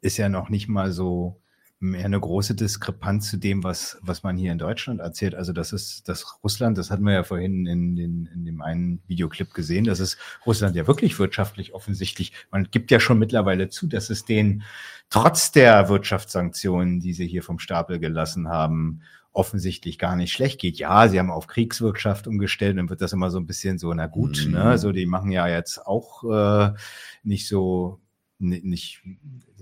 [0.00, 1.40] ist ja noch nicht mal so
[1.78, 5.34] mehr eine große Diskrepanz zu dem, was, was man hier in Deutschland erzählt.
[5.34, 9.02] Also das ist das Russland, das hatten wir ja vorhin in, den, in dem einen
[9.06, 10.16] Videoclip gesehen, das ist
[10.46, 12.32] Russland ja wirklich wirtschaftlich offensichtlich.
[12.50, 14.62] Man gibt ja schon mittlerweile zu, dass es denen
[15.10, 19.02] trotz der Wirtschaftssanktionen, die sie hier vom Stapel gelassen haben,
[19.36, 20.78] offensichtlich gar nicht schlecht geht.
[20.78, 24.06] Ja, sie haben auf Kriegswirtschaft umgestellt, dann wird das immer so ein bisschen so, na
[24.06, 24.52] gut, Mhm.
[24.52, 26.74] ne, so die machen ja jetzt auch äh,
[27.22, 28.00] nicht so
[28.38, 29.02] ni- nicht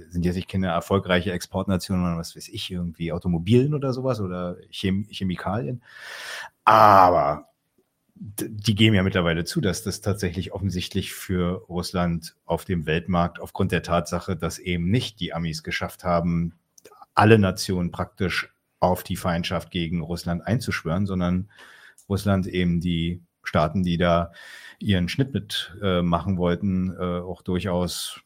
[0.09, 4.56] sind jetzt nicht keine erfolgreiche Exportnation, sondern was weiß ich, irgendwie Automobilen oder sowas oder
[4.70, 5.82] Chem Chemikalien.
[6.64, 7.48] Aber
[8.16, 13.72] die geben ja mittlerweile zu, dass das tatsächlich offensichtlich für Russland auf dem Weltmarkt aufgrund
[13.72, 16.55] der Tatsache, dass eben nicht die Amis geschafft haben,
[17.14, 18.53] alle Nationen praktisch
[18.85, 21.48] auf die Feindschaft gegen Russland einzuschwören, sondern
[22.09, 24.32] Russland eben die Staaten, die da
[24.78, 28.20] ihren Schnitt mit äh, machen wollten, äh, auch durchaus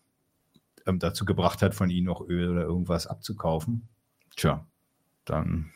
[0.86, 3.88] ähm, dazu gebracht hat, von ihnen auch Öl oder irgendwas abzukaufen.
[4.36, 4.66] Tja,
[5.24, 5.70] dann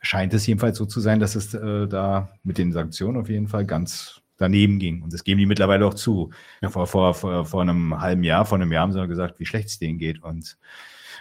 [0.00, 3.48] scheint es jedenfalls so zu sein, dass es äh, da mit den Sanktionen auf jeden
[3.48, 5.02] Fall ganz daneben ging.
[5.02, 6.30] Und das geben die mittlerweile auch zu.
[6.62, 6.70] Ja.
[6.70, 9.68] Vor, vor, vor, vor einem halben Jahr, vor einem Jahr haben sie gesagt, wie schlecht
[9.68, 10.56] es denen geht und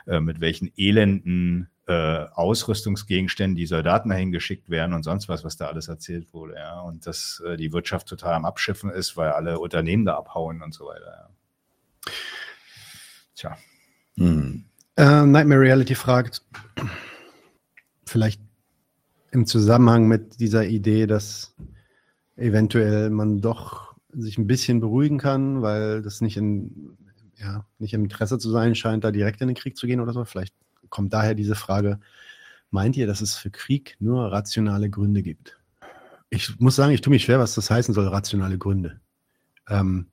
[0.08, 5.58] äh, mit welchen elenden äh, Ausrüstungsgegenständen die Soldaten dahin geschickt werden und sonst was, was
[5.58, 6.56] da alles erzählt wurde.
[6.56, 6.82] Ja.
[6.82, 10.74] Und dass äh, die Wirtschaft total am Abschiffen ist, weil alle Unternehmen da abhauen und
[10.74, 11.30] so weiter.
[12.06, 12.12] Ja.
[13.36, 13.58] Tja.
[14.18, 14.66] Hm.
[14.98, 16.44] Äh, Nightmare Reality fragt,
[18.06, 18.42] vielleicht
[19.32, 21.56] im Zusammenhang mit dieser Idee, dass
[22.36, 26.98] eventuell man doch sich ein bisschen beruhigen kann, weil das nicht in
[27.38, 30.14] ja, nicht im Interesse zu sein scheint, da direkt in den Krieg zu gehen oder
[30.14, 30.26] so.
[30.26, 30.54] Vielleicht
[30.90, 32.00] kommt daher diese Frage,
[32.72, 35.60] meint ihr, dass es für Krieg nur rationale Gründe gibt?
[36.30, 39.00] Ich muss sagen, ich tue mich schwer, was das heißen soll, rationale Gründe.
[39.68, 40.08] Ähm,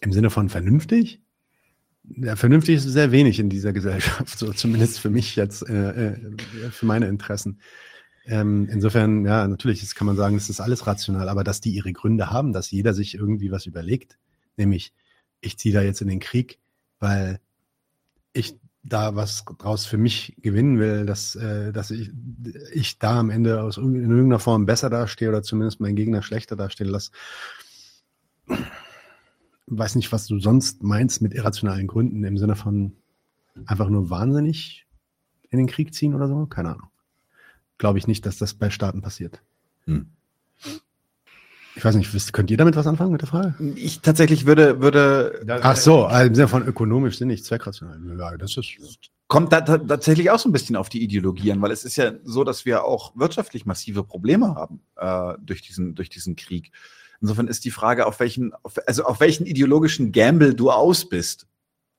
[0.00, 1.20] Im Sinne von vernünftig?
[2.04, 6.36] Ja, vernünftig ist sehr wenig in dieser Gesellschaft, so zumindest für mich jetzt, äh, äh,
[6.70, 7.60] für meine Interessen.
[8.26, 11.70] Ähm, insofern, ja, natürlich ist, kann man sagen, es ist alles rational, aber dass die
[11.70, 14.18] ihre Gründe haben, dass jeder sich irgendwie was überlegt,
[14.56, 14.92] nämlich
[15.40, 16.58] ich ziehe da jetzt in den Krieg,
[16.98, 17.40] weil
[18.32, 18.56] ich
[18.88, 22.10] da was draus für mich gewinnen will, dass, äh, dass ich,
[22.72, 26.56] ich da am Ende aus in irgendeiner Form besser dastehe oder zumindest meinen Gegner schlechter
[26.56, 27.10] dastehen lasse.
[29.66, 32.92] Weiß nicht, was du sonst meinst mit irrationalen Gründen im Sinne von
[33.66, 34.86] einfach nur wahnsinnig
[35.50, 36.46] in den Krieg ziehen oder so.
[36.46, 36.88] Keine Ahnung.
[37.78, 39.42] Glaube ich nicht, dass das bei Staaten passiert.
[39.84, 40.10] Hm.
[41.76, 43.54] Ich weiß nicht, wisst, könnt ihr damit was anfangen mit der Frage?
[43.74, 45.44] Ich tatsächlich würde, würde.
[45.62, 48.00] Ach so, also im Sinne von ökonomisch sind nicht zweckrational.
[48.18, 48.78] Ja, das ist.
[49.28, 52.12] Kommt da tatsächlich auch so ein bisschen auf die Ideologie an, weil es ist ja
[52.24, 56.70] so, dass wir auch wirtschaftlich massive Probleme haben äh, durch, diesen, durch diesen Krieg.
[57.20, 61.46] Insofern ist die Frage, auf welchen, auf, also auf welchen ideologischen Gamble du aus bist.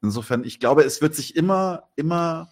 [0.01, 2.49] Insofern, ich glaube, es wird sich immer, immer,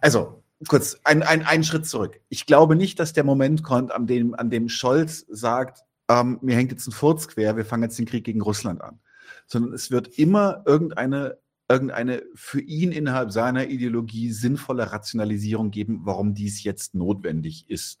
[0.00, 2.20] also kurz, ein, ein, einen Schritt zurück.
[2.28, 6.56] Ich glaube nicht, dass der Moment kommt, an dem, an dem Scholz sagt, ähm, mir
[6.56, 9.00] hängt jetzt ein Furz quer, wir fangen jetzt den Krieg gegen Russland an.
[9.46, 11.38] Sondern es wird immer irgendeine,
[11.68, 18.00] irgendeine für ihn innerhalb seiner Ideologie sinnvolle Rationalisierung geben, warum dies jetzt notwendig ist.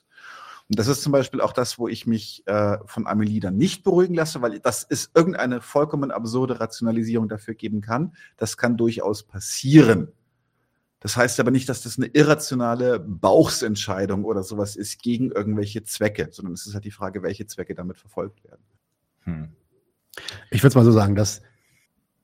[0.68, 3.84] Und das ist zum Beispiel auch das, wo ich mich äh, von Amelie dann nicht
[3.84, 8.16] beruhigen lasse, weil das ist irgendeine vollkommen absurde Rationalisierung dafür geben kann.
[8.36, 10.08] Das kann durchaus passieren.
[11.06, 16.30] Das heißt aber nicht, dass das eine irrationale Bauchsentscheidung oder sowas ist gegen irgendwelche Zwecke,
[16.32, 18.64] sondern es ist halt die Frage, welche Zwecke damit verfolgt werden.
[19.20, 19.48] Hm.
[20.50, 21.42] Ich würde es mal so sagen, dass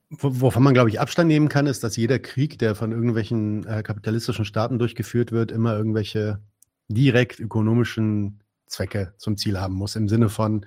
[0.09, 3.83] wovon man, glaube ich, Abstand nehmen kann, ist, dass jeder Krieg, der von irgendwelchen äh,
[3.83, 6.41] kapitalistischen Staaten durchgeführt wird, immer irgendwelche
[6.89, 9.95] direkt ökonomischen Zwecke zum Ziel haben muss.
[9.95, 10.65] Im Sinne von,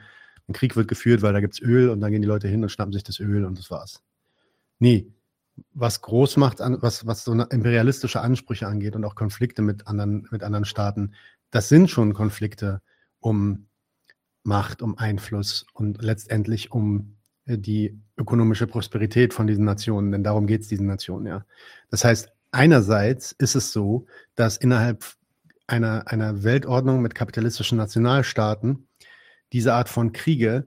[0.48, 2.62] ein Krieg wird geführt, weil da gibt es Öl und dann gehen die Leute hin
[2.62, 4.02] und schnappen sich das Öl und das war's.
[4.78, 5.06] Nee,
[5.73, 10.43] was groß macht, was, was so imperialistische Ansprüche angeht und auch Konflikte mit anderen, mit
[10.43, 11.12] anderen Staaten,
[11.51, 12.83] das sind schon Konflikte
[13.20, 13.66] um
[14.43, 17.16] Macht, um Einfluss und letztendlich um
[17.47, 21.45] äh, die ökonomische Prosperität von diesen Nationen, denn darum geht es diesen Nationen, ja.
[21.91, 25.05] Das heißt, einerseits ist es so, dass innerhalb
[25.66, 28.87] einer, einer Weltordnung mit kapitalistischen Nationalstaaten
[29.53, 30.66] diese Art von Kriege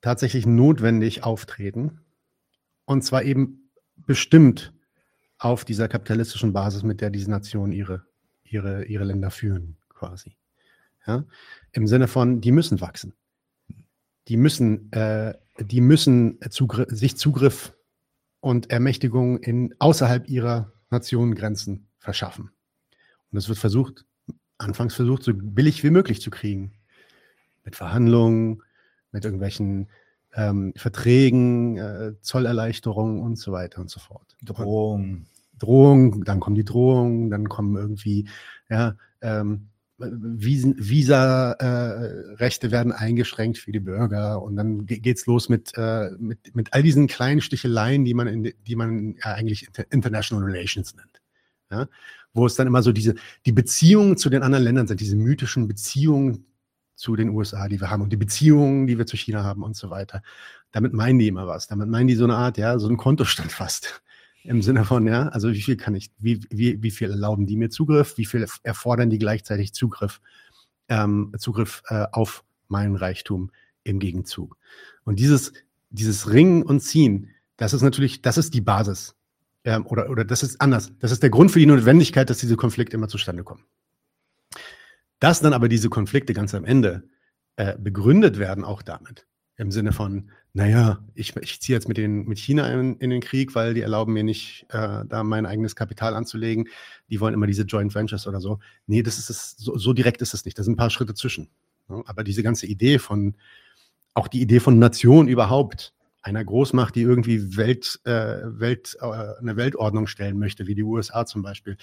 [0.00, 2.00] tatsächlich notwendig auftreten.
[2.84, 3.57] Und zwar eben
[4.06, 4.72] bestimmt
[5.38, 8.04] auf dieser kapitalistischen Basis, mit der diese Nationen ihre,
[8.44, 10.36] ihre, ihre Länder führen, quasi.
[11.06, 11.24] Ja?
[11.72, 13.14] Im Sinne von, die müssen wachsen.
[14.28, 17.74] Die müssen, äh, die müssen Zugriff, sich Zugriff
[18.40, 22.50] und Ermächtigung in, außerhalb ihrer Nationengrenzen verschaffen.
[23.30, 24.04] Und es wird versucht,
[24.58, 26.72] anfangs versucht, so billig wie möglich zu kriegen.
[27.64, 28.62] Mit Verhandlungen,
[29.12, 29.88] mit irgendwelchen
[30.34, 34.36] ähm, Verträgen, äh, Zollerleichterungen und so weiter und so fort.
[34.42, 35.26] Drohung.
[35.58, 38.28] Drohung, dann kommen die Drohungen, dann kommen irgendwie,
[38.68, 39.68] ja, ähm,
[39.98, 41.56] Visa-Rechte
[42.68, 46.84] äh, werden eingeschränkt für die Bürger und dann geht's los mit, äh, mit, mit all
[46.84, 51.20] diesen kleinen Sticheleien, die man, in, die man ja eigentlich International Relations nennt.
[51.72, 51.88] Ja?
[52.32, 55.66] Wo es dann immer so diese, die Beziehungen zu den anderen Ländern sind, diese mythischen
[55.66, 56.44] Beziehungen
[56.98, 59.76] zu den USA, die wir haben und die Beziehungen, die wir zu China haben und
[59.76, 60.22] so weiter.
[60.72, 61.68] Damit meinen die immer was.
[61.68, 64.02] Damit meinen die so eine Art, ja, so ein Kontostand fast.
[64.42, 67.56] Im Sinne von, ja, also wie viel kann ich, wie, wie, wie viel erlauben die
[67.56, 70.20] mir Zugriff, wie viel erfordern die gleichzeitig Zugriff,
[70.88, 73.50] ähm, Zugriff äh, auf meinen Reichtum
[73.84, 74.56] im Gegenzug.
[75.04, 75.52] Und dieses,
[75.90, 79.14] dieses Ringen und Ziehen, das ist natürlich, das ist die Basis
[79.64, 80.90] ähm, oder, oder das ist anders.
[80.98, 83.64] Das ist der Grund für die Notwendigkeit, dass diese Konflikte immer zustande kommen.
[85.20, 87.08] Dass dann aber diese Konflikte ganz am Ende
[87.56, 89.26] äh, begründet werden, auch damit.
[89.56, 93.20] Im Sinne von, naja, ich, ich ziehe jetzt mit, den, mit China in, in den
[93.20, 96.68] Krieg, weil die erlauben mir nicht, äh, da mein eigenes Kapital anzulegen.
[97.10, 98.60] Die wollen immer diese Joint Ventures oder so.
[98.86, 100.56] Nee, das ist es, so, so direkt ist es nicht.
[100.58, 101.48] Da sind ein paar Schritte zwischen.
[101.88, 103.34] Ja, aber diese ganze Idee von,
[104.14, 105.92] auch die Idee von Nation überhaupt,
[106.22, 111.26] einer Großmacht, die irgendwie Welt, äh, Welt, äh, eine Weltordnung stellen möchte, wie die USA
[111.26, 111.76] zum Beispiel,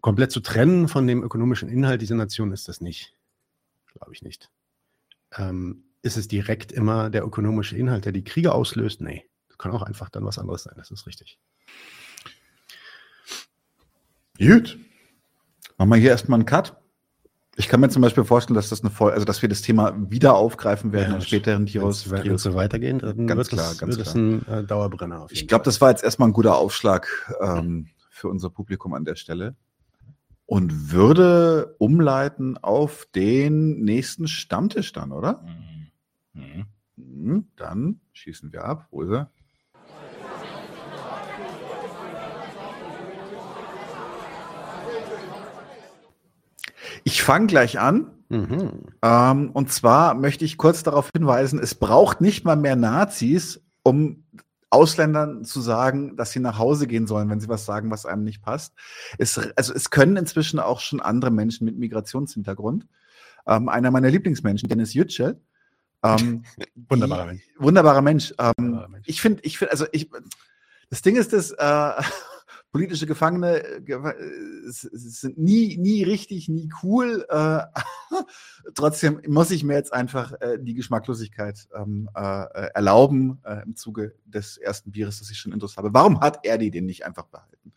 [0.00, 3.14] komplett zu trennen von dem ökonomischen Inhalt dieser Nation ist das nicht.
[3.92, 4.50] Glaube ich nicht.
[5.36, 9.00] Ähm, ist es direkt immer der ökonomische Inhalt, der die Kriege auslöst?
[9.00, 9.24] Nee.
[9.48, 11.38] Das kann auch einfach dann was anderes sein, das ist richtig.
[14.38, 14.78] Gut.
[15.78, 16.76] Machen wir hier erstmal einen Cut.
[17.58, 19.94] Ich kann mir zum Beispiel vorstellen, dass das eine Voll also dass wir das Thema
[20.10, 22.10] wieder aufgreifen werden Ja, in späteren Tiros.
[22.10, 24.16] Wenn es so weitergeht, dann Ganz wird klar, es, ganz wird klar.
[24.16, 25.26] ein äh, Dauerbrenner.
[25.30, 29.16] Ich glaube, das war jetzt erstmal ein guter Aufschlag ähm, für unser Publikum an der
[29.16, 29.56] Stelle
[30.46, 35.44] und würde umleiten auf den nächsten Stammtisch dann, oder?
[36.32, 37.46] Mhm.
[37.56, 38.86] Dann schießen wir ab.
[38.90, 39.30] Wo ist er?
[47.04, 48.10] Ich fange gleich an.
[49.02, 54.24] Ähm, und zwar möchte ich kurz darauf hinweisen, es braucht nicht mal mehr Nazis, um
[54.76, 58.24] Ausländern zu sagen, dass sie nach Hause gehen sollen, wenn sie was sagen, was einem
[58.24, 58.74] nicht passt.
[59.16, 62.86] Es, also es können inzwischen auch schon andere Menschen mit Migrationshintergrund.
[63.46, 65.40] Ähm, einer meiner Lieblingsmenschen, Dennis Yücel.
[66.02, 66.44] Ähm,
[66.88, 67.42] Wunderbarer Mensch.
[67.58, 68.34] Wunderbarer Mensch.
[68.38, 70.10] Ähm, Ich finde, ich finde, also ich,
[70.90, 72.02] das Ding ist, dass äh,
[72.76, 74.12] politische Gefangene äh, äh,
[74.68, 77.24] sind nie, nie richtig, nie cool.
[77.30, 77.62] Äh,
[78.74, 84.14] trotzdem muss ich mir jetzt einfach äh, die Geschmacklosigkeit ähm, äh, äh, erlauben im Zuge
[84.26, 85.94] des ersten Bieres, das ich schon intus habe.
[85.94, 87.72] Warum hat er die denn nicht einfach behalten?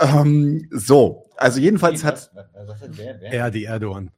[0.00, 2.32] Äh, ähm, so, also jedenfalls hat
[3.22, 4.10] Er, die Erdogan.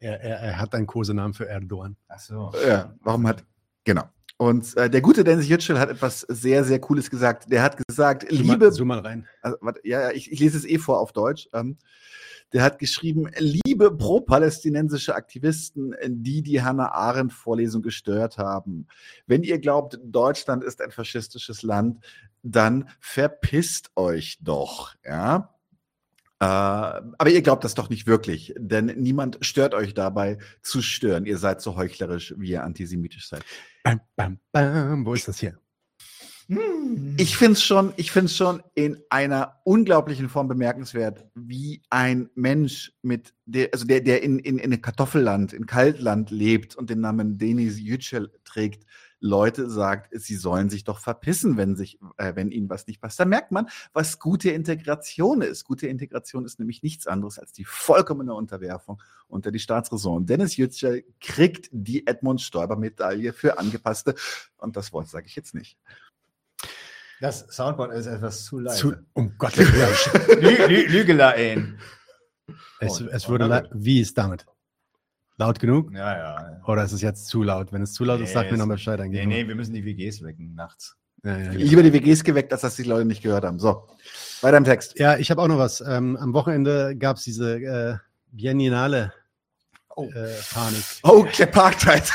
[0.00, 1.96] Er, er, er hat einen Kosenamen für Erdogan.
[2.08, 2.52] Ach so.
[2.66, 3.42] Ja, warum hat.
[3.84, 4.04] Genau.
[4.42, 7.52] Und äh, der gute Dennis Yücel hat etwas sehr, sehr Cooles gesagt.
[7.52, 8.72] Der hat gesagt, Zoom mal- liebe.
[8.72, 9.28] zoom mal rein.
[9.40, 11.48] Also, warte, ja, ja, ich, ich lese es eh vor auf Deutsch.
[11.52, 11.76] Ähm,
[12.52, 18.88] der hat geschrieben, liebe pro-palästinensische Aktivisten, die die Hannah Arendt-Vorlesung gestört haben.
[19.28, 22.00] Wenn ihr glaubt, Deutschland ist ein faschistisches Land,
[22.42, 25.54] dann verpisst euch doch, ja.
[26.42, 31.24] Äh, aber ihr glaubt das doch nicht wirklich, denn niemand stört euch dabei zu stören.
[31.24, 33.44] Ihr seid so heuchlerisch, wie ihr antisemitisch seid.
[33.84, 35.06] Bam, bam, bam.
[35.06, 35.56] Wo ist das hier?
[37.16, 42.92] Ich finde es schon, ich find's schon in einer unglaublichen Form bemerkenswert, wie ein Mensch
[43.02, 47.38] mit der, also der, der in, in, in Kartoffelland, in Kaltland lebt und den Namen
[47.38, 48.84] Denis Yücel trägt,
[49.24, 53.20] Leute sagt, sie sollen sich doch verpissen, wenn sich, äh, wenn ihnen was nicht passt.
[53.20, 55.62] Da merkt man, was gute Integration ist.
[55.64, 60.26] Gute Integration ist nämlich nichts anderes als die vollkommene Unterwerfung unter die Staatsräson.
[60.26, 64.16] Dennis Yücel kriegt die Edmund Stoiber Medaille für angepasste,
[64.58, 65.78] und das Wort sage ich jetzt nicht.
[67.20, 68.76] Das Soundboard ist etwas zu leise.
[68.78, 70.40] Zu, um Gottes Willen.
[70.42, 71.78] Lü Lü Lügelein.
[72.80, 74.46] Es, Und- es würde und- la- wie ist damit?
[75.42, 75.92] Laut genug?
[75.92, 76.60] Ja, ja.
[76.66, 77.72] Oder ist es jetzt zu laut?
[77.72, 78.98] Wenn es zu laut ist, sag mir es- noch Bescheid.
[79.00, 80.96] Dann Nee, nee, wir müssen die WGs wecken nachts.
[81.24, 83.58] Ja, ja, Lieber die WGs geweckt, als dass die Leute nicht gehört haben.
[83.60, 83.86] So,
[84.40, 84.98] weiter im Text.
[84.98, 85.80] Ja, ich habe auch noch was.
[85.80, 87.96] Ähm, am Wochenende gab es diese äh,
[88.32, 89.12] Biennale
[89.96, 90.02] äh,
[90.52, 90.82] Panik.
[91.04, 92.10] Oh, Klepartheit.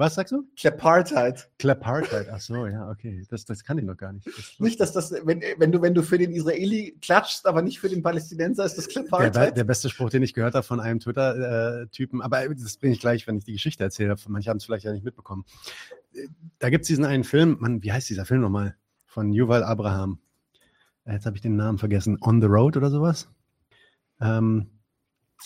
[0.00, 0.48] Was sagst du?
[0.56, 1.50] Klepartheit.
[1.58, 2.28] Klepartheit.
[2.32, 3.22] Ach so, ja, okay.
[3.28, 4.26] Das, das kann ich noch gar nicht.
[4.26, 7.80] Das, Nicht, dass das, wenn, wenn, du, wenn du für den Israeli klatschst, aber nicht
[7.80, 9.58] für den Palästinenser, ist das der, Klepartheit.
[9.58, 13.26] der beste Spruch, den ich gehört habe von einem Twitter-Typen, aber das bringe ich gleich,
[13.26, 14.16] wenn ich die Geschichte erzähle.
[14.26, 15.44] Manche haben es vielleicht ja nicht mitbekommen.
[16.58, 18.76] Da gibt es diesen einen Film, Mann, wie heißt dieser Film nochmal?
[19.04, 20.18] Von Yuval Abraham.
[21.04, 22.16] Äh, Jetzt habe ich den Namen vergessen.
[22.22, 23.28] On the Road oder sowas?
[24.18, 24.70] Ähm,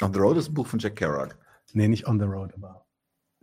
[0.00, 1.36] On the Road ist ein Buch von Jack Kerouac.
[1.72, 2.83] Nee, nicht On the Road, aber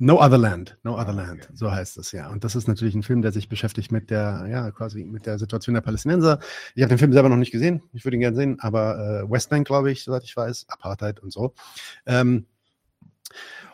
[0.03, 0.79] No Other Land.
[0.81, 2.27] No Other Land, so heißt es ja.
[2.31, 5.37] Und das ist natürlich ein Film, der sich beschäftigt mit der, ja, quasi mit der
[5.37, 6.39] Situation der Palästinenser.
[6.73, 7.83] Ich habe den Film selber noch nicht gesehen.
[7.93, 11.31] Ich würde ihn gerne sehen, aber äh, Westbank, glaube ich, soweit ich weiß, Apartheid und
[11.31, 11.53] so.
[12.07, 12.47] Ähm,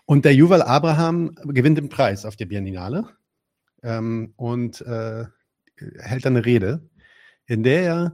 [0.04, 3.06] und der Yuval Abraham gewinnt den Preis auf der Biennale
[3.82, 5.28] ähm, und äh,
[5.98, 6.82] hält dann eine Rede,
[7.46, 8.14] in der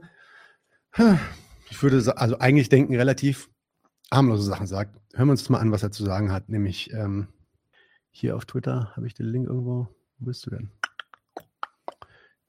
[0.95, 1.21] er,
[1.71, 3.49] ich würde also eigentlich denken, relativ
[4.11, 4.99] harmlose Sachen sagt.
[5.15, 6.49] Hören wir uns das mal an, was er zu sagen hat.
[6.49, 7.29] Nämlich ähm,
[8.13, 9.89] hier auf Twitter habe ich den Link irgendwo.
[10.19, 10.69] Wo bist du denn?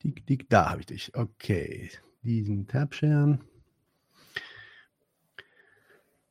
[0.02, 1.14] Dick, dick, da habe ich dich.
[1.14, 1.90] Okay.
[2.22, 3.42] Diesen Tab sharen.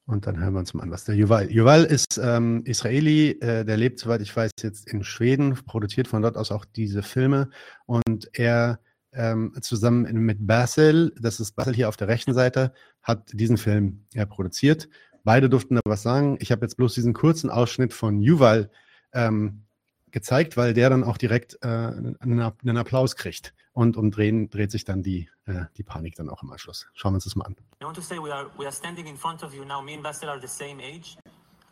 [0.05, 1.49] Und dann hören wir uns mal an, was der Yuval.
[1.49, 6.21] Yuval ist ähm, Israeli, äh, der lebt, soweit ich weiß, jetzt in Schweden, produziert von
[6.21, 7.49] dort aus auch diese Filme.
[7.85, 8.79] Und er
[9.13, 14.05] ähm, zusammen mit Basel, das ist Basel hier auf der rechten Seite, hat diesen Film
[14.13, 14.89] ja, produziert.
[15.23, 16.37] Beide durften da was sagen.
[16.39, 18.69] Ich habe jetzt bloß diesen kurzen Ausschnitt von Yuval
[19.13, 19.63] ähm,
[20.11, 23.53] gezeigt, weil der dann auch direkt äh, einen, Applaus kriegt.
[23.73, 26.85] Und umdrehen dreht sich dann die, äh, die Panik dann auch im Anschluss.
[26.93, 27.55] Schauen wir uns das mal an.
[27.81, 29.81] I want to say we are we are standing in front of you now.
[29.81, 31.17] Me and Basel are the same age.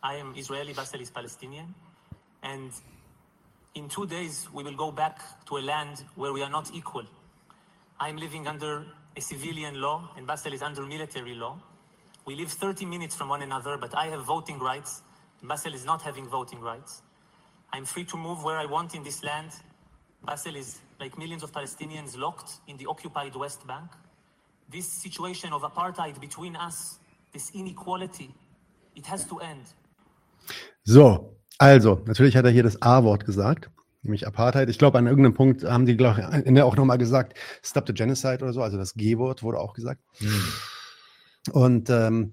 [0.02, 1.72] I am Israeli, Basel is Palestinian,
[2.42, 2.72] and
[3.74, 7.04] in two days we will go back to a land where we are not equal.
[8.00, 8.84] I am living under
[9.16, 11.56] a civilian law, and Basel is under military law.
[12.26, 15.02] We live 30 minutes from one another, but I have voting rights.
[15.40, 17.02] Basel is not having voting rights.
[17.72, 19.50] I'm free to move where I want in this land.
[20.24, 23.90] Basel is, like millions of Palestinians, locked in the occupied West Bank.
[24.70, 26.98] This situation of apartheid between us,
[27.32, 28.30] this inequality,
[28.94, 29.64] it has to end.
[30.84, 33.70] So, also, natürlich hat er hier das A-Wort gesagt,
[34.02, 34.68] nämlich Apartheid.
[34.68, 37.86] Ich glaube, an irgendeinem Punkt haben die, glaube ich, in der auch nochmal gesagt, Stop
[37.86, 40.02] the Genocide oder so, also das G-Wort wurde auch gesagt.
[40.18, 40.42] Hm.
[41.52, 42.32] Und ähm,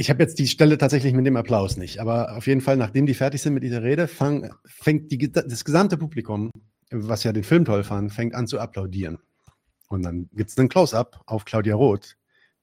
[0.00, 3.04] ich habe jetzt die Stelle tatsächlich mit dem Applaus nicht, aber auf jeden Fall, nachdem
[3.04, 6.50] die fertig sind mit dieser Rede, fang, fängt die, das gesamte Publikum,
[6.90, 9.18] was ja den Film toll fand, fängt an zu applaudieren.
[9.88, 12.16] Und dann gibt es einen Close-up auf Claudia Roth,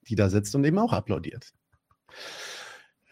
[0.07, 1.53] die da sitzt und eben auch applaudiert.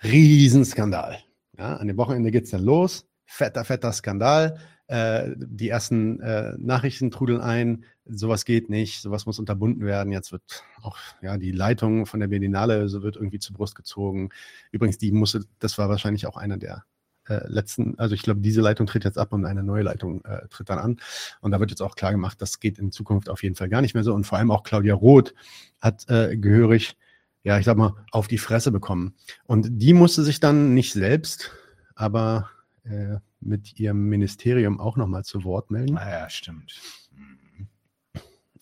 [0.03, 1.19] Riesenskandal.
[1.59, 3.07] Ja, an dem Wochenende geht es dann los.
[3.27, 4.57] Fetter, fetter Skandal.
[4.87, 7.85] Äh, die ersten äh, Nachrichten trudeln ein.
[8.07, 9.01] Sowas geht nicht.
[9.01, 10.11] Sowas muss unterbunden werden.
[10.11, 14.29] Jetzt wird auch ja, die Leitung von der Berlinale so wird irgendwie zur Brust gezogen.
[14.71, 16.85] Übrigens, die musste, das war wahrscheinlich auch einer der
[17.27, 20.47] äh, letzten, also ich glaube, diese Leitung tritt jetzt ab und eine neue Leitung äh,
[20.49, 20.97] tritt dann an.
[21.41, 23.81] Und da wird jetzt auch klar gemacht, das geht in Zukunft auf jeden Fall gar
[23.81, 24.13] nicht mehr so.
[24.13, 25.33] Und vor allem auch Claudia Roth
[25.81, 26.95] hat äh, gehörig,
[27.43, 29.15] ja, ich sag mal, auf die Fresse bekommen.
[29.45, 31.51] Und die musste sich dann nicht selbst,
[31.95, 32.49] aber
[32.83, 35.97] äh, mit ihrem Ministerium auch nochmal zu Wort melden.
[35.97, 36.79] Ah ja, stimmt.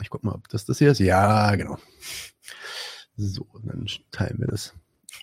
[0.04, 1.00] Ich guck mal, ob das das hier ist.
[1.00, 1.78] Ja, genau.
[3.16, 4.74] So, dann teilen wir das.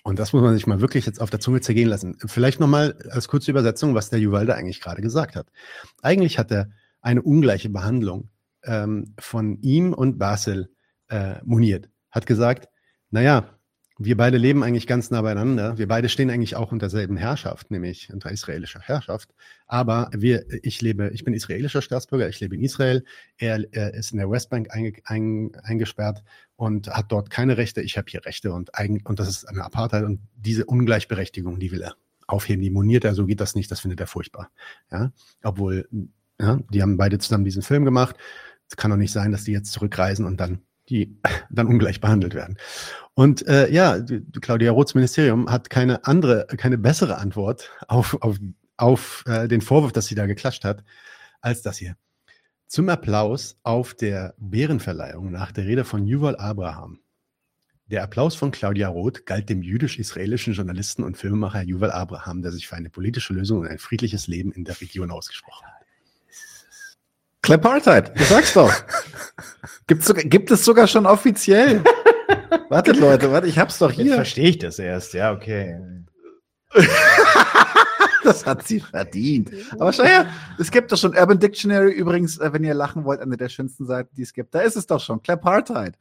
[0.03, 2.17] Und das muss man sich mal wirklich jetzt auf der Zunge zergehen lassen.
[2.25, 5.47] Vielleicht nochmal als kurze Übersetzung, was der Juvalde eigentlich gerade gesagt hat.
[6.01, 6.71] Eigentlich hat er
[7.01, 8.29] eine ungleiche Behandlung
[8.63, 10.73] ähm, von ihm und Basel
[11.09, 11.89] äh, moniert.
[12.09, 12.67] Hat gesagt,
[13.11, 13.59] naja,
[14.03, 15.77] wir beide leben eigentlich ganz nah beieinander.
[15.77, 19.29] Wir beide stehen eigentlich auch unter derselben Herrschaft, nämlich unter israelischer Herrschaft.
[19.67, 23.03] Aber wir, ich lebe, ich bin israelischer Staatsbürger, ich lebe in Israel.
[23.37, 26.23] Er, er ist in der Westbank einge, ein, eingesperrt
[26.55, 27.81] und hat dort keine Rechte.
[27.81, 31.71] Ich habe hier Rechte und, eigen, und das ist eine Apartheid und diese Ungleichberechtigung, die
[31.71, 31.95] will er
[32.27, 32.61] aufheben.
[32.61, 34.49] Die moniert er, so geht das nicht, das findet er furchtbar.
[34.91, 35.11] Ja,
[35.43, 35.87] obwohl,
[36.39, 38.15] ja, die haben beide zusammen diesen Film gemacht.
[38.67, 40.61] Es kann doch nicht sein, dass die jetzt zurückreisen und dann
[40.91, 41.17] die
[41.49, 42.57] dann ungleich behandelt werden.
[43.13, 43.99] Und äh, ja,
[44.41, 48.37] Claudia Roths Ministerium hat keine andere, keine bessere Antwort auf, auf,
[48.77, 50.83] auf äh, den Vorwurf, dass sie da geklatscht hat,
[51.41, 51.95] als das hier.
[52.67, 56.99] Zum Applaus auf der Bärenverleihung nach der Rede von Yuval Abraham.
[57.87, 62.69] Der Applaus von Claudia Roth galt dem jüdisch-israelischen Journalisten und Filmemacher Yuval Abraham, der sich
[62.69, 65.70] für eine politische Lösung und ein friedliches Leben in der Region ausgesprochen hat.
[67.41, 68.71] Klepartheit, du sagst doch.
[69.87, 71.83] Gibt's sogar, gibt es sogar schon offiziell.
[72.69, 74.05] Wartet, Leute, warte, ich hab's doch hier.
[74.05, 75.79] Jetzt verstehe ich das erst, ja, okay.
[78.23, 79.51] das hat sie verdient.
[79.73, 80.27] Aber schau her,
[80.59, 83.85] es gibt doch schon Urban Dictionary übrigens, äh, wenn ihr lachen wollt, eine der schönsten
[83.85, 84.55] Seiten, die es gibt.
[84.55, 85.21] Da ist es doch schon.
[85.21, 85.97] Clapartheid.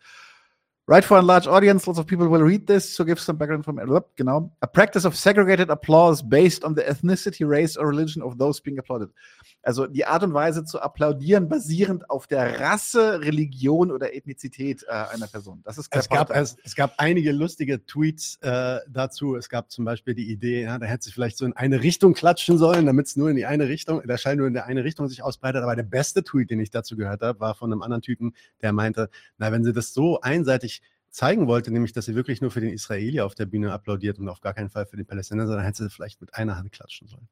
[0.86, 3.64] Right for a large audience, lots of people will read this, so give some background
[3.64, 3.78] from
[4.16, 4.50] genau.
[4.60, 8.78] A practice of segregated applause based on the ethnicity, race or religion of those being
[8.78, 9.08] applauded.
[9.62, 14.90] Also die Art und Weise zu applaudieren, basierend auf der Rasse, Religion oder Ethnizität äh,
[14.90, 15.60] einer Person.
[15.64, 19.36] Das ist es gab, es, es, gab einige lustige Tweets äh, dazu.
[19.36, 22.14] Es gab zum Beispiel die Idee, ja, da hätte sich vielleicht so in eine Richtung
[22.14, 24.84] klatschen sollen, damit es nur in die eine Richtung, da scheint nur in der eine
[24.84, 25.62] Richtung sich ausbreitet.
[25.62, 28.72] Aber der beste Tweet, den ich dazu gehört habe, war von einem anderen Typen, der
[28.72, 32.60] meinte, na, wenn sie das so einseitig zeigen wollte, nämlich, dass sie wirklich nur für
[32.60, 35.64] den Israeli auf der Bühne applaudiert und auf gar keinen Fall für den Palästinenser, dann
[35.64, 37.28] hätte sie vielleicht mit einer Hand klatschen sollen.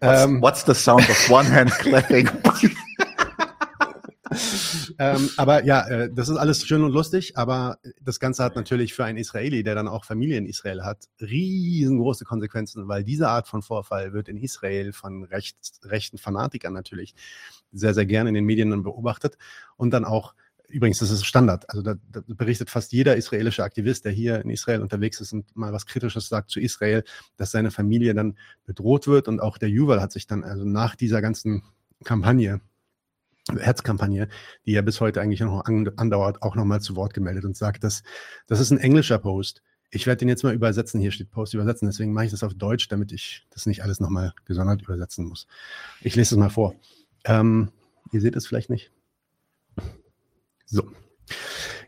[0.00, 2.28] What's, ähm, what's the sound of one hand clapping?
[4.98, 8.94] ähm, aber ja, äh, das ist alles schön und lustig, aber das Ganze hat natürlich
[8.94, 13.48] für einen Israeli, der dann auch Familie in Israel hat, riesengroße Konsequenzen, weil diese Art
[13.48, 17.14] von Vorfall wird in Israel von rechts, rechten Fanatikern natürlich
[17.72, 19.36] sehr, sehr gerne in den Medien beobachtet
[19.76, 20.34] und dann auch
[20.68, 21.68] Übrigens, das ist Standard.
[21.70, 25.56] Also da, da, berichtet fast jeder israelische Aktivist, der hier in Israel unterwegs ist und
[25.56, 27.04] mal was Kritisches sagt zu Israel,
[27.36, 29.28] dass seine Familie dann bedroht wird.
[29.28, 31.62] Und auch der Juval hat sich dann also nach dieser ganzen
[32.04, 32.60] Kampagne
[33.48, 34.28] Herzkampagne,
[34.64, 37.84] die ja bis heute eigentlich noch an- andauert, auch nochmal zu Wort gemeldet und sagt,
[37.84, 38.02] dass
[38.48, 39.62] das ist ein englischer Post.
[39.90, 41.00] Ich werde den jetzt mal übersetzen.
[41.00, 41.86] Hier steht Post übersetzen.
[41.86, 45.46] Deswegen mache ich das auf Deutsch, damit ich das nicht alles nochmal gesondert übersetzen muss.
[46.00, 46.74] Ich lese es mal vor.
[47.24, 47.70] Ähm,
[48.10, 48.90] ihr seht es vielleicht nicht.
[50.66, 50.82] So.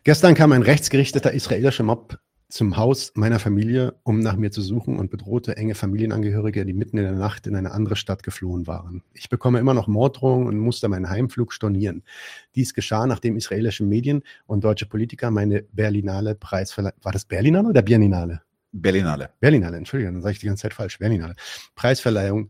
[0.03, 4.97] Gestern kam ein rechtsgerichteter israelischer Mob zum Haus meiner Familie, um nach mir zu suchen
[4.97, 9.03] und bedrohte enge Familienangehörige, die mitten in der Nacht in eine andere Stadt geflohen waren.
[9.13, 12.03] Ich bekomme immer noch Morddrohungen und musste meinen Heimflug stornieren.
[12.55, 17.83] Dies geschah, nachdem israelische Medien und deutsche Politiker meine Berlinale Preisverleihung, war das Berlinale oder
[17.83, 18.41] Berlinale?
[18.71, 19.31] Berlinale.
[19.39, 20.97] Berlinale, Entschuldigung, dann sage ich die ganze Zeit falsch.
[20.97, 21.35] Berlinale.
[21.75, 22.49] Preisverleihung,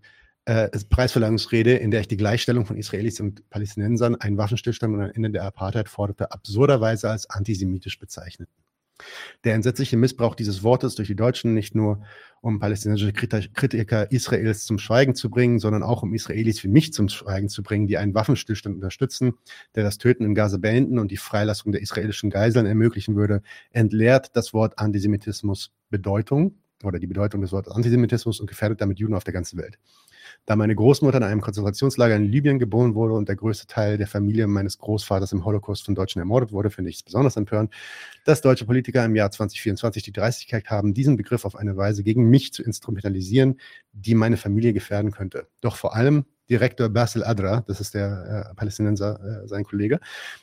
[0.49, 5.11] äh, Preisverleihungsrede, in der ich die Gleichstellung von Israelis und Palästinensern, einen Waffenstillstand und ein
[5.11, 8.49] Ende der Apartheid forderte, absurderweise als antisemitisch bezeichnet.
[9.43, 12.01] Der entsetzliche Missbrauch dieses Wortes durch die Deutschen nicht nur
[12.41, 16.93] um palästinensische Kriti- Kritiker Israels zum Schweigen zu bringen, sondern auch um Israelis wie mich
[16.93, 19.35] zum Schweigen zu bringen, die einen Waffenstillstand unterstützen,
[19.75, 24.35] der das Töten in Gaza beenden und die Freilassung der israelischen Geiseln ermöglichen würde, entleert
[24.35, 29.23] das Wort Antisemitismus Bedeutung oder die Bedeutung des Wortes Antisemitismus und gefährdet damit Juden auf
[29.23, 29.77] der ganzen Welt.
[30.45, 34.07] Da meine Großmutter in einem Konzentrationslager in Libyen geboren wurde und der größte Teil der
[34.07, 37.73] Familie meines Großvaters im Holocaust von Deutschen ermordet wurde, finde ich es besonders empörend,
[38.25, 42.29] dass deutsche Politiker im Jahr 2024 die Dreistigkeit haben, diesen Begriff auf eine Weise gegen
[42.29, 43.59] mich zu instrumentalisieren,
[43.93, 45.47] die meine Familie gefährden könnte.
[45.61, 49.99] Doch vor allem Direktor Basil Adra, das ist der äh, Palästinenser, äh, sein Kollege,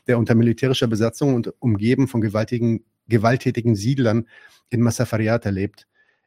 [0.06, 4.26] der unter militärischer Besatzung und umgeben von gewaltigen, gewalttätigen Siedlern
[4.68, 5.86] in Massafariat erlebt,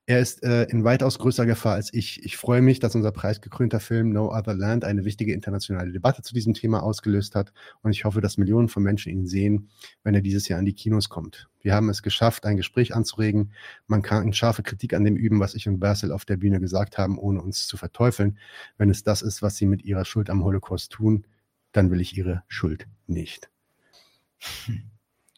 [0.09, 2.25] er ist äh, in weitaus größerer Gefahr als ich.
[2.25, 6.33] Ich freue mich, dass unser preisgekrönter Film No Other Land eine wichtige internationale Debatte zu
[6.33, 7.53] diesem Thema ausgelöst hat.
[7.83, 9.69] Und ich hoffe, dass Millionen von Menschen ihn sehen,
[10.03, 11.47] wenn er dieses Jahr in die Kinos kommt.
[11.61, 13.51] Wir haben es geschafft, ein Gespräch anzuregen.
[13.85, 16.97] Man kann scharfe Kritik an dem üben, was ich und Basil auf der Bühne gesagt
[16.97, 18.39] haben, ohne uns zu verteufeln.
[18.79, 21.27] Wenn es das ist, was sie mit ihrer Schuld am Holocaust tun,
[21.71, 23.51] dann will ich ihre Schuld nicht.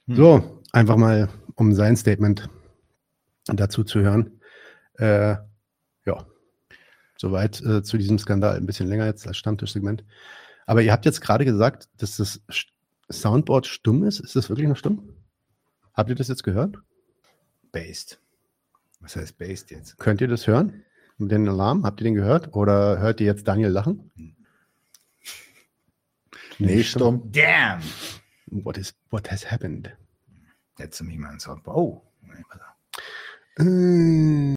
[0.07, 2.49] So, einfach mal, um sein Statement
[3.47, 4.40] dazu zu hören.
[5.01, 5.37] Äh,
[6.05, 6.27] ja,
[7.17, 8.55] soweit äh, zu diesem Skandal.
[8.55, 10.03] Ein bisschen länger jetzt als Stammtischsegment.
[10.67, 12.41] Aber ihr habt jetzt gerade gesagt, dass das
[13.11, 14.19] Soundboard stumm ist.
[14.19, 15.13] Ist das wirklich noch stumm?
[15.93, 16.77] Habt ihr das jetzt gehört?
[17.71, 18.19] Based.
[18.99, 19.97] Was heißt based jetzt?
[19.97, 20.83] Könnt ihr das hören?
[21.17, 21.83] Den Alarm?
[21.83, 22.55] Habt ihr den gehört?
[22.55, 24.11] Oder hört ihr jetzt Daniel lachen?
[26.59, 27.31] Nee, stumm.
[27.31, 27.81] Damn!
[28.47, 29.91] What, is, what has happened?
[30.77, 31.77] Jetzt ich mal ein Soundboard.
[31.77, 32.11] Oh.
[33.59, 34.55] Ähm,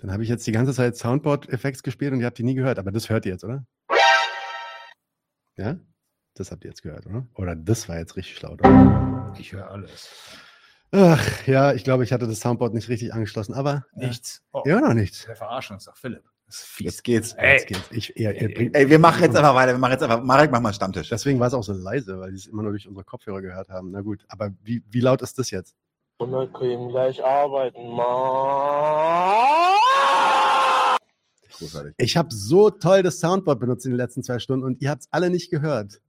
[0.00, 2.78] Dann habe ich jetzt die ganze Zeit Soundboard-Effekts gespielt und ihr habt die nie gehört,
[2.78, 3.66] aber das hört ihr jetzt, oder?
[5.56, 5.78] Ja?
[6.34, 7.26] Das habt ihr jetzt gehört, oder?
[7.34, 9.34] Oder das war jetzt richtig laut, oder?
[9.38, 10.08] Ich höre alles.
[10.92, 13.84] Ach, ja, ich glaube, ich hatte das Soundboard nicht richtig angeschlossen, aber.
[13.96, 14.42] äh, Nichts.
[14.52, 14.62] Oh.
[14.64, 15.26] Ja, noch nichts.
[15.26, 16.24] Der verarschen uns doch, Philipp.
[16.46, 16.84] Das ist fies.
[16.86, 17.32] Jetzt geht's.
[17.34, 17.52] Ey.
[17.58, 17.88] Jetzt geht's.
[17.92, 19.72] Ich, ihr, ihr bringt, Ey, wir machen jetzt einfach weiter.
[19.72, 20.20] Wir machen jetzt einfach.
[20.24, 21.08] Marek, mach mal Stammtisch.
[21.08, 23.68] deswegen war es auch so leise, weil sie es immer nur durch unsere Kopfhörer gehört
[23.68, 23.92] haben.
[23.92, 25.76] Na gut, aber wie, wie laut ist das jetzt?
[26.20, 28.06] Und wir können gleich arbeiten, Mann.
[31.50, 31.94] Großartig.
[31.96, 35.00] Ich habe so toll das Soundboard benutzt in den letzten zwei Stunden und ihr habt
[35.00, 36.02] es alle nicht gehört.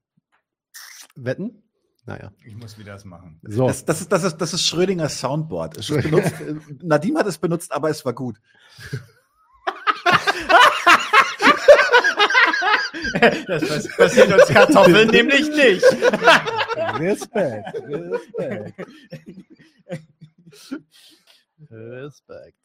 [1.15, 1.63] Wetten?
[2.05, 2.33] Naja.
[2.45, 3.39] Ich muss wieder das machen.
[3.43, 3.67] So.
[3.67, 5.77] Das, das, ist, das, ist, das ist Schrödingers Soundboard.
[5.77, 8.37] Es ist benutzt, äh, Nadim hat es benutzt, aber es war gut.
[13.47, 15.85] Das pass- passiert uns Kartoffeln nämlich nicht.
[16.99, 18.87] Respekt, Respekt.
[21.69, 22.57] Respekt.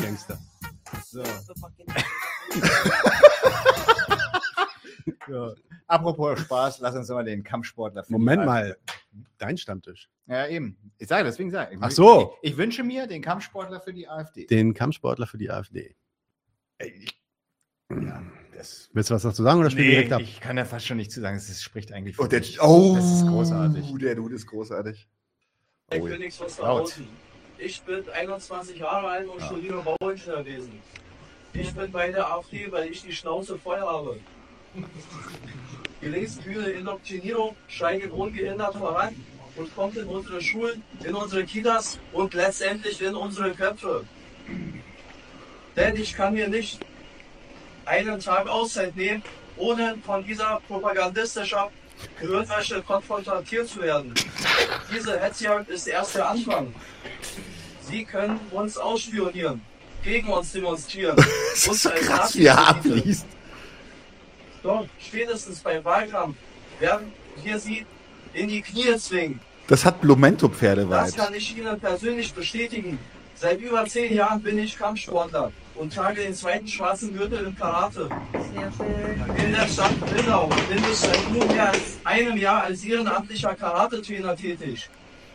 [0.00, 0.38] Gangster.
[1.06, 1.22] So.
[5.28, 5.54] so.
[5.86, 8.76] Apropos Spaß, lass uns mal den Kampfsportler für die Moment mal.
[9.38, 10.08] Dein Stammtisch.
[10.26, 10.76] Ja, eben.
[10.98, 11.78] Ich sage, deswegen sage ich.
[11.82, 12.34] Ach so.
[12.42, 14.46] Ich, ich wünsche mir den Kampfsportler für die AfD.
[14.46, 15.94] Den Kampfsportler für die AfD.
[17.90, 18.22] Ja,
[18.54, 18.88] das.
[18.92, 20.20] Willst du was dazu sagen oder spielen wir Nee, direkt ab?
[20.22, 21.36] ich kann da fast schon nichts zu sagen.
[21.36, 23.92] Es spricht eigentlich für Oh, der, oh, Das ist großartig.
[23.98, 25.08] Der Dude ist großartig.
[25.94, 26.18] Ich Oh, bin ja.
[26.18, 26.80] nichts von Laut.
[26.82, 27.08] draußen.
[27.58, 30.80] Ich bin 21 Jahre alt und studiere Bauingenieurwesen.
[31.54, 34.18] Ich bin bei der AfD, weil ich die Schnauze voll habe.
[36.00, 39.14] Die linksgrüne Indoktrinierung schreitet ungehindert voran
[39.54, 44.04] und kommt in unsere Schulen, in unsere Kitas und letztendlich in unsere Köpfe.
[45.76, 46.80] Denn ich kann mir nicht
[47.84, 49.22] einen Tag Auszeit nehmen,
[49.56, 51.58] ohne von dieser propagandistischen
[52.20, 54.14] Gehirnwäsche konfrontiert zu werden.
[54.94, 56.74] Diese Hetzjagd ist erst der Anfang.
[57.80, 59.60] Sie können uns ausspionieren,
[60.02, 61.16] gegen uns demonstrieren.
[61.52, 63.26] Das ist so als krass, wie er abliest.
[64.62, 66.36] Doch spätestens beim Wahlkampf
[66.80, 67.12] werden
[67.42, 67.84] wir sie
[68.32, 69.40] in die Knie zwingen.
[69.66, 72.98] Das hat Blumento-Pferde Das kann ich Ihnen persönlich bestätigen.
[73.34, 78.08] Seit über zehn Jahren bin ich Kampfsportler und trage den zweiten schwarzen Gürtel im Karate.
[79.36, 84.88] In der Stadt Bildau bin ich seit nunmehr als einem Jahr als ehrenamtlicher Karate-Trainer tätig.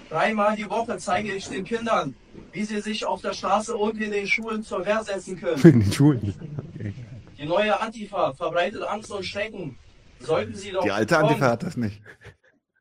[0.09, 2.15] Dreimal die Woche zeige ich den Kindern,
[2.53, 5.61] wie sie sich auf der Straße und in den Schulen zur Wehr setzen können.
[5.63, 6.33] In den Schulen.
[6.75, 6.93] Okay.
[7.37, 9.77] Die neue Antifa verbreitet Angst und Schrecken.
[10.19, 11.17] Sollten sie doch Die alte.
[11.17, 12.01] Antifa hat das nicht.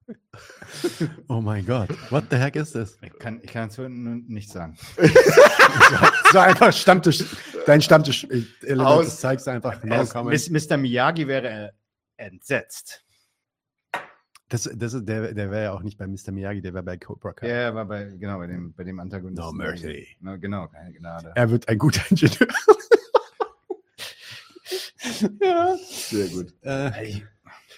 [1.28, 2.96] Oh mein Gott, what the heck ist das?
[3.02, 4.76] Ich kann, ich kann dazu nun nichts sagen.
[6.32, 7.24] So einfach Stammtisch,
[7.66, 9.82] dein Stammtisch-Element, Aus- das zeigst einfach.
[9.82, 10.76] Mis- Mr.
[10.76, 11.70] Miyagi wäre äh,
[12.16, 13.04] entsetzt.
[14.48, 16.30] Das, das ist, der, der wäre ja auch nicht bei Mr.
[16.32, 17.48] Miyagi, der wäre bei Cobra Kai.
[17.48, 19.44] Ja, war bei, genau, bei dem, bei dem Antagonisten.
[19.44, 20.06] No mercy.
[20.20, 21.32] No, genau, keine Gnade.
[21.34, 22.48] Er wird ein guter Ingenieur.
[25.42, 25.76] ja.
[25.76, 26.54] Sehr gut.
[26.62, 27.22] Äh,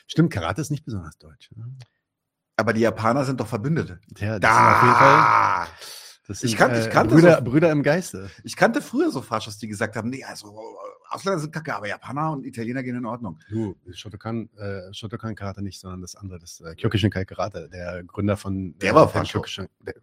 [0.06, 1.50] stimmt, Karate ist nicht besonders deutsch.
[1.56, 1.64] Ne?
[2.58, 4.00] Aber die Japaner sind doch Verbündete.
[4.18, 5.66] Ja, das sind auf jeden Fall.
[6.26, 8.28] Das Ich sind, kann- ich äh, kannte Brüder, so- Brüder im Geiste.
[8.42, 10.58] Ich kannte früher so Faschos, die gesagt haben, nee, also
[11.08, 13.38] Ausländer sind kacke, aber Japaner und Italiener gehen in Ordnung.
[13.48, 18.36] Du, Shotokan, äh, Shotokan Karate nicht, sondern das andere, das äh, Kyokushinkai Karate, der Gründer
[18.36, 19.38] von Der äh, war Fascho.
[19.40, 19.94] Kyokushin- der,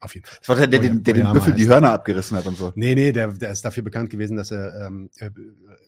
[0.00, 0.38] auf jeden Fall.
[0.40, 2.72] Das war der, der, den, der den Büffel die Hörner abgerissen hat und so.
[2.74, 5.30] Nee, nee, der, der ist dafür bekannt gewesen, dass er ähm, äh,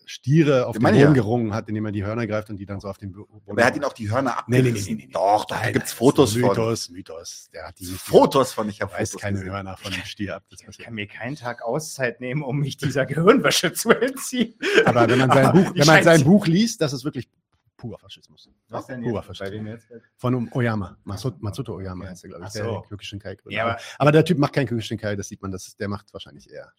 [0.04, 1.12] Stiere auf Den Boden ja.
[1.12, 3.50] gerungen hat, indem er die Hörner greift und die dann so auf den Bo- Boden.
[3.52, 4.92] Aber er hat ihn auch die Hörner Nee, nee, nee, abgerissen.
[4.96, 5.12] nee, nee, nee.
[5.12, 6.40] Doch, doch, da gibt's nein, Fotos von.
[6.42, 7.50] Mythos, Mythos.
[7.54, 9.52] Der hat die Fotos von, ich habe weiß Fotos keine gesehen.
[9.52, 10.42] Hörner von dem Stier ab.
[10.50, 14.54] Das Ich kann mir keinen Tag Auszeit nehmen, um mich dieser Gehirnwäsche zu entziehen.
[14.84, 17.28] Aber wenn man sein Buch, wenn man sein Buch liest, das ist wirklich
[17.76, 18.48] purer Faschismus.
[18.68, 19.28] Was denn Purer jetzt?
[19.28, 19.52] Bei Faschismus.
[19.52, 19.88] wem jetzt?
[20.16, 20.96] Von Oyama.
[21.04, 22.48] Matsuto, Matsuto Oyama heißt der, glaube ich.
[22.50, 22.62] Ach so.
[22.62, 23.36] Der Kyokushinkai.
[23.48, 26.48] Ja, aber, aber- der Typ macht kein Kyokushinkai, das sieht man, das, der macht wahrscheinlich
[26.50, 26.72] eher.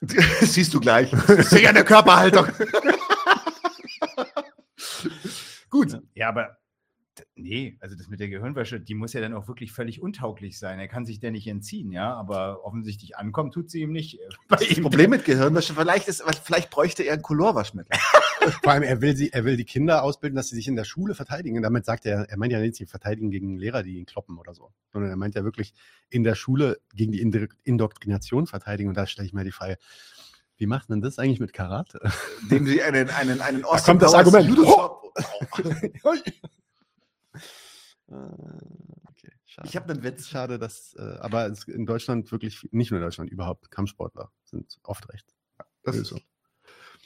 [0.00, 0.16] Das
[0.54, 1.12] siehst du gleich.
[1.12, 2.46] Ich sehe an der Körperhaltung.
[5.70, 6.00] Gut.
[6.14, 6.56] Ja, aber
[7.36, 10.78] nee, also das mit der Gehirnwäsche, die muss ja dann auch wirklich völlig untauglich sein.
[10.78, 14.14] Er kann sich der nicht entziehen, ja, aber offensichtlich ankommen tut sie ihm nicht.
[14.20, 14.82] äh, Bei Das ihm.
[14.82, 17.98] Problem mit Gehirnwäsche, vielleicht, ist, vielleicht bräuchte er ein Colorwaschmittel.
[18.62, 20.84] Vor allem, er will, sie, er will die Kinder ausbilden, dass sie sich in der
[20.84, 21.56] Schule verteidigen.
[21.56, 24.38] Und damit sagt er, er meint ja nicht, sie verteidigen gegen Lehrer, die ihn kloppen
[24.38, 25.74] oder so, sondern er meint ja wirklich
[26.08, 28.88] in der Schule gegen die Indo- Indoktrination verteidigen.
[28.88, 29.76] Und da stelle ich mir die Frage,
[30.56, 32.00] wie macht man das eigentlich mit Karate?
[32.42, 34.48] Indem sie einen, einen, einen Da kommt das Argument.
[34.48, 35.90] Äh,
[38.06, 39.68] okay, schade.
[39.68, 40.28] Ich habe einen Witz.
[40.28, 45.08] Schade, dass, äh, aber in Deutschland wirklich, nicht nur in Deutschland, überhaupt Kampfsportler sind oft
[45.12, 45.26] recht.
[45.82, 46.18] Das ist so.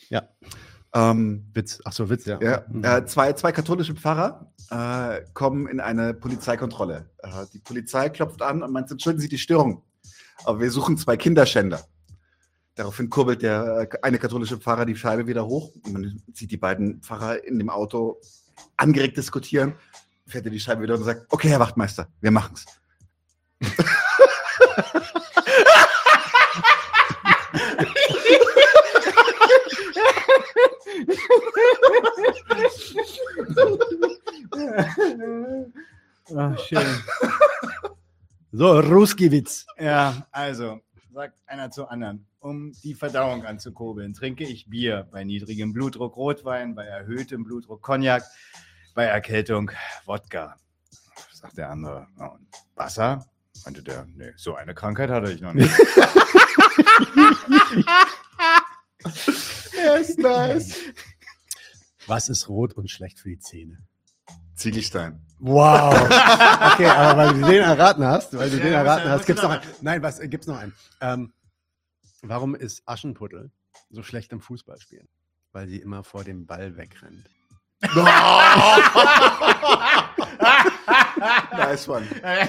[0.08, 0.28] Ja,
[0.94, 1.80] Ähm, Witz.
[1.86, 2.38] Ach so, Witz, ja.
[2.42, 2.84] Ja, Mhm.
[2.84, 7.08] äh, zwei, zwei katholische Pfarrer äh, kommen in eine Polizeikontrolle.
[7.18, 9.82] Äh, die Polizei klopft an und meint, entschuldigen Sie die Störung,
[10.44, 11.82] aber wir suchen zwei Kinderschänder.
[12.74, 16.58] Daraufhin kurbelt der äh, eine katholische Pfarrer die Scheibe wieder hoch und man sieht die
[16.58, 18.20] beiden Pfarrer in dem Auto
[18.76, 19.74] angeregt diskutieren.
[20.32, 22.64] Fährt er die Scheibe wieder und sagt, okay, Herr Wachtmeister, wir machen's.
[36.34, 36.78] Ach, schön.
[38.52, 39.66] So, Ruskiewitz.
[39.78, 40.80] Ja, also,
[41.12, 46.74] sagt einer zu anderen, um die Verdauung anzukurbeln, trinke ich Bier, bei niedrigem Blutdruck Rotwein,
[46.74, 48.24] bei erhöhtem Blutdruck Cognac,
[48.94, 49.70] bei Erkältung
[50.06, 50.56] Wodka.
[51.32, 53.26] Sagt der andere, und Wasser?
[53.64, 55.70] Meinte der, nee, so eine Krankheit hatte ich noch nicht.
[59.84, 60.76] Ja, ist nice.
[62.06, 63.78] Was ist rot und schlecht für die Zähne?
[64.54, 65.24] Ziegelstein.
[65.38, 65.92] Wow.
[66.74, 69.42] Okay, aber weil du den erraten hast, weil du Ja, den erraten ja- hast, gibt's
[69.42, 69.62] noch- einen.
[69.80, 70.72] Nein, was äh, gibt's noch einen?
[71.00, 71.32] Ähm,
[72.22, 73.50] warum ist Aschenputtel
[73.90, 75.08] so schlecht im Fußballspielen?
[75.52, 77.28] Weil sie immer vor dem Ball wegrennt.
[81.56, 82.06] nice one.
[82.22, 82.48] der,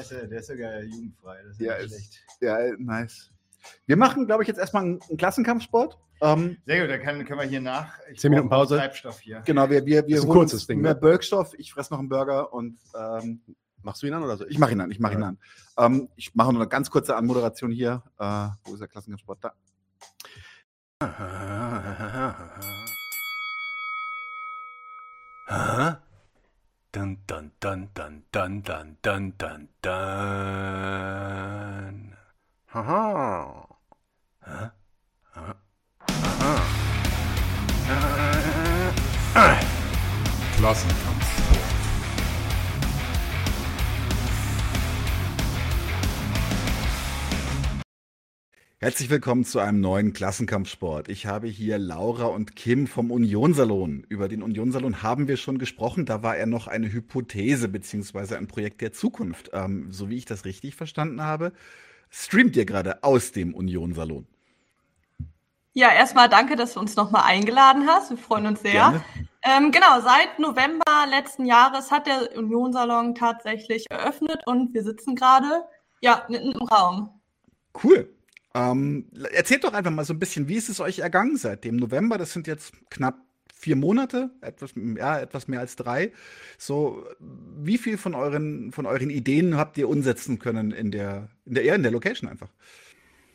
[0.00, 1.36] ist, ja- der ist sogar jugendfrei.
[1.44, 2.18] Das ist Ja, ist- schlecht.
[2.40, 3.30] Ja, nice.
[3.86, 5.98] Wir machen, glaube ich, jetzt erstmal einen, einen Klassenkampfsport.
[6.20, 7.96] Ähm, Sehr gut, dann können, können wir hier nach.
[8.10, 8.78] Ich Zehn Minuten brauche noch Pause.
[8.78, 9.40] Treibstoff hier.
[9.44, 11.00] genau, wir, wir, wir Ist ein holen kurzes uns Ding, mehr ne?
[11.00, 11.54] Birkstoff.
[11.58, 13.40] Ich fresse noch einen Burger und ähm,
[13.82, 14.44] Machst du ihn an oder so?
[14.46, 14.90] ich mache ihn an.
[14.90, 15.38] Ich mache ihn an.
[15.78, 18.02] Ähm, ich mache nur eine ganz kurze Anmoderation hier.
[18.18, 19.38] Äh, wo ist der Klassenkampfsport?
[19.44, 19.52] Da.
[25.48, 25.96] Aha.
[26.92, 29.96] Dun, dun, dun, dun, dun, dun, dun, dun, dun.
[32.66, 33.04] Haha.
[34.44, 34.70] Hä?
[35.32, 35.54] Aha.
[36.04, 36.60] Aha.
[39.34, 39.56] Ah.
[48.80, 51.08] Herzlich willkommen zu einem neuen Klassenkampfsport.
[51.08, 54.06] Ich habe hier Laura und Kim vom Unionsalon.
[54.08, 56.06] Über den Unionsalon haben wir schon gesprochen.
[56.06, 59.50] Da war er noch eine Hypothese beziehungsweise ein Projekt der Zukunft.
[59.52, 61.52] Ähm, so wie ich das richtig verstanden habe,
[62.08, 64.28] streamt ihr gerade aus dem Unionsalon.
[65.72, 68.10] Ja, erstmal danke, dass du uns nochmal eingeladen hast.
[68.10, 69.04] Wir freuen uns sehr.
[69.42, 75.64] Ähm, genau, seit November letzten Jahres hat der Unionsalon tatsächlich eröffnet und wir sitzen gerade
[76.00, 77.10] ja mitten im Raum.
[77.82, 78.14] Cool.
[78.58, 81.76] Ähm, erzählt doch einfach mal so ein bisschen, wie ist es euch ergangen seit dem
[81.76, 82.18] November?
[82.18, 83.16] Das sind jetzt knapp
[83.54, 86.12] vier Monate, etwas, ja, etwas mehr als drei.
[86.58, 91.54] So, wie viel von euren, von euren Ideen habt ihr umsetzen können in der, in
[91.54, 92.48] der, in der Location einfach?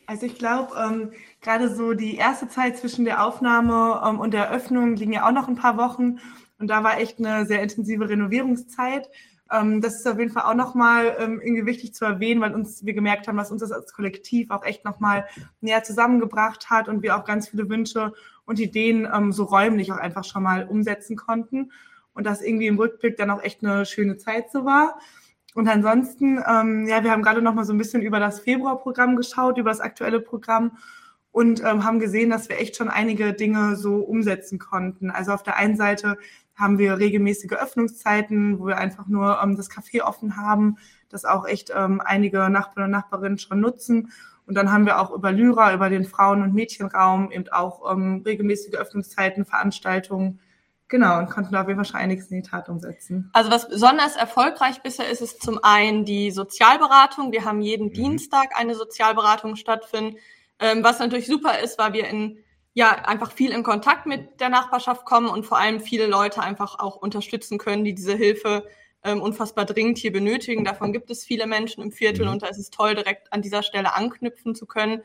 [0.06, 4.46] Also ich glaube, ähm, gerade so die erste Zeit zwischen der Aufnahme ähm, und der
[4.46, 6.18] Eröffnung liegen ja auch noch ein paar Wochen.
[6.58, 9.08] Und da war echt eine sehr intensive Renovierungszeit.
[9.50, 12.84] Ähm, das ist auf jeden Fall auch nochmal ähm, irgendwie wichtig zu erwähnen, weil uns
[12.84, 15.26] wir gemerkt haben, dass uns das als Kollektiv auch echt nochmal
[15.60, 18.12] näher zusammengebracht hat und wir auch ganz viele Wünsche
[18.46, 21.72] und Ideen ähm, so räumlich auch einfach schon mal umsetzen konnten.
[22.14, 24.98] Und das irgendwie im Rückblick dann auch echt eine schöne Zeit so war.
[25.54, 29.16] Und ansonsten, ähm, ja, wir haben gerade noch mal so ein bisschen über das Februarprogramm
[29.16, 30.78] geschaut, über das aktuelle Programm
[31.30, 35.10] und ähm, haben gesehen, dass wir echt schon einige Dinge so umsetzen konnten.
[35.10, 36.16] Also auf der einen Seite
[36.54, 40.76] haben wir regelmäßige Öffnungszeiten, wo wir einfach nur ähm, das Café offen haben,
[41.08, 44.12] das auch echt ähm, einige Nachbarn und Nachbarinnen schon nutzen.
[44.46, 48.22] Und dann haben wir auch über Lyra, über den Frauen- und Mädchenraum eben auch ähm,
[48.24, 50.40] regelmäßige Öffnungszeiten, Veranstaltungen
[50.88, 53.30] Genau, und konnten da auf jeden Fall schon einiges in die Tat umsetzen.
[53.32, 57.32] Also was besonders erfolgreich bisher ist, ist zum einen die Sozialberatung.
[57.32, 57.94] Wir haben jeden mhm.
[57.94, 60.18] Dienstag eine Sozialberatung stattfinden,
[60.58, 62.38] ähm, was natürlich super ist, weil wir in
[62.74, 66.78] ja einfach viel in Kontakt mit der Nachbarschaft kommen und vor allem viele Leute einfach
[66.80, 68.66] auch unterstützen können, die diese Hilfe
[69.04, 70.64] ähm, unfassbar dringend hier benötigen.
[70.64, 72.32] Davon gibt es viele Menschen im Viertel mhm.
[72.32, 75.02] und da ist es toll, direkt an dieser Stelle anknüpfen zu können.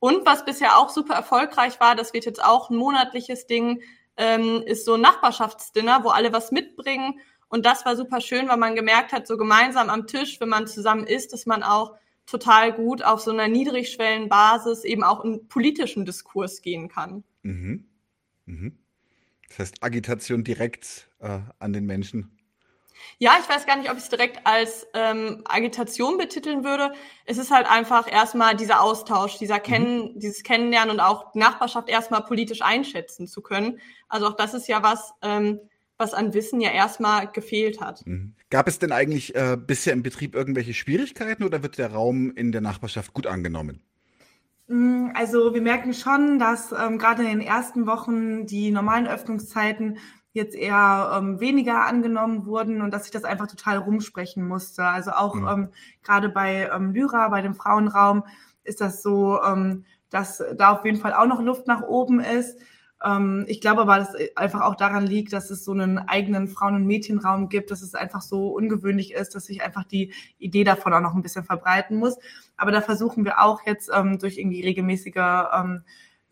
[0.00, 3.82] Und was bisher auch super erfolgreich war, das wird jetzt auch ein monatliches Ding,
[4.16, 7.20] ähm, ist so ein Nachbarschaftsdinner, wo alle was mitbringen.
[7.48, 10.66] Und das war super schön, weil man gemerkt hat, so gemeinsam am Tisch, wenn man
[10.66, 11.94] zusammen isst, dass man auch
[12.26, 17.24] total gut auf so einer niedrigschwellen Basis eben auch in politischen Diskurs gehen kann.
[17.42, 17.86] Mhm.
[18.46, 18.78] Mhm.
[19.48, 22.38] Das heißt, Agitation direkt äh, an den Menschen
[23.18, 26.92] ja, ich weiß gar nicht, ob ich es direkt als ähm, Agitation betiteln würde.
[27.24, 29.62] Es ist halt einfach erstmal dieser Austausch, dieser mhm.
[29.62, 30.18] Kennen, mhm.
[30.18, 33.80] dieses Kennenlernen und auch Nachbarschaft erstmal politisch einschätzen zu können.
[34.08, 35.60] Also auch das ist ja was, ähm,
[35.98, 38.04] was an Wissen ja erstmal gefehlt hat.
[38.06, 38.34] Mhm.
[38.52, 42.52] Gab es denn eigentlich äh, bisher im Betrieb irgendwelche Schwierigkeiten oder wird der Raum in
[42.52, 43.80] der Nachbarschaft gut angenommen?
[44.68, 49.96] Mm, also wir merken schon, dass ähm, gerade in den ersten Wochen die normalen Öffnungszeiten
[50.34, 54.84] jetzt eher ähm, weniger angenommen wurden und dass ich das einfach total rumsprechen musste.
[54.84, 55.48] Also auch mhm.
[55.48, 55.68] ähm,
[56.02, 58.22] gerade bei ähm, Lyra, bei dem Frauenraum,
[58.64, 62.58] ist das so, ähm, dass da auf jeden Fall auch noch Luft nach oben ist.
[63.04, 66.48] Ähm, ich glaube aber, dass es einfach auch daran liegt, dass es so einen eigenen
[66.48, 70.64] Frauen- und Mädchenraum gibt, dass es einfach so ungewöhnlich ist, dass sich einfach die Idee
[70.64, 72.18] davon auch noch ein bisschen verbreiten muss.
[72.56, 75.16] Aber da versuchen wir auch jetzt ähm, durch irgendwie regelmäßige
[75.54, 75.82] ähm,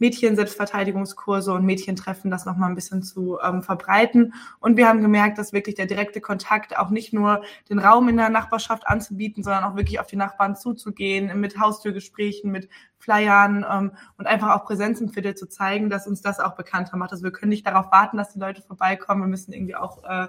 [0.01, 4.35] Mädchen-Selbstverteidigungskurse und Mädchentreffen das nochmal ein bisschen zu ähm, verbreiten.
[4.59, 8.16] Und wir haben gemerkt, dass wirklich der direkte Kontakt auch nicht nur den Raum in
[8.16, 12.68] der Nachbarschaft anzubieten, sondern auch wirklich auf die Nachbarn zuzugehen, mit Haustürgesprächen, mit
[12.98, 16.97] Flyern ähm, und einfach auch Präsenz im Viertel zu zeigen, dass uns das auch bekannter
[16.97, 17.12] macht.
[17.12, 19.22] Also wir können nicht darauf warten, dass die Leute vorbeikommen.
[19.22, 20.27] Wir müssen irgendwie auch äh,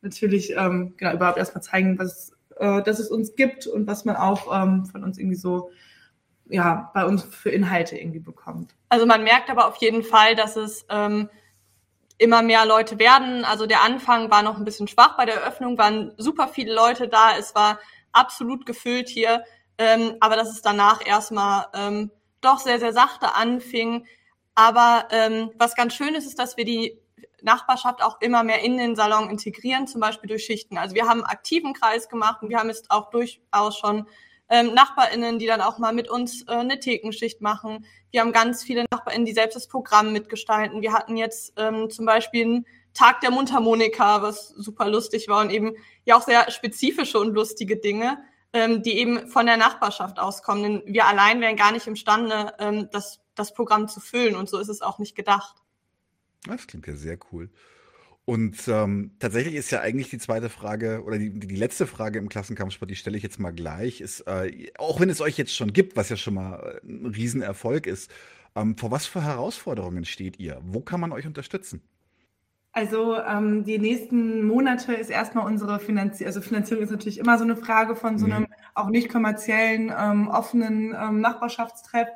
[0.00, 4.16] natürlich ähm, genau überhaupt erstmal zeigen, was äh, dass es uns gibt und was man
[4.16, 5.70] auch ähm, von uns irgendwie so
[6.48, 8.74] ja, bei uns für Inhalte irgendwie bekommt.
[8.88, 11.28] Also man merkt aber auf jeden Fall, dass es ähm,
[12.18, 13.44] immer mehr Leute werden.
[13.44, 15.16] Also der Anfang war noch ein bisschen schwach.
[15.16, 17.36] Bei der Eröffnung waren super viele Leute da.
[17.38, 17.78] Es war
[18.12, 19.44] absolut gefüllt hier.
[19.78, 22.10] Ähm, aber dass es danach erstmal ähm,
[22.40, 24.06] doch sehr, sehr sachte anfing.
[24.54, 26.98] Aber ähm, was ganz schön ist, ist, dass wir die
[27.42, 30.76] Nachbarschaft auch immer mehr in den Salon integrieren, zum Beispiel durch Schichten.
[30.76, 34.06] Also wir haben einen aktiven Kreis gemacht und wir haben jetzt auch durchaus schon
[34.48, 37.86] ähm, NachbarInnen, die dann auch mal mit uns äh, eine Thekenschicht machen.
[38.10, 40.82] Wir haben ganz viele NachbarInnen, die selbst das Programm mitgestalten.
[40.82, 45.50] Wir hatten jetzt ähm, zum Beispiel einen Tag der Mundharmonika, was super lustig war und
[45.50, 48.18] eben ja auch sehr spezifische und lustige Dinge,
[48.52, 50.62] ähm, die eben von der Nachbarschaft auskommen.
[50.62, 54.58] Denn wir allein wären gar nicht imstande, ähm, das, das Programm zu füllen und so
[54.58, 55.56] ist es auch nicht gedacht.
[56.46, 57.50] Das klingt ja sehr cool.
[58.28, 62.28] Und ähm, tatsächlich ist ja eigentlich die zweite Frage oder die, die letzte Frage im
[62.28, 65.72] Klassenkampfsport, die stelle ich jetzt mal gleich, ist, äh, auch wenn es euch jetzt schon
[65.72, 68.10] gibt, was ja schon mal äh, ein Riesenerfolg ist,
[68.54, 70.60] ähm, vor was für Herausforderungen steht ihr?
[70.62, 71.80] Wo kann man euch unterstützen?
[72.72, 77.44] Also ähm, die nächsten Monate ist erstmal unsere Finanzierung, also Finanzierung ist natürlich immer so
[77.44, 78.54] eine Frage von so einem mhm.
[78.74, 82.08] auch nicht kommerziellen, ähm, offenen ähm, Nachbarschaftstreff.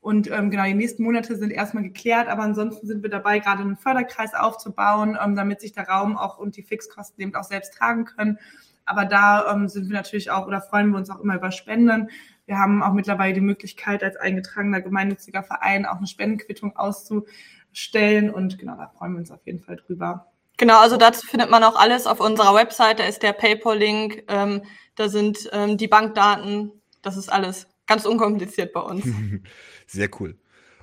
[0.00, 3.60] Und ähm, genau, die nächsten Monate sind erstmal geklärt, aber ansonsten sind wir dabei, gerade
[3.60, 7.74] einen Förderkreis aufzubauen, ähm, damit sich der Raum auch und die Fixkosten eben auch selbst
[7.74, 8.38] tragen können.
[8.86, 12.10] Aber da ähm, sind wir natürlich auch oder freuen wir uns auch immer über Spenden.
[12.46, 18.30] Wir haben auch mittlerweile die Möglichkeit, als eingetragener gemeinnütziger Verein auch eine Spendenquittung auszustellen.
[18.30, 20.26] Und genau, da freuen wir uns auf jeden Fall drüber.
[20.56, 22.98] Genau, also dazu findet man auch alles auf unserer Website.
[22.98, 24.62] Da ist der PayPal-Link, ähm,
[24.96, 26.72] da sind ähm, die Bankdaten.
[27.02, 29.04] Das ist alles ganz unkompliziert bei uns.
[29.86, 30.36] Sehr cool.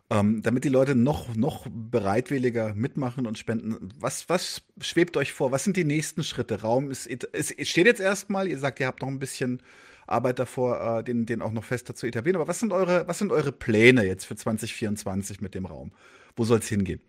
[0.09, 5.51] Ähm, damit die Leute noch, noch bereitwilliger mitmachen und spenden, was, was schwebt euch vor?
[5.51, 6.61] Was sind die nächsten Schritte?
[6.61, 9.61] Raum ist, es steht jetzt erstmal, ihr sagt, ihr habt noch ein bisschen
[10.05, 12.38] Arbeit davor, äh, den, den auch noch fester zu etablieren.
[12.38, 15.91] Aber was sind eure, was sind eure Pläne jetzt für 2024 mit dem Raum?
[16.35, 17.01] Wo soll es hingehen?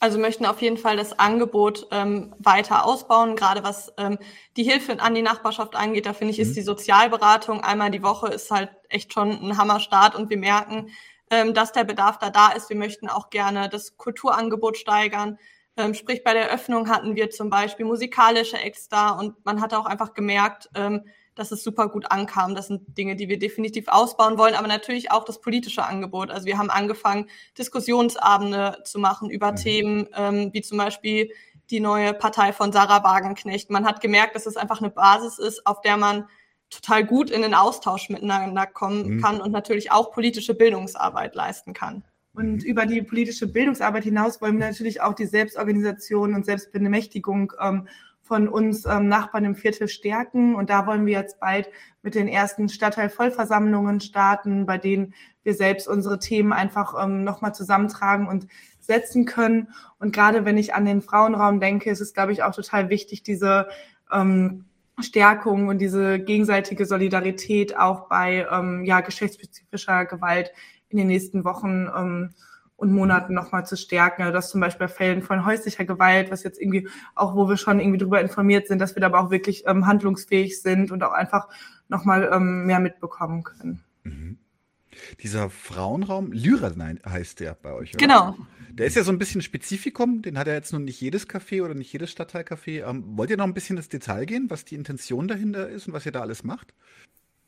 [0.00, 4.18] Also möchten auf jeden Fall das Angebot ähm, weiter ausbauen, gerade was ähm,
[4.56, 6.06] die Hilfe an die Nachbarschaft angeht.
[6.06, 6.54] Da finde ich, ist mhm.
[6.54, 10.90] die Sozialberatung einmal die Woche ist halt echt schon ein Hammerstart und wir merken,
[11.30, 12.68] ähm, dass der Bedarf da da ist.
[12.68, 15.38] Wir möchten auch gerne das Kulturangebot steigern.
[15.76, 19.74] Ähm, sprich, bei der Öffnung hatten wir zum Beispiel musikalische Acts da und man hat
[19.74, 21.04] auch einfach gemerkt, ähm,
[21.34, 22.54] dass es super gut ankam.
[22.54, 26.30] Das sind Dinge, die wir definitiv ausbauen wollen, aber natürlich auch das politische Angebot.
[26.30, 27.28] Also wir haben angefangen,
[27.58, 29.56] Diskussionsabende zu machen über mhm.
[29.56, 31.30] Themen ähm, wie zum Beispiel
[31.70, 33.70] die neue Partei von Sarah Wagenknecht.
[33.70, 36.28] Man hat gemerkt, dass es einfach eine Basis ist, auf der man
[36.70, 39.20] total gut in den Austausch miteinander kommen mhm.
[39.20, 42.04] kann und natürlich auch politische Bildungsarbeit leisten kann.
[42.34, 42.60] Und mhm.
[42.60, 47.88] über die politische Bildungsarbeit hinaus wollen wir natürlich auch die Selbstorganisation und Selbstbemächtigung ähm,
[48.24, 50.54] von uns ähm, Nachbarn im Viertel stärken.
[50.54, 51.68] Und da wollen wir jetzt bald
[52.02, 58.26] mit den ersten Stadtteilvollversammlungen starten, bei denen wir selbst unsere Themen einfach ähm, nochmal zusammentragen
[58.26, 58.46] und
[58.80, 59.68] setzen können.
[59.98, 63.22] Und gerade wenn ich an den Frauenraum denke, ist es, glaube ich, auch total wichtig,
[63.22, 63.68] diese
[64.10, 64.64] ähm,
[65.00, 70.52] Stärkung und diese gegenseitige Solidarität auch bei ähm, ja, geschlechtsspezifischer Gewalt
[70.88, 72.30] in den nächsten Wochen ähm,
[72.76, 74.22] und Monaten nochmal zu stärken.
[74.22, 77.56] Also dass zum Beispiel bei Fällen von häuslicher Gewalt, was jetzt irgendwie auch, wo wir
[77.56, 81.02] schon irgendwie darüber informiert sind, dass wir da aber auch wirklich ähm, handlungsfähig sind und
[81.02, 81.48] auch einfach
[81.88, 83.84] nochmal ähm, mehr mitbekommen können.
[84.02, 84.38] Mhm.
[85.20, 86.72] Dieser Frauenraum, Lyra
[87.06, 87.98] heißt der bei euch, oder?
[87.98, 88.36] Genau.
[88.70, 91.62] Der ist ja so ein bisschen Spezifikum, den hat ja jetzt noch nicht jedes Café
[91.62, 92.88] oder nicht jedes Stadtteilcafé.
[92.88, 95.92] Ähm, wollt ihr noch ein bisschen ins Detail gehen, was die Intention dahinter ist und
[95.92, 96.74] was ihr da alles macht?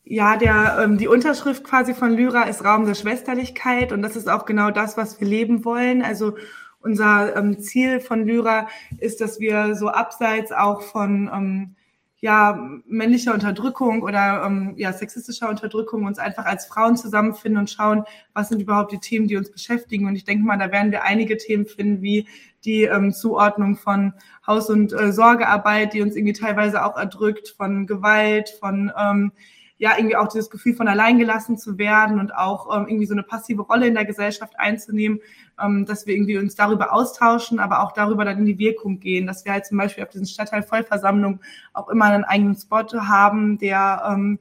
[0.08, 4.28] Ja, der, ähm, die Unterschrift quasi von Lyra ist Raum der Schwesterlichkeit und das ist
[4.28, 6.02] auch genau das, was wir leben wollen.
[6.02, 6.36] Also
[6.78, 8.68] unser ähm, Ziel von Lyra
[8.98, 11.74] ist, dass wir so abseits auch von ähm,
[12.20, 12.56] ja,
[12.86, 18.50] männlicher Unterdrückung oder ähm, ja, sexistischer Unterdrückung uns einfach als Frauen zusammenfinden und schauen, was
[18.50, 20.06] sind überhaupt die Themen, die uns beschäftigen.
[20.06, 22.28] Und ich denke mal, da werden wir einige Themen finden, wie
[22.64, 24.12] die ähm, Zuordnung von
[24.46, 29.32] Haus- und äh, Sorgearbeit, die uns irgendwie teilweise auch erdrückt, von Gewalt, von ähm,
[29.78, 33.22] ja irgendwie auch dieses Gefühl von alleingelassen zu werden und auch ähm, irgendwie so eine
[33.22, 35.20] passive Rolle in der Gesellschaft einzunehmen,
[35.62, 39.26] ähm, dass wir irgendwie uns darüber austauschen, aber auch darüber dann in die Wirkung gehen,
[39.26, 41.40] dass wir halt zum Beispiel auf diesen Stadtteil Vollversammlung
[41.74, 44.38] auch immer einen eigenen Spot haben, der ähm,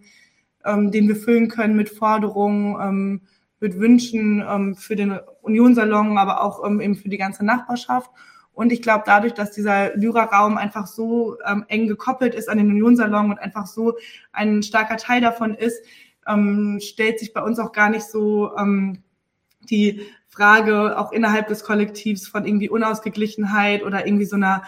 [0.65, 3.21] ähm, den wir füllen können mit Forderungen, ähm,
[3.59, 8.09] mit Wünschen ähm, für den Unionssalon, aber auch ähm, eben für die ganze Nachbarschaft.
[8.55, 12.69] Und ich glaube, dadurch, dass dieser Lyra-Raum einfach so ähm, eng gekoppelt ist an den
[12.69, 13.97] Unionssalon und einfach so
[14.31, 15.83] ein starker Teil davon ist,
[16.25, 19.03] ähm, stellt sich bei uns auch gar nicht so ähm,
[19.69, 24.63] die Frage auch innerhalb des Kollektivs von irgendwie Unausgeglichenheit oder irgendwie so einer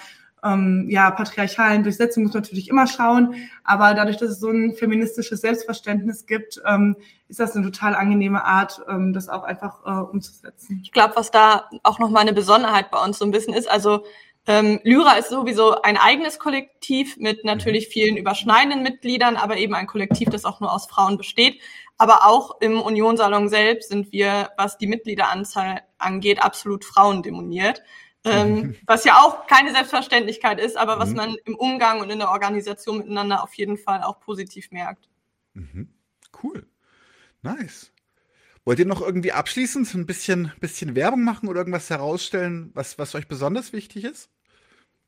[0.48, 3.36] ähm, ja, patriarchalen Durchsetzung muss man natürlich immer schauen.
[3.64, 6.96] Aber dadurch, dass es so ein feministisches Selbstverständnis gibt, ähm,
[7.28, 10.82] ist das eine total angenehme Art, ähm, das auch einfach äh, umzusetzen.
[10.84, 14.04] Ich glaube, was da auch nochmal eine Besonderheit bei uns so ein bisschen ist, also
[14.50, 17.92] ähm, Lyra ist sowieso ein eigenes Kollektiv mit natürlich mhm.
[17.92, 21.62] vielen überschneidenden Mitgliedern, aber eben ein Kollektiv, das auch nur aus Frauen besteht.
[21.98, 27.82] Aber auch im Unionssalon selbst sind wir, was die Mitgliederanzahl angeht, absolut frauendemoniert
[28.30, 31.16] ähm, was ja auch keine Selbstverständlichkeit ist, aber was mhm.
[31.16, 35.10] man im Umgang und in der Organisation miteinander auf jeden Fall auch positiv merkt.
[35.54, 35.90] Mhm.
[36.44, 36.66] Cool.
[37.42, 37.92] Nice.
[38.66, 43.16] Wollt ihr noch irgendwie abschließend ein bisschen, bisschen Werbung machen oder irgendwas herausstellen, was, was
[43.16, 44.30] euch besonders wichtig ist?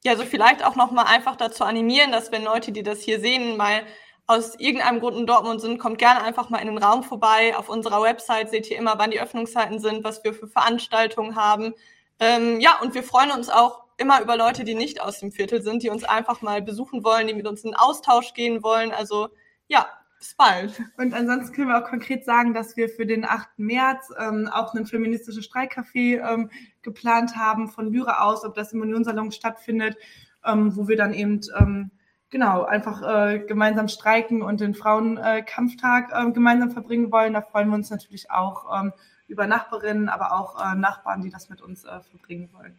[0.06, 3.20] Ja, also vielleicht auch noch mal einfach dazu animieren, dass wenn Leute, die das hier
[3.20, 3.84] sehen, mal
[4.28, 7.58] aus irgendeinem Grund in Dortmund sind, kommt gerne einfach mal in den Raum vorbei.
[7.58, 11.74] Auf unserer Website seht ihr immer, wann die Öffnungszeiten sind, was wir für Veranstaltungen haben.
[12.20, 15.62] Ähm, ja, und wir freuen uns auch immer über Leute, die nicht aus dem Viertel
[15.62, 18.92] sind, die uns einfach mal besuchen wollen, die mit uns in Austausch gehen wollen.
[18.92, 19.30] Also
[19.68, 19.88] ja,
[20.18, 20.82] bis bald.
[20.98, 23.58] Und ansonsten können wir auch konkret sagen, dass wir für den 8.
[23.58, 26.50] März ähm, auch ein feministisches Streikcafé ähm,
[26.82, 29.98] geplant haben von Lyra aus, ob das im Unionssalon stattfindet,
[30.46, 31.92] ähm, wo wir dann eben ähm,
[32.30, 37.34] genau, einfach äh, gemeinsam streiken und den Frauenkampftag äh, gemeinsam verbringen wollen.
[37.34, 38.94] Da freuen wir uns natürlich auch ähm,
[39.30, 42.78] über Nachbarinnen, aber auch äh, Nachbarn, die das mit uns äh, verbringen wollen.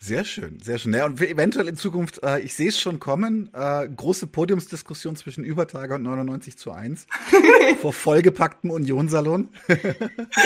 [0.00, 0.94] Sehr schön, sehr schön.
[0.94, 5.42] Ja, und eventuell in Zukunft, äh, ich sehe es schon kommen, äh, große Podiumsdiskussion zwischen
[5.42, 7.06] Übertage und 99 zu 1
[7.80, 9.48] vor vollgepacktem Unionssalon.
[9.68, 9.76] Ihr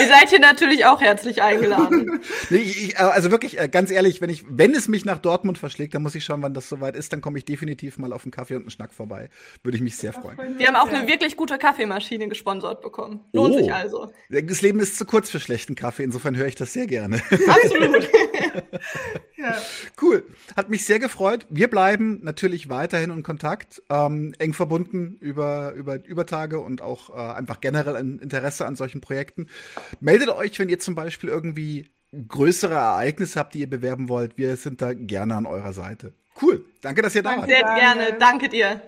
[0.07, 2.19] seid hier natürlich auch herzlich eingeladen.
[2.49, 5.59] nee, ich, äh, also wirklich, äh, ganz ehrlich, wenn, ich, wenn es mich nach Dortmund
[5.59, 7.13] verschlägt, dann muss ich schauen, wann das soweit ist.
[7.13, 9.29] Dann komme ich definitiv mal auf einen Kaffee und einen Schnack vorbei.
[9.61, 10.57] Würde ich mich sehr freuen.
[10.57, 13.19] Wir haben auch eine wirklich gute Kaffeemaschine gesponsert bekommen.
[13.33, 13.57] Lohnt Oh.
[13.59, 14.11] sich also.
[14.29, 17.21] Das Leben ist zu kurz für schlechten Kaffee, insofern höre ich das sehr gerne.
[17.29, 18.09] Absolut.
[20.01, 20.25] Cool.
[20.55, 21.45] Hat mich sehr gefreut.
[21.49, 27.33] Wir bleiben natürlich weiterhin in Kontakt, ähm, eng verbunden über, über Übertage und auch äh,
[27.33, 29.47] einfach generell ein Interesse an solchen Projekten.
[29.99, 31.89] Meldet euch, wenn ihr zum Beispiel irgendwie
[32.27, 34.37] größere Ereignisse habt, die ihr bewerben wollt.
[34.37, 36.13] Wir sind da gerne an eurer Seite.
[36.41, 36.65] Cool.
[36.81, 37.47] Danke, dass ihr da wart.
[37.47, 38.17] Sehr gerne.
[38.19, 38.81] Danke dir.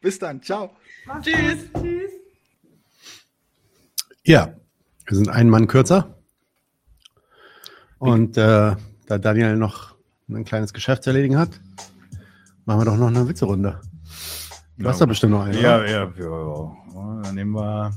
[0.00, 0.42] Bis dann.
[0.42, 0.76] Ciao.
[1.22, 1.66] Tschüss.
[1.74, 2.12] Tschüss.
[4.22, 4.54] Ja,
[5.06, 6.14] wir sind einen Mann kürzer.
[7.98, 8.76] Und äh,
[9.08, 9.94] da Daniel noch
[10.28, 11.48] ein kleines Geschäft zu erledigen hat,
[12.66, 13.80] machen wir doch noch eine Witze-Runde.
[14.76, 15.60] Du hast da bestimmt noch eine.
[15.60, 16.76] Ja, ja, ja, ja.
[17.22, 17.92] Dann nehmen wir.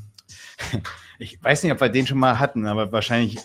[1.20, 3.38] Ich weiß nicht, ob wir den schon mal hatten, aber wahrscheinlich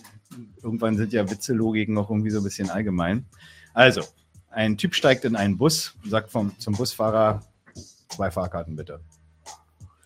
[0.63, 3.27] irgendwann sind ja Witzelogiken noch irgendwie so ein bisschen allgemein.
[3.75, 4.03] Also,
[4.49, 7.43] ein Typ steigt in einen Bus und sagt vom, zum Busfahrer,
[8.09, 9.01] zwei Fahrkarten bitte.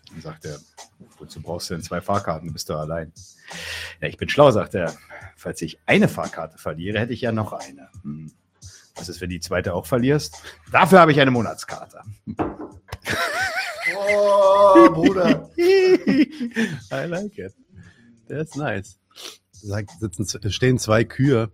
[0.09, 0.59] Dann sagt er,
[1.17, 2.49] wozu brauchst du denn zwei Fahrkarten?
[2.49, 3.13] Du bist doch allein.
[4.01, 4.93] Ja, ich bin schlau, sagt er.
[5.41, 7.89] Falls ich eine Fahrkarte verliere, hätte ich ja noch eine.
[8.03, 8.31] Hm.
[8.93, 10.39] Was ist, wenn du die zweite auch verlierst?
[10.71, 12.01] Dafür habe ich eine Monatskarte.
[13.97, 15.49] Oh, Bruder.
[15.57, 17.55] I like it.
[18.29, 18.99] Der ist nice.
[19.51, 21.51] Sitzen, stehen zwei Kühe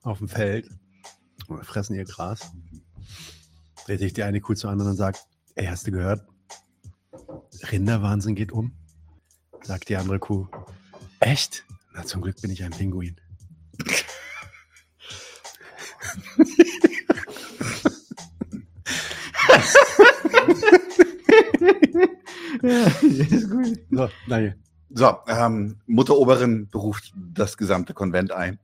[0.00, 0.70] auf dem Feld
[1.48, 2.50] und fressen ihr Gras.
[3.84, 6.26] Dreht sich die eine Kuh zur anderen und sagt, ey, hast du gehört?
[7.70, 8.72] Rinderwahnsinn geht um.
[9.60, 10.48] Sagt die andere Kuh.
[11.20, 11.66] Echt?
[11.98, 13.16] Na, zum Glück bin ich ein Pinguin.
[22.62, 23.80] ja, ist gut.
[23.90, 24.56] So, danke.
[24.90, 28.60] So, ähm, Mutteroberin beruft das gesamte Konvent ein.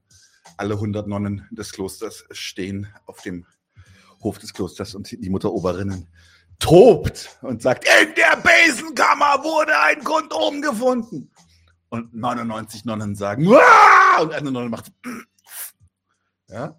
[0.57, 3.47] Alle 100 Nonnen des Klosters stehen auf dem
[4.23, 6.07] Hof des Klosters und die Mutteroberinnen
[6.61, 11.33] tobt und sagt, in der Besenkammer wurde ein Kondom gefunden.
[11.95, 14.21] Und 99 Nonnen sagen, Wah!
[14.21, 14.93] und eine Nonne macht,
[16.49, 16.77] ja.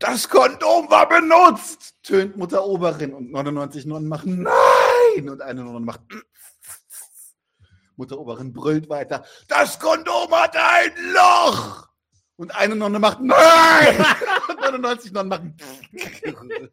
[0.00, 6.00] Das Kondom war benutzt, tönt Mutteroberin und 99 Nonnen machen, nein, und eine Nonne macht,
[7.96, 11.86] Mutteroberin brüllt weiter, das Kondom hat ein Loch!
[12.34, 13.96] Und eine Nonne macht, nein!
[14.48, 15.56] Und 99 Nonnen machen,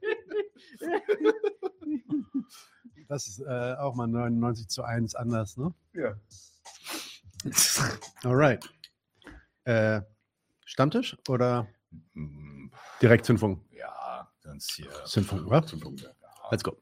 [3.07, 5.71] Das ist äh, auch mal 99 zu 1 anders, ne?
[5.93, 6.15] Ja.
[8.23, 8.69] Alright.
[9.63, 10.01] Äh,
[10.65, 11.67] Stammtisch oder
[13.01, 13.61] direkt Zündfunk?
[13.71, 14.89] Ja, sonst hier.
[15.05, 15.65] Zündfunk, oder?
[15.65, 16.09] Zündfunk, ja.
[16.49, 16.77] Let's go.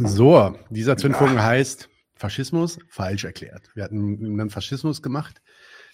[0.00, 3.68] So, dieser Zündfunk heißt Faschismus falsch erklärt.
[3.74, 5.42] Wir hatten einen Faschismus gemacht.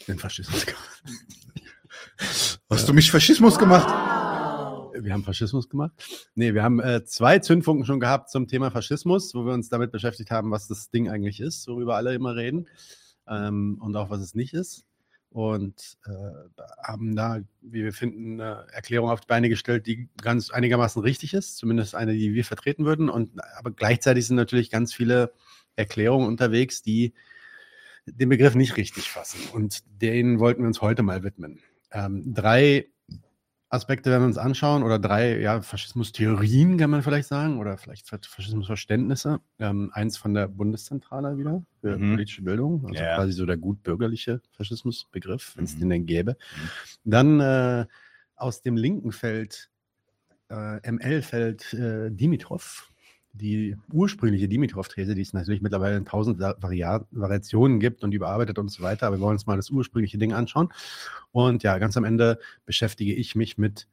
[0.07, 1.03] Den Faschismus gemacht.
[2.71, 4.18] Hast du mich Faschismus gemacht?
[5.05, 5.93] Wir haben Faschismus gemacht.
[6.35, 9.93] Nee, wir haben äh, zwei Zündfunken schon gehabt zum Thema Faschismus, wo wir uns damit
[9.93, 12.69] beschäftigt haben, was das Ding eigentlich ist, worüber alle immer reden
[13.29, 14.85] ähm, und auch was es nicht ist.
[15.31, 20.51] Und äh, haben da, wie wir finden, eine Erklärung auf die Beine gestellt, die ganz
[20.51, 23.11] einigermaßen richtig ist, zumindest eine, die wir vertreten würden.
[23.11, 25.33] Und aber gleichzeitig sind natürlich ganz viele
[25.77, 27.13] Erklärungen unterwegs, die
[28.07, 29.41] den Begriff nicht richtig fassen.
[29.53, 31.61] Und denen wollten wir uns heute mal widmen.
[31.93, 32.87] Ähm, drei
[33.71, 38.09] Aspekte werden wir uns anschauen oder drei ja, Faschismus-Theorien, kann man vielleicht sagen, oder vielleicht
[38.09, 39.41] Fa- Faschismusverständnisse.
[39.59, 42.13] Ähm, eins von der Bundeszentrale wieder für Mhm.
[42.13, 43.17] politische Bildung, also Ja.
[43.17, 46.37] quasi so der gut bürgerliche Faschismusbegriff, wenn es den denn gäbe.
[47.05, 47.87] Dann äh,
[48.37, 49.71] aus dem linken Feld,
[50.51, 52.89] äh, ML-Feld äh, Dimitrov,
[53.33, 58.59] die ursprüngliche Dimitrov-These, die es natürlich mittlerweile in tausend Va- Varia Variationen gibt und überarbeitet
[58.59, 60.73] und so weiter, aber wir wollen uns mal das ursprüngliche Ding anschauen.
[61.31, 63.87] Und ja, ganz am Ende beschäftige ich mich mit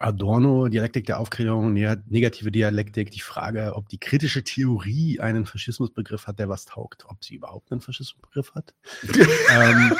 [0.00, 6.26] Adorno, Dialektik der Aufklärung, ne- negative Dialektik, die Frage, ob die kritische Theorie einen Faschismusbegriff
[6.26, 8.74] hat, der was taugt, ob sie überhaupt einen Faschismusbegriff hat.
[9.52, 9.92] ähm,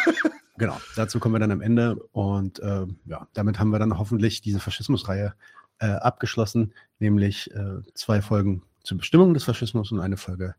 [0.57, 1.97] genau, dazu kommen wir dann am Ende.
[2.11, 5.35] Und äh, ja, damit haben wir dann hoffentlich diese Faschismusreihe
[5.81, 10.55] äh, abgeschlossen, nämlich äh, zwei Folgen zur Bestimmung des Faschismus und eine Folge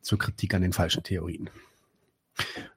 [0.00, 1.50] zur Kritik an den falschen Theorien.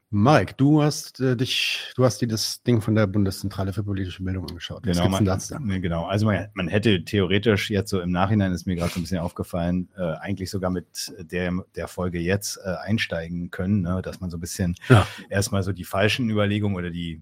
[0.10, 4.24] Mike, du hast äh, dich, du hast dir das Ding von der Bundeszentrale für politische
[4.24, 4.88] Bildung angeschaut.
[4.88, 5.56] Was Genau, denn man, dazu?
[5.60, 6.06] nee, genau.
[6.06, 9.20] Also man, man hätte theoretisch jetzt so im Nachhinein ist mir gerade so ein bisschen
[9.20, 14.02] aufgefallen, äh, eigentlich sogar mit der, der Folge jetzt äh, einsteigen können, ne?
[14.02, 15.06] dass man so ein bisschen Ja.
[15.30, 17.22] erstmal so die falschen Überlegungen oder die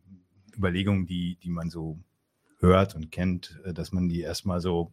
[0.56, 1.98] Überlegungen, die, die man so
[2.66, 4.92] hört und kennt, äh, dass man die erstmal so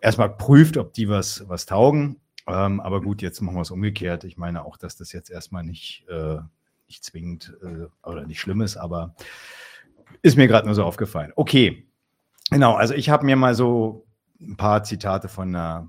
[0.00, 2.20] erstmal prüft, ob die was, was taugen.
[2.46, 4.24] Ähm, aber gut, jetzt machen wir es umgekehrt.
[4.24, 6.38] Ich meine auch, dass das jetzt erstmal nicht, äh,
[6.88, 9.14] nicht zwingend äh, oder nicht schlimm ist, aber
[10.22, 11.32] ist mir gerade nur so aufgefallen.
[11.36, 11.86] Okay,
[12.50, 12.74] genau.
[12.74, 14.06] Also ich habe mir mal so
[14.40, 15.88] ein paar Zitate von der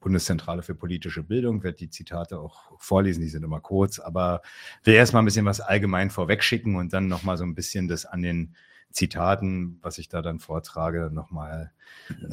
[0.00, 4.42] Bundeszentrale für politische Bildung, werde die Zitate auch vorlesen, die sind immer kurz, aber
[4.84, 8.22] will erstmal ein bisschen was allgemein vorwegschicken und dann nochmal so ein bisschen das an
[8.22, 8.54] den
[8.96, 11.70] Zitaten, was ich da dann vortrage, nochmal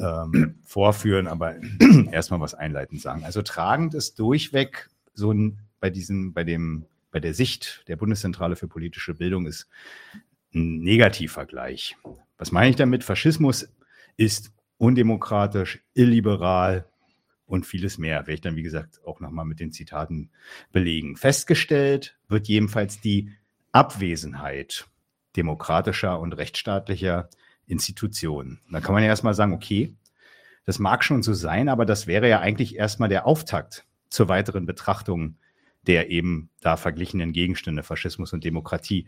[0.00, 1.56] ähm, vorführen, aber
[2.10, 3.22] erstmal was einleitend sagen.
[3.22, 8.56] Also tragend ist durchweg so ein, bei diesem, bei dem, bei der Sicht der Bundeszentrale
[8.56, 9.68] für politische Bildung ist
[10.54, 11.96] ein Negativvergleich.
[12.38, 13.04] Was meine ich damit?
[13.04, 13.68] Faschismus
[14.16, 16.86] ist undemokratisch, illiberal
[17.44, 18.20] und vieles mehr.
[18.20, 20.30] Werde ich dann, wie gesagt, auch nochmal mit den Zitaten
[20.72, 21.16] belegen.
[21.16, 23.32] Festgestellt wird jedenfalls die
[23.70, 24.86] Abwesenheit
[25.36, 27.28] demokratischer und rechtsstaatlicher
[27.66, 28.60] Institutionen.
[28.70, 29.94] Da kann man ja erstmal sagen, okay,
[30.66, 34.66] das mag schon so sein, aber das wäre ja eigentlich erstmal der Auftakt zur weiteren
[34.66, 35.36] Betrachtung
[35.86, 39.06] der eben da verglichenen Gegenstände Faschismus und Demokratie.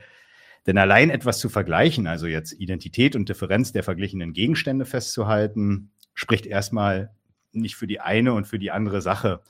[0.66, 6.46] Denn allein etwas zu vergleichen, also jetzt Identität und Differenz der verglichenen Gegenstände festzuhalten, spricht
[6.46, 7.10] erstmal
[7.52, 9.40] nicht für die eine und für die andere Sache.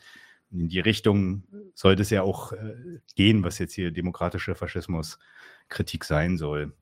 [0.51, 1.45] In die Richtung
[1.75, 6.73] sollte es ja auch äh, gehen, was jetzt hier demokratische Faschismuskritik sein soll.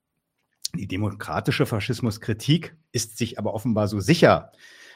[0.75, 4.53] Die demokratische Faschismuskritik ist sich aber offenbar so sicher,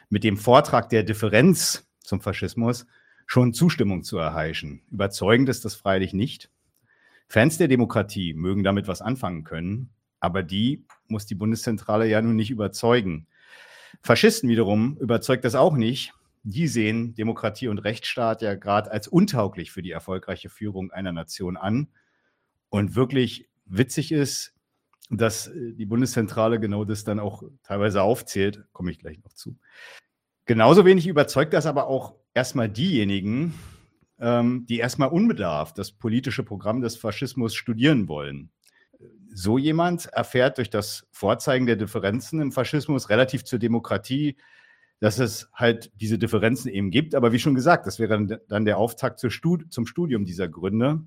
[0.09, 2.87] mit dem Vortrag der Differenz zum Faschismus
[3.27, 4.83] schon Zustimmung zu erheischen.
[4.91, 6.51] Überzeugend ist das freilich nicht.
[7.29, 12.37] Fans der Demokratie mögen damit was anfangen können, aber die muss die Bundeszentrale ja nun
[12.37, 13.27] nicht überzeugen.
[14.03, 16.13] Faschisten wiederum überzeugt das auch nicht.
[16.43, 21.57] Die sehen Demokratie und Rechtsstaat ja gerade als untauglich für die erfolgreiche Führung einer Nation
[21.57, 21.89] an.
[22.71, 24.55] Und wirklich witzig ist,
[25.11, 29.57] dass äh, die Bundeszentrale genau das dann auch teilweise aufzählt, komme ich gleich noch zu.
[30.45, 33.55] Genauso wenig überzeugt das aber auch erstmal diejenigen,
[34.19, 38.51] ähm, die erstmal unbedarft das politische Programm des Faschismus studieren wollen.
[39.33, 44.37] So jemand erfährt durch das Vorzeigen der Differenzen im Faschismus relativ zur Demokratie,
[45.01, 47.15] dass es halt diese Differenzen eben gibt.
[47.15, 51.03] Aber wie schon gesagt, das wäre dann- der Auftakt zur Stud zum Studium dieser Gründe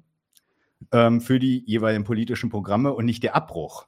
[0.91, 3.87] ähm, für die jeweiligen politischen Programme und nicht der Abbruch.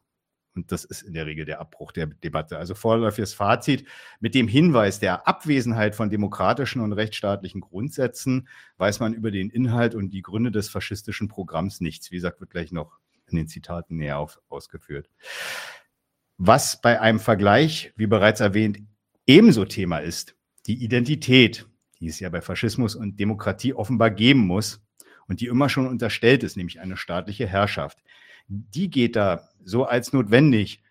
[0.56, 2.58] Und das ist in der Regel der Abbruch der Debatte.
[2.60, 3.88] Also vorläufiges Fazit
[4.20, 9.96] mit dem Hinweis der Abwesenheit von demokratischen und rechtsstaatlichen Grundsätzen weiß man über den Inhalt
[9.96, 12.12] und die Gründe des faschistischen Programms nichts.
[12.12, 15.10] Wie gesagt, wird gleich noch in den Zitaten näher auf, ausgeführt.
[16.38, 18.80] Was bei einem Vergleich, wie bereits erwähnt,
[19.26, 20.36] ebenso Thema ist,
[20.66, 21.68] die Identität,
[22.00, 24.82] die es ja bei Faschismus und Demokratie offenbar geben muss
[25.28, 28.00] und die immer schon unterstellt ist, nämlich eine staatliche Herrschaft.
[28.48, 30.82] Die geht da so als notwendig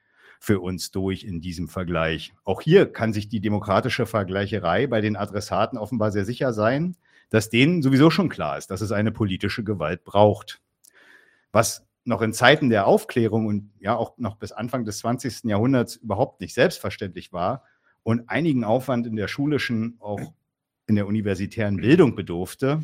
[0.41, 2.33] für uns durch in diesem Vergleich.
[2.44, 6.97] Auch hier kann sich die demokratische Vergleicherei bei den Adressaten offenbar sehr sicher sein,
[7.31, 10.61] dass denen sowieso schon klar ist, dass es eine politische Gewalt braucht.
[11.52, 15.44] Was noch in Zeiten der Aufklärung und ja auch noch bis Anfang des 20.
[15.44, 17.62] Jahrhunderts überhaupt nicht selbstverständlich war
[18.03, 20.33] und einigen Aufwand in der schulischen, auch
[20.87, 22.83] in der universitären Bildung bedurfte,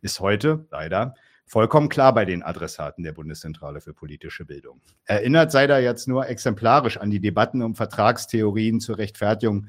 [0.00, 1.14] ist heute leider
[1.46, 4.80] vollkommen klar bei den Adressaten der Bundeszentrale für politische Bildung.
[5.04, 9.68] Erinnert sei da jetzt nur exemplarisch an die Debatten um Vertragstheorien zur Rechtfertigung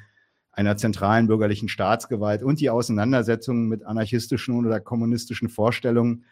[0.52, 6.26] einer zentralen bürgerlichen Staatsgewalt und die Auseinandersetzungen mit anarchistischen oder kommunistischen Vorstellungen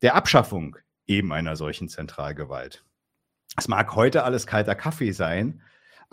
[0.00, 2.84] der Abschaffung eben einer solchen Zentralgewalt.
[3.56, 5.60] Es mag heute alles kalter Kaffee sein,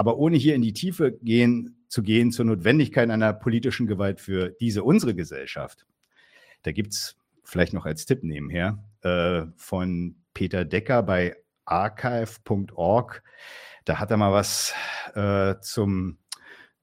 [0.02, 4.50] aber ohne hier in die Tiefe gehen, zu gehen zur Notwendigkeit einer politischen Gewalt für
[4.50, 5.86] diese unsere Gesellschaft,
[6.64, 13.22] da gibt es vielleicht noch als Tipp nebenher äh, von Peter Decker bei archive.org.
[13.86, 14.74] Da hat er mal was
[15.14, 16.18] äh, zum,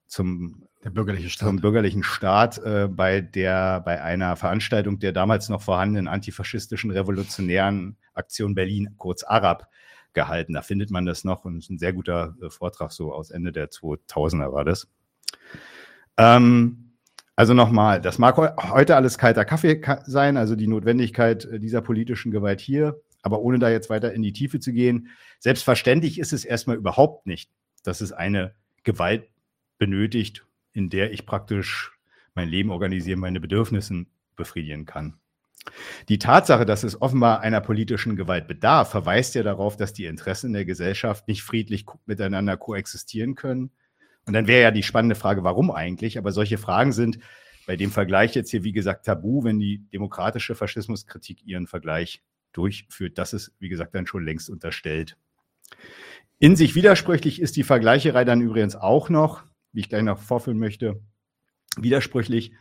[0.07, 1.49] zum, Der bürgerliche Staat.
[1.49, 7.97] zum bürgerlichen Staat äh, bei, der, bei einer Veranstaltung der damals noch vorhandenen antifaschistischen revolutionären
[8.13, 9.67] Aktion Berlin, kurz Arab,
[10.13, 10.53] gehalten.
[10.53, 13.51] Da findet man das noch und ist ein sehr guter äh, Vortrag, so aus Ende
[13.51, 14.87] der 2000er war das.
[16.17, 16.91] Ähm,
[17.35, 21.59] also nochmal, das mag heu- heute alles kalter Kaffee ka- sein, also die Notwendigkeit äh,
[21.59, 26.19] dieser politischen Gewalt hier, aber ohne da jetzt weiter in die Tiefe zu gehen, selbstverständlich
[26.19, 27.49] ist es erstmal überhaupt nicht,
[27.83, 29.29] dass es eine Gewalt
[29.77, 31.93] benötigt, in der ich praktisch
[32.35, 34.05] mein Leben organisieren, meine Bedürfnisse
[34.35, 35.15] befriedigen kann.
[36.07, 40.53] Die Tatsache, dass es offenbar einer politischen Gewalt bedarf, verweist ja darauf, dass die Interessen
[40.53, 43.71] der Gesellschaft nicht friedlich miteinander koexistieren können.
[44.25, 46.17] Und dann wäre ja die spannende Frage, warum eigentlich?
[46.17, 47.19] Aber solche Fragen sind
[47.65, 52.23] bei dem Vergleich jetzt hier, wie gesagt, tabu, wenn die demokratische Faschismuskritik ihren Vergleich
[52.53, 53.17] durchführt.
[53.17, 55.17] Das ist, wie gesagt, dann schon längst unterstellt.
[56.39, 60.57] In sich widersprüchlich ist die Vergleicherei dann übrigens auch noch, wie ich gleich noch vorführen
[60.57, 61.01] möchte,
[61.77, 62.53] widersprüchlich,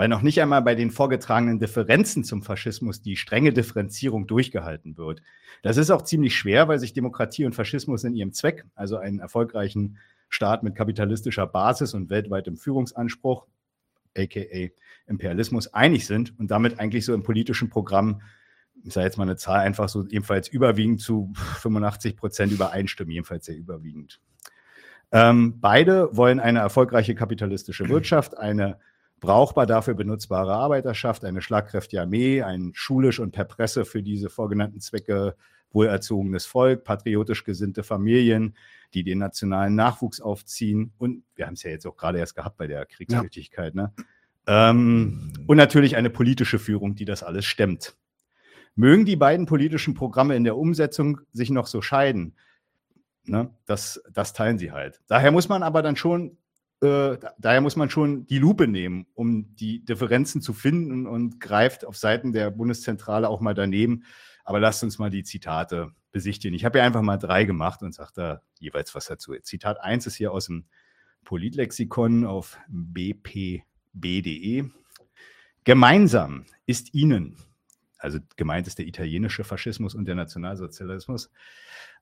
[0.00, 5.20] weil noch nicht einmal bei den vorgetragenen Differenzen zum Faschismus die strenge Differenzierung durchgehalten wird.
[5.60, 9.18] Das ist auch ziemlich schwer, weil sich Demokratie und Faschismus in ihrem Zweck, also einen
[9.18, 9.98] erfolgreichen
[10.30, 13.46] Staat mit kapitalistischer Basis und weltweitem Führungsanspruch,
[14.16, 14.70] aka
[15.06, 18.22] Imperialismus, einig sind und damit eigentlich so im politischen Programm,
[18.82, 23.44] ich sage jetzt mal eine Zahl, einfach so ebenfalls überwiegend zu 85 Prozent übereinstimmen, jedenfalls
[23.44, 24.18] sehr überwiegend.
[25.12, 28.78] Ähm, beide wollen eine erfolgreiche kapitalistische Wirtschaft, eine
[29.20, 34.80] brauchbar dafür benutzbare Arbeiterschaft, eine schlagkräftige Armee, ein schulisch und per Presse für diese vorgenannten
[34.80, 35.36] Zwecke
[35.72, 38.56] wohlerzogenes Volk, patriotisch gesinnte Familien,
[38.94, 40.92] die den nationalen Nachwuchs aufziehen.
[40.98, 43.74] Und wir haben es ja jetzt auch gerade erst gehabt bei der Kriegstüchtigkeit.
[43.74, 43.92] Ne?
[44.46, 47.96] Ähm, und natürlich eine politische Führung, die das alles stemmt.
[48.74, 52.36] Mögen die beiden politischen Programme in der Umsetzung sich noch so scheiden,
[53.24, 53.50] ne?
[53.66, 55.00] das, das teilen sie halt.
[55.06, 56.36] Daher muss man aber dann schon
[56.82, 61.40] äh, da- daher muss man schon die Lupe nehmen, um die Differenzen zu finden und
[61.40, 64.04] greift auf Seiten der Bundeszentrale auch mal daneben.
[64.44, 66.54] Aber lasst uns mal die Zitate besichtigen.
[66.54, 69.34] Ich habe ja einfach mal drei gemacht und sage da jeweils was dazu.
[69.42, 70.64] Zitat 1 ist hier aus dem
[71.24, 74.64] Politlexikon auf bpb.de.
[75.64, 77.36] Gemeinsam ist ihnen,
[77.98, 81.30] also gemeint ist der italienische Faschismus und der Nationalsozialismus,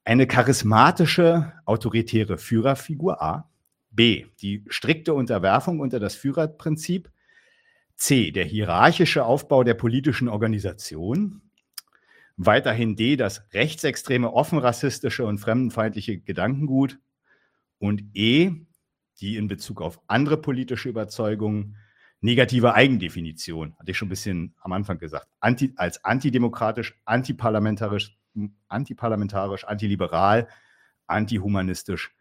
[0.04, 3.50] eine charismatische, autoritäre Führerfigur A.
[3.90, 4.26] B.
[4.40, 7.10] Die strikte Unterwerfung unter das Führerprinzip.
[7.94, 8.30] C.
[8.30, 11.42] Der hierarchische Aufbau der politischen Organisation.
[12.36, 13.16] Weiterhin D.
[13.16, 16.98] Das rechtsextreme, offen rassistische und fremdenfeindliche Gedankengut.
[17.78, 18.52] Und E.
[19.20, 21.76] Die in Bezug auf andere politische Überzeugungen
[22.20, 28.16] negative Eigendefinition, hatte ich schon ein bisschen am Anfang gesagt, anti, als antidemokratisch, antiparlamentarisch,
[28.68, 30.48] antiparlamentarisch, antiliberal,
[31.06, 32.14] antihumanistisch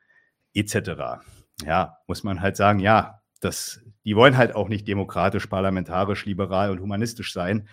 [0.53, 1.21] etc.
[1.65, 6.71] Ja, muss man halt sagen, ja, das, die wollen halt auch nicht demokratisch, parlamentarisch, liberal
[6.71, 7.67] und humanistisch sein.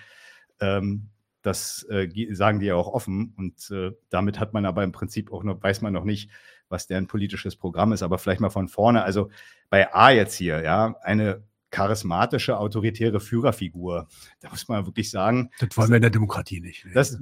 [0.61, 1.11] Ähm,
[1.43, 4.93] das äh, ge- sagen die ja auch offen und äh, damit hat man aber im
[4.93, 6.31] Prinzip auch noch, weiß man noch nicht,
[6.71, 9.03] was deren politisches Programm ist, aber vielleicht mal von vorne.
[9.05, 9.31] Also
[9.69, 14.09] bei A jetzt hier, ja, eine charismatische, autoritäre Führerfigur.
[14.41, 15.51] Da muss man wirklich sagen.
[15.59, 16.87] Das wollen wir in der Demokratie nicht.
[16.95, 17.19] Das,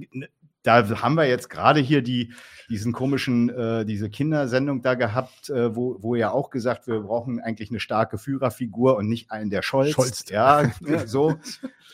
[0.63, 2.33] da haben wir jetzt gerade hier die,
[2.71, 7.41] diesen komischen, äh, diese Kindersendung da gehabt, äh, wo, wo ja auch gesagt, wir brauchen
[7.41, 9.93] eigentlich eine starke Führerfigur und nicht einen, der Scholz.
[9.93, 10.25] Scholz.
[10.31, 10.71] Ja,
[11.07, 11.35] so.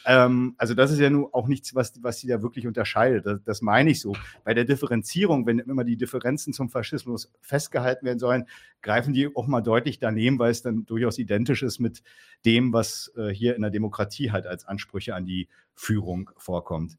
[0.04, 3.26] Ähm, also das ist ja nun auch nichts, was, was sie da wirklich unterscheidet.
[3.26, 4.14] Das, das meine ich so.
[4.44, 8.44] Bei der Differenzierung, wenn immer die Differenzen zum Faschismus festgehalten werden sollen,
[8.82, 12.02] greifen die auch mal deutlich daneben, weil es dann durchaus identisch ist mit
[12.44, 16.96] dem, was äh, hier in der Demokratie halt als Ansprüche an die Führung vorkommt.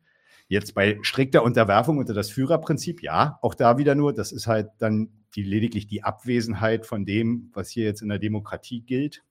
[0.49, 4.71] Jetzt bei strikter Unterwerfung unter das Führerprinzip, ja, auch da wieder nur, das ist halt
[4.79, 9.23] dann die, lediglich die Abwesenheit von dem, was hier jetzt in der Demokratie gilt.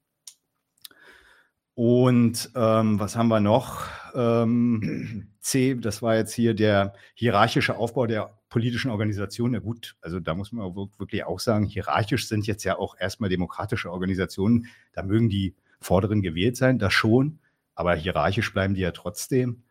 [1.74, 3.84] Und ähm, was haben wir noch?
[4.14, 9.54] Ähm, C, das war jetzt hier der hierarchische Aufbau der politischen Organisation.
[9.54, 13.28] Ja gut, also da muss man wirklich auch sagen, hierarchisch sind jetzt ja auch erstmal
[13.28, 14.66] demokratische Organisationen.
[14.92, 17.40] Da mögen die Vorderen gewählt sein, das schon,
[17.74, 19.62] aber hierarchisch bleiben die ja trotzdem.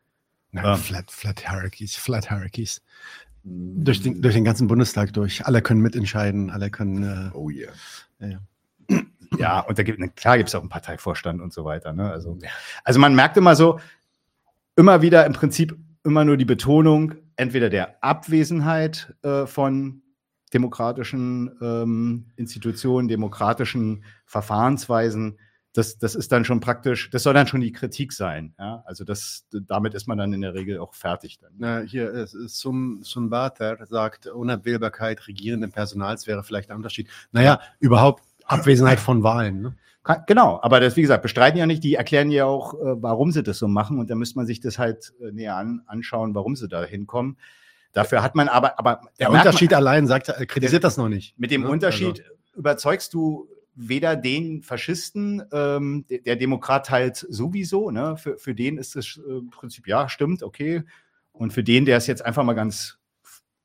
[0.51, 2.82] Na, Ähm, flat, flat Hierarchies, Flat Hierarchies.
[3.43, 5.45] Durch den, durch den ganzen Bundestag durch.
[5.45, 7.32] Alle können mitentscheiden, alle können.
[7.32, 7.72] Äh, oh yeah.
[8.19, 8.40] Ja, ja.
[9.38, 11.93] Ja, und da gibt klar gibt es auch einen Parteivorstand und so weiter.
[11.93, 12.09] Ne?
[12.09, 12.38] Also,
[12.84, 13.80] also man merkt immer so,
[14.76, 20.01] immer wieder im Prinzip immer nur die Betonung entweder der Abwesenheit äh, von
[20.53, 25.40] demokratischen ähm, Institutionen, demokratischen Verfahrensweisen.
[25.78, 28.56] Das, das ist dann schon praktisch, das soll dann schon die Kritik sein.
[28.58, 28.84] Ja?
[28.86, 31.38] Also das, damit ist man dann in der Regel auch fertig.
[31.40, 31.52] Dann.
[31.58, 37.10] Na, hier, es ist Sum, Sumbater sagt, Unabwählbarkeit regierenden Personals wäre vielleicht ein Unterschied.
[37.32, 39.62] Naja, überhaupt Abwesenheit von Wahlen.
[39.62, 39.76] Ne?
[40.26, 43.44] Genau, aber das, wie gesagt, bestreiten ja nicht, die erklären ja auch, äh, warum sie
[43.44, 46.56] das so machen und da müsste man sich das halt äh, näher an, anschauen, warum
[46.56, 47.38] sie da hinkommen.
[47.92, 51.38] Dafür hat man aber, aber Der Unterschied man, allein sagt, er kritisiert das noch nicht.
[51.38, 51.70] mit dem Ne?
[51.70, 58.18] Unterschied Also, überzeugst du weder den Faschisten, ähm, der, Demokrat halt sowieso, ne?
[58.18, 60.84] für, für den ist es äh, im Prinzip, ja, stimmt, okay.
[61.32, 62.98] Und für den, der es jetzt einfach mal ganz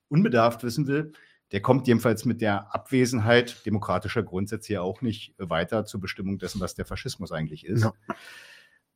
[0.08, 1.12] unbedarft wissen will,
[1.50, 6.60] der kommt jedenfalls mit der Abwesenheit demokratischer Grundsätze ja auch nicht weiter zur Bestimmung dessen,
[6.60, 7.84] was der Faschismus eigentlich ist.
[7.84, 7.94] Ja.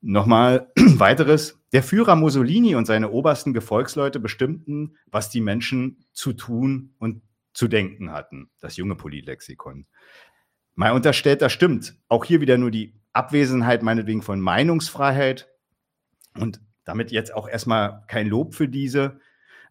[0.02, 6.94] Nochmal weiteres, Der Führer Mussolini und seine obersten Gefolgsleute bestimmten, was die Menschen zu tun
[6.98, 7.22] und
[7.54, 8.50] zu denken hatten.
[8.60, 9.86] Das junge Politlexikon.
[10.76, 11.96] Mal unterstellt, das stimmt.
[12.08, 15.48] Auch hier wieder nur die Abwesenheit meinetwegen von Meinungsfreiheit
[16.38, 19.18] und damit jetzt auch erstmal kein Lob für diese.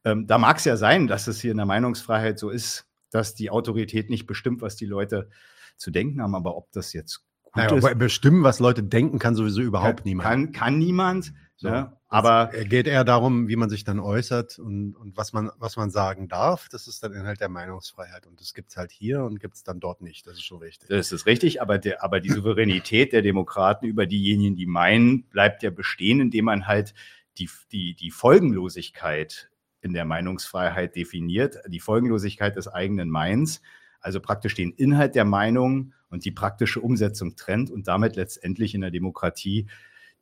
[0.04, 3.36] Ähm, da mag es ja sein, dass es hier in der Meinungsfreiheit so ist, dass
[3.36, 5.30] die Autorität nicht bestimmt, was die Leute
[5.78, 9.20] zu denken haben, aber ob das jetzt gut Naja, ist, aber bestimmen, was Leute denken,
[9.20, 10.28] kann sowieso überhaupt niemand.
[10.28, 11.34] kann, kann niemand.
[11.58, 11.70] So.
[11.70, 11.92] Ne?
[12.10, 15.78] Aber Es geht eher darum, wie man sich dann äußert und, und was, man, was
[15.78, 16.68] man sagen darf.
[16.70, 18.28] Das ist dann Inhalt der Meinungsfreiheit.
[18.28, 20.28] Und das gibt es halt hier und gibt es dann dort nicht.
[20.28, 20.90] Das ist schon richtig.
[20.90, 25.64] Das ist richtig, aber, der, aber die Souveränität der Demokraten über diejenigen, die meinen, bleibt
[25.64, 26.94] ja bestehen, indem man halt
[27.38, 29.50] die, die, die Folgenlosigkeit
[29.82, 33.62] in der Meinungsfreiheit definiert, die Folgenlosigkeit des eigenen Meins,
[34.02, 38.82] also praktisch den Inhalt der Meinung und die praktische Umsetzung trennt und damit letztendlich in
[38.82, 39.68] der Demokratie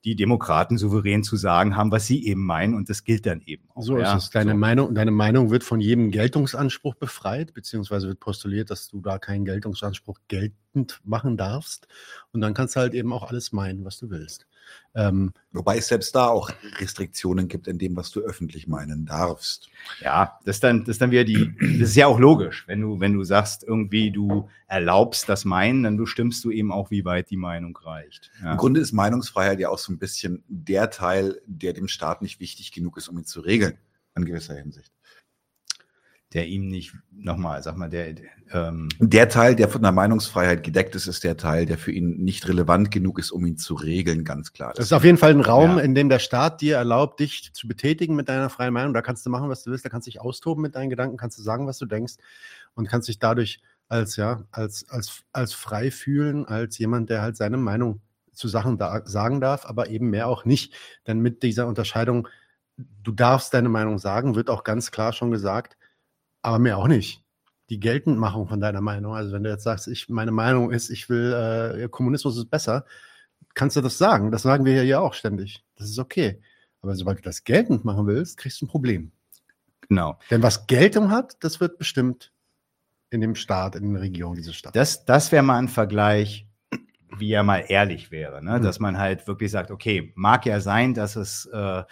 [0.04, 3.70] die Demokraten souverän zu sagen haben, was sie eben meinen und das gilt dann eben
[3.74, 3.84] auch.
[3.84, 4.16] So ja.
[4.16, 4.30] ist es.
[4.32, 9.18] Deine, Meinung, deine Meinung wird von jedem Geltungsanspruch befreit, beziehungsweise wird postuliert, dass du da
[9.18, 11.88] keinen Geltungsanspruch geltend machen darfst.
[12.32, 14.46] Und dann kannst du halt eben auch alles meinen, was du willst.
[14.96, 19.70] Ähm, Wobei es selbst da auch Restriktionen gibt in dem, was du öffentlich meinen darfst.
[20.02, 22.82] Ja, das ist dann, das ist dann wieder die, das ist ja auch logisch, wenn
[22.82, 27.06] du, wenn du sagst, irgendwie du erlaubst das Meinen, dann bestimmst du eben auch, wie
[27.06, 28.32] weit die Meinung reicht.
[28.42, 28.54] Ja.
[28.54, 32.40] Im Grunde ist Meinungsfreiheit ja auch so ein bisschen der Teil, der dem Staat nicht
[32.40, 33.78] wichtig genug ist, um ihn zu regeln,
[34.16, 34.92] in gewisser Hinsicht.
[36.34, 38.16] Der ihm nicht, nochmal, sag mal, der,
[38.52, 42.24] ähm, Der Teil, der von der Meinungsfreiheit gedeckt ist, ist der Teil, der für ihn
[42.24, 44.74] nicht relevant genug ist, um ihn zu regeln, ganz klar.
[44.76, 45.84] Das ist auf jeden Fall ein Raum, Ja.
[45.84, 48.94] in dem der Staat dir erlaubt, dich zu betätigen mit deiner freien Meinung.
[48.94, 51.18] Da kannst du machen, was du willst, da kannst du dich austoben mit deinen Gedanken,
[51.18, 52.16] kannst du sagen, was du denkst
[52.74, 57.38] und kannst dich dadurch als, ja, als, als, als frei fühlen, als jemand, der halt
[57.38, 60.74] seine Meinung zu Sachen da, sagen darf, aber eben mehr auch nicht.
[61.06, 62.28] Denn mit dieser Unterscheidung,
[63.04, 65.78] du darfst deine Meinung sagen, wird auch ganz klar schon gesagt,
[66.44, 67.24] aber mehr auch nicht.
[67.70, 71.10] Die Geltendmachung von deiner Meinung, also wenn du jetzt sagst, ich, meine Meinung ist, ich
[71.10, 72.86] will, äh, Kommunismus ist besser,
[73.56, 74.32] kannst du das sagen.
[74.32, 75.64] Das sagen wir ja auch ständig.
[75.76, 76.42] Das ist okay.
[76.82, 79.12] Aber sobald du das geltend machen willst, kriegst du ein Problem.
[79.88, 80.20] Genau.
[80.30, 82.32] Denn was Geltung hat, das wird bestimmt
[83.10, 84.76] in dem Staat, in der Region, diese Stadt.
[84.76, 86.48] Das, das wäre mal ein Vergleich,
[87.18, 88.60] wie er mal ehrlich wäre, ne?
[88.60, 88.64] Mhm.
[88.64, 91.84] dass man halt wirklich sagt, okay, mag ja sein, dass es äh,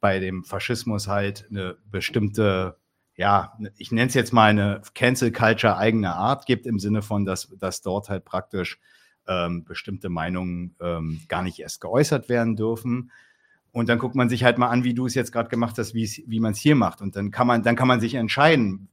[0.00, 2.76] bei dem Faschismus halt eine bestimmte,
[3.16, 7.24] ja, ich nenne es jetzt mal eine Cancel Culture eigener Art gibt, im Sinne von,
[7.24, 8.78] dass, dass dort halt praktisch
[9.26, 13.10] ähm, bestimmte Meinungen ähm, gar nicht erst geäußert werden dürfen.
[13.72, 15.94] Und dann guckt man sich halt mal an, wie du es jetzt gerade gemacht hast,
[15.94, 17.00] wie man es hier macht.
[17.02, 18.88] Und dann kann man, dann kann man sich entscheiden,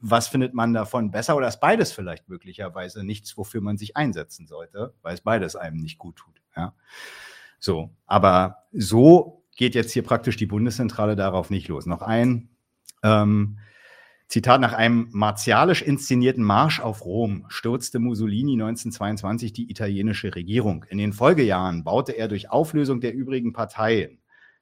[0.00, 4.46] was findet man davon besser oder ist beides vielleicht möglicherweise nichts, wofür man sich einsetzen
[4.46, 6.42] sollte, weil es beides einem nicht gut tut.
[6.56, 6.74] Ja.
[7.58, 11.86] So, aber so geht jetzt hier praktisch die Bundeszentrale darauf nicht los.
[11.86, 12.48] Noch ein
[13.02, 13.58] ähm,
[14.32, 20.84] Zitat nach einem martialisch inszenierten Marsch auf Rom stürzte Mussolini 1922 die italienische Regierung.
[20.88, 24.20] In den Folgejahren baute er durch Auflösung der übrigen Parteien,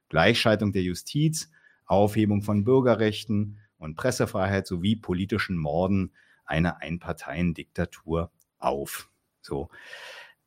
[0.08, 1.52] Gleichschaltung der Justiz,
[1.86, 6.12] Aufhebung von Bürgerrechten und Pressefreiheit sowie politischen Morden
[6.44, 9.08] eine Einparteiendiktatur auf.
[9.40, 9.68] So.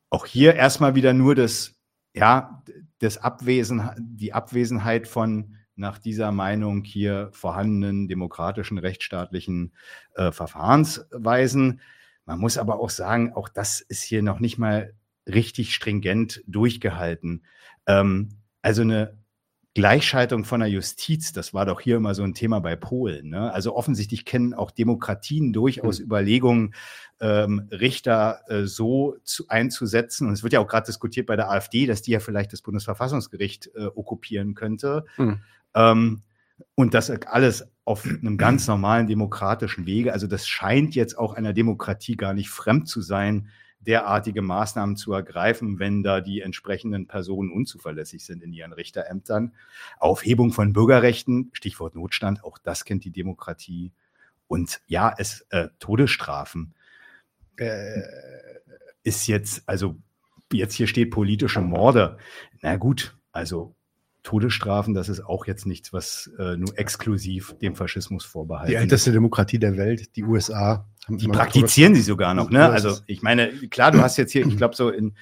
[0.10, 1.76] Auch hier erstmal wieder nur das,
[2.14, 2.62] ja,
[3.00, 9.74] das Abwesen, die Abwesenheit von nach dieser Meinung hier vorhandenen demokratischen, rechtsstaatlichen
[10.16, 11.82] äh, Verfahrensweisen.
[12.26, 14.94] Man muss aber auch sagen, auch das ist hier noch nicht mal
[15.26, 17.46] richtig stringent durchgehalten.
[17.88, 18.30] Ähm,
[18.62, 19.23] also eine
[19.76, 23.30] Gleichschaltung von der Justiz, das war doch hier immer so ein Thema bei Polen.
[23.30, 23.52] Ne?
[23.52, 26.76] Also offensichtlich kennen auch Demokratien durchaus Überlegungen,
[27.20, 30.28] ähm, Richter äh, so zu, einzusetzen.
[30.28, 32.62] Und es wird ja auch gerade diskutiert bei der AfD, dass die ja vielleicht das
[32.62, 35.06] Bundesverfassungsgericht äh, okkupieren könnte.
[35.16, 35.42] Hm.
[35.74, 36.22] Ähm,
[36.76, 40.14] und das alles auf einem ganz normalen demokratischen Wege.
[40.14, 43.50] Also das scheint jetzt auch einer Demokratie gar nicht fremd zu sein,
[43.86, 49.54] derartige Maßnahmen zu ergreifen, wenn da die entsprechenden Personen unzuverlässig sind in ihren Richterämtern.
[50.00, 53.92] Aufhebung von Bürgerrechten, Stichwort Notstand, auch das kennt die Demokratie.
[54.48, 56.74] Und ja, es äh, Todesstrafen
[57.58, 58.02] äh,
[59.04, 59.96] ist jetzt, also
[60.52, 62.18] jetzt hier steht politische Morde.
[62.62, 63.76] Na gut, also
[64.24, 69.12] Todesstrafen, das ist auch jetzt nichts, was äh, nur exklusiv dem Faschismus vorbehalten Die älteste
[69.12, 70.88] Demokratie der Welt, die USA.
[71.06, 72.70] haben die praktizieren sie sogar noch, ne?
[72.70, 75.14] Also ich meine, klar, du hast jetzt hier, ich glaube so in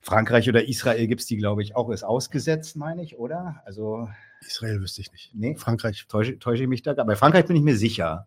[0.00, 3.62] Frankreich oder Israel gibt es die, glaube ich, auch ist ausgesetzt, meine ich, oder?
[3.66, 4.08] Also
[4.40, 5.34] Israel wüsste ich nicht.
[5.34, 5.56] Nee.
[5.56, 6.06] Frankreich.
[6.08, 6.94] täusche, täusche ich mich da?
[6.94, 8.26] Bei Frankreich bin ich mir sicher.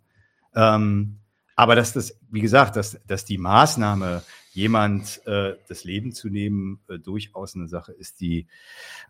[0.55, 1.17] Ähm,
[1.55, 4.21] aber dass das, wie gesagt, dass, dass die Maßnahme
[4.53, 8.47] jemand äh, das Leben zu nehmen, äh, durchaus eine Sache ist, die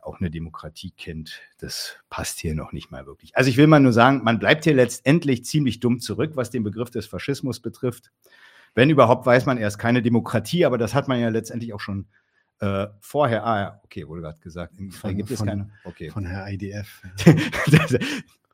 [0.01, 1.41] auch eine Demokratie kennt.
[1.59, 3.35] Das passt hier noch nicht mal wirklich.
[3.35, 6.63] Also ich will mal nur sagen, man bleibt hier letztendlich ziemlich dumm zurück, was den
[6.63, 8.11] Begriff des Faschismus betrifft.
[8.73, 11.81] Wenn überhaupt, weiß man, er ist keine Demokratie, aber das hat man ja letztendlich auch
[11.81, 12.07] schon
[12.59, 13.45] äh, vorher.
[13.45, 14.79] Ah ja, okay, wurde gerade gesagt.
[14.79, 15.69] Im Fall Von- gibt es von- keine.
[15.83, 16.09] Okay.
[16.09, 17.01] Von Herr IDF.
[17.69, 17.97] das,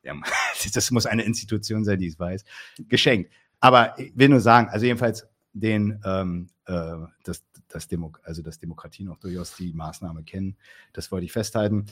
[0.74, 2.44] das muss eine Institution sein, die es weiß.
[2.88, 3.30] Geschenkt.
[3.60, 8.58] Aber ich will nur sagen, also jedenfalls den, ähm, äh, das, das, Demo also das
[8.58, 10.56] Demokratie noch durchaus die Maßnahme kennen.
[10.92, 11.86] Das wollte ich festhalten.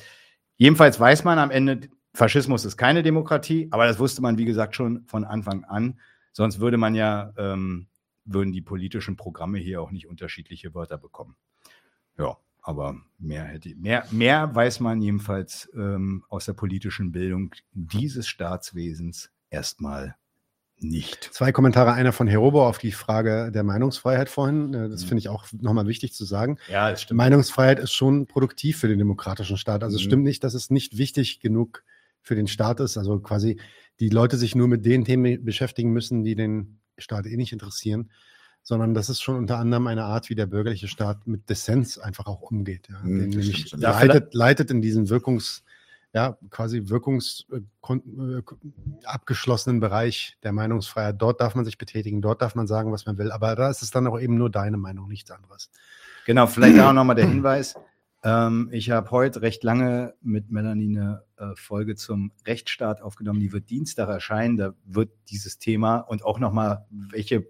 [0.57, 4.75] Jedenfalls weiß man am Ende, Faschismus ist keine Demokratie, aber das wusste man, wie gesagt,
[4.75, 5.99] schon von Anfang an.
[6.33, 7.89] Sonst würde man ja, ähm,
[8.25, 11.37] würden die politischen Programme hier auch nicht unterschiedliche Wörter bekommen.
[12.17, 18.29] Ja, aber mehr hätte mehr, mehr weiß man jedenfalls ähm, aus der politischen Bildung dieses
[18.29, 20.17] Staatswesens erstmal
[20.81, 21.31] nicht.
[21.33, 24.75] Zwei Kommentare, einer von Herobo auf die Frage der Meinungsfreiheit vorhin.
[24.75, 26.59] Äh, Das finde ich auch nochmal wichtig zu sagen.
[26.71, 27.19] Ja, das stimmt.
[27.19, 29.83] Meinungsfreiheit ist schon produktiv für den demokratischen Staat.
[29.83, 30.07] Also es Mhm.
[30.07, 31.83] stimmt nicht, dass es nicht wichtig genug
[32.23, 32.97] für den Staat ist.
[32.97, 33.59] Also quasi
[34.01, 38.11] die Leute sich nur mit den Themen beschäftigen müssen, die den Staat eh nicht interessieren,
[38.63, 42.27] sondern das ist schon unter anderem eine Art, wie der bürgerliche Staat mit Dissens einfach
[42.27, 42.89] auch umgeht.
[42.91, 42.99] Ja.
[43.03, 43.31] Mhm,
[43.77, 45.63] leitet, leitet in diesen Wirkungs,
[46.15, 47.61] ja, quasi wirkungs äh,
[47.93, 48.43] äh,
[49.05, 51.21] abgeschlossenen Bereich der Meinungsfreiheit.
[51.21, 53.31] Dort darf man sich betätigen, dort darf man sagen, was man will.
[53.31, 55.71] Aber da ist es dann auch eben nur deine Meinung, nichts anderes.
[56.27, 57.75] Genau, vielleicht auch nochmal der Hinweis.
[58.25, 63.41] Ähm, ich habe heute recht lange mit Melanie eine äh, Folge zum Rechtsstaat aufgenommen.
[63.41, 64.57] Die wird Dienstag erscheinen.
[64.57, 67.47] Da wird dieses Thema und auch nochmal, welche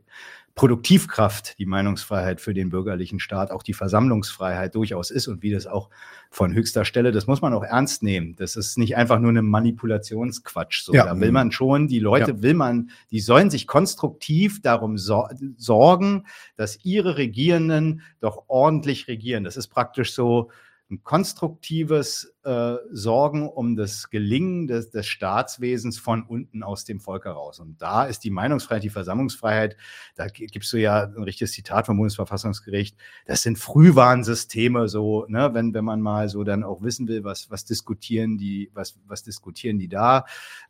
[0.54, 5.66] Produktivkraft die Meinungsfreiheit für den bürgerlichen Staat, auch die Versammlungsfreiheit durchaus ist und wie das
[5.68, 5.88] auch
[6.30, 8.34] von höchster Stelle, das muss man auch ernst nehmen.
[8.36, 10.82] Das ist nicht einfach nur eine Manipulationsquatsch.
[10.84, 11.04] So, Ja.
[11.06, 12.42] da will man schon, die Leute Ja.
[12.42, 16.24] will man, die sollen sich konstruktiv darum sor sorgen,
[16.56, 19.44] dass ihre Regierenden doch ordentlich regieren.
[19.44, 20.50] Das ist praktisch so
[20.90, 27.26] ein konstruktives äh, Sorgen um das Gelingen des, des Staatswesens von unten aus dem Volk
[27.26, 27.60] heraus.
[27.60, 29.76] Und da ist die Meinungsfreiheit, die Versammlungsfreiheit,
[30.16, 35.52] da gi- gibst du ja ein richtiges Zitat vom Bundesverfassungsgericht, das sind Frühwarnsysteme, so, ne,
[35.52, 39.22] wenn, wenn man mal so dann auch wissen will, was, was diskutieren die, was, was
[39.22, 40.24] diskutieren die da.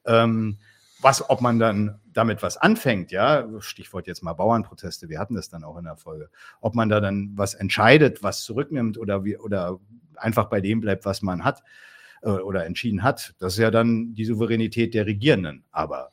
[0.05, 0.59] Ähm,
[1.01, 5.49] was, ob man dann damit was anfängt, ja, Stichwort jetzt mal Bauernproteste, wir hatten das
[5.49, 9.37] dann auch in der Folge, ob man da dann was entscheidet, was zurücknimmt oder wie,
[9.37, 9.79] oder
[10.17, 11.63] einfach bei dem bleibt, was man hat
[12.23, 15.65] äh, oder entschieden hat, das ist ja dann die Souveränität der Regierenden.
[15.71, 16.13] Aber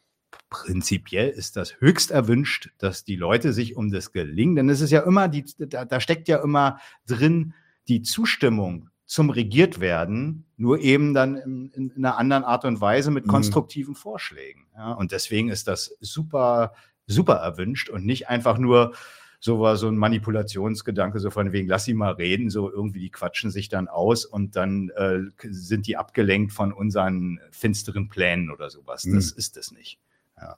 [0.50, 4.92] prinzipiell ist das höchst erwünscht, dass die Leute sich um das Gelingen, denn es ist
[4.92, 7.54] ja immer, die, da, da steckt ja immer drin
[7.88, 12.82] die Zustimmung zum regiert werden, nur eben dann in, in, in einer anderen Art und
[12.82, 13.30] Weise mit Mhm.
[13.30, 14.66] konstruktiven Vorschlägen.
[14.76, 16.74] Ja, und deswegen ist das super,
[17.06, 18.94] super erwünscht und nicht einfach nur
[19.40, 23.12] so war so ein Manipulationsgedanke, so von wegen, lass sie mal reden, so irgendwie, die
[23.12, 28.72] quatschen sich dann aus und dann äh, sind die abgelenkt von unseren finsteren Plänen oder
[28.72, 29.04] sowas.
[29.04, 29.38] Das Mhm.
[29.38, 30.00] ist es nicht.
[30.42, 30.58] Ja.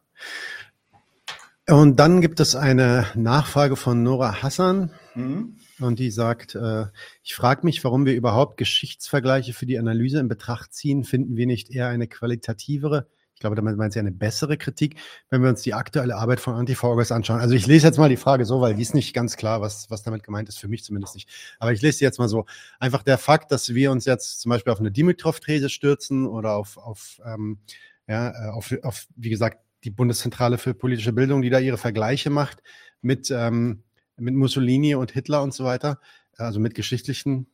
[1.69, 4.91] Und dann gibt es eine Nachfrage von Nora Hassan.
[5.15, 5.57] Mhm.
[5.79, 6.85] Und die sagt, äh,
[7.23, 11.03] ich frage mich, warum wir überhaupt Geschichtsvergleiche für die Analyse in Betracht ziehen.
[11.03, 14.95] Finden wir nicht eher eine qualitativere, ich glaube, damit meint sie eine bessere Kritik,
[15.29, 17.39] wenn wir uns die aktuelle Arbeit von Antifa-Orgas anschauen.
[17.39, 19.91] Also ich lese jetzt mal die Frage so, weil die ist nicht ganz klar, was,
[19.91, 21.29] was damit gemeint ist, für mich zumindest nicht.
[21.59, 22.47] Aber ich lese sie jetzt mal so.
[22.79, 26.77] Einfach der Fakt, dass wir uns jetzt zum Beispiel auf eine Dimitrov-These stürzen oder auf,
[26.77, 27.59] auf, ähm,
[28.07, 32.29] ja, äh, auf, auf, wie gesagt, die Bundeszentrale für politische Bildung, die da ihre Vergleiche
[32.29, 32.61] macht
[33.01, 33.83] mit, ähm,
[34.17, 36.01] mit Mussolini und Hitler und so weiter,
[36.35, 37.47] also mit geschichtlichen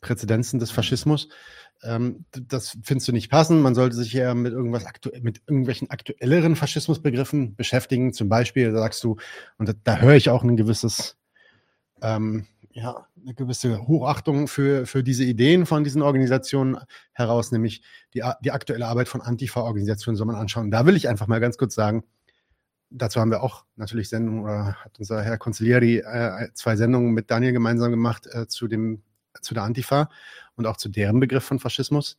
[0.00, 1.28] Präzedenzen des Faschismus.
[1.82, 3.62] Ähm, das findest du nicht passend.
[3.62, 4.84] Man sollte sich eher mit irgendwas
[5.22, 8.12] mit irgendwelchen aktuelleren Faschismusbegriffen beschäftigen.
[8.12, 9.16] Zum Beispiel sagst du,
[9.58, 11.16] und da, da höre ich auch ein gewisses,
[12.00, 16.78] ähm, ja, eine gewisse Hochachtung für, für diese Ideen von diesen Organisationen
[17.12, 17.82] heraus, nämlich
[18.14, 20.70] die, die aktuelle Arbeit von Antifa-Organisationen soll man anschauen.
[20.70, 22.04] Da will ich einfach mal ganz kurz sagen,
[22.90, 27.30] dazu haben wir auch natürlich Sendungen, oder hat unser Herr Consiglieri äh, zwei Sendungen mit
[27.30, 29.02] Daniel gemeinsam gemacht äh, zu, dem,
[29.40, 30.08] zu der Antifa
[30.56, 32.16] und auch zu deren Begriff von Faschismus.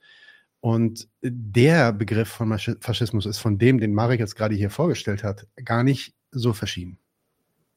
[0.60, 5.46] Und der Begriff von Faschismus ist von dem, den Marek jetzt gerade hier vorgestellt hat,
[5.66, 7.00] gar nicht so verschieden.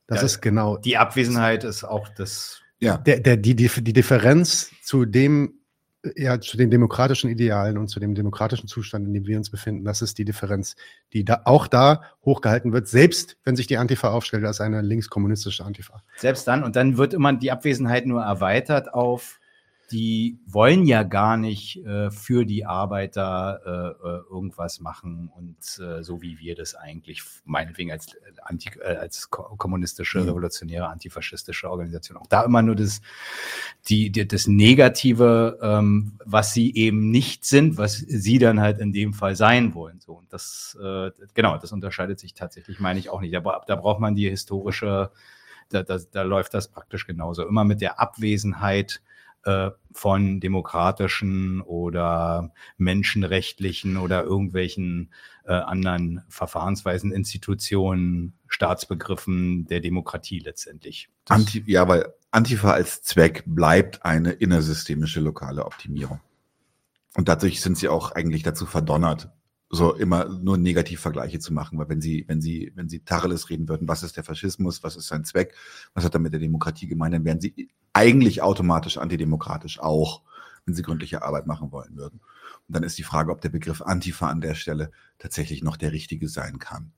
[0.07, 0.77] Das Ja, ist genau.
[0.77, 2.63] Die Abwesenheit ist auch das.
[2.79, 2.99] Ja.
[2.99, 5.61] Der, der, die, die, die Differenz zu dem,
[6.15, 9.85] ja, zu den demokratischen Idealen und zu dem demokratischen Zustand, in dem wir uns befinden,
[9.85, 10.77] das ist die Differenz,
[11.13, 15.65] die da auch da hochgehalten wird, selbst wenn sich die Antifa aufstellt als eine linkskommunistische
[15.65, 16.03] Antifa.
[16.17, 19.41] Selbst dann, und dann wird immer die Abwesenheit nur erweitert auf
[19.91, 23.61] die wollen ja gar nicht äh, für die Arbeiter
[24.03, 28.71] äh, äh, irgendwas machen und äh, so wie wir das eigentlich meinetwegen als, äh, anti,
[28.81, 30.29] äh, als ko- kommunistische, Mhm.
[30.31, 33.01] revolutionäre, antifaschistische Organisation auch da immer nur das,
[33.89, 38.93] die, die, das Negative, ähm, was sie eben nicht sind, was sie dann halt in
[38.93, 40.01] dem Fall sein wollen.
[40.01, 43.37] So und das äh, genau, das unterscheidet sich tatsächlich, meine ich auch nicht.
[43.37, 45.11] Aber da braucht man die historische
[45.69, 47.47] da, da, da läuft das praktisch genauso.
[47.47, 49.03] Immer mit der Abwesenheit
[49.47, 55.13] äh, von demokratischen oder menschenrechtlichen oder irgendwelchen
[55.45, 61.09] äh, anderen Verfahrensweisen, Institutionen, Staatsbegriffen der Demokratie letztendlich.
[61.29, 66.21] Anti, ja, weil Antifa als Zweck bleibt eine innersystemische lokale Optimierung.
[67.15, 69.31] Und dadurch sind sie auch eigentlich dazu verdonnert,
[69.71, 73.69] so immer nur Negativvergleiche zu machen, weil wenn sie, wenn sie, wenn sie Tacheles reden
[73.69, 75.55] würden, was ist der Faschismus, was ist sein Zweck,
[75.95, 80.21] was hat er mit der Demokratie gemeint, dann wären sie eigentlich automatisch antidemokratisch auch,
[80.67, 82.21] wenn sie gründliche Arbeit machen wollen würden.
[82.69, 85.93] Und dann ist die Frage, ob der Begriff Antifa an der Stelle tatsächlich noch der
[85.93, 86.93] richtige sein kann.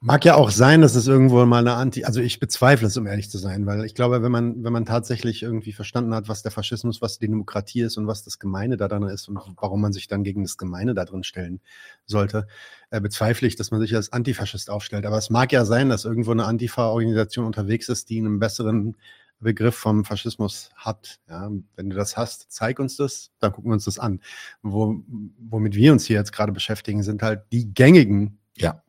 [0.00, 3.06] Mag ja auch sein, dass es irgendwo mal eine Anti, also ich bezweifle es, um
[3.06, 6.42] ehrlich zu sein, weil ich glaube, wenn man, wenn man tatsächlich irgendwie verstanden hat, was
[6.42, 9.80] der Faschismus, was die Demokratie ist und was das Gemeine da drin ist und warum
[9.80, 11.60] man sich dann gegen das Gemeine da drin stellen
[12.04, 12.46] sollte,
[12.90, 15.06] äh, bezweifle ich, dass man sich als Antifaschist aufstellt.
[15.06, 18.96] Aber es mag ja sein, dass irgendwo eine Antifa-Organisation unterwegs ist, die einen besseren
[19.40, 21.20] Begriff vom Faschismus hat.
[21.28, 24.20] Ja, wenn du das hast, zeig uns das, dann gucken wir uns das an.
[24.62, 25.02] Wo,
[25.38, 28.82] womit wir uns hier jetzt gerade beschäftigen, sind halt die gängigen Ja.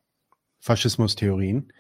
[0.59, 1.71] Faschismustheorien.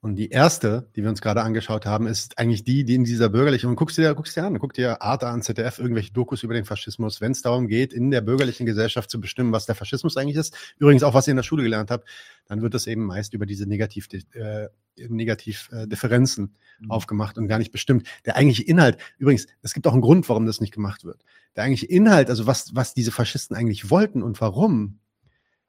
[0.00, 3.28] Und die erste, die wir uns gerade angeschaut haben, ist eigentlich die, die in dieser
[3.28, 6.54] bürgerlichen, und guckst dir, guckst dir an, guck dir Arte an, ZDF, irgendwelche Dokus über
[6.54, 10.16] den Faschismus, wenn es darum geht, in der bürgerlichen Gesellschaft zu bestimmen, was der Faschismus
[10.16, 10.54] eigentlich ist.
[10.78, 12.06] Übrigens auch, was ihr in der Schule gelernt habt,
[12.46, 14.68] dann wird das eben meist über diese Negativ, äh,
[15.08, 16.54] Negativ äh, Differenzen
[16.88, 18.06] aufgemacht und gar nicht bestimmt.
[18.26, 21.24] Der eigentliche Inhalt, übrigens, es gibt auch einen Grund, warum das nicht gemacht wird.
[21.56, 25.00] Der eigentliche Inhalt, also was, was diese Faschisten eigentlich wollten und warum,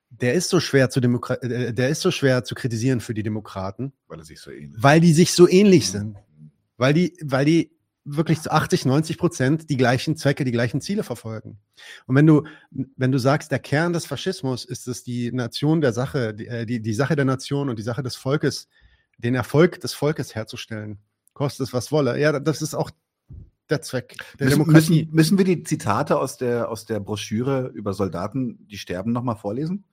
[0.10, 3.24] der ist so schwer zu Demokra äh, der ist so schwer zu kritisieren für die
[3.24, 4.82] Demokraten, Weil er sich so ähnelt.
[4.82, 6.18] weil die sich so ähnlich sind.
[6.78, 7.72] Weil die, weil die
[8.06, 11.60] wirklich zu 80, 90 Prozent die gleichen Zwecke, die gleichen Ziele verfolgen.
[12.06, 15.92] Und wenn du, wenn du sagst, der Kern des Faschismus ist es, die Nation der
[15.92, 18.70] Sache, die, äh, die, die Sache der Nation und die Sache des Volkes,
[19.18, 21.00] den Erfolg des Volkes herzustellen,
[21.34, 22.18] kostet es was wolle.
[22.20, 22.92] Ja, das ist auch
[23.70, 25.00] der Zweck der Müssen, Demokratie.
[25.04, 29.36] müssen, müssen wir die Zitate aus der, aus der Broschüre über Soldaten, die sterben, nochmal
[29.36, 29.84] vorlesen?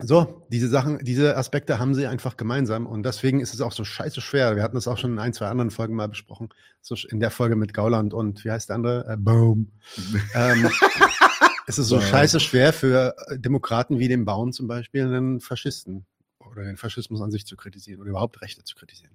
[0.00, 3.84] So, diese Sachen, diese Aspekte haben sie einfach gemeinsam und deswegen ist es auch so
[3.84, 4.56] scheiße schwer.
[4.56, 6.48] Wir hatten das auch schon in ein, zwei anderen Folgen mal besprochen.
[6.80, 9.06] So in der Folge mit Gauland und wie heißt der andere?
[9.08, 9.70] Äh, Boom.
[10.34, 10.68] ähm,
[11.68, 12.06] es ist so Boom.
[12.06, 16.06] scheiße schwer für äh, Demokraten wie den Baum zum Beispiel, einen Faschisten
[16.40, 19.12] oder den Faschismus an sich zu kritisieren oder überhaupt Rechte zu kritisieren.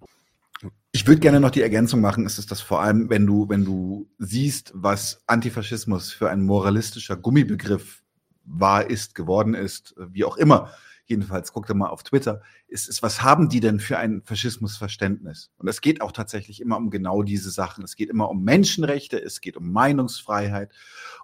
[0.93, 3.65] Ich würde gerne noch die Ergänzung machen, ist es das vor allem, wenn du, wenn
[3.65, 8.01] du siehst, was Antifaschismus für ein moralistischer Gummibegriff
[8.49, 10.71] war, ist, geworden ist, wie auch immer.
[11.05, 12.41] Jedenfalls, guck doch mal auf Twitter.
[12.67, 15.49] Ist es, was haben die denn für ein Faschismusverständnis?
[15.57, 17.83] Und es geht auch tatsächlich immer um genau diese Sachen.
[17.83, 20.71] Es geht immer um Menschenrechte, es geht um Meinungsfreiheit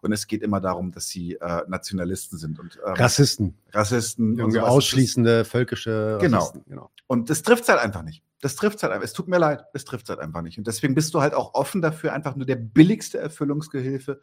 [0.02, 3.54] und es geht immer darum, dass sie äh, Nationalisten sind und ähm, Rassisten.
[3.74, 4.70] Rassisten und Irgendwie sowas.
[4.72, 6.40] ausschließende völkische Genau.
[6.40, 6.90] Rassisten, genau.
[7.06, 8.24] Und das trifft halt einfach nicht.
[8.42, 9.06] Das trifft halt einfach.
[9.06, 10.58] Es tut mir leid, es trifft halt einfach nicht.
[10.58, 14.22] Und deswegen bist du halt auch offen dafür, einfach nur der billigste Erfüllungsgehilfe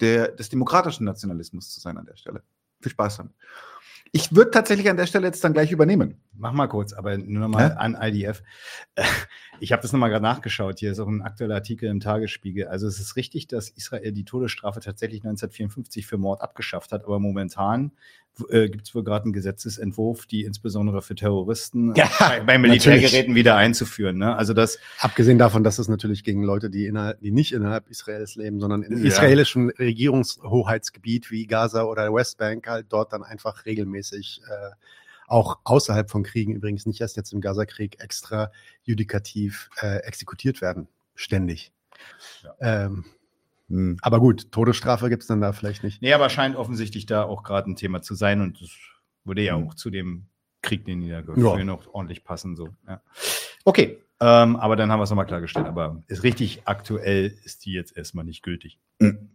[0.00, 2.42] der, des demokratischen Nationalismus zu sein an der Stelle.
[2.80, 3.32] Viel Spaß damit.
[4.12, 6.22] Ich würde tatsächlich an der Stelle jetzt dann gleich übernehmen.
[6.32, 7.76] Mach mal kurz, aber nur noch mal Hä?
[7.76, 8.42] an IDF.
[9.58, 10.80] Ich habe das noch mal gerade nachgeschaut.
[10.80, 12.66] Hier ist auch ein aktueller Artikel im Tagesspiegel.
[12.68, 17.18] Also es ist richtig, dass Israel die Todesstrafe tatsächlich 1954 für Mord abgeschafft hat, aber
[17.20, 17.92] momentan
[18.50, 23.34] äh, gibt es wohl gerade einen Gesetzesentwurf, die insbesondere für Terroristen Ja, bei, bei Militärgeräten
[23.34, 24.18] wieder einzuführen.
[24.18, 24.36] Ne?
[24.36, 28.36] Also das Abgesehen davon, dass es natürlich gegen Leute, die, innerhalb, die nicht innerhalb Israels
[28.36, 29.06] leben, sondern im Ja.
[29.06, 34.74] israelischen Regierungshoheitsgebiet wie Gaza oder Westbank halt dort dann einfach regelmäßig äh,
[35.26, 38.52] auch außerhalb von Kriegen, übrigens nicht erst jetzt im Gaza-Krieg, extra
[38.84, 40.88] judikativ äh, exekutiert werden.
[41.14, 41.72] Ständig.
[42.60, 43.04] Ähm,
[43.68, 43.96] Hm.
[44.02, 46.02] Aber gut, Todesstrafe gibt es dann da vielleicht nicht.
[46.02, 48.70] Nee, aber scheint offensichtlich da auch gerade ein Thema zu sein und das
[49.24, 49.68] würde ja Mhm.
[49.68, 50.26] auch zu dem
[50.62, 52.56] Krieg, den die da führen, auch ordentlich passen.
[52.56, 52.68] So.
[52.88, 53.00] Ja.
[53.64, 55.66] Okay, ähm, aber dann haben wir es nochmal klargestellt.
[55.66, 58.78] Aber ist richtig aktuell ist die jetzt erstmal nicht gültig.
[58.98, 59.30] Mhm.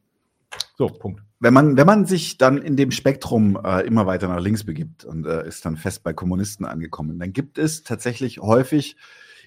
[0.76, 1.22] So, Punkt.
[1.40, 5.06] Wenn man, wenn man sich dann in dem Spektrum äh, immer weiter nach links begibt
[5.06, 8.98] und äh, ist dann fest bei Kommunisten angekommen, dann gibt es tatsächlich häufig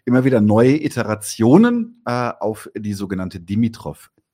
[0.05, 3.41] immer wieder neue Iterationen äh, auf die sogenannte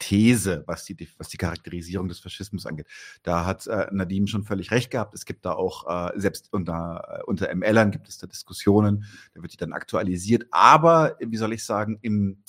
[0.00, 2.86] Dimitrov-These, was die, was die Charakterisierung des Faschismus angeht.
[3.22, 5.14] Da hat äh, Nadim schon völlig recht gehabt.
[5.14, 9.04] Es gibt da auch, äh, selbst unter, äh, unter MLern gibt es da Diskussionen,
[9.34, 10.46] da wird die dann aktualisiert.
[10.50, 12.42] Aber, wie soll ich sagen, im,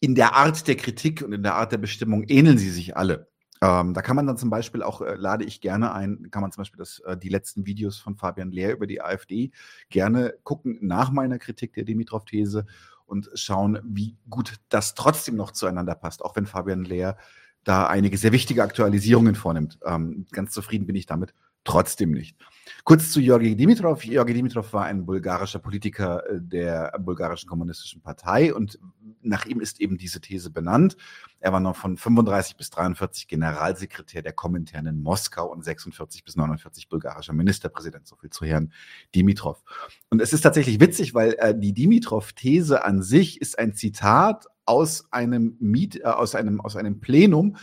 [0.00, 3.28] in der Art der Kritik und in der Art der Bestimmung ähneln sie sich alle.
[3.62, 6.50] Ähm, da kann man dann zum Beispiel auch, äh, lade ich gerne ein, kann man
[6.50, 9.52] zum Beispiel das, äh, die letzten Videos von Fabian Lehr über die AfD
[9.88, 12.66] gerne gucken nach meiner Kritik der Dimitrov-These
[13.06, 17.16] und schauen, wie gut das trotzdem noch zueinander passt, auch wenn Fabian Lehr
[17.64, 19.78] da einige sehr wichtige Aktualisierungen vornimmt.
[19.84, 21.34] Ähm, ganz zufrieden bin ich damit
[21.64, 22.36] trotzdem nicht.
[22.84, 24.02] Kurz zu Georgi Dimitrov.
[24.02, 28.78] Georgi Dimitrov war ein bulgarischer Politiker äh, der bulgarischen kommunistischen Partei und
[29.20, 30.96] nach ihm ist eben diese These benannt.
[31.38, 36.36] Er war noch von 35 bis 43 Generalsekretär der Komintern in Moskau und 46 bis
[36.36, 38.06] 49 bulgarischer Ministerpräsident.
[38.06, 38.72] So viel zu Herrn
[39.14, 39.62] Dimitrov.
[40.10, 45.12] Und es ist tatsächlich witzig, weil äh, die Dimitrov-These an sich ist ein Zitat aus
[45.12, 47.56] einem Miet, äh, aus einem, aus einem Plenum,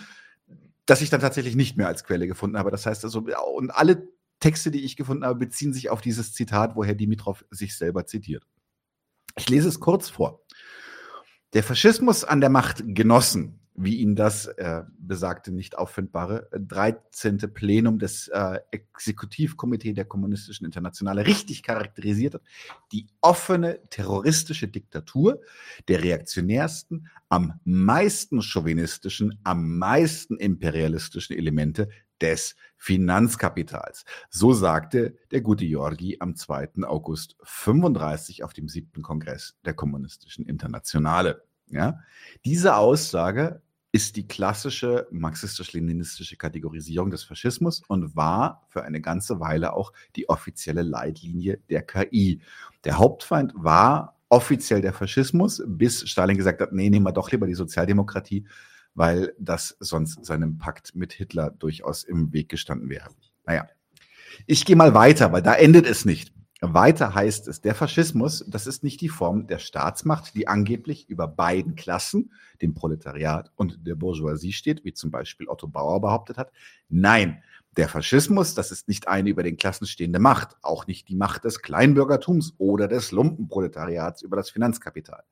[0.90, 2.72] das ich dann tatsächlich nicht mehr als Quelle gefunden habe.
[2.72, 3.19] Das heißt also,
[3.53, 4.08] und alle
[4.40, 8.06] Texte, die ich gefunden habe, beziehen sich auf dieses Zitat, wo Herr Dimitrov sich selber
[8.08, 8.48] zitiert.
[9.38, 10.43] Ich lese es kurz vor.
[11.53, 17.38] Der Faschismus an der Macht genossen, wie ihn das äh, besagte nicht auffindbare 13.
[17.53, 22.41] Plenum des äh, Exekutivkomitee der Kommunistischen Internationale richtig charakterisiert hat,
[22.91, 25.40] die offene terroristische Diktatur
[25.88, 31.88] der reaktionärsten, am meisten chauvinistischen, am meisten imperialistischen Elemente
[32.19, 34.03] des Finanzkapitals.
[34.30, 36.83] So sagte der gute Georgi am 2.
[36.83, 41.45] August 35 auf dem siebten Kongress der Kommunistischen Internationale.
[41.67, 41.99] Ja?
[42.43, 43.61] Diese Aussage
[43.92, 50.30] ist die klassische marxistisch-leninistische Kategorisierung des Faschismus und war für eine ganze Weile auch die
[50.30, 52.42] offizielle Leitlinie der KI.
[52.84, 57.48] Der Hauptfeind war offiziell der Faschismus, bis Stalin gesagt hat, nee, nehmen wir doch lieber
[57.48, 58.45] die Sozialdemokratie,
[58.93, 63.09] weil das sonst seinem Pakt mit Hitler durchaus im Weg gestanden wäre.
[63.45, 63.68] Naja,
[64.45, 66.32] ich gehe mal weiter, weil da endet es nicht.
[66.62, 71.26] Weiter heißt es, der Faschismus, das ist nicht die Form der Staatsmacht, die angeblich über
[71.26, 76.52] beiden Klassen, dem Proletariat und der Bourgeoisie steht, wie zum Beispiel Otto Bauer behauptet hat.
[76.90, 77.42] Nein,
[77.78, 81.46] der Faschismus, das ist nicht eine über den Klassen stehende Macht, auch nicht die Macht
[81.46, 85.24] des Kleinbürgertums oder des Lumpenproletariats über das Finanzkapital.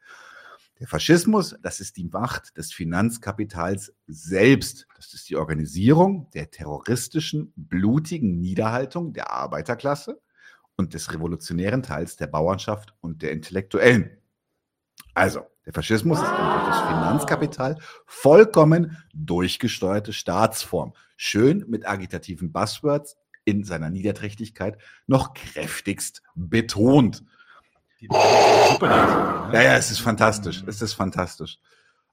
[0.79, 4.87] Der Faschismus, das ist die Macht des Finanzkapitals selbst.
[4.95, 10.21] Das ist die Organisierung der terroristischen, blutigen Niederhaltung der Arbeiterklasse
[10.77, 14.17] und des revolutionären Teils der Bauernschaft und der Intellektuellen.
[15.13, 20.93] Also, der Faschismus ist einfach das Finanzkapital, vollkommen durchgesteuerte Staatsform.
[21.17, 27.23] Schön mit agitativen Buzzwords in seiner Niederträchtigkeit noch kräftigst betont.
[27.99, 30.63] Ja, ja, es ist fantastisch.
[30.67, 31.59] Es ist fantastisch.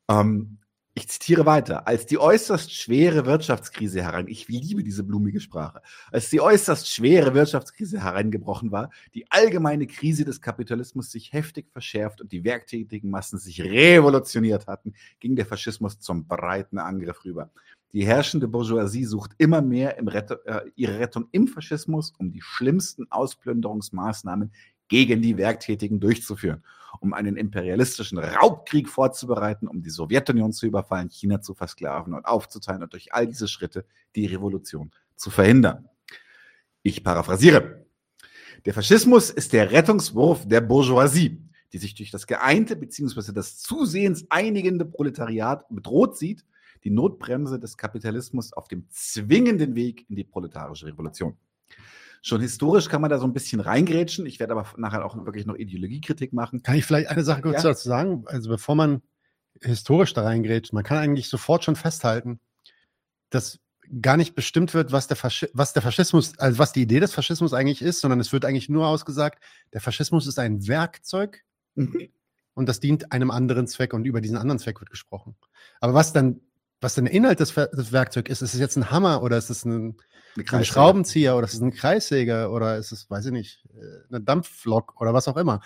[0.09, 0.59] Ähm,
[0.97, 1.89] ich zitiere weiter.
[1.89, 5.83] Als die äußerst schwere Wirtschaftskrise herein, ich liebe diese blumige Sprache,
[6.13, 12.21] als die äußerst schwere Wirtschaftskrise hereingebrochen war, die allgemeine Krise des Kapitalismus sich heftig verschärft
[12.21, 17.51] und die werktätigen Massen sich revolutioniert hatten, ging der Faschismus zum breiten Angriff rüber.
[17.93, 23.11] Die herrschende Bourgeoisie sucht immer mehr Rettung, äh, ihre Rettung im Faschismus, um die schlimmsten
[23.11, 24.53] Ausplünderungsmaßnahmen
[24.87, 26.63] gegen die Werktätigen durchzuführen
[27.01, 32.83] um einen imperialistischen Raubkrieg vorzubereiten, um die Sowjetunion zu überfallen, China zu versklaven und aufzuteilen
[32.83, 35.89] und durch all diese Schritte die Revolution zu verhindern.
[36.83, 37.87] Ich paraphrasiere.
[38.65, 41.43] Der Faschismus ist der Rettungswurf der Bourgeoisie,
[41.73, 43.33] die sich durch das geeinte bzw.
[43.33, 46.45] das zusehends einigende Proletariat bedroht sieht,
[46.85, 51.37] die Notbremse des Kapitalismus auf dem zwingenden Weg in die proletarische Revolution.
[52.27, 54.25] Schon historisch kann man da so ein bisschen reingrätschen.
[54.25, 56.63] Ich werde aber nachher auch wirklich noch Ideologiekritik machen.
[56.63, 57.69] Kann ich vielleicht eine Sache kurz ja?
[57.69, 58.25] dazu sagen?
[58.25, 59.03] Also bevor man
[59.61, 62.41] historisch da reingrätscht, man kann eigentlich sofort schon festhalten,
[63.29, 63.61] dass
[64.01, 67.13] gar nicht bestimmt wird, was der, Faschi was der Faschismus, also was die Idee des
[67.13, 69.45] Faschismus eigentlich ist, sondern es wird eigentlich nur ausgesagt,
[69.75, 71.45] der Faschismus ist ein Werkzeug
[71.75, 72.09] mhm.
[72.55, 75.37] und das dient einem anderen Zweck und über diesen anderen Zweck wird gesprochen.
[75.79, 76.41] Aber was dann,
[76.85, 79.49] was dann der Inhalt des, des Werkzeugs ist, ist es jetzt ein Hammer oder ist
[79.49, 79.97] es ein,
[80.37, 84.21] ein Schraubenzieher oder ist es ein Kreissäger oder ist es, weiß ich nicht, äh, eine
[84.21, 85.61] Dampflok oder was auch immer.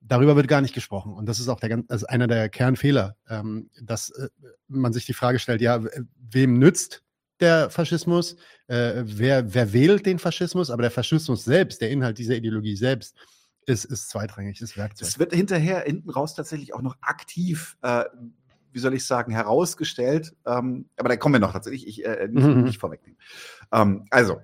[0.00, 1.14] Darüber wird gar nicht gesprochen.
[1.14, 4.28] Und das ist auch der, also einer der Kernfehler, ähm, dass äh,
[4.68, 5.82] man sich die Frage stellt, ja,
[6.18, 7.02] wem nützt
[7.40, 8.36] der Faschismus?
[8.66, 10.70] Äh, wer, wer wählt den Faschismus?
[10.70, 13.16] Aber der Faschismus selbst, der Inhalt dieser Ideologie selbst,
[13.66, 15.08] ist, ist zweitrangig, ist Werkzeug.
[15.08, 18.04] Es wird hinterher hinten raus tatsächlich auch noch aktiv äh,
[18.74, 20.34] wie soll ich sagen, herausgestellt.
[20.44, 22.64] Ähm, aber da kommen wir noch tatsächlich, ich äh, nicht, mhm.
[22.64, 23.18] nicht vorwegnehmen.
[23.72, 24.40] Ähm, also,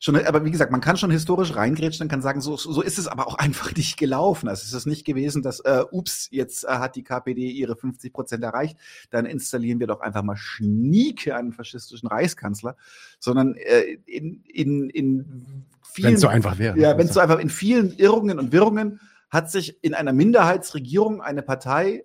[0.00, 2.98] schon, aber wie gesagt, man kann schon historisch reingrätschen und kann sagen, so, so ist
[2.98, 4.48] es aber auch einfach nicht gelaufen.
[4.48, 8.12] Also es ist nicht gewesen, dass, äh, ups, jetzt äh, hat die KPD ihre 50
[8.12, 8.76] Prozent erreicht,
[9.10, 12.76] dann installieren wir doch einfach mal Schnieke einen faschistischen Reichskanzler,
[13.20, 16.08] sondern äh, in, in, in vielen...
[16.08, 16.78] Wenn es so einfach wäre.
[16.78, 19.00] Ja, wenn es so einfach in vielen Irrungen und Wirrungen
[19.30, 22.04] hat sich in einer Minderheitsregierung eine Partei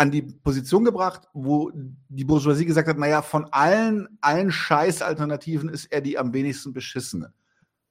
[0.00, 1.70] an die Position gebracht, wo
[2.08, 7.34] die Bourgeoisie gesagt hat, naja, von allen, allen Scheißalternativen ist er die am wenigsten beschissene.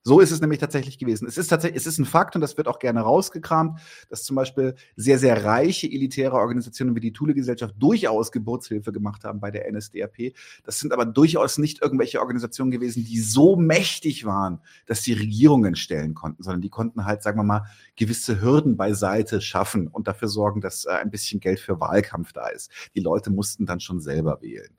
[0.04, 1.28] So ist es nämlich tatsächlich gewesen.
[1.28, 3.80] Es ist tatsächlich, es ist ein Fakt und das wird auch gerne rausgekramt,
[4.10, 9.42] dass zum Beispiel sehr, sehr reiche elitäre Organisationen wie die Thule-Gesellschaft durchaus Geburtshilfe gemacht haben
[9.42, 10.34] bei der NSDAP.
[10.64, 15.76] Das sind aber durchaus nicht irgendwelche Organisationen gewesen, die so mächtig waren, dass sie Regierungen
[15.76, 17.66] stellen konnten, sondern die konnten halt, sagen wir mal,
[17.98, 22.48] gewisse Hürden beiseite schaffen und dafür sorgen, dass äh, ein bisschen Geld für Wahlkampf da
[22.48, 22.72] ist.
[22.96, 24.74] Die Leute mussten dann schon selber wählen.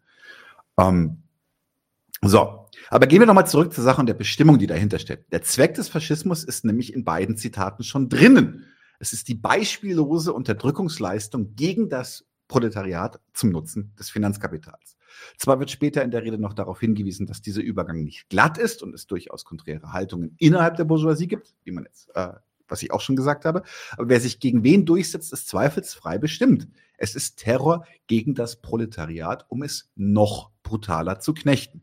[0.78, 1.22] Ähm,
[2.22, 5.32] so, aber gehen wir nochmal zurück zur Sache und der Bestimmung, die dahinter steht.
[5.32, 8.66] Der Zweck des Faschismus ist nämlich in beiden Zitaten schon drinnen.
[8.98, 14.96] Es ist die beispiellose Unterdrückungsleistung gegen das Proletariat zum Nutzen des Finanzkapitals.
[15.38, 18.82] Zwar wird später in der Rede noch darauf hingewiesen, dass dieser Übergang nicht glatt ist
[18.82, 22.32] und es durchaus konträre Haltungen innerhalb der Bourgeoisie gibt, wie man jetzt, äh,
[22.68, 23.62] was ich auch schon gesagt habe.
[23.92, 26.68] Aber wer sich gegen wen durchsetzt, ist zweifelsfrei bestimmt.
[26.98, 31.82] Es ist Terror gegen das Proletariat, um es noch brutaler zu knechten.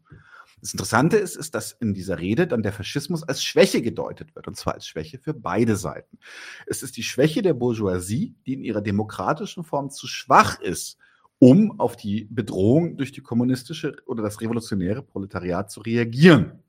[0.59, 4.47] Das Interessante ist, ist, dass in dieser Rede dann der Faschismus als Schwäche gedeutet wird,
[4.47, 6.17] und zwar als Schwäche für beide Seiten.
[6.65, 10.97] Es ist die Schwäche der Bourgeoisie, die in ihrer demokratischen Form zu schwach ist,
[11.39, 16.63] um auf die Bedrohung durch die kommunistische oder das revolutionäre Proletariat zu reagieren.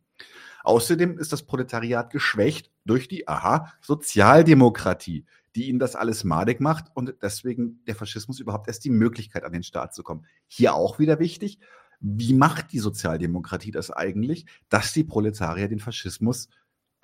[0.65, 6.87] Außerdem ist das Proletariat geschwächt durch die, aha, Sozialdemokratie, die ihnen das alles madig macht
[6.95, 10.27] und deswegen der Faschismus überhaupt erst die Möglichkeit an den Staat zu kommen.
[10.47, 11.59] Hier auch wieder wichtig,
[12.01, 16.49] wie macht die Sozialdemokratie das eigentlich, dass die Proletarier den Faschismus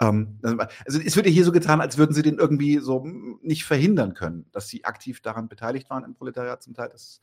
[0.01, 3.07] ähm, also es wird ja hier so getan, als würden sie den irgendwie so
[3.43, 6.89] nicht verhindern können, dass sie aktiv daran beteiligt waren im Proletariat zum Teil.
[6.91, 7.21] Das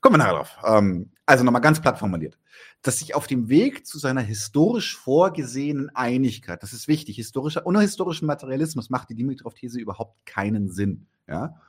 [0.00, 0.56] kommen wir nachher drauf.
[0.64, 2.38] Ähm, also nochmal ganz platt formuliert,
[2.80, 7.80] dass sich auf dem Weg zu seiner historisch vorgesehenen Einigkeit, das ist wichtig, historischer, ohne
[7.80, 11.06] historischen Materialismus macht die Dimitrov-These überhaupt keinen Sinn.
[11.28, 11.60] Ja?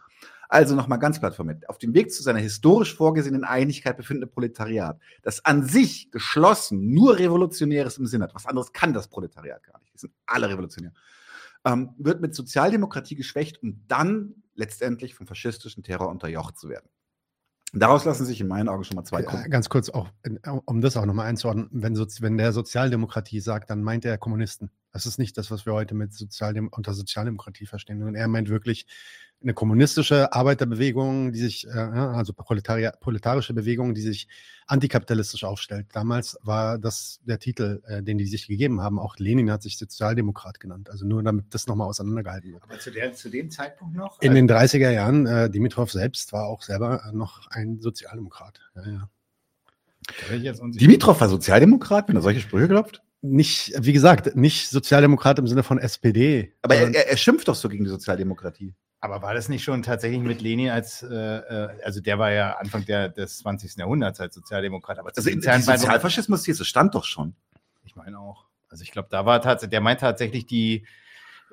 [0.49, 1.69] Also nochmal ganz platt formuliert.
[1.69, 7.17] Auf dem Weg zu seiner historisch vorgesehenen Einigkeit befindende Proletariat, das an sich geschlossen nur
[7.17, 10.93] Revolutionäres im Sinn hat, was anderes kann das Proletariat gar nicht, die sind alle revolutionär,
[11.65, 16.89] ähm, wird mit Sozialdemokratie geschwächt, um dann letztendlich vom faschistischen Terror unterjocht zu werden.
[17.73, 19.49] Daraus lassen sich in meinen Augen schon mal zwei kommen.
[19.49, 20.09] Ganz kurz auch,
[20.63, 24.71] um das auch nochmal einzuordnen, wenn, wenn der Sozialdemokratie sagt, dann meint er Kommunisten.
[24.93, 28.47] Das ist nicht das, was wir heute mit Sozialdem unter Sozialdemokratie verstehen, sondern er meint
[28.47, 28.85] wirklich
[29.41, 34.27] eine kommunistische Arbeiterbewegung, die sich, äh, also proletarische Bewegung, die sich
[34.67, 35.87] antikapitalistisch aufstellt.
[35.93, 38.97] Damals war das der Titel, äh, den die sich gegeben haben.
[38.97, 40.89] Auch Lenin hat sich Sozialdemokrat genannt.
[40.89, 42.63] Also nur damit das nochmal auseinandergehalten wird.
[42.63, 44.19] Aber zu, der, zu dem Zeitpunkt noch?
[44.21, 48.59] In den 30er Jahren, äh, Dimitrov selbst war auch selber noch ein Sozialdemokrat.
[48.75, 49.09] Ja, ja.
[50.73, 53.01] Dimitrov war Sozialdemokrat, wenn er solche Sprüche klopft?
[53.21, 56.53] Nicht, wie gesagt, nicht Sozialdemokrat im Sinne von SPD.
[56.61, 58.75] Aber er, er, er schimpft doch so gegen die Sozialdemokratie.
[58.99, 62.53] Aber war das nicht schon tatsächlich mit Lenin als, äh, äh also der war ja
[62.53, 63.75] Anfang der, des 20.
[63.75, 64.99] Jahrhunderts als Sozialdemokrat.
[64.99, 67.35] Aber also in die Sozialfaschismus-These stand doch schon.
[67.83, 68.45] Ich meine auch.
[68.69, 70.85] Also ich glaube, da war tatsächlich, der meint tatsächlich die,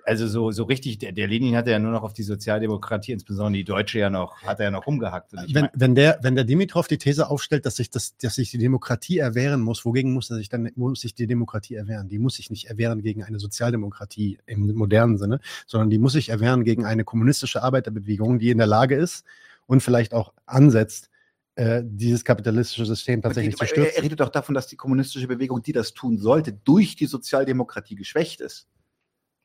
[0.05, 3.59] also so, so richtig, der, der Lenin hatte ja nur noch auf die Sozialdemokratie, insbesondere
[3.59, 5.33] die Deutsche ja noch, hat er ja noch rumgehackt.
[5.33, 8.59] Wenn, wenn, der, wenn der Dimitrov die These aufstellt, dass sich, das, dass sich die
[8.59, 12.09] Demokratie erwehren muss, wogegen muss er sich dann muss sich die Demokratie erwehren?
[12.09, 16.29] Die muss sich nicht erwehren gegen eine Sozialdemokratie im modernen Sinne, sondern die muss sich
[16.29, 19.25] erwehren gegen eine kommunistische Arbeiterbewegung, die in der Lage ist
[19.67, 21.11] und vielleicht auch ansetzt,
[21.55, 23.93] äh, dieses kapitalistische System tatsächlich zu stürzen.
[23.95, 27.95] Er redet doch davon, dass die kommunistische Bewegung, die das tun sollte, durch die Sozialdemokratie
[27.95, 28.69] geschwächt ist.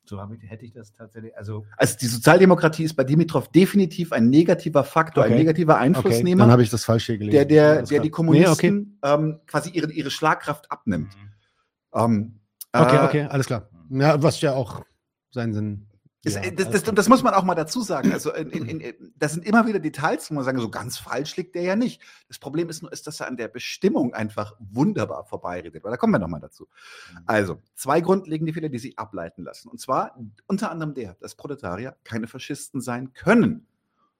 [0.09, 1.35] So ich, hätte ich das tatsächlich.
[1.37, 5.33] Also, also die Sozialdemokratie ist bei Dimitrov definitiv ein negativer Faktor, okay.
[5.33, 6.41] ein negativer Einflussnehmer.
[6.41, 6.47] Okay.
[6.47, 7.35] Dann habe ich das falsch hier gelesen.
[7.35, 9.23] Der, der, der die Kommunisten nee, okay.
[9.23, 11.15] ähm, quasi ihre, ihre Schlagkraft abnimmt.
[11.15, 11.29] Mhm.
[11.93, 12.39] Ähm,
[12.73, 13.69] okay, äh, okay, alles klar.
[13.89, 14.83] Ja, was ja auch
[15.31, 15.87] seinen Sinn
[16.35, 18.11] ja, das, das, das, muss man auch mal dazu sagen.
[18.11, 21.35] Also, in, in, in, das sind immer wieder Details, wo man sagen, so ganz falsch
[21.37, 22.01] liegt der ja nicht.
[22.27, 25.83] Das Problem ist nur, ist, dass er an der Bestimmung einfach wunderbar vorbeiredet.
[25.83, 26.67] Aber da kommen wir nochmal dazu.
[27.11, 27.19] Mhm.
[27.25, 29.69] Also, zwei grundlegende Fehler, die sich ableiten lassen.
[29.69, 33.67] Und zwar unter anderem der, dass Proletarier keine Faschisten sein können.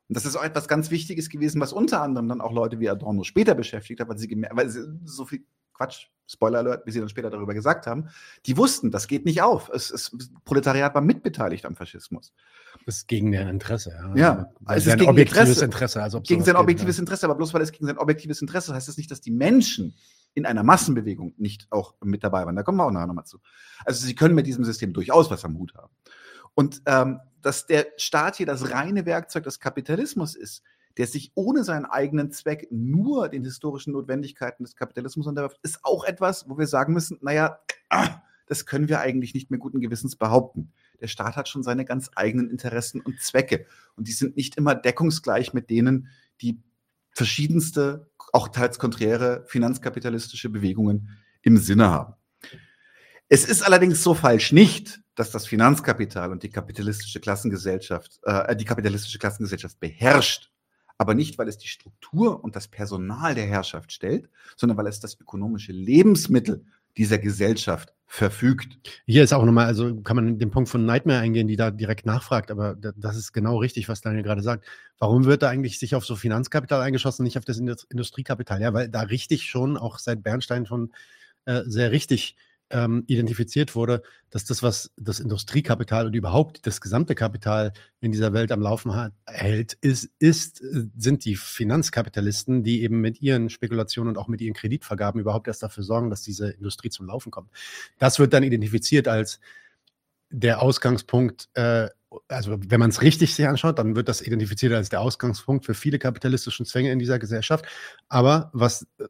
[0.09, 2.89] Und das ist auch etwas ganz Wichtiges gewesen, was unter anderem dann auch Leute wie
[2.89, 5.45] Adorno später beschäftigt hat, weil sie, weil sie so viel
[5.77, 8.09] Quatsch, Spoiler Alert, wie sie dann später darüber gesagt haben,
[8.45, 9.69] die wussten, das geht nicht auf.
[9.73, 10.11] Es, es
[10.43, 12.33] Proletariat war mitbeteiligt am Faschismus.
[12.85, 13.91] Das ist gegen deren Interesse.
[13.91, 15.65] Ja, ja es ist gegen objektives Interesse.
[15.65, 18.89] Interesse also gegen sein objektives Interesse, aber bloß weil es gegen sein objektives Interesse heißt
[18.89, 19.95] das nicht, dass die Menschen
[20.33, 22.55] in einer Massenbewegung nicht auch mit dabei waren.
[22.55, 23.39] Da kommen wir auch nachher nochmal zu.
[23.85, 25.93] Also sie können mit diesem System durchaus was am Hut haben.
[26.53, 30.61] Und ähm, dass der Staat hier das reine Werkzeug des Kapitalismus ist,
[30.97, 36.03] der sich ohne seinen eigenen Zweck nur den historischen Notwendigkeiten des Kapitalismus unterwirft, ist auch
[36.03, 37.59] etwas, wo wir sagen müssen, naja,
[38.47, 40.71] das können wir eigentlich nicht mehr guten Gewissens behaupten.
[40.99, 44.73] Der Staat hat schon seine ganz eigenen Interessen und Zwecke und die sind nicht immer
[44.73, 46.09] deckungsgleich mit denen,
[46.41, 46.61] die
[47.11, 51.09] verschiedenste, auch teils konträre finanzkapitalistische Bewegungen
[51.41, 52.13] im Sinne haben.
[53.29, 58.65] Es ist allerdings so falsch nicht, dass das Finanzkapital und die kapitalistische Klassengesellschaft, äh, die
[58.65, 60.51] kapitalistische Klassengesellschaft beherrscht,
[60.97, 64.99] aber nicht, weil es die Struktur und das Personal der Herrschaft stellt, sondern weil es
[64.99, 66.65] das ökonomische Lebensmittel
[66.97, 68.79] dieser Gesellschaft verfügt.
[69.05, 72.05] Hier ist auch nochmal, also kann man den Punkt von Nightmare eingehen, die da direkt
[72.05, 74.65] nachfragt, aber da- das ist genau richtig, was Daniel gerade sagt.
[74.97, 78.61] Warum wird da eigentlich sich auf so Finanzkapital eingeschossen, nicht auf das Indus- Industriekapital?
[78.61, 80.91] Ja, weil da richtig schon, auch seit Bernstein schon
[81.45, 82.37] äh, sehr richtig
[82.69, 88.33] ähm, identifiziert wurde, dass das, was das Industriekapital und überhaupt das gesamte Kapital in dieser
[88.33, 93.49] Welt am Laufen hat, hält, ist, ist, äh, sind die Finanzkapitalisten, die eben mit ihren
[93.49, 97.31] Spekulationen und auch mit ihren Kreditvergaben überhaupt erst dafür sorgen, dass diese Industrie zum Laufen
[97.31, 97.49] kommt.
[97.99, 99.39] Das wird dann identifiziert als
[100.29, 101.87] der Ausgangspunkt, äh,
[102.27, 105.73] also wenn man es richtig sich anschaut, dann wird das identifiziert als der Ausgangspunkt für
[105.73, 107.65] viele kapitalistische Zwänge in dieser Gesellschaft.
[108.07, 109.05] Aber was äh,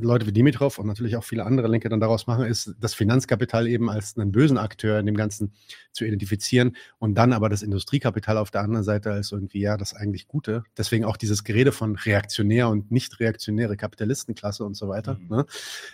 [0.00, 3.66] Leute wie Dimitrov und natürlich auch viele andere Linke dann daraus machen, ist das Finanzkapital
[3.66, 5.52] eben als einen bösen Akteur in dem Ganzen
[5.92, 9.94] zu identifizieren und dann aber das Industriekapital auf der anderen Seite als irgendwie ja das
[9.94, 10.64] eigentlich Gute.
[10.76, 15.18] Deswegen auch dieses Gerede von reaktionär und nicht reaktionäre Kapitalistenklasse und so weiter.
[15.28, 15.44] Ne?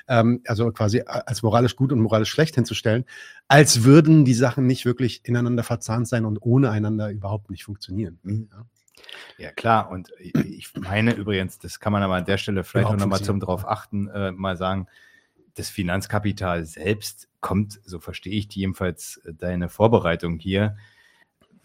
[0.06, 3.04] Ähm, also quasi als moralisch gut und moralisch schlecht hinzustellen,
[3.48, 8.18] als würden die Sachen nicht wirklich ineinander verzahnt sein und ohne einander überhaupt nicht funktionieren.
[8.24, 8.66] Ja.
[9.38, 9.90] Ja, klar.
[9.90, 13.40] Und ich- meine übrigens, das kann man aber an der Stelle vielleicht auch nochmal zum
[13.40, 14.86] drauf achten, äh, mal sagen,
[15.54, 20.76] das Finanzkapital selbst kommt, so verstehe ich die jedenfalls äh, deine Vorbereitung hier.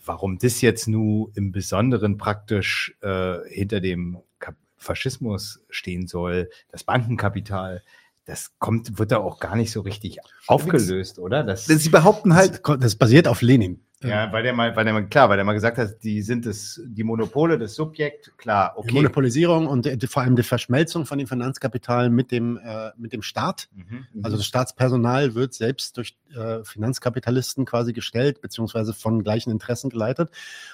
[0.05, 6.83] Warum das jetzt nun im Besonderen praktisch äh, hinter dem Kap Faschismus stehen soll, das
[6.83, 7.81] Bankenkapital,
[8.25, 11.43] das kommt, wird da auch gar nicht so richtig aufgelöst, oder?
[11.43, 13.81] Das, Sie behaupten halt, Das basiert auf Lenin.
[14.01, 16.45] ja, weil der mal, weil der mal, klar, weil der mal gesagt hat, die sind
[16.45, 18.93] das, die Monopole, das Subjekt, klar, Die okay.
[18.93, 23.11] Monopolisierung und äh, die- vor allem die Verschmelzung von dem Finanzkapital mit dem, äh, mit
[23.13, 23.69] dem Staat.
[23.75, 24.05] Mhm.
[24.23, 30.29] Also das Staatspersonal wird selbst durch äh, Finanzkapitalisten quasi gestellt, beziehungsweise von gleichen Interessen geleitet.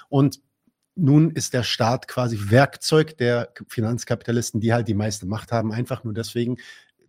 [0.08, 0.40] Und
[0.96, 6.04] nun ist der Staat quasi Werkzeug der Finanzkapitalisten, die halt die meiste Macht haben, einfach
[6.04, 6.56] nur deswegen,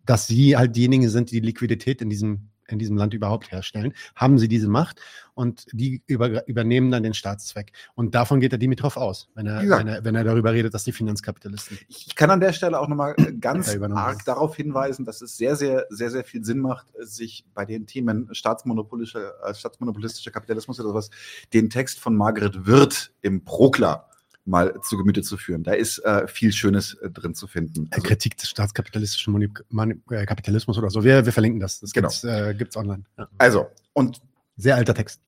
[0.06, 3.92] dass sie halt diejenigen sind, die die Liquidität in diesem, in diesem Land überhaupt herstellen,
[4.16, 5.00] haben sie diese Macht
[5.34, 7.72] und die über, übernehmen dann den Staatszweck.
[7.94, 9.78] Und davon geht der Dimitrov aus, wenn er, Ja.
[9.78, 11.78] wenn er, wenn er darüber redet, dass die Finanzkapitalisten.
[11.88, 14.00] Ich kann an der Stelle auch nochmal ganz Ja, übernommen.
[14.00, 17.86] arg darauf hinweisen, dass es sehr, sehr, sehr, sehr viel Sinn macht, sich bei den
[17.86, 21.10] Themen staatsmonopolischer, äh, staatsmonopolistischer Kapitalismus oder sowas,
[21.52, 24.08] den Text von Margaret Wirth im Prokla
[24.44, 25.62] mal zu Gemüte zu führen.
[25.62, 27.88] Da ist äh, viel Schönes äh, drin zu finden.
[27.92, 31.04] Äh, Kritik des staatskapitalistischen Moni Mani äh, Kapitalismus oder so.
[31.04, 31.80] Wir, wir verlinken das.
[31.80, 32.08] Das Genau.
[32.08, 33.04] gibt's, äh, gibt's online.
[33.18, 33.28] Ja.
[33.38, 34.20] Also, und
[34.56, 35.20] Sehr alter Text.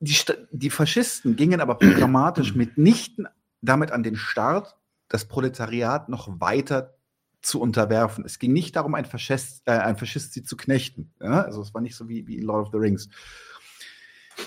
[0.00, 0.14] die,
[0.52, 3.26] die Faschisten gingen aber programmatisch mitnichten
[3.62, 4.76] damit an den Start,
[5.08, 6.94] das Proletariat noch weiter
[7.42, 8.24] zu unterwerfen.
[8.24, 11.12] Es ging nicht darum, ein Faschist, äh, ein Faschist sie zu knechten.
[11.20, 11.42] Ja?
[11.42, 13.08] Also es war nicht so wie, wie in Lord of the Rings.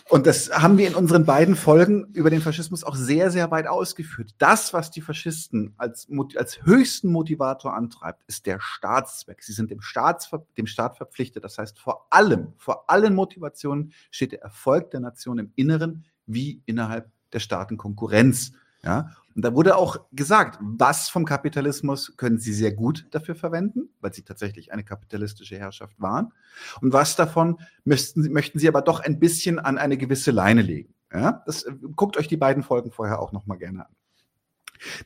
[0.09, 3.67] Und das haben wir in unseren beiden Folgen über den Faschismus auch sehr, sehr weit
[3.67, 4.35] ausgeführt.
[4.37, 9.41] Das, was die Faschisten als, als höchsten Motivator antreibt, ist der Staatszweck.
[9.41, 11.43] Sie sind dem, Staats, dem Staat verpflichtet.
[11.43, 16.61] Das heißt, vor allem, vor allen Motivationen steht der Erfolg der Nation im Inneren wie
[16.65, 18.53] innerhalb der Staatenkonkurrenz.
[18.83, 19.11] Ja?
[19.35, 24.13] Und da wurde auch gesagt, was vom Kapitalismus können sie sehr gut dafür verwenden, weil
[24.13, 26.31] sie tatsächlich eine kapitalistische Herrschaft waren.
[26.79, 30.61] Und was davon möchten, sie- möchten sie aber doch ein bisschen an eine gewisse Leine
[30.61, 30.93] legen.
[31.11, 31.43] Ja?
[31.45, 33.91] Das, äh, guckt euch die beiden Folgen vorher auch noch mal gerne an.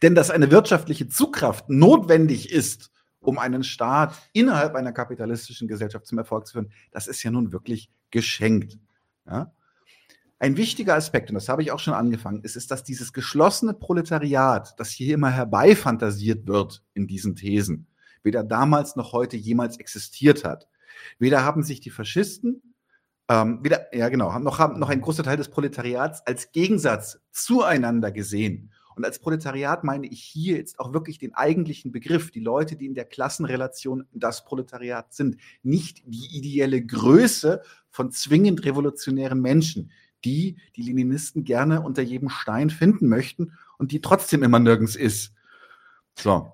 [0.03, 2.91] Denn dass eine wirtschaftliche Zugkraft notwendig ist,
[3.21, 7.51] um einen Staat innerhalb einer kapitalistischen Gesellschaft zum Erfolg zu führen, das ist ja nun
[7.51, 8.77] wirklich geschenkt.
[9.25, 9.51] Ja?
[10.41, 13.73] Ein wichtiger Aspekt, und das habe ich auch schon angefangen, ist, ist, dass dieses geschlossene
[13.73, 17.87] Proletariat, das hier immer herbeifantasiert wird in diesen Thesen,
[18.23, 20.69] weder damals noch heute jemals existiert hat.
[21.17, 22.61] Weder haben sich die Faschisten,
[23.27, 27.19] ähm, weder, ja genau, haben noch, haben noch ein großer Teil des Proletariats als Gegensatz
[27.31, 28.71] zueinander gesehen.
[28.95, 32.85] Und als Proletariat meine ich hier jetzt auch wirklich den eigentlichen Begriff, die Leute, die
[32.85, 39.91] in der Klassenrelation das Proletariat sind, nicht die ideelle Größe von zwingend revolutionären Menschen,
[40.25, 45.33] die die Leninisten gerne unter jedem Stein finden möchten und die trotzdem immer nirgends ist.
[46.17, 46.51] So.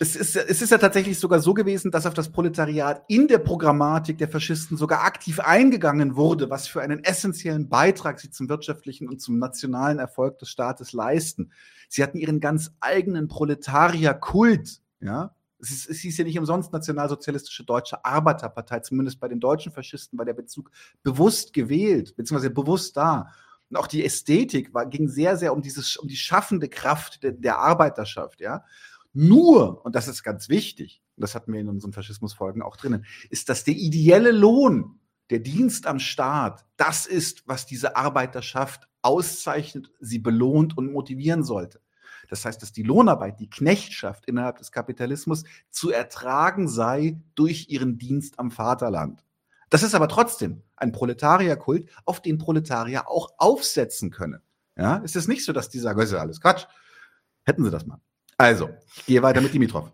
[0.00, 3.38] Es ist, es ist ja tatsächlich sogar so gewesen, dass auf das Proletariat in der
[3.38, 9.08] Programmatik der Faschisten sogar aktiv eingegangen wurde, was für einen essentiellen Beitrag sie zum wirtschaftlichen
[9.08, 11.50] und zum nationalen Erfolg des Staates leisten.
[11.88, 15.34] Sie hatten ihren ganz eigenen Proletarierkult, ja.
[15.60, 20.18] Es, ist, es hieß ja nicht umsonst Nationalsozialistische Deutsche Arbeiterpartei, zumindest bei den deutschen Faschisten
[20.18, 20.70] war der Bezug
[21.02, 23.32] bewusst gewählt, beziehungsweise bewusst da.
[23.70, 27.32] Und auch die Ästhetik war, ging sehr, sehr um dieses, um die schaffende Kraft der,
[27.32, 28.64] der Arbeiterschaft, ja.
[29.12, 33.04] Nur, und das ist ganz wichtig, und das hatten wir in unseren Faschismusfolgen auch drinnen,
[33.30, 39.90] ist, dass der ideelle Lohn, der Dienst am Staat, das ist, was diese Arbeiterschaft auszeichnet,
[40.00, 41.80] sie belohnt und motivieren sollte.
[42.28, 47.98] Das heißt, dass die Lohnarbeit, die Knechtschaft innerhalb des Kapitalismus zu ertragen sei durch ihren
[47.98, 49.24] Dienst am Vaterland.
[49.70, 54.40] Das ist aber trotzdem ein Proletarierkult, auf den Proletarier auch aufsetzen können.
[54.76, 56.66] Ja, es ist nicht so, dass die sagen, das ist alles Quatsch.
[57.44, 58.00] Hätten sie das mal.
[58.36, 58.70] Also,
[59.06, 59.90] gehe weiter mit Dimitrov.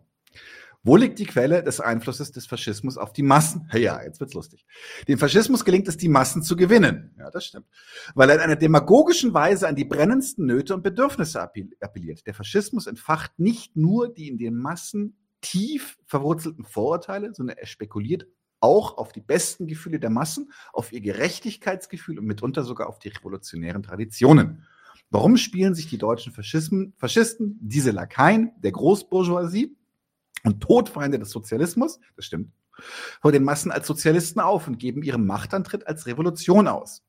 [0.86, 3.70] Wo liegt die Quelle des Einflusses des Faschismus auf die Massen?
[3.72, 4.66] Ja, jetzt wird's lustig.
[5.08, 7.14] Dem Faschismus gelingt es, die Massen zu gewinnen.
[7.18, 7.66] Ja, das stimmt.
[8.14, 12.26] Weil er in einer demagogischen Weise an die brennendsten Nöte und Bedürfnisse appelliert.
[12.26, 18.26] Der Faschismus entfacht nicht nur die in den Massen tief verwurzelten Vorurteile, sondern er spekuliert
[18.60, 23.08] auch auf die besten Gefühle der Massen, auf ihr Gerechtigkeitsgefühl und mitunter sogar auf die
[23.08, 24.66] revolutionären Traditionen.
[25.10, 29.76] Warum spielen sich die deutschen Faschisten, Faschisten diese Lakaien der Großbourgeoisie
[30.44, 32.52] und Todfeinde des Sozialismus, das stimmt,
[33.20, 37.02] vor den Massen als Sozialisten auf und geben ihren Machtantritt als Revolution aus.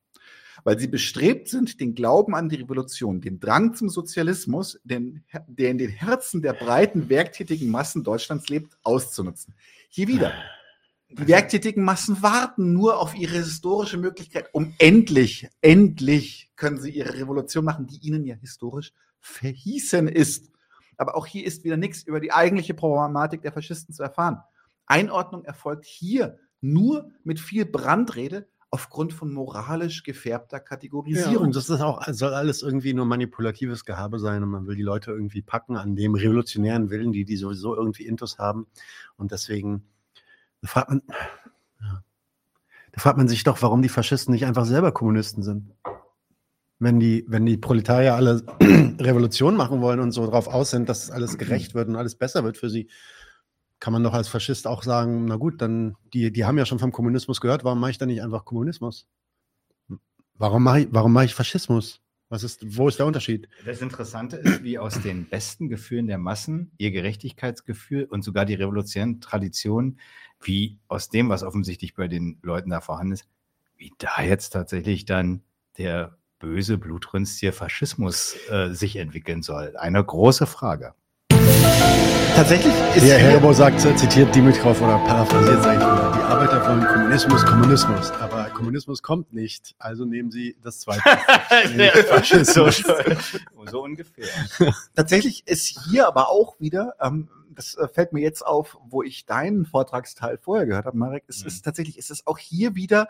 [0.64, 5.70] Weil sie bestrebt sind, den Glauben an die Revolution, den Drang zum Sozialismus, den, der
[5.70, 9.54] in den Herzen der breiten, werktätigen Massen Deutschlands lebt, auszunutzen.
[9.90, 10.34] Hier wieder.
[11.10, 17.14] Die werktätigen Massen warten nur auf ihre historische Möglichkeit, um endlich, endlich können sie ihre
[17.14, 20.52] Revolution machen, die ihnen ja historisch verhießen ist.
[20.98, 24.40] Aber auch hier ist wieder nichts über die eigentliche Problematik der Faschisten zu erfahren.
[24.86, 31.46] Einordnung erfolgt hier nur mit viel Brandrede aufgrund von moralisch gefärbter Ja, Kategorisierung.
[31.46, 34.82] und das ist auch, soll alles irgendwie nur manipulatives Gehabe sein und man will die
[34.82, 38.68] Leute irgendwie packen an dem revolutionären Willen, die die sowieso irgendwie Intus haben.
[39.16, 39.86] Und deswegen
[40.64, 41.02] fragt man,
[41.82, 42.04] ja,
[42.92, 45.72] da fragt man sich doch, warum die Faschisten nicht einfach selber Kommunisten sind.
[46.78, 48.44] Wenn die, wenn die Proletarier alle
[49.00, 52.44] Revolution machen wollen und so drauf aus sind, dass alles gerecht wird und alles besser
[52.44, 52.90] wird für sie,
[53.80, 56.80] kann man doch als Faschist auch sagen, na gut, dann, die, die haben ja schon
[56.80, 59.08] vom Kommunismus gehört, warum mache ich dann nicht einfach Kommunismus?
[60.38, 62.02] Warum mache ich, warum mache ich Faschismus?
[62.28, 63.48] Was ist, wo ist der Unterschied?
[63.66, 68.56] Das Interessante ist, wie aus den besten Gefühlen der Massen ihr Gerechtigkeitsgefühl und sogar die
[68.56, 70.00] revolutionären Traditionen,
[70.42, 73.28] wie aus dem, was offensichtlich bei den Leuten da vorhanden ist,
[73.78, 75.44] wie da jetzt tatsächlich dann
[75.78, 79.76] der böse, blutrünstige Faschismus äh, sich entwickeln soll.
[79.78, 80.94] Eine große Frage.
[82.36, 87.46] Tatsächlich ist Der hier- Herbo sagt, zitiert Dimitrov oder paraphrasiert nur, die Arbeiter wollen Kommunismus,
[87.46, 91.02] Kommunismus, aber Kommunismus kommt nicht, also nehmen sie das zweite.
[92.44, 94.28] so, so ungefähr.
[94.96, 99.26] Tatsächlich ist hier aber auch wieder, ähm, das äh, fällt mir jetzt auf, wo ich
[99.26, 103.08] deinen Vortragsteil vorher gehört habe, Marek, es ist tatsächlich, es ist auch hier wieder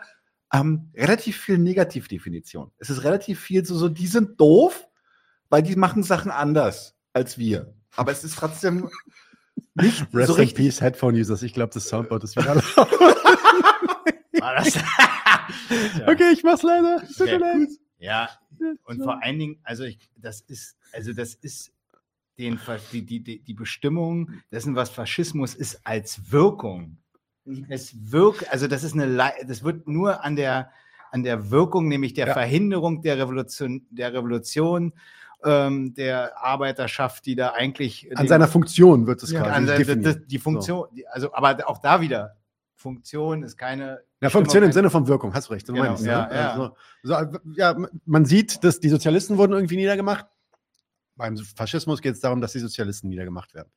[0.52, 2.70] ähm, relativ viel Negativdefinition.
[2.78, 4.86] Es ist relativ viel so, so, die sind doof,
[5.48, 7.74] weil die machen Sachen anders als wir.
[7.96, 8.90] Aber es ist trotzdem
[9.74, 10.54] nicht Rest so in richtig.
[10.54, 11.42] Peace Headphone Users.
[11.42, 12.54] Ich glaube, das Soundboard ist wieder
[14.32, 14.78] das?
[16.06, 17.02] Okay, ich mach's leider.
[17.16, 17.56] Tut mir leid.
[17.56, 17.68] gut.
[17.98, 18.28] Ja,
[18.84, 21.72] und vor allen Dingen, also ich, das ist, also das ist
[22.38, 22.60] den,
[22.92, 26.98] die, die, die Bestimmung dessen, was Faschismus ist, als Wirkung.
[27.68, 30.70] Es wirkt, also das ist eine, das wird nur an der,
[31.10, 34.92] an der Wirkung, nämlich der Verhinderung der Revolution, der Revolution,
[35.44, 39.78] ähm, der Arbeiterschaft, die da eigentlich An seiner Funktion wird es ja, quasi an der,
[39.78, 42.36] die, die Funktion, die, also aber auch da wieder
[42.74, 45.66] Funktion ist keine Ja, Funktion im Sinne von Wirkung, hast recht.
[45.66, 46.34] So Genau, meinst du, ja, ne?
[46.34, 46.50] ja.
[46.52, 50.26] Also, so, ja, man sieht, dass die Sozialisten wurden irgendwie niedergemacht.
[51.16, 53.70] Beim Faschismus geht es darum, dass die Sozialisten niedergemacht werden.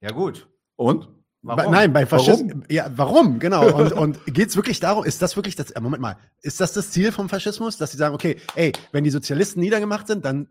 [0.00, 0.48] Ja, gut.
[0.76, 1.08] Und?
[1.42, 2.52] Bei, nein, bei Faschismus.
[2.68, 3.40] Ja, warum?
[3.40, 3.74] Genau.
[3.76, 6.72] Und, und geht es wirklich darum, ist das wirklich das, äh, Moment mal, ist das
[6.72, 10.48] das Ziel vom Faschismus, dass sie sagen, okay, ey, wenn die Sozialisten niedergemacht sind, dann,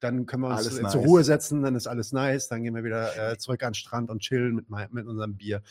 [0.00, 0.92] dann können wir uns Alles äh, nice.
[0.92, 3.74] zur Ruhe setzen, dann ist alles nice, dann gehen wir wieder äh, zurück an den
[3.74, 5.62] Strand und chillen mit, mein, mit unserem Bier.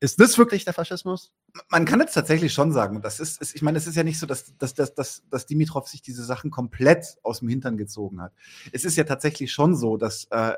[0.00, 1.32] Ist das wirklich der Faschismus?
[1.68, 4.18] man kann jetzt tatsächlich schon sagen, das ist, ist ich meine, es ist ja nicht
[4.18, 8.20] so, dass, dass, dass, dass, dass Dimitrov sich diese Sachen komplett aus dem Hintern gezogen
[8.20, 8.32] hat.
[8.72, 10.52] Es ist ja tatsächlich schon so, dass, äh,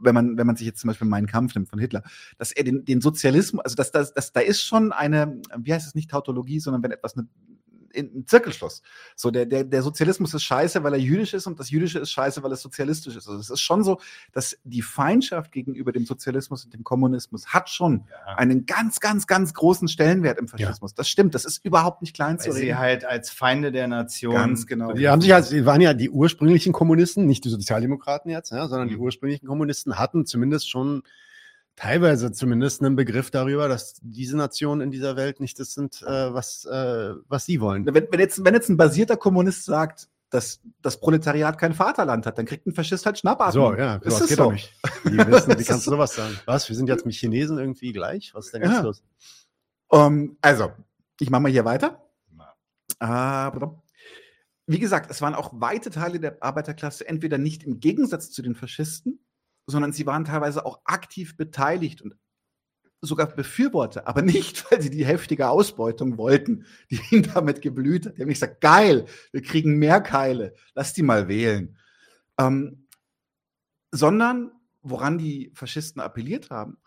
[0.00, 2.02] wenn man, wenn man sich jetzt zum Beispiel meinen Kampf nimmt von Hitler,
[2.38, 5.86] dass er den, den Sozialismus, also dass, dass, dass da ist schon eine, wie heißt
[5.86, 7.57] es nicht Tautologie, sondern wenn etwas eine in-
[7.96, 8.82] ein Zirkelschluss.
[9.16, 12.10] So, der, der, der Sozialismus ist scheiße, weil er jüdisch ist und das Jüdische ist
[12.10, 13.28] scheiße, weil es sozialistisch ist.
[13.28, 14.00] Also es ist schon so,
[14.32, 18.04] dass die Feindschaft gegenüber dem Sozialismus und dem Kommunismus hat schon
[18.36, 20.94] einen ganz, ganz, ganz großen Stellenwert im Faschismus.
[20.94, 22.78] Das stimmt, das ist überhaupt nicht klein zu Weil sie reden.
[22.78, 24.34] halt als Feinde der Nation.
[24.34, 24.92] Ganz genau.
[24.92, 28.66] Die haben sich halt, die waren ja die ursprünglichen Kommunisten, nicht die Sozialdemokraten jetzt, ja,
[28.68, 29.02] sondern die Mhm.
[29.02, 31.02] ursprünglichen Kommunisten hatten zumindest schon
[31.78, 36.34] teilweise zumindest einen Begriff darüber, dass diese Nationen in dieser Welt nicht das sind, äh,
[36.34, 37.86] was, äh, was sie wollen.
[37.86, 42.36] Wenn, wenn, jetzt, wenn jetzt ein basierter Kommunist sagt, dass das Proletariat kein Vaterland hat,
[42.36, 43.72] dann kriegt ein Faschist halt Schnappatmung.
[43.72, 44.44] So, ja, es geht so?
[44.44, 44.74] doch nicht.
[45.04, 46.36] Wie, wissen, wie Das kannst du sowas sagen?
[46.46, 48.34] Was, wir sind jetzt mit Chinesen irgendwie gleich?
[48.34, 48.80] Was ist denn jetzt Ja.
[48.80, 49.02] los?
[49.92, 50.72] Ähm, also,
[51.20, 52.04] ich mache mal hier weiter.
[52.98, 53.82] Aber
[54.66, 58.56] wie gesagt, es waren auch weite Teile der Arbeiterklasse entweder nicht im Gegensatz zu den
[58.56, 59.20] Faschisten,
[59.70, 62.16] sondern sie waren teilweise auch aktiv beteiligt und
[63.00, 68.16] sogar Befürworter, aber nicht, weil sie die heftige Ausbeutung wollten, die ihnen damit geblüht hat.
[68.16, 71.76] Die haben nicht gesagt, geil, wir kriegen mehr Keile, lass die mal wählen.
[72.38, 72.86] Ähm,
[73.90, 76.78] sondern woran die Faschisten appelliert haben,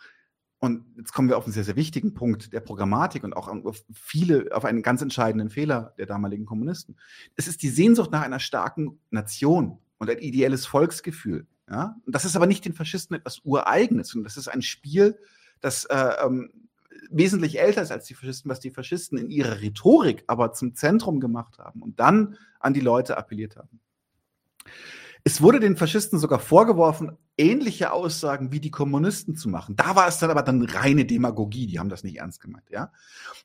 [0.64, 3.84] und jetzt kommen wir auf einen sehr, sehr wichtigen Punkt der Programmatik und auch auf
[3.92, 6.98] viele, auf einen ganz entscheidenden Fehler der damaligen Kommunisten.
[7.35, 11.48] Es ist die Sehnsucht nach einer starken Nation und ein ideelles Volksgefühl.
[11.72, 11.95] Ja?
[12.06, 15.17] Und das ist aber nicht den Faschisten etwas Ureigenes, und das ist ein Spiel,
[15.61, 16.51] das äh, ähm,
[17.09, 21.19] wesentlich älter ist als die Faschisten, was die Faschisten in ihrer Rhetorik aber zum Zentrum
[21.19, 23.80] gemacht haben und dann an die Leute appelliert haben.
[25.24, 29.75] Es wurde den Faschisten sogar vorgeworfen, ähnliche Aussagen wie die Kommunisten zu machen.
[29.75, 32.91] Da war es dann aber dann reine Demagogie, die haben das nicht ernst gemeint, ja.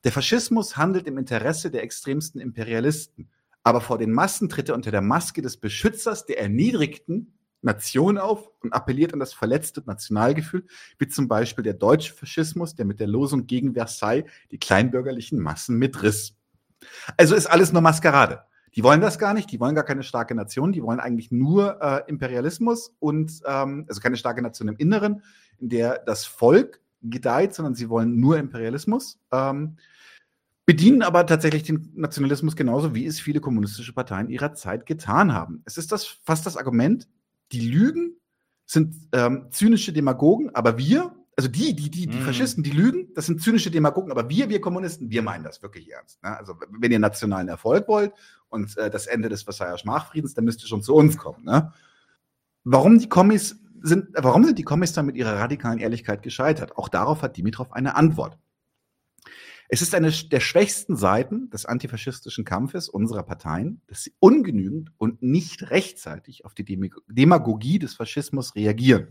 [0.03, 3.29] Der Faschismus handelt im Interesse der extremsten Imperialisten,
[3.63, 7.36] aber vor den Massen tritt er unter der Maske des Beschützers der erniedrigten
[7.67, 10.65] Nation auf und appelliert an das verletzte Nationalgefühl,
[10.99, 15.77] wie zum Beispiel der deutsche Faschismus, der mit der Losung gegen Versailles die kleinbürgerlichen Massen
[15.77, 16.35] mitriss.
[17.19, 18.45] Also ist alles nur Maskerade.
[18.75, 21.81] Die wollen das gar nicht, die wollen gar keine starke Nation, die wollen eigentlich nur
[21.83, 25.23] äh, Imperialismus und ähm, also keine starke Nation im Inneren,
[25.59, 29.19] in der das Volk gedeiht, sondern sie wollen nur Imperialismus.
[29.33, 29.77] Ähm,
[30.67, 35.63] bedienen aber tatsächlich den Nationalismus genauso, wie es viele kommunistische Parteien ihrer Zeit getan haben.
[35.65, 37.09] Es ist das fast das Argument,
[37.53, 38.17] die Lügen
[38.65, 42.23] sind ähm, zynische Demagogen, aber wir, also die, die, die, die Mhm.
[42.23, 45.93] Faschisten, die lügen, das sind zynische Demagogen, aber wir, wir Kommunisten, wir meinen das wirklich
[45.93, 46.23] ernst.
[46.23, 46.37] Ne?
[46.37, 48.13] Also wenn ihr nationalen Erfolg wollt
[48.49, 51.45] und äh, das Ende des Versailler Schmachfriedens, dann müsst ihr schon zu uns kommen.
[51.45, 51.73] Ne?
[52.65, 56.77] Warum die Kommis sind, warum sind die Kommis dann mit ihrer radikalen Ehrlichkeit gescheitert?
[56.77, 58.37] Auch darauf hat Dimitrov eine Antwort.
[59.69, 65.23] Es ist eine der schwächsten Seiten des antifaschistischen Kampfes unserer Parteien, dass sie ungenügend und
[65.23, 69.09] nicht rechtzeitig auf die Demag- Demagogie des Faschismus reagieren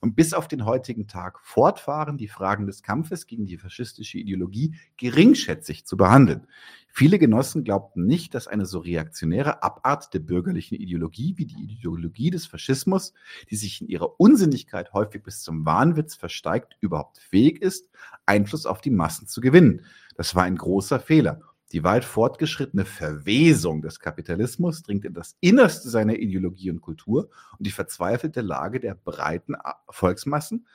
[0.00, 4.74] und bis auf den heutigen Tag fortfahren, die Fragen des Kampfes gegen die faschistische Ideologie
[4.96, 6.46] geringschätzig zu behandeln.
[6.88, 12.30] Viele Genossen glaubten nicht, dass eine so reaktionäre Abart der bürgerlichen Ideologie wie die Ideologie
[12.30, 13.12] des Faschismus,
[13.50, 17.90] die sich in ihrer Unsinnigkeit häufig bis zum Wahnwitz versteigt, überhaupt fähig ist,
[18.26, 19.84] Einfluss auf die Massen zu gewinnen.
[20.16, 21.40] Das war ein großer Fehler.
[21.74, 27.66] Die weit fortgeschrittene Verwesung des Kapitalismus dringt in das Innerste seiner Ideologie und Kultur und
[27.66, 29.56] die verzweifelte Lage der breiten
[29.90, 30.68] Volksmassen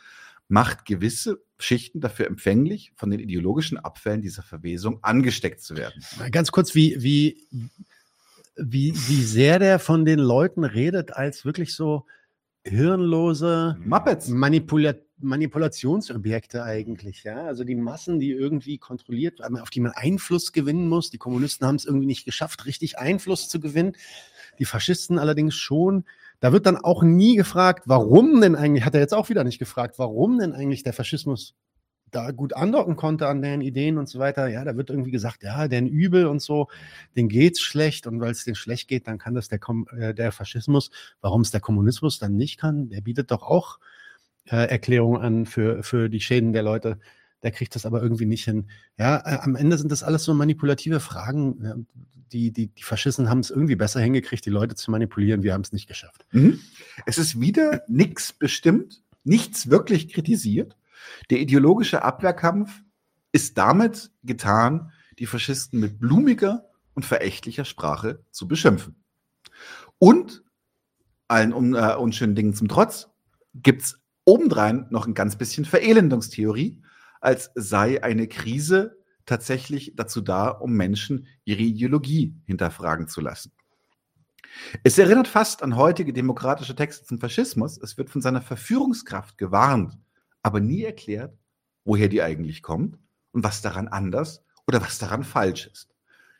[0.49, 6.03] macht gewisse Schichten dafür empfänglich, von den ideologischen Abfällen dieser Verwesung angesteckt zu werden.
[6.31, 7.47] Ganz kurz, wie, wie,
[8.57, 12.07] wie, wie sehr der von den Leuten redet, als wirklich so
[12.65, 13.77] hirnlose
[14.27, 17.45] Manipula Manipulationsobjekte eigentlich, ja.
[17.45, 21.09] Also die Massen, die irgendwie kontrolliert, auf die man Einfluss gewinnen muss.
[21.09, 23.93] Die Kommunisten haben es irgendwie nicht geschafft, richtig Einfluss zu gewinnen.
[24.59, 26.05] Die Faschisten allerdings schon.
[26.39, 29.59] Da wird dann auch nie gefragt, warum denn eigentlich, hat er jetzt auch wieder nicht
[29.59, 31.55] gefragt, warum denn eigentlich der Faschismus
[32.11, 34.47] da gut andocken konnte an deren Ideen und so weiter.
[34.47, 36.67] Ja, da wird irgendwie gesagt, ja, den Übel und so,
[37.15, 40.13] den geht's schlecht und weil es den schlecht geht, dann kann das der, Kom äh,
[40.13, 40.91] der Faschismus.
[41.21, 43.79] Warum es der Kommunismus dann nicht kann, der bietet doch auch
[44.45, 46.99] äh, Erklärungen an für, für die Schäden der Leute.
[47.41, 48.69] Der kriegt das aber irgendwie nicht hin.
[48.97, 51.63] Ja, äh, am Ende sind das alles so manipulative Fragen.
[51.63, 51.75] Ja,
[52.31, 55.43] die, die, die Faschisten haben es irgendwie besser hingekriegt, die Leute zu manipulieren.
[55.43, 56.25] Wir haben es nicht geschafft.
[56.31, 56.59] Mhm.
[57.05, 60.75] Es ist wieder nichts bestimmt, nichts wirklich kritisiert.
[61.29, 62.81] Der ideologische Abwehrkampf
[63.31, 69.03] ist damit getan, die Faschisten mit blumiger und verächtlicher Sprache zu beschimpfen.
[69.97, 70.43] Und
[71.27, 73.09] allen un, äh, unschönen Dingen zum Trotz
[73.53, 73.98] gibt es
[74.29, 76.81] obendrein noch ein ganz bisschen Verelendungstheorie,
[77.19, 83.51] als sei eine Krise tatsächlich dazu da, um Menschen ihre Ideologie hinterfragen zu lassen.
[84.83, 87.77] Es erinnert fast an heutige demokratische Texte zum Faschismus.
[87.77, 89.97] Es wird von seiner Verführungskraft gewarnt,
[90.43, 91.35] aber nie erklärt,
[91.83, 92.97] woher die eigentlich kommt
[93.31, 95.89] und was daran anders oder was daran falsch ist.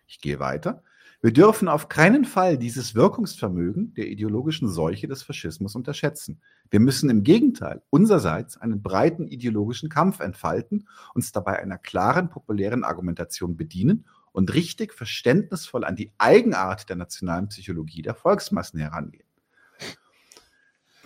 [0.08, 0.84] Ich gehe weiter.
[1.22, 6.42] Wir dürfen auf keinen Fall dieses Wirkungsvermögen der ideologischen Seuche des Faschismus unterschätzen.
[6.72, 12.84] Wir müssen im Gegenteil unsererseits einen breiten ideologischen Kampf entfalten, uns dabei einer klaren populären
[12.84, 19.26] Argumentation bedienen und richtig verständnisvoll an die Eigenart der nationalen Psychologie der Volksmassen herangehen.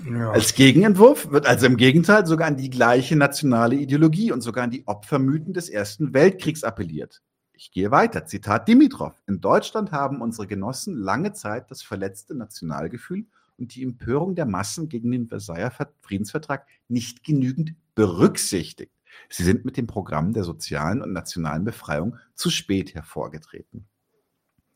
[0.09, 0.31] Ja.
[0.31, 4.71] Als Gegenentwurf wird also im Gegenteil sogar an die gleiche nationale Ideologie und sogar an
[4.71, 7.21] die Opfermythen des Ersten Weltkriegs appelliert.
[7.53, 8.25] Ich gehe weiter.
[8.25, 9.13] Zitat Dimitrov.
[9.27, 14.89] In Deutschland haben unsere Genossen lange Zeit das verletzte Nationalgefühl und die Empörung der Massen
[14.89, 18.91] gegen den Versailler Friedensvertrag nicht genügend berücksichtigt.
[19.29, 23.87] Sie sind mit dem Programm der sozialen und nationalen Befreiung zu spät hervorgetreten.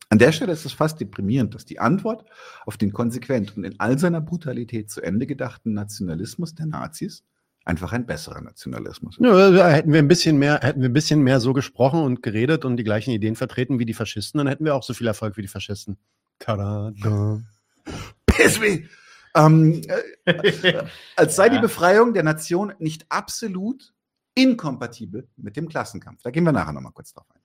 [0.09, 2.25] An der Stelle ist es fast deprimierend, dass die Antwort
[2.65, 7.23] auf den konsequent und in all seiner Brutalität zu Ende gedachten Nationalismus der Nazis
[7.65, 9.25] einfach ein besserer Nationalismus ist.
[9.25, 12.63] Ja, hätten wir ein bisschen mehr, hätten wir ein bisschen mehr so gesprochen und geredet
[12.63, 15.35] und die gleichen Ideen vertreten wie die Faschisten, dann hätten wir auch so viel Erfolg
[15.35, 15.97] wie die Faschisten.
[16.39, 16.93] Tada.
[18.59, 18.87] Me.
[19.35, 19.81] Ähm,
[20.25, 20.83] äh,
[21.15, 23.93] als sei die Befreiung der Nation nicht absolut
[24.35, 26.21] inkompatibel mit dem Klassenkampf.
[26.23, 27.41] Da gehen wir nachher nochmal kurz drauf ein.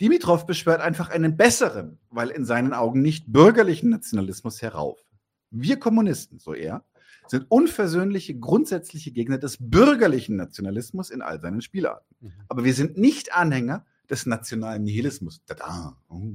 [0.00, 4.98] Dimitrov beschwört einfach einen besseren, weil in seinen Augen nicht bürgerlichen Nationalismus herauf.
[5.50, 6.84] Wir Kommunisten, so er,
[7.26, 12.16] sind unversöhnliche, grundsätzliche Gegner des bürgerlichen Nationalismus in all seinen Spielarten.
[12.20, 12.32] Mhm.
[12.48, 15.40] Aber wir sind nicht Anhänger des nationalen Nihilismus.
[15.46, 15.96] Tada.
[16.08, 16.32] Oh.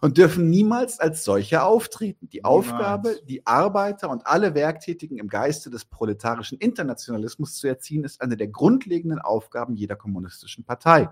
[0.00, 2.28] Und dürfen niemals als solcher auftreten.
[2.28, 2.68] Die niemals.
[2.68, 8.36] Aufgabe, die Arbeiter und alle Werktätigen im Geiste des proletarischen Internationalismus zu erziehen, ist eine
[8.36, 11.08] der grundlegenden Aufgaben jeder kommunistischen Partei.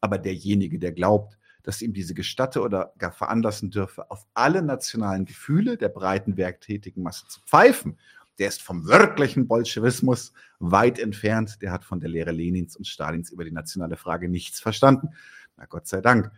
[0.00, 5.24] Aber derjenige, der glaubt, dass ihm diese gestatte oder gar veranlassen dürfe, auf alle nationalen
[5.24, 7.98] Gefühle der breiten werktätigen Masse zu pfeifen,
[8.38, 11.62] der ist vom wirklichen Bolschewismus weit entfernt.
[11.62, 15.10] Der hat von der Lehre Lenins und Stalins über die nationale Frage nichts verstanden.
[15.56, 16.30] Na Gott sei Dank.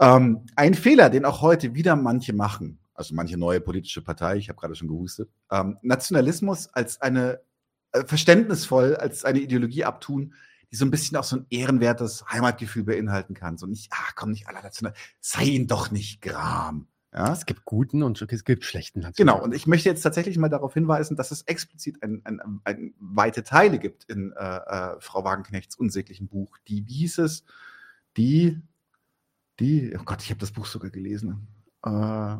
[0.00, 4.48] Ähm, ein Fehler, den auch heute wieder manche machen, also manche neue politische Partei, ich
[4.48, 7.40] habe gerade schon gehustet, ähm, Nationalismus als eine
[7.92, 10.34] äh, verständnisvoll als eine Ideologie abtun,
[10.70, 13.58] die so ein bisschen auch so ein ehrenwertes Heimatgefühl beinhalten kann.
[13.58, 16.88] So nicht, ach komm, nicht aller National, sei ihn doch nicht Gram.
[17.12, 17.32] Ja?
[17.32, 19.34] Es gibt guten und es gibt schlechten National.
[19.34, 22.94] Genau, und ich möchte jetzt tatsächlich mal darauf hinweisen, dass es explizit ein, ein, ein
[22.98, 26.56] weite Teile gibt in äh, äh, Frau Wagenknechts unsäglichen Buch.
[26.68, 27.44] Die, wie hieß es?
[28.16, 28.60] Die,
[29.60, 31.48] die, oh Gott, ich habe das Buch sogar gelesen.
[31.84, 32.36] Äh,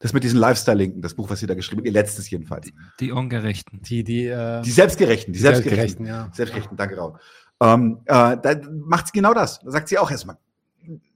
[0.00, 2.66] das mit diesen Lifestyle-Linken, das Buch, was sie da geschrieben hat, ihr letztes jedenfalls.
[2.66, 3.82] Die, die Ungerechten.
[3.82, 6.06] Die, die, äh, die Selbstgerechten, die, die Selbstgerechten.
[6.06, 6.34] Selbstgerechten, ja.
[6.34, 7.18] Selbstgerechten, danke, Raul.
[7.60, 9.60] Ähm, äh, da macht sie genau das.
[9.60, 10.38] Da sagt sie auch erstmal,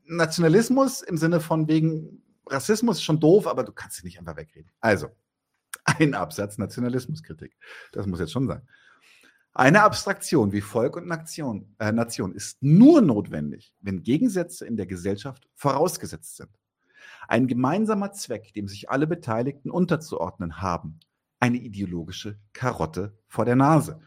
[0.07, 4.37] Nationalismus im Sinne von wegen Rassismus ist schon doof, aber du kannst sie nicht einfach
[4.37, 4.71] wegreden.
[4.81, 5.09] Also,
[5.85, 7.57] ein Absatz Nationalismuskritik.
[7.93, 8.63] Das muss jetzt schon sein.
[9.53, 14.85] Eine Abstraktion wie Volk und Nation, äh, Nation ist nur notwendig, wenn Gegensätze in der
[14.85, 16.51] Gesellschaft vorausgesetzt sind.
[17.27, 21.01] Ein gemeinsamer Zweck, dem sich alle Beteiligten unterzuordnen haben.
[21.41, 24.01] Eine ideologische Karotte vor der Nase.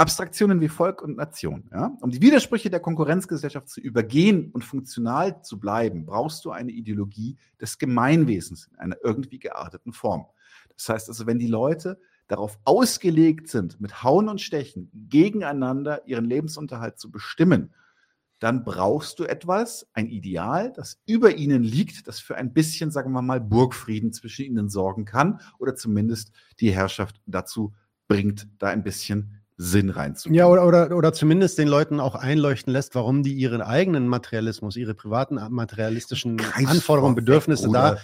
[0.00, 1.68] Abstraktionen wie Volk und Nation.
[1.70, 1.94] Ja?
[2.00, 7.36] Um die Widersprüche der Konkurrenzgesellschaft zu übergehen und funktional zu bleiben, brauchst du eine Ideologie
[7.60, 10.24] des Gemeinwesens in einer irgendwie gearteten Form.
[10.74, 16.24] Das heißt also, wenn die Leute darauf ausgelegt sind, mit Hauen und Stechen gegeneinander ihren
[16.24, 17.74] Lebensunterhalt zu bestimmen,
[18.38, 23.12] dann brauchst du etwas, ein Ideal, das über ihnen liegt, das für ein bisschen, sagen
[23.12, 27.74] wir mal, Burgfrieden zwischen ihnen sorgen kann oder zumindest die Herrschaft dazu
[28.08, 30.38] bringt, da ein bisschen Sinn reinzubringen.
[30.38, 34.74] Ja, oder, oder, oder zumindest den Leuten auch einleuchten lässt, warum die ihren eigenen Materialismus,
[34.74, 37.98] ihre privaten materialistischen Greifst Anforderungen, vorweg, Bedürfnisse da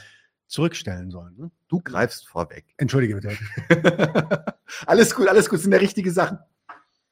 [0.48, 1.34] zurückstellen sollen.
[1.38, 1.50] Ne?
[1.68, 2.66] Du greifst vorweg.
[2.76, 3.38] Entschuldige bitte.
[4.86, 6.38] alles gut, alles gut, sind ja richtige Sachen.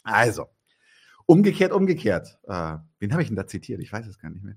[0.03, 0.49] Also,
[1.25, 2.39] umgekehrt, umgekehrt.
[2.43, 3.81] Äh, wen habe ich denn da zitiert?
[3.81, 4.57] Ich weiß es gar nicht mehr.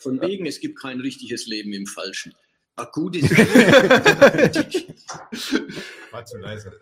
[0.00, 2.34] Von wegen, es gibt kein richtiges Leben im Falschen.
[2.76, 3.30] Akut ist.
[6.12, 6.72] War zu leise.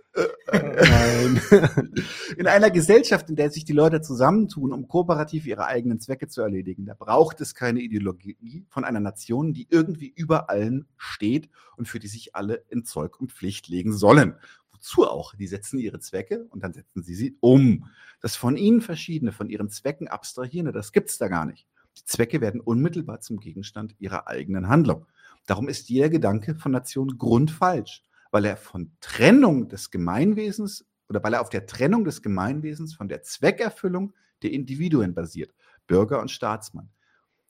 [0.52, 1.40] Nein.
[2.36, 6.42] In einer Gesellschaft, in der sich die Leute zusammentun, um kooperativ ihre eigenen Zwecke zu
[6.42, 11.86] erledigen, da braucht es keine Ideologie von einer Nation, die irgendwie über allen steht und
[11.86, 14.34] für die sich alle in Zeug und Pflicht legen sollen.
[14.72, 15.36] Wozu auch?
[15.36, 17.86] Die setzen ihre Zwecke und dann setzen sie sie um.
[18.20, 21.68] Das von ihnen verschiedene, von ihren Zwecken abstrahierende, das gibt's da gar nicht.
[21.96, 25.06] Die Zwecke werden unmittelbar zum Gegenstand ihrer eigenen Handlung.
[25.46, 31.34] Darum ist jeder Gedanke von Nation grundfalsch, weil er von Trennung des Gemeinwesens oder weil
[31.34, 35.54] er auf der Trennung des Gemeinwesens von der Zweckerfüllung der Individuen basiert,
[35.86, 36.90] Bürger und Staatsmann.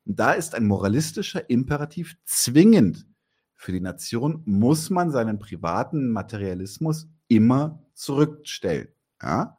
[0.04, 3.06] Und da ist ein moralistischer Imperativ zwingend.
[3.54, 8.88] Für die Nation muss man seinen privaten Materialismus immer zurückstellen.
[9.22, 9.56] Ja?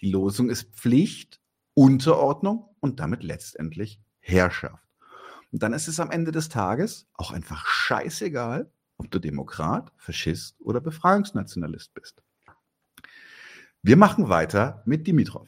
[0.00, 1.40] Die Losung ist Pflicht,
[1.74, 4.83] Unterordnung und damit letztendlich Herrschaft.
[5.54, 10.56] Und dann ist es am Ende des Tages auch einfach scheißegal, ob du Demokrat, Faschist
[10.58, 12.24] oder Befreiungsnationalist bist.
[13.80, 15.46] Wir machen weiter mit Dimitrov.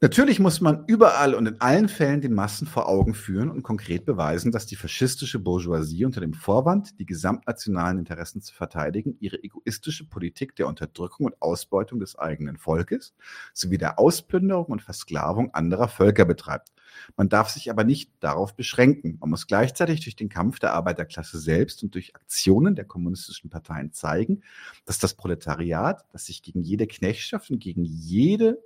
[0.00, 4.04] Natürlich muss man überall und in allen Fällen den Massen vor Augen führen und konkret
[4.04, 10.08] beweisen, dass die faschistische Bourgeoisie unter dem Vorwand, die gesamtnationalen Interessen zu verteidigen, ihre egoistische
[10.08, 13.14] Politik der Unterdrückung und Ausbeutung des eigenen Volkes
[13.52, 16.72] sowie der Ausplünderung und Versklavung anderer Völker betreibt.
[17.16, 19.18] Man darf sich aber nicht darauf beschränken.
[19.20, 23.92] Man muss gleichzeitig durch den Kampf der Arbeiterklasse selbst und durch Aktionen der kommunistischen Parteien
[23.92, 24.42] zeigen,
[24.84, 28.62] dass das Proletariat, das sich gegen jede Knechtschaft und gegen jede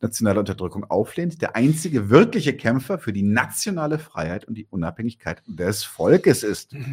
[0.00, 5.84] nationale Unterdrückung auflehnt, der einzige wirkliche Kämpfer für die nationale Freiheit und die Unabhängigkeit des
[5.84, 6.74] Volkes ist.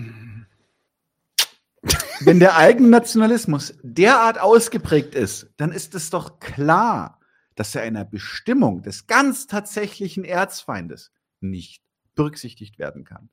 [2.24, 7.20] Wenn der Eigennationalismus derart ausgeprägt ist, dann ist es doch klar,
[7.56, 11.84] dass er einer Bestimmung des ganz tatsächlichen Erzfeindes nicht
[12.16, 13.30] berücksichtigt werden kann.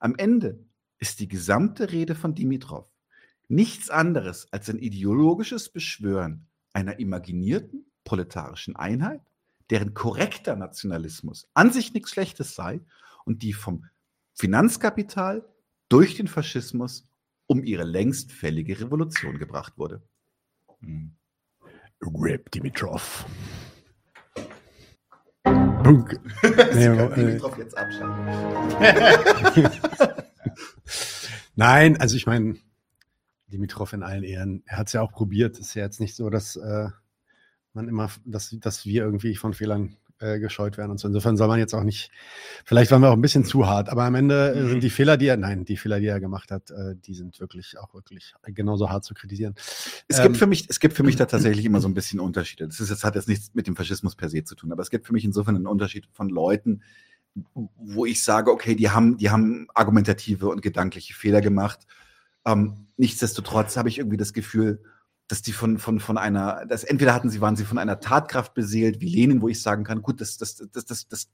[0.00, 0.64] Am Ende
[0.98, 2.90] ist die gesamte Rede von Dimitrov
[3.48, 9.22] nichts anderes als ein ideologisches Beschwören einer imaginierten proletarischen Einheit,
[9.70, 12.80] deren korrekter Nationalismus an sich nichts Schlechtes sei
[13.24, 13.84] und die vom
[14.34, 15.46] Finanzkapital
[15.88, 17.08] durch den Faschismus
[17.46, 20.02] um ihre längst fällige Revolution gebracht wurde.
[20.80, 21.17] Hm.
[22.02, 23.26] Rip Dimitrov.
[25.44, 26.20] Bunk.
[26.42, 28.26] Nee, äh, Dimitrov jetzt abschalten.
[31.56, 32.56] Nein, also ich meine,
[33.48, 35.58] Dimitrov in allen Ehren, er hat es ja auch probiert.
[35.58, 36.88] Ist ja jetzt nicht so, dass äh,
[37.72, 41.08] man immer, dass, dass wir irgendwie von Fehlern äh, gescheut werden und so.
[41.08, 42.10] Insofern soll man jetzt auch nicht,
[42.64, 45.16] vielleicht waren wir auch ein bisschen zu hart, aber am Ende äh, sind die Fehler,
[45.16, 48.34] die er, nein, die Fehler, die er gemacht hat, äh, die sind wirklich auch wirklich
[48.46, 49.54] genauso hart zu kritisieren.
[50.08, 52.66] Es gibt für mich, es gibt für mich da tatsächlich immer so ein bisschen Unterschiede.
[52.66, 54.90] Das ist jetzt, hat jetzt nichts mit dem Faschismus per se zu tun, aber es
[54.90, 56.82] gibt für mich insofern einen Unterschied von Leuten,
[57.76, 61.86] wo ich sage, okay, die haben, die haben argumentative und gedankliche Fehler gemacht.
[62.44, 64.82] Ähm, nichtsdestotrotz habe ich irgendwie das Gefühl,
[65.28, 68.54] dass die von, von, von einer, dass entweder hatten sie, waren sie von einer Tatkraft
[68.54, 71.30] beseelt, wie Lenin, wo ich sagen kann, gut, das, das, das, das, das,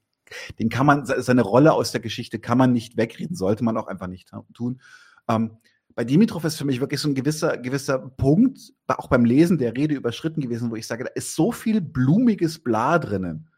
[0.59, 3.87] den kann man, seine Rolle aus der Geschichte kann man nicht wegreden, sollte man auch
[3.87, 4.81] einfach nicht tun.
[5.29, 5.59] Ähm,
[5.95, 9.77] bei Dimitrov ist für mich wirklich so ein gewisser, gewisser Punkt, auch beim Lesen der
[9.77, 13.49] Rede überschritten gewesen, wo ich sage, da ist so viel blumiges Bla drinnen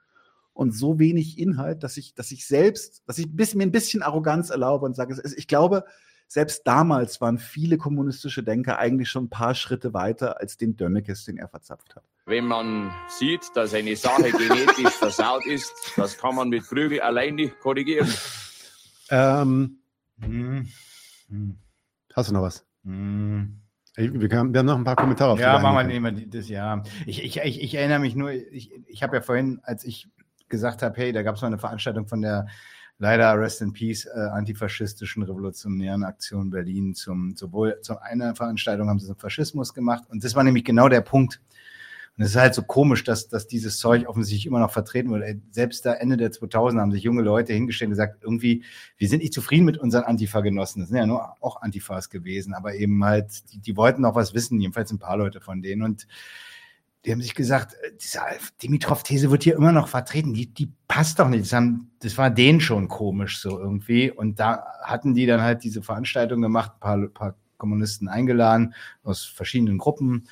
[0.52, 4.50] und so wenig Inhalt, dass ich, dass ich selbst, dass ich mir ein bisschen Arroganz
[4.50, 5.84] erlaube und sage, ich glaube,
[6.28, 11.24] selbst damals waren viele kommunistische Denker eigentlich schon ein paar Schritte weiter als den Dönnekes,
[11.24, 12.04] den er verzapft hat.
[12.26, 17.36] Wenn man sieht, dass eine Sache genetisch versaut ist, das kann man mit Prügel allein
[17.36, 18.12] nicht korrigieren.
[19.10, 19.78] Ähm,
[20.20, 20.68] hm,
[21.28, 21.58] hm.
[22.14, 22.66] Hast du noch was?
[22.84, 23.60] Hm.
[23.94, 26.82] Wir, haben, wir haben noch ein paar Kommentare auf Ja, machen wir immer das, ja.
[27.06, 30.08] Ich, ich, ich, ich erinnere mich nur, ich, ich habe ja vorhin, als ich
[30.48, 32.46] gesagt habe, hey, da gab es mal eine Veranstaltung von der
[32.98, 38.98] leider Rest in Peace äh, antifaschistischen revolutionären Aktion Berlin zum sowohl zu einer Veranstaltung haben
[38.98, 41.40] sie zum Faschismus gemacht und das war nämlich genau der Punkt.
[42.16, 45.38] Und es ist halt so komisch, dass, dass dieses Zeug offensichtlich immer noch vertreten wird.
[45.50, 48.64] Selbst da Ende der 2000 haben sich junge Leute hingestellt und gesagt, irgendwie,
[48.96, 50.80] wir sind nicht zufrieden mit unseren Antifa-Genossen.
[50.80, 54.32] Das sind ja nur auch Antifas gewesen, aber eben halt, die, die wollten noch was
[54.32, 55.82] wissen, jedenfalls ein paar Leute von denen.
[55.82, 56.06] Und
[57.06, 58.20] die haben sich gesagt, äh, diese
[58.62, 61.44] Dimitrov-These wird hier immer noch vertreten, die, die passt doch nicht.
[61.44, 64.10] Das, haben, das war denen schon komisch so irgendwie.
[64.10, 69.24] Und da hatten die dann halt diese Veranstaltung gemacht, ein paar, paar Kommunisten eingeladen aus
[69.24, 70.28] verschiedenen Gruppen.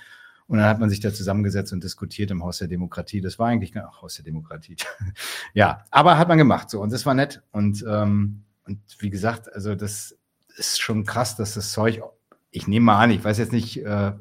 [0.47, 3.21] Und dann hat man sich da zusammengesetzt und diskutiert im Haus der Demokratie.
[3.21, 4.77] Das war eigentlich ach, Haus der Demokratie.
[5.55, 7.43] ja, aber hat man gemacht so und das war nett.
[7.53, 10.19] Und, ähm, und wie gesagt, also das
[10.57, 12.03] ist schon krass, dass das Zeug,
[12.51, 14.13] ich nehme mal an, ich weiß jetzt nicht, äh,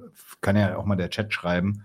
[0.44, 1.84] kann ja auch mal der Chat schreiben,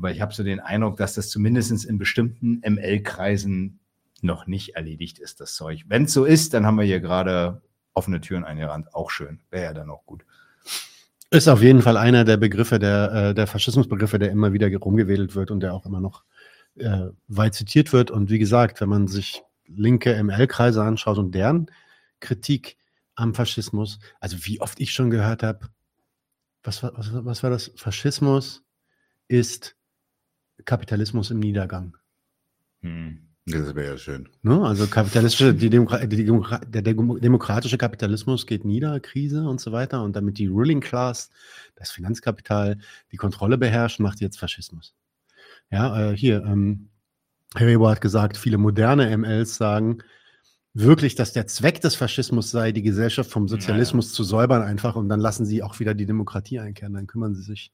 [0.00, 3.80] aber ich habe so den Eindruck, dass das zumindest in bestimmten ML-Kreisen
[4.22, 5.84] noch nicht erledigt ist, das Zeug.
[5.88, 7.60] Wenn es so ist, dann haben wir hier gerade
[7.92, 8.94] offene Türen eingerannt.
[8.94, 9.40] Auch schön.
[9.50, 10.24] Wäre ja dann auch gut.
[11.30, 15.34] Ist auf jeden Fall einer der Begriffe, der, äh, der Faschismusbegriffe, der immer wieder rumgewedelt
[15.34, 16.24] wird und der auch immer noch
[16.76, 18.10] äh, weit zitiert wird.
[18.10, 21.70] Und wie gesagt, wenn man sich linke ML-Kreise anschaut und deren
[22.20, 22.78] Kritik
[23.16, 25.68] am Faschismus, also wie oft ich schon gehört habe,
[26.62, 27.70] was, was, was war das?
[27.76, 28.64] Faschismus
[29.28, 29.76] ist
[30.70, 31.96] Kapitalismus im Niedergang.
[32.82, 33.18] Hm.
[33.46, 34.28] Das wäre ja schön.
[34.42, 34.62] Ne?
[34.62, 40.04] Also kapitalistische, die Demokra die Demokra der demokratische Kapitalismus geht nieder, Krise und so weiter.
[40.04, 41.30] Und damit die Ruling Class,
[41.74, 42.78] das Finanzkapital,
[43.10, 44.94] die Kontrolle beherrschen, macht jetzt Faschismus.
[45.72, 46.90] Ja, äh, hier, ähm,
[47.56, 49.98] Haribo hat gesagt, viele moderne MLs sagen
[50.72, 54.16] wirklich, dass der Zweck des Faschismus sei, die Gesellschaft vom Sozialismus ja, ja.
[54.16, 56.94] zu säubern einfach und dann lassen sie auch wieder die Demokratie einkehren.
[56.94, 57.72] Dann kümmern sie sich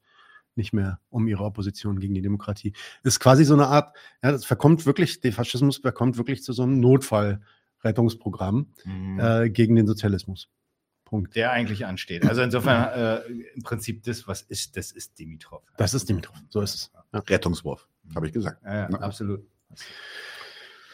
[0.57, 2.73] nicht mehr um ihre Opposition gegen die Demokratie.
[3.03, 6.63] Ist quasi so eine Art, ja, das verkommt wirklich, der Faschismus verkommt wirklich zu so
[6.63, 9.21] einem Notfallrettungsprogramm mhm.
[9.21, 10.49] äh, gegen den Sozialismus.
[11.05, 11.37] Punkt.
[11.37, 12.27] Der eigentlich ansteht.
[12.27, 13.21] Also insofern äh,
[13.55, 15.63] im Prinzip das, was ist, das ist Dimitrov.
[15.77, 16.93] Das ist Dimitrov, so ist es.
[17.13, 17.21] Ja.
[17.21, 18.63] Rettungswurf, habe ich gesagt.
[18.65, 19.47] Ja, ja, absolut.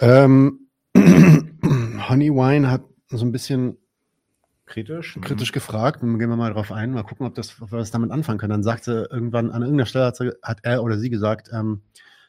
[0.01, 3.79] Ähm, Honeywine hat so ein bisschen
[4.73, 6.03] kritisch, kritisch gefragt.
[6.03, 8.39] Dann gehen wir mal drauf ein, mal gucken, ob, das, ob wir das damit anfangen
[8.39, 8.51] können.
[8.51, 11.83] Dann sagt sie irgendwann an irgendeiner Stelle hat, sie, hat er oder sie gesagt, ähm,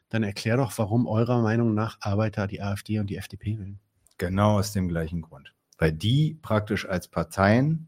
[0.09, 3.79] dann erklär doch, warum eurer Meinung nach Arbeiter die AfD und die FDP wählen.
[4.17, 5.53] Genau aus dem gleichen Grund.
[5.77, 7.87] Weil die praktisch als Parteien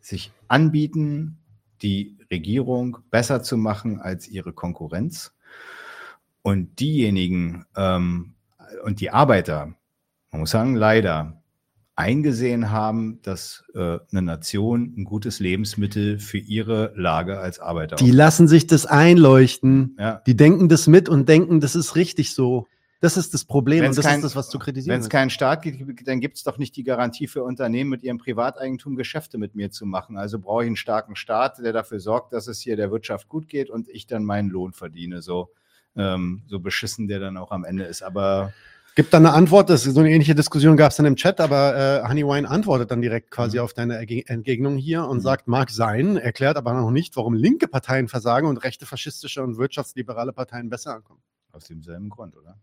[0.00, 1.38] sich anbieten,
[1.80, 5.34] die Regierung besser zu machen als ihre Konkurrenz.
[6.42, 8.34] Und diejenigen ähm,
[8.84, 9.74] und die Arbeiter,
[10.30, 11.37] man muss sagen, leider
[11.98, 18.12] eingesehen haben, dass äh, eine Nation ein gutes Lebensmittel für ihre Lage als Arbeiter Die
[18.12, 19.96] lassen sich das einleuchten.
[19.98, 20.22] Ja.
[20.24, 22.68] Die denken das mit und denken, das ist richtig so.
[23.00, 25.08] Das ist das Problem Wenn's und das kein- ist das, was zu kritisieren Wenn es
[25.08, 28.94] keinen Staat gibt, dann gibt es doch nicht die Garantie für Unternehmen, mit ihrem Privateigentum
[28.94, 30.16] Geschäfte mit mir zu machen.
[30.16, 33.48] Also brauche ich einen starken Staat, der dafür sorgt, dass es hier der Wirtschaft gut
[33.48, 35.20] geht und ich dann meinen Lohn verdiene.
[35.20, 35.50] So,
[35.96, 38.02] ähm, so beschissen der dann auch am Ende ist.
[38.02, 38.52] Aber
[38.98, 42.02] Gibt dann eine Antwort, das so eine ähnliche Diskussion gab es dann im Chat, aber
[42.02, 46.56] äh, Honeywine antwortet dann direkt quasi auf deine Entgegnung hier und sagt, mag sein, erklärt
[46.56, 51.20] aber noch nicht, warum linke Parteien versagen und rechte faschistische und wirtschaftsliberale Parteien besser ankommen.
[51.52, 52.58] aus demselben Grund, oder?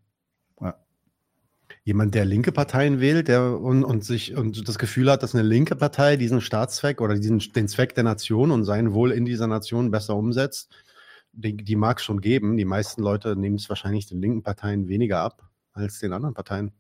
[1.86, 5.48] Jemand, der linke Parteien wählt, der und, und sich und das Gefühl hat, dass eine
[5.48, 9.48] linke Partei diesen Staatszweck oder diesen den Zweck der Nation und sein Wohl in dieser
[9.48, 10.70] Nation besser umsetzt,
[11.32, 12.58] die, die mag es schon geben.
[12.58, 16.72] Die meisten Leute nehmen es wahrscheinlich den linken Parteien weniger ab als den anderen Parteien.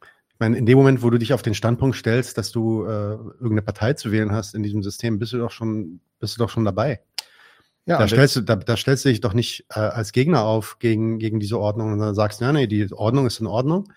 [0.00, 2.88] Ich meine, in dem Moment, wo du dich auf den Standpunkt stellst, dass du äh,
[2.88, 6.50] irgendeine Partei zu wählen hast in diesem System, bist du doch schon, bist du doch
[6.50, 7.00] schon dabei.
[7.86, 10.78] Ja, da, stellst du, da, da stellst du dich doch nicht äh, als Gegner auf
[10.78, 13.90] gegen, gegen diese Ordnung und dann sagst, ja, nee, die Ordnung ist in Ordnung.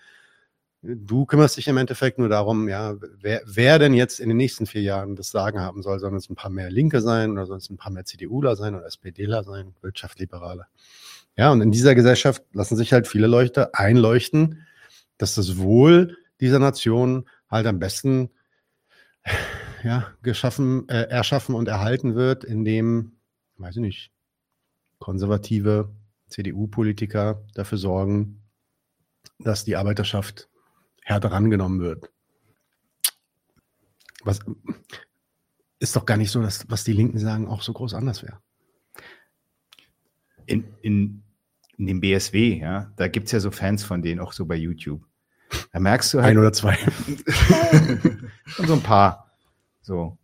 [0.80, 4.66] Du kümmerst dich im Endeffekt nur darum, ja, wer, wer denn jetzt in den nächsten
[4.66, 6.00] vier Jahren das Sagen haben soll.
[6.00, 8.74] Sollen es ein paar mehr Linke sein oder sollen es ein paar mehr CDUler sein
[8.74, 10.66] oder SPDler sein, Wirtschaftsliberale?
[11.36, 14.66] Ja, und in dieser Gesellschaft lassen sich halt viele Leute einleuchten,
[15.16, 18.30] dass das Wohl dieser Nation halt am besten
[19.82, 23.16] ja, geschaffen, äh, erschaffen und erhalten wird, indem,
[23.56, 24.12] weiß ich nicht,
[24.98, 25.90] konservative
[26.28, 28.42] CDU-Politiker dafür sorgen,
[29.38, 30.48] dass die Arbeiterschaft
[31.02, 32.10] härter rangenommen wird.
[34.24, 34.40] Was
[35.78, 38.38] ist doch gar nicht so, dass was die Linken sagen, auch so groß anders wäre.
[40.46, 41.22] In, in,
[41.78, 44.56] in dem BSW, ja, da gibt es ja so Fans von denen, auch so bei
[44.56, 45.02] YouTube.
[45.72, 46.30] Da merkst du halt.
[46.30, 46.78] Ein oder zwei.
[48.58, 49.30] Und so ein paar.
[49.82, 50.16] So.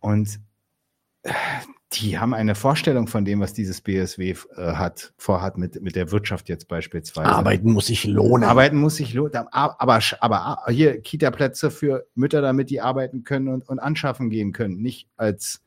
[0.00, 0.38] Und
[1.22, 1.32] äh,
[1.92, 6.10] die haben eine Vorstellung von dem, was dieses BSW äh, hat, vorhat mit, mit der
[6.10, 7.28] Wirtschaft jetzt beispielsweise.
[7.28, 8.48] Arbeiten muss sich lohnen.
[8.48, 9.46] Arbeiten muss sich lohnen.
[9.50, 14.52] Aber, aber, aber hier Kita-Plätze für Mütter, damit die arbeiten können und, und anschaffen gehen
[14.52, 14.82] können.
[14.82, 15.62] Nicht als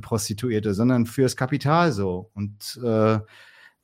[0.00, 2.30] Prostituierte, sondern fürs Kapital so.
[2.34, 3.18] Und äh,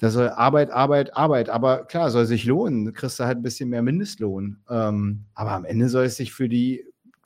[0.01, 1.49] da soll Arbeit, Arbeit, Arbeit.
[1.49, 2.85] Aber klar, soll sich lohnen.
[2.85, 4.59] Du kriegst da halt ein bisschen mehr Mindestlohn.
[4.70, 6.85] Ähm, aber am Ende soll es sich für die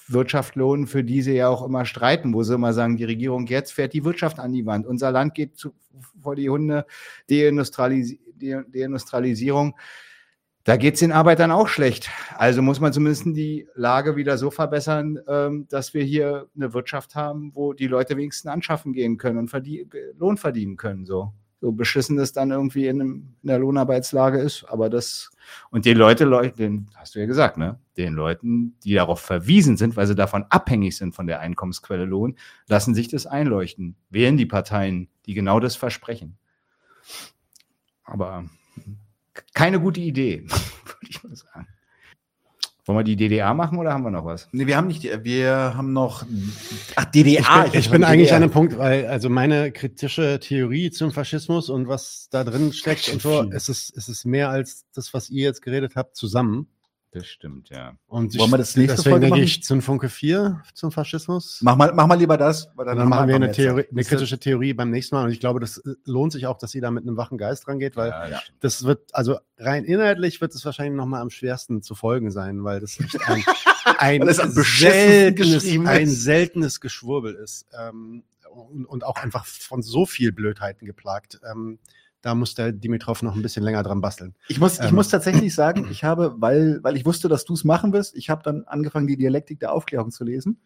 [0.09, 3.47] Wirtschaft lohnen, für die sie ja auch immer streiten, wo sie immer sagen, die Regierung
[3.47, 4.86] jetzt fährt die Wirtschaft an die Wand.
[4.86, 5.75] Unser Land geht zu,
[6.20, 6.86] vor die Hunde,
[7.28, 9.76] Deindustrialis De Deindustrialisierung.
[10.65, 12.08] Da geht es den Arbeitern auch schlecht.
[12.36, 17.16] Also muss man zumindest die Lage wieder so verbessern, ähm, dass wir hier eine Wirtschaft
[17.16, 21.05] haben, wo die Leute wenigstens anschaffen gehen können und verdien Lohn verdienen können.
[21.05, 21.32] So.
[21.60, 24.65] so beschissen das dann irgendwie in, einem, in der Lohnarbeitslage ist.
[24.68, 25.31] Aber das,
[25.70, 26.26] und die Leute,
[26.57, 27.81] den hast du ja gesagt, ne?
[27.97, 32.36] Den Leuten, die darauf verwiesen sind, weil sie davon abhängig sind von der Einkommensquelle Lohn,
[32.68, 33.97] lassen sich das einleuchten.
[34.10, 36.39] Wählen die Parteien, die genau das versprechen.
[38.05, 38.44] Aber
[39.55, 41.67] keine gute Idee, würde ich mal sagen.
[42.85, 44.49] Wollen wir die DDR machen oder haben wir noch was?
[44.51, 46.27] Nee, wir haben nicht, die- wir haben noch,
[46.97, 47.67] ach, DDR.
[47.67, 51.70] Ich bin, ich bin eigentlich an einem Punkt, weil also meine kritische Theorie zum Faschismus
[51.70, 55.31] und was da drin steckt und so, es ist, es ist mehr als das, was
[55.31, 56.67] ihr jetzt geredet habt, zusammen.
[57.15, 57.99] Das stimmt, ja.
[58.07, 59.44] Und Wollen wir das nächste deswegen Folge denke machen?
[59.44, 61.60] ich Zündfunke 4 zum Faschismus.
[61.62, 62.70] Mach mal, mach mal lieber das.
[62.74, 65.24] Weil Dann, haben machen wir eine, Theorie, eine kritische Theorie beim nächsten Mal.
[65.24, 67.68] Und ich glaube, das äh, lohnt sich auch, dass ihr da mit einem wachen Geist
[67.68, 71.82] rangeht, weil Ja, das das wird, also rein inhaltlich wird es wahrscheinlich nochmal am schwersten
[71.82, 73.44] zu folgen sein, weil das echt ein,
[73.99, 77.66] ein, Weil seltenes, ein seltenes Geschwurbel ist.
[77.78, 81.41] Ähm, und, und auch einfach von so viel Blödheiten geplagt.
[81.50, 81.78] Ähm,
[82.23, 84.34] da muss der Dimitrov noch ein bisschen länger dran basteln.
[84.49, 87.52] Ich muss, ich Ähm, muss tatsächlich sagen, ich habe, weil, weil ich wusste, dass du
[87.52, 90.60] es machen wirst, ich habe dann angefangen, die Dialektik der Aufklärung zu lesen.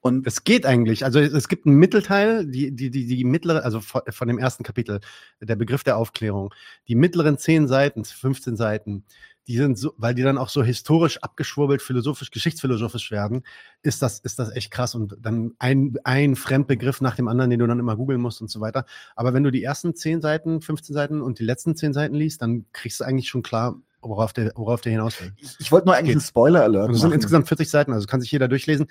[0.00, 1.04] Und Es geht eigentlich.
[1.04, 4.62] Also es gibt einen Mittelteil, die, die, die, die mittlere, also von, von dem ersten
[4.62, 5.00] Kapitel,
[5.40, 6.54] der Begriff der Aufklärung.
[6.86, 9.04] Die mittleren 10 Seiten, 15 Seiten,
[9.46, 13.44] die sind so, weil die dann auch so historisch abgeschwurbelt, philosophisch, geschichtsphilosophisch werden,
[13.82, 14.94] ist das, ist das echt krass.
[14.94, 18.50] Und dann ein, ein Fremdbegriff nach dem anderen, den du dann immer googeln musst und
[18.50, 18.86] so weiter.
[19.14, 22.42] Aber wenn du die ersten 10 Seiten, 15 Seiten und die letzten 10 Seiten liest,
[22.42, 25.32] dann kriegst du eigentlich schon klar, worauf der, worauf der hinaus will.
[25.36, 28.20] Ich, ich wollte nur eigentlich einen Spoiler-Alert Und es sind insgesamt 40 Seiten, also kann
[28.20, 28.88] sich jeder durchlesen.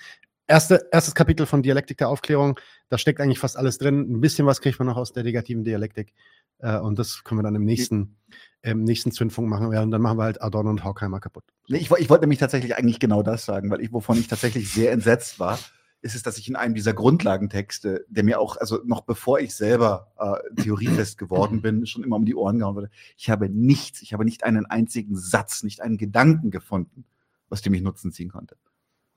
[0.48, 2.59] Erste, erstes Kapitel von Dialektik der Aufklärung,
[2.90, 4.01] da steckt eigentlich fast alles drin.
[4.01, 6.14] Ein bisschen was kriegt man noch aus der negativen Dialektik.
[6.59, 8.17] Äh, und das können wir dann im nächsten,
[8.61, 9.72] im nächsten Zündfunk machen.
[9.74, 11.43] Ja, und dann machen wir halt Adorno und Horkheimer kaputt.
[11.67, 14.72] Nee, ich, ich wollte nämlich tatsächlich eigentlich genau das sagen, weil ich, wovon ich tatsächlich
[14.72, 15.57] sehr entsetzt war,
[16.01, 19.56] ist es, dass ich in einem dieser Grundlagentexte, der mir auch, also noch bevor ich
[19.56, 24.03] selber äh, theoriefest geworden bin, schon immer um die Ohren gehauen wurde, ich habe nichts,
[24.03, 27.06] ich habe nicht einen einzigen Satz, nicht einen Gedanken gefunden,
[27.49, 28.56] aus dem ich Nutzen ziehen konnte.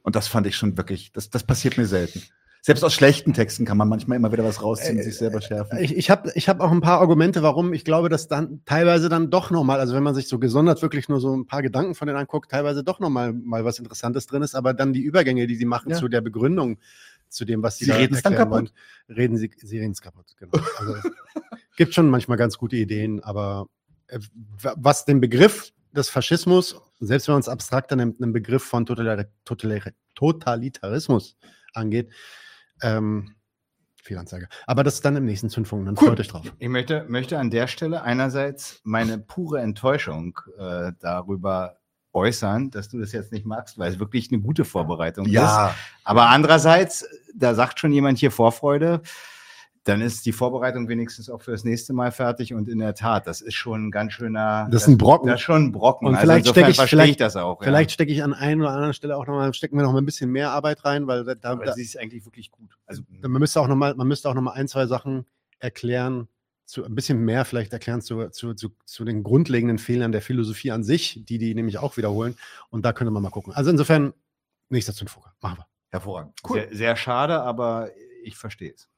[0.08, 2.22] Und das fand ich schon wirklich, das, das passiert mir selten.
[2.62, 5.76] Selbst aus schlechten Texten kann man manchmal immer wieder was rausziehen, sich selber schärfen.
[5.80, 9.10] Ich, ich habe ich hab auch ein paar Argumente, warum ich glaube, dass dann teilweise
[9.10, 11.94] dann doch nochmal, also wenn man sich so gesondert wirklich nur so ein paar Gedanken
[11.94, 15.46] von denen anguckt, teilweise doch nochmal mal was Interessantes drin ist, aber dann die Übergänge,
[15.46, 15.98] die sie machen Ja.
[15.98, 16.78] zu der Begründung,
[17.28, 18.72] zu dem, was sie, Sie da reden's dann erklären kaputt.
[19.08, 20.24] wollen, reden sie, sie reden es kaputt.
[20.38, 20.58] Genau.
[20.78, 20.94] Also,
[21.76, 23.68] gibt schon manchmal ganz gute Ideen, aber
[24.06, 24.20] äh,
[24.62, 28.86] wa- was den Begriff des Faschismus, selbst wenn man es abstrakter nimmt, einen Begriff von
[28.86, 31.36] Total Total Totalitarismus
[31.74, 32.10] angeht,
[32.82, 33.34] ähm,
[34.02, 34.48] Fehlanzeige.
[34.66, 36.52] Aber das ist dann im nächsten Zündfunk, dann freut euch drauf.
[36.58, 41.76] Ich möchte, möchte an der Stelle einerseits meine pure Enttäuschung äh, darüber
[42.14, 45.68] äußern, dass du das jetzt nicht magst, weil es wirklich eine gute Vorbereitung Ja.
[45.68, 45.76] ist.
[46.04, 49.02] Aber andererseits, da sagt schon jemand hier Vorfreude,
[49.84, 53.26] dann ist die Vorbereitung wenigstens auch für das nächste Mal fertig und in der Tat,
[53.26, 54.68] das ist schon ein ganz schöner.
[54.70, 55.28] Das ist ein Brocken.
[55.28, 56.08] Das ist schon ein Brocken.
[56.08, 57.62] Und Also vielleicht stecke ich, vielleicht, ich das auch.
[57.62, 60.06] Vielleicht stecke ich an einer oder anderen Stelle auch nochmal, stecken wir noch mal ein
[60.06, 62.76] bisschen mehr Arbeit rein, weil da, da, da sie ist eigentlich wirklich gut.
[62.86, 65.26] Also, man müsste auch noch mal, man müsste auch noch mal ein, zwei Sachen
[65.58, 66.28] erklären,
[66.68, 70.70] zu, ein bisschen mehr vielleicht erklären zu, zu, zu, zu den grundlegenden Fehlern der Philosophie
[70.70, 72.36] an sich, die die nämlich auch wiederholen.
[72.68, 73.54] Und da könnte man mal gucken.
[73.54, 74.12] Also insofern,
[74.68, 75.32] nächster Zündfunker.
[75.40, 75.66] Machen wir.
[75.90, 76.34] Hervorragend.
[76.46, 77.88] Sehr, sehr schade, aber
[78.22, 78.88] ich verstehe es.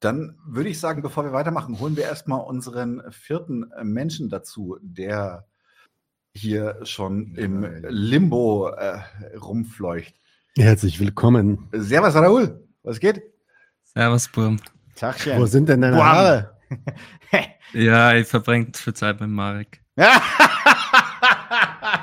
[0.00, 5.46] Dann würde ich sagen, bevor wir weitermachen, holen wir erstmal unseren vierten Menschen dazu, der
[6.34, 8.98] hier schon im Limbo äh,
[9.38, 10.14] rumfleucht.
[10.56, 11.68] Herzlich willkommen.
[11.72, 12.62] Servus, Raoul.
[12.82, 13.22] Was geht?
[13.82, 14.58] Servus, Burm.
[14.94, 15.38] Tagchen.
[15.38, 15.96] Wo sind denn deine.
[16.02, 16.56] Haare?
[17.72, 19.82] Ja, ich verbringe viel Zeit mit Marek.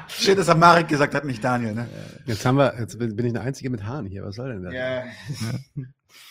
[0.08, 1.74] Schön, dass er Marek gesagt hat, nicht Daniel.
[1.74, 1.88] Ne?
[2.26, 4.24] Jetzt haben wir, jetzt bin ich der Einzige mit Haaren hier.
[4.24, 4.74] Was soll denn das?
[4.74, 5.04] Ja.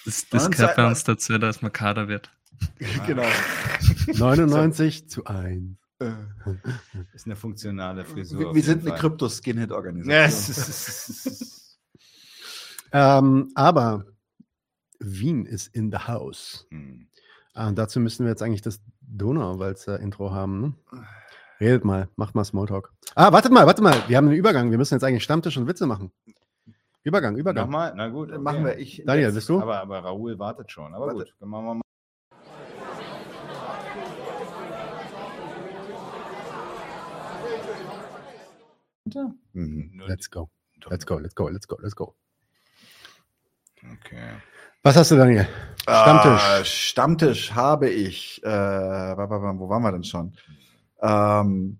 [0.04, 2.30] Das, das gehört bei uns dazu, dass man Kader wird.
[3.06, 3.24] genau.
[4.14, 5.76] 99 zu 1.
[7.14, 8.40] Ist eine funktionale Frisur.
[8.40, 8.98] Wir, wir sind eine Fall.
[8.98, 10.12] Krypto-Skinhead-Organisation.
[10.12, 11.78] Ja, es ist-
[12.92, 14.04] Ähm, aber
[14.98, 16.66] Wien ist in the house.
[16.70, 17.08] Hm.
[17.54, 20.60] Ah, und dazu müssen wir jetzt eigentlich das Donauwalzer-Intro haben.
[20.60, 20.74] Ne?
[21.62, 22.92] Redet mal, macht mal Smalltalk.
[23.14, 23.94] Ah, wartet mal, wartet mal.
[24.08, 24.72] Wir haben einen Übergang.
[24.72, 26.10] Wir müssen jetzt eigentlich Stammtisch und Witze machen.
[27.04, 27.66] Übergang, Übergang.
[27.66, 27.92] Nochmal?
[27.94, 28.30] Na gut.
[28.30, 28.38] okay.
[28.40, 28.78] Machen wir.
[28.78, 29.60] Ich, Daniel, jetzt- bist du?
[29.60, 30.92] Aber, aber Raoul wartet schon.
[30.92, 31.18] Aber Warte.
[31.20, 31.82] gut, dann machen wir mal.
[39.52, 40.02] Mhm.
[40.08, 40.50] Let's go.
[40.90, 42.16] Let's go, let's go, let's go, let's go.
[43.84, 44.32] Okay.
[44.82, 45.46] Was hast du, Daniel?
[45.82, 46.42] Stammtisch.
[46.60, 48.42] Äh, Stammtisch habe ich.
[48.42, 50.36] Äh, wo waren wir denn schon?
[51.02, 51.78] Ähm,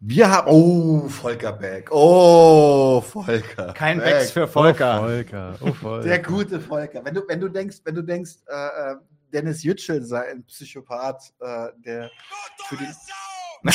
[0.00, 0.48] wir haben.
[0.50, 1.90] Oh, Volker Beck.
[1.92, 3.72] Oh, Volker.
[3.74, 4.18] Kein Beck.
[4.18, 5.00] Becks für Volker.
[5.00, 5.58] Volker.
[5.60, 6.04] Oh, Volker.
[6.08, 7.04] Der gute Volker.
[7.04, 8.96] Wenn du, wenn du denkst, wenn du denkst, äh, äh,
[9.32, 12.10] Dennis Yücel sei ein Psychopath, äh, der
[12.66, 12.88] für die.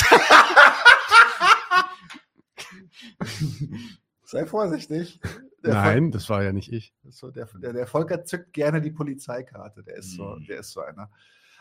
[4.23, 5.19] sei vorsichtig.
[5.63, 6.93] Der Nein, das war ja nicht ich.
[7.09, 9.83] So, der, der, der Volker zückt gerne die Polizeikarte.
[9.83, 11.09] Der ist so, der ist so einer.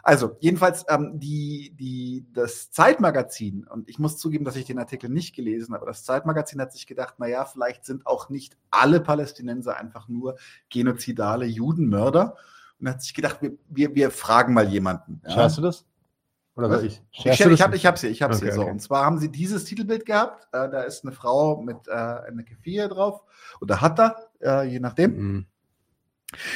[0.05, 5.08] Also, jedenfalls, ähm, die, die, das Zeitmagazin, und ich muss zugeben, dass ich den Artikel
[5.08, 9.00] nicht gelesen habe, aber das Zeitmagazin hat sich gedacht, naja, vielleicht sind auch nicht alle
[9.00, 10.36] Palästinenser einfach nur
[10.68, 12.36] genozidale Judenmörder.
[12.81, 15.23] Und hat sich gedacht, wir, wir, wir fragen mal jemanden.
[15.24, 15.31] ja.
[15.31, 15.86] Schaust du das?
[16.57, 16.76] Oder Was?
[16.76, 17.02] soll ich?
[17.10, 18.62] Ich, ich, ich habe ich hab's hier, ich hab's Okay, hier so.
[18.62, 18.70] okay.
[18.70, 20.44] Und zwar haben sie dieses Titelbild gehabt.
[20.52, 23.23] Äh, da ist eine Frau mit äh, einer Kefir drauf.
[23.60, 25.16] Oder hat er, äh, je nachdem.
[25.16, 25.47] Mhm.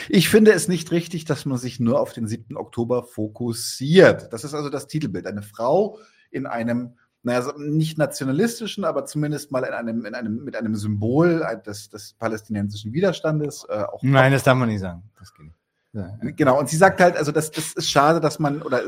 [0.09, 2.57] Ich finde es nicht richtig, dass man sich nur auf den 7.
[2.57, 4.33] Oktober fokussiert.
[4.33, 5.27] Das ist also das Titelbild.
[5.27, 5.99] Eine Frau
[6.31, 11.45] in einem, naja, nicht nationalistischen, aber zumindest mal in einem, in einem, mit einem Symbol
[11.67, 13.67] des, des palästinensischen Widerstandes.
[13.69, 15.03] Äh, auch Nein, das darf man nicht sagen.
[15.19, 15.59] Das geht nicht.
[15.93, 16.17] Ja.
[16.21, 18.83] Genau, und sie sagt halt, also das, das ist schade, dass man, oder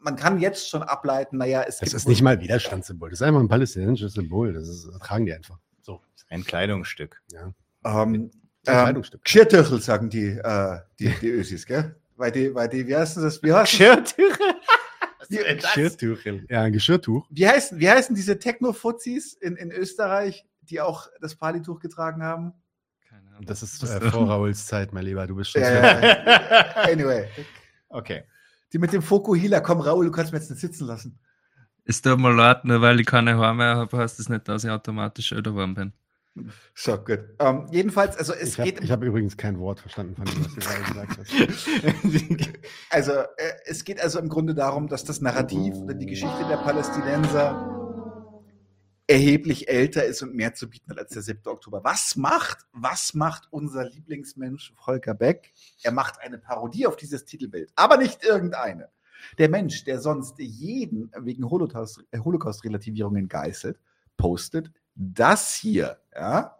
[0.00, 3.10] man kann jetzt schon ableiten, naja, es Das gibt ist nicht mal Widerstandssymbol.
[3.10, 4.52] Das ist einfach ein palästinensisches Symbol.
[4.52, 5.58] Das, ist, das tragen die einfach.
[5.80, 6.00] So.
[6.28, 7.22] Ein Kleidungsstück.
[7.32, 7.52] Ja.
[7.84, 8.30] Ähm,
[8.66, 9.02] ähm.
[9.22, 11.96] Geschirrtüchel, sagen die, äh, die, die Ösis, gell?
[12.16, 13.42] Weil die, weil die, wie heißen das?
[13.42, 14.54] Wie heißt Geschirrtücher?
[15.28, 16.18] Geschirrtuch.
[16.48, 17.26] Ja, ein Geschirrtuch.
[17.30, 22.52] Wie heißen, wie heißen diese Techno-Fuzis in, in Österreich, die auch das Palituch getragen haben?
[23.40, 25.26] Das ist äh, vor Rauls Zeit, mein Lieber.
[25.26, 25.62] Du bist schon.
[25.62, 25.74] Ja, zu-
[26.06, 26.92] ja, ja.
[26.92, 27.28] anyway.
[27.88, 28.24] Okay.
[28.72, 31.18] Die mit dem Fokuhila, komm Raul, du kannst mir jetzt nicht sitzen lassen.
[31.84, 34.64] Es tut mir leid, nur weil ich keine Haare mehr habe, heißt das nicht, dass
[34.64, 35.92] ich automatisch älter geworden bin.
[36.74, 37.20] So, gut.
[37.38, 38.90] Ähm, jedenfalls, also es Ich habe geht.
[38.90, 42.50] hab übrigens kein Wort verstanden von dem, was du gerade gesagt hast.
[42.90, 46.56] Also, äh, es geht also im Grunde darum, dass das Narrativ oder die Geschichte der
[46.58, 47.70] Palästinenser
[49.06, 51.40] erheblich älter ist und mehr zu bieten hat als der 7.
[51.46, 51.84] Oktober.
[51.84, 55.52] Was macht, was macht unser Lieblingsmensch Volker Beck?
[55.82, 58.88] Er macht eine Parodie auf dieses Titelbild, aber nicht irgendeine.
[59.38, 63.78] Der Mensch, der sonst jeden wegen Holocaust- äh, Holocaust-Relativierungen geißelt,
[64.16, 66.56] postet das hier, ja.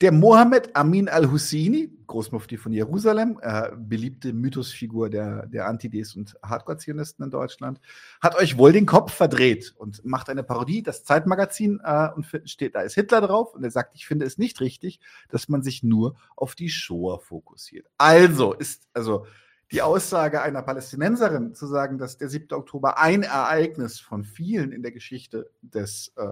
[0.00, 7.22] Der Mohammed Amin al-Husseini, Großmufti von Jerusalem, äh, beliebte Mythosfigur der, der Antides und Hardcore-Zionisten
[7.22, 7.82] in Deutschland,
[8.22, 12.76] hat euch wohl den Kopf verdreht und macht eine Parodie, das Zeitmagazin, äh, und steht,
[12.76, 15.82] da ist Hitler drauf und er sagt, ich finde es nicht richtig, dass man sich
[15.82, 17.86] nur auf die Shoah fokussiert.
[17.98, 19.26] Also ist, also
[19.70, 22.52] die Aussage einer Palästinenserin zu sagen, dass der 7.
[22.52, 26.26] Oktober ein Ereignis von vielen in der Geschichte des, äh,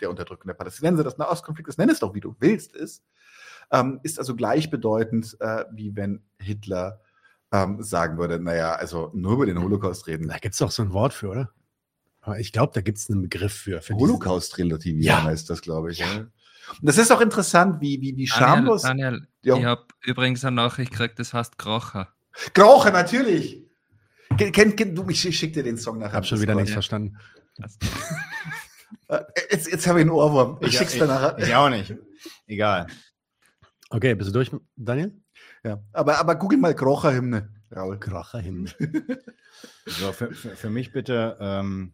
[0.00, 3.04] der Unterdrückung der Palästinenser, des Nahostkonfliktes, nenn es doch wie du willst, ist,
[3.70, 7.00] ähm, ist also gleichbedeutend, äh, wie wenn Hitler
[7.52, 10.28] ähm, sagen würde, naja, also nur über den Holocaust reden.
[10.28, 11.50] Da gibt es doch so ein Wort für, oder?
[12.20, 13.80] Aber ich glaube, da gibt es einen Begriff für.
[13.80, 15.22] für Holocaust-Relativierung Ja.
[15.24, 15.98] heißt das, glaube ich.
[15.98, 16.06] Ja.
[16.16, 16.30] Und
[16.82, 18.82] das ist auch interessant, wie, wie, wie Daniel, schamlos.
[18.82, 19.56] Daniel Ja.
[19.56, 22.08] ich habe übrigens eine Nachricht gekriegt, das heißt Krocher.
[22.54, 23.64] Kroche, natürlich.
[24.36, 26.10] Kennt, kennt, kennt du, ich schick dir den Song nachher.
[26.10, 27.16] Ich habe schon wieder nichts verstanden.
[29.08, 29.20] Äh,
[29.50, 30.58] Jetzt, jetzt habe ich einen Ohrwurm.
[30.60, 31.38] Ich, Ich- schick's dir nachher.
[31.38, 31.94] ich auch nicht.
[32.46, 32.86] Egal.
[33.90, 35.12] Okay, bist du durch, Daniel?
[35.64, 37.98] Ja, aber, aber google mal Krocher-Hymne, Raul.
[37.98, 38.70] Krocher-Hymne.
[39.86, 41.36] So, für, für, für mich bitte.
[41.40, 41.92] Ähm,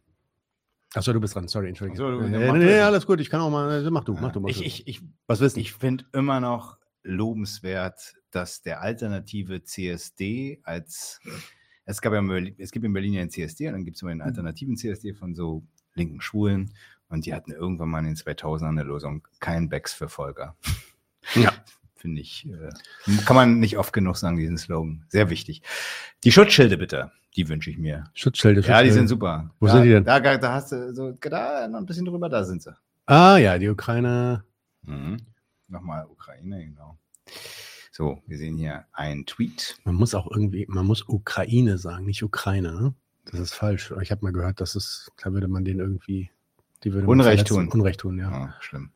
[0.94, 1.96] Achso, du bist dran, sorry, entschuldige.
[1.98, 2.84] So, du- nee, ja, nee, nee, du.
[2.84, 4.40] alles gut, ich kann auch mal, mach du, mach du.
[4.40, 4.64] Mach ich, du.
[4.64, 5.60] ich, ich, Was willst du?
[5.60, 11.20] Ich finde immer noch lobenswert, dass der alternative CSD als
[11.86, 12.20] es gab ja
[12.58, 15.14] es gibt in Berlin ja einen CSD und dann gibt es immer einen alternativen CSD
[15.14, 15.64] von so
[15.96, 16.72] linken Schwulen
[17.08, 20.56] und die hatten irgendwann mal in den 2000ern eine Lösung, kein Becks für Volker.
[21.34, 21.52] Ja.
[21.94, 25.06] Finde ich, äh, kann man nicht oft genug sagen, diesen Slogan.
[25.08, 25.62] Sehr wichtig.
[26.24, 28.04] Die Schutzschilde bitte, die wünsche ich mir.
[28.12, 29.50] Schutzschilde, Ja, die sind super.
[29.58, 30.04] Wo da, sind die denn?
[30.04, 32.76] Da, da hast du so, da noch ein bisschen drüber, da sind sie.
[33.06, 34.44] Ah ja, die Ukraine.
[34.82, 35.16] Mhm.
[35.68, 36.98] Nochmal Ukraine, genau.
[37.90, 39.78] So, wir sehen hier einen Tweet.
[39.84, 42.94] Man muss auch irgendwie, man muss Ukraine sagen, nicht Ukraine.
[43.30, 43.92] Das ist falsch.
[44.00, 46.30] Ich habe mal gehört, dass es, da würde man den irgendwie,
[46.84, 47.68] die würde Unrecht tun.
[47.68, 48.30] Unrecht tun, ja.
[48.30, 48.90] Ah, schlimm.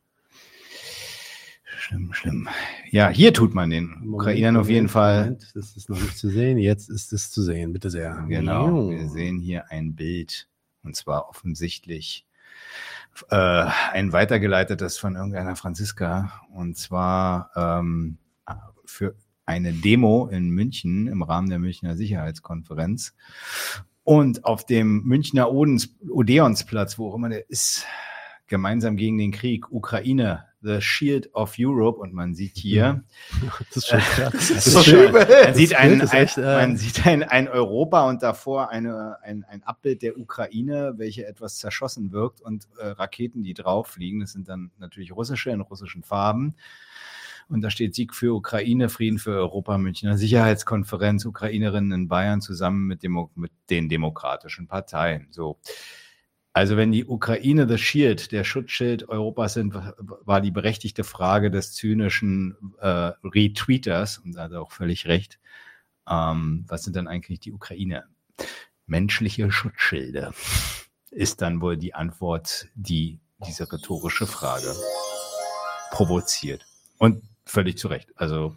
[1.77, 2.47] Schlimm, schlimm.
[2.89, 5.23] Ja, hier tut man den Ukrainern auf jeden Moment, Fall.
[5.23, 6.57] Moment, das ist noch nicht zu sehen.
[6.57, 8.23] Jetzt ist es zu sehen, bitte sehr.
[8.27, 10.47] Genau, wir sehen hier ein Bild
[10.83, 12.25] und zwar offensichtlich
[13.29, 18.17] äh, ein weitergeleitetes von irgendeiner Franziska und zwar ähm,
[18.85, 23.15] für eine Demo in München im Rahmen der Münchner Sicherheitskonferenz
[24.03, 27.85] und auf dem Münchner Odens, Odeonsplatz, wo auch immer der ist,
[28.47, 33.03] gemeinsam gegen den Krieg, Ukraine, the shield of Europe und man sieht hier,
[33.73, 34.31] Das ist schon krass.
[34.33, 34.99] das Das ist ist schön.
[34.99, 35.11] schön.
[35.13, 39.63] Man Das sieht, ein, äh, man sieht ein, ein Europa und davor eine, ein, ein
[39.63, 44.19] Abbild der Ukraine, welche etwas zerschossen wirkt und äh, Raketen, die drauf fliegen.
[44.19, 46.55] Das sind dann natürlich russische in russischen Farben.
[47.51, 52.87] Und da steht Sieg für Ukraine, Frieden für Europa, Münchner Sicherheitskonferenz, Ukrainerinnen in Bayern zusammen
[52.87, 55.27] mit, Demo mit den demokratischen Parteien.
[55.31, 55.59] So.
[56.53, 61.73] Also wenn die Ukraine das Shield, der Schutzschild Europas sind, war die berechtigte Frage des
[61.73, 65.39] zynischen äh, Retweeters, und da hat er auch völlig recht,
[66.09, 68.05] ähm, was sind dann eigentlich die Ukraine?
[68.85, 70.31] Menschliche Schutzschilde
[71.09, 74.73] ist dann wohl die Antwort, die diese rhetorische Frage
[75.91, 76.65] provoziert.
[76.97, 78.09] Und völlig zu Recht.
[78.15, 78.55] Also,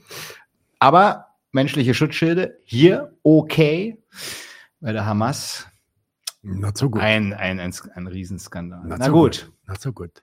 [0.78, 4.02] aber menschliche Schutzschilde hier okay,
[4.80, 5.66] bei der Hamas
[6.42, 7.00] Not so gut.
[7.00, 8.84] ein, ein, ein, ein Riesenskandal.
[8.86, 9.50] Not Na so gut.
[9.66, 10.22] Not so gut.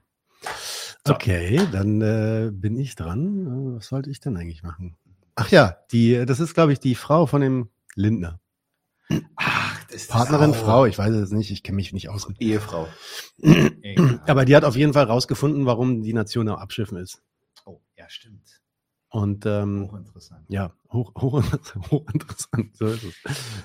[1.07, 3.73] Okay, dann äh, bin ich dran.
[3.73, 4.97] Äh, Was sollte ich denn eigentlich machen?
[5.35, 8.39] Ach ja, die, das ist, glaube ich, die Frau von dem Lindner.
[10.07, 10.63] Partnerin, Frau.
[10.63, 12.27] Frau, ich weiß es nicht, ich kenne mich nicht aus.
[12.29, 12.87] mit- Ehefrau.
[14.27, 17.21] Aber die hat auf jeden Fall rausgefunden, warum die Nation am Abschiffen ist.
[17.65, 18.50] Oh, ja, stimmt.
[19.11, 20.39] Und ähm, Hochinteressant.
[20.47, 21.43] ja, hoch, hoch,
[21.91, 22.75] hochinteressant.
[22.77, 23.13] So ist es.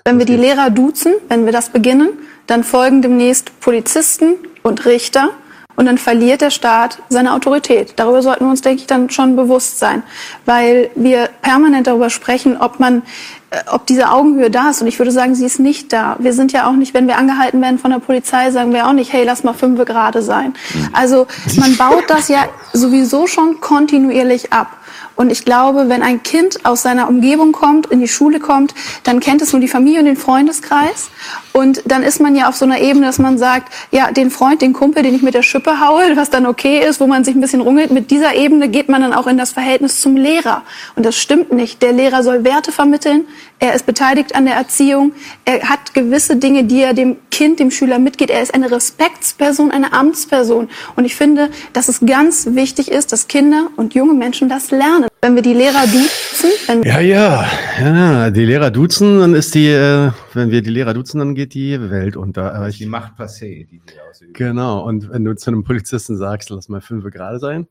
[0.05, 2.11] Wenn wir die Lehrer duzen, wenn wir das beginnen,
[2.49, 4.35] dann folgen demnächst Polizisten
[4.65, 5.31] und Richter
[5.77, 7.93] und dann verliert der Staat seine Autorität.
[7.97, 10.03] Darüber sollten wir uns, denke ich, dann schon bewusst sein,
[10.47, 13.03] weil wir permanent darüber sprechen, ob man,
[13.51, 14.81] äh, ob diese Augenhöhe da ist.
[14.81, 16.17] Und ich würde sagen, sie ist nicht da.
[16.19, 18.95] Wir sind ja auch nicht, wenn wir angehalten werden von der Polizei, sagen wir auch
[18.95, 20.55] nicht, hey, lass mal fünf gerade sein.
[20.93, 21.27] Also
[21.57, 24.76] man baut das ja sowieso schon kontinuierlich ab.
[25.17, 29.19] Und ich glaube, wenn ein Kind aus seiner Umgebung kommt, in die Schule kommt, dann
[29.19, 31.11] kennt es nur die Familie und den Freundeskreis.
[31.53, 34.61] Und dann ist man ja auf so einer Ebene, dass man sagt, ja, den Freund,
[34.61, 37.35] den Kumpel, den ich mit der Schippe haue, was dann okay ist, wo man sich
[37.35, 40.63] ein bisschen rungelt, mit dieser Ebene geht man dann auch in das Verhältnis zum Lehrer.
[40.95, 41.81] Und das stimmt nicht.
[41.81, 43.27] Der Lehrer soll Werte vermitteln.
[43.59, 45.13] Er ist beteiligt an der Erziehung.
[45.47, 48.29] Er hat gewisse Dinge, die er dem Kind, dem Schüler mitgeht.
[48.31, 50.69] Er ist eine Respektsperson, eine Amtsperson.
[50.95, 55.09] Und ich finde, dass es ganz wichtig ist, dass Kinder und junge Menschen das lernen.
[55.23, 57.47] Wenn wir die Lehrer duzen, wenn Ja, ja,
[57.81, 61.55] ja, die Lehrer duzen, dann ist die, äh, wenn wir die Lehrer duzen, dann geht
[61.55, 62.55] die Welt unter.
[62.55, 64.35] Aber ich, Die Macht passé, die sie ausüben.
[64.35, 67.67] genau, und wenn du zu einem Polizisten sagst, lass mal fünf gerade sein,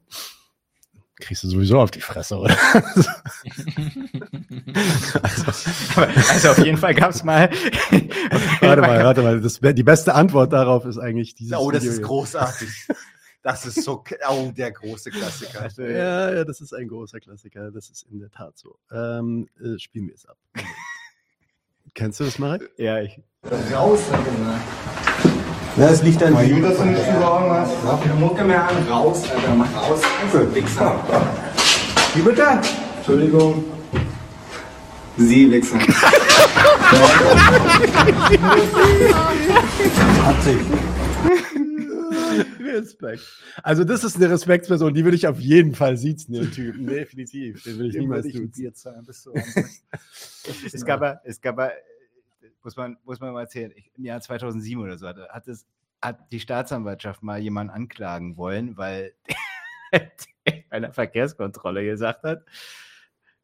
[1.18, 2.58] kriegst du sowieso auf die Fresse, oder?
[5.95, 7.50] Aber, also auf jeden Fall gab es mal.
[8.61, 11.92] warte mal, warte mal, das, die beste Antwort darauf ist eigentlich dieses Oh, das Video
[11.92, 12.08] ist hier.
[12.08, 12.88] großartig.
[13.44, 15.69] Das ist so, oh, der große Klassiker.
[15.77, 17.69] Ja, ja, das ist ein großer Klassiker.
[17.72, 18.80] Das ist in der Tat so.
[18.92, 20.38] Ähm, äh, spielen wir es ab.
[21.94, 22.72] Kennst du das, Marek?
[22.77, 23.22] Ja, ich.
[23.72, 25.44] Raus, Alter.
[25.77, 26.45] Ja, es liegt an dir.
[26.45, 27.69] Judas und irgendwas.
[27.83, 28.75] Mach die Mucke mehr an.
[28.89, 29.55] Raus, Alter.
[29.55, 29.99] Mach raus.
[30.33, 30.95] Also, Wichser.
[32.13, 32.45] Wie bitte?
[32.97, 33.65] Entschuldigung.
[35.17, 35.77] Sie, Wichser.
[42.75, 43.23] Respekt.
[43.63, 46.87] Also das ist eine Respektsperson, die würde ich auf jeden Fall siezen, den Typen.
[46.87, 47.63] Definitiv.
[47.63, 48.27] Den würde ich niemals
[48.73, 49.33] zur
[50.73, 51.57] es gab, es gab,
[52.66, 55.66] muss man, muss man mal erzählen, ich, im Jahr 2007 oder so, hat, hat, es,
[56.02, 59.14] hat die Staatsanwaltschaft mal jemanden anklagen wollen, weil
[60.69, 62.44] einer Verkehrskontrolle gesagt hat,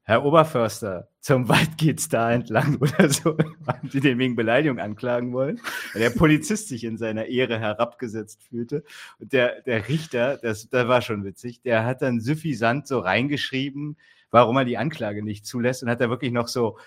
[0.03, 3.37] Herr Oberförster, zum Wald geht's da entlang oder so.
[3.67, 5.61] Haben sie den wegen Beleidigung anklagen wollen,
[5.93, 8.83] weil der Polizist sich in seiner Ehre herabgesetzt fühlte.
[9.19, 13.95] Und der, der Richter, das, das war schon witzig, der hat dann suffisant so reingeschrieben,
[14.31, 16.79] warum er die Anklage nicht zulässt und hat da wirklich noch so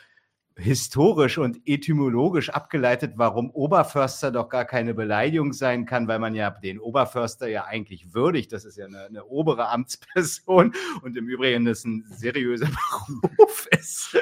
[0.57, 6.50] historisch und etymologisch abgeleitet, warum Oberförster doch gar keine Beleidigung sein kann, weil man ja
[6.50, 8.52] den Oberförster ja eigentlich würdigt.
[8.52, 12.68] Das ist ja eine, eine obere Amtsperson und im Übrigen das ein seriöser
[13.23, 14.16] Beruf ist.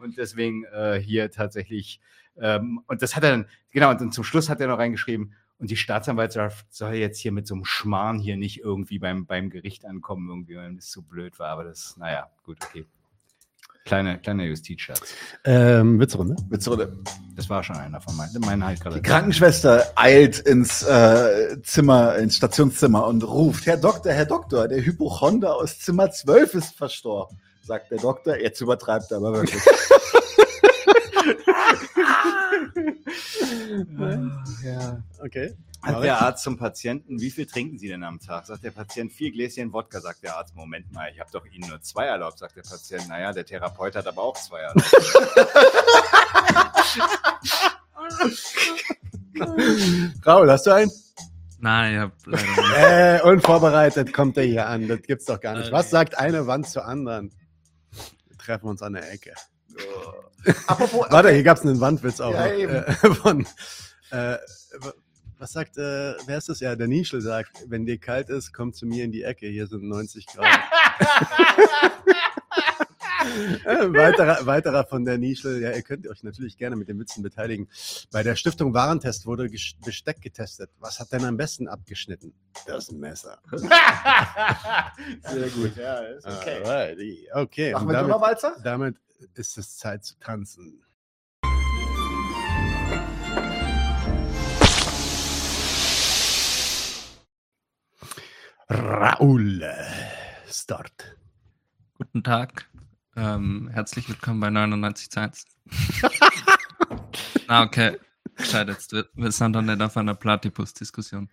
[0.00, 2.00] Und deswegen äh, hier tatsächlich,
[2.38, 5.34] ähm, und das hat er dann, genau, und dann zum Schluss hat er noch reingeschrieben,
[5.58, 9.50] und die Staatsanwaltschaft soll jetzt hier mit so einem Schmarrn hier nicht irgendwie beim, beim
[9.50, 11.48] Gericht ankommen, irgendwie, weil das so blöd war.
[11.48, 12.84] Aber das, naja, gut, okay.
[13.84, 15.14] Kleiner, kleiner Justizschatz.
[15.44, 16.36] Ähm, Witzrunde.
[16.48, 16.96] Witzrunde.
[17.36, 18.32] Das war schon einer von meinen.
[18.40, 18.96] Meine halt gerade.
[18.96, 24.82] Die Krankenschwester eilt ins äh, Zimmer, ins Stationszimmer und ruft, Herr Doktor, Herr Doktor, der
[24.82, 27.38] Hypochonder aus Zimmer 12 ist verstorben.
[27.62, 29.62] Sagt der Doktor, jetzt übertreibt er aber wirklich.
[34.64, 35.54] ja, okay.
[35.84, 38.46] Hat der Arzt zum Patienten, wie viel trinken Sie denn am Tag?
[38.46, 40.00] Sagt der Patient, vier Gläschen Wodka.
[40.00, 42.38] Sagt der Arzt, Moment mal, ich habe doch Ihnen nur zwei erlaubt.
[42.38, 44.84] Sagt der Patient, naja, der Therapeut hat aber auch zwei erlaubt.
[50.26, 50.90] Raul, hast du einen?
[51.58, 52.58] Nein, ich habe leider nicht.
[52.76, 54.88] Äh, unvorbereitet kommt er hier an.
[54.88, 55.70] Das gibt's doch gar nicht.
[55.72, 57.32] Was sagt eine Wand zur anderen?
[58.28, 59.32] Wir treffen uns an der Ecke.
[60.66, 61.36] Apropos, Warte, okay.
[61.36, 62.34] hier gab's einen Wandwitz auch.
[62.34, 63.46] Ja, äh, von,
[64.10, 64.36] äh,
[65.38, 66.60] was sagt, äh, wer ist das?
[66.60, 69.46] Ja, der Nischel sagt, wenn dir kalt ist, komm zu mir in die Ecke.
[69.46, 70.46] Hier sind 90 Grad.
[73.64, 75.60] Äh, weiterer, weiterer von der Nischel.
[75.62, 77.68] Ja, ihr könnt euch natürlich gerne mit den Witzen beteiligen.
[78.12, 79.50] Bei der Stiftung Warentest wurde
[79.84, 80.70] Besteck getestet.
[80.78, 82.34] Was hat denn am besten abgeschnitten?
[82.66, 83.38] Das Messer.
[83.50, 86.62] Sehr gut, ja, ist okay.
[86.62, 87.28] Alrighty.
[87.32, 87.72] Okay.
[87.72, 88.56] Machen wir damit, Donnerwalzer?
[88.62, 88.96] damit
[89.34, 90.83] ist es Zeit zu tanzen.
[98.70, 99.62] Raul,
[100.46, 101.16] start.
[101.98, 102.66] Guten Tag.
[103.14, 105.36] Ähm, herzlich willkommen bei 99 Zeit.
[107.48, 107.98] ah, okay.
[108.36, 108.92] Gescheit jetzt.
[108.92, 111.28] Wir, wir sind doch nicht auf einer Platypus-Diskussion.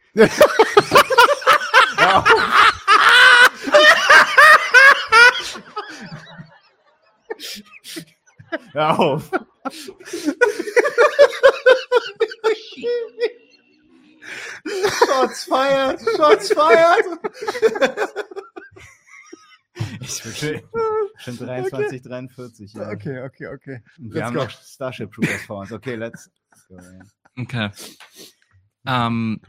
[8.73, 9.31] Hör auf.
[14.65, 17.05] Shots fired, Shots fired.
[20.01, 22.73] Ich bin schon, schon 23, 43.
[22.73, 22.89] Ja.
[22.89, 23.83] Okay, okay, okay.
[23.97, 24.43] Und wir Let's haben go.
[24.43, 25.71] noch Starship Troopers vor uns.
[25.71, 26.29] Okay, let's
[26.67, 26.77] go.
[27.37, 27.69] Okay.
[28.85, 29.41] Ähm,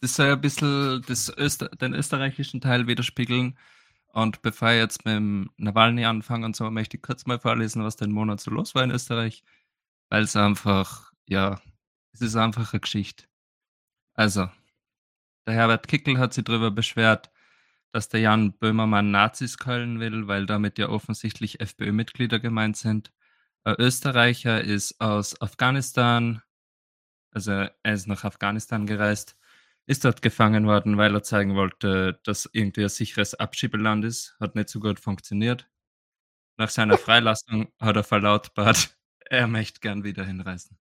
[0.00, 3.58] das soll ein bisschen das Öster den österreichischen Teil widerspiegeln.
[4.08, 7.82] Und bevor ich jetzt mit dem Nawalny anfange und so, möchte ich kurz mal vorlesen,
[7.82, 9.42] was den Monat so los war in Österreich.
[10.10, 11.60] Weil es einfach, ja,
[12.12, 13.24] es ist einfach eine Geschichte.
[14.14, 14.50] Also,
[15.46, 17.30] der Herbert Kickel hat sich darüber beschwert,
[17.92, 23.12] dass der Jan Böhmermann Nazis keulen will, weil damit ja offensichtlich FPÖ-Mitglieder gemeint sind.
[23.64, 26.42] Ein Österreicher ist aus Afghanistan,
[27.32, 29.36] also er ist nach Afghanistan gereist,
[29.86, 34.36] ist dort gefangen worden, weil er zeigen wollte, dass irgendwie ein sicheres Abschiebeland ist.
[34.40, 35.68] Hat nicht so gut funktioniert.
[36.58, 40.78] Nach seiner Freilassung hat er verlautbart, er möchte gern wieder hinreisen.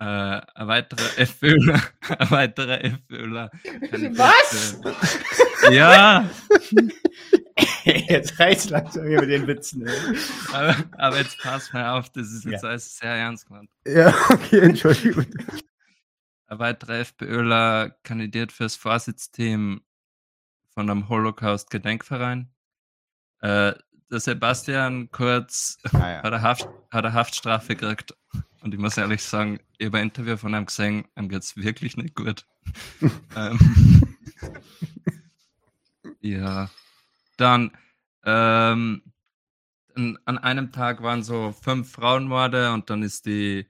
[0.00, 1.80] Äh, ein weiterer FPÖler,
[2.18, 3.50] ein weiterer FPÖler.
[4.16, 4.80] Was?
[5.70, 6.28] Ja.
[7.84, 9.86] Jetzt reicht langsam hier mit den Witzen.
[9.86, 10.16] ey.
[10.52, 12.68] Aber, aber jetzt pass mal auf, das ist jetzt Ja.
[12.70, 13.70] alles sehr ernst gemeint.
[13.86, 15.26] Ja, okay, Entschuldigung.
[16.46, 19.82] Ein weiterer FPÖler kandidiert fürs Vorsitzteam
[20.72, 22.50] von einem Holocaust-Gedenkverein.
[23.40, 23.74] Äh,
[24.10, 26.16] der Sebastian Kurz Ah, ja.
[26.18, 28.14] hat, eine Haft, hat eine Haftstrafe gekriegt.
[28.62, 31.56] Und ich muss ehrlich sagen, ich habe ein Interview von ihm gesehen, ihm geht es
[31.56, 32.46] wirklich nicht gut.
[33.36, 33.58] ähm,
[36.20, 36.70] ja.
[37.36, 37.70] Dann
[38.24, 39.02] ähm,
[39.94, 43.66] an, an einem Tag waren so fünf Frauenmorde und dann ist die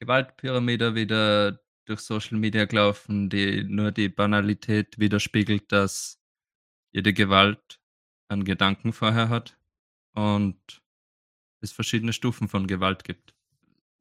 [0.00, 6.20] Gewaltpyramide wieder durch Social Media gelaufen, die nur die Banalität widerspiegelt, dass
[6.90, 7.80] jede Gewalt
[8.28, 9.56] einen Gedanken vorher hat
[10.12, 10.82] und
[11.60, 13.35] es verschiedene Stufen von Gewalt gibt.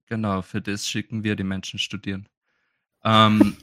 [0.07, 2.27] Genau, für das schicken wir die Menschen studieren.
[3.03, 3.57] Ähm,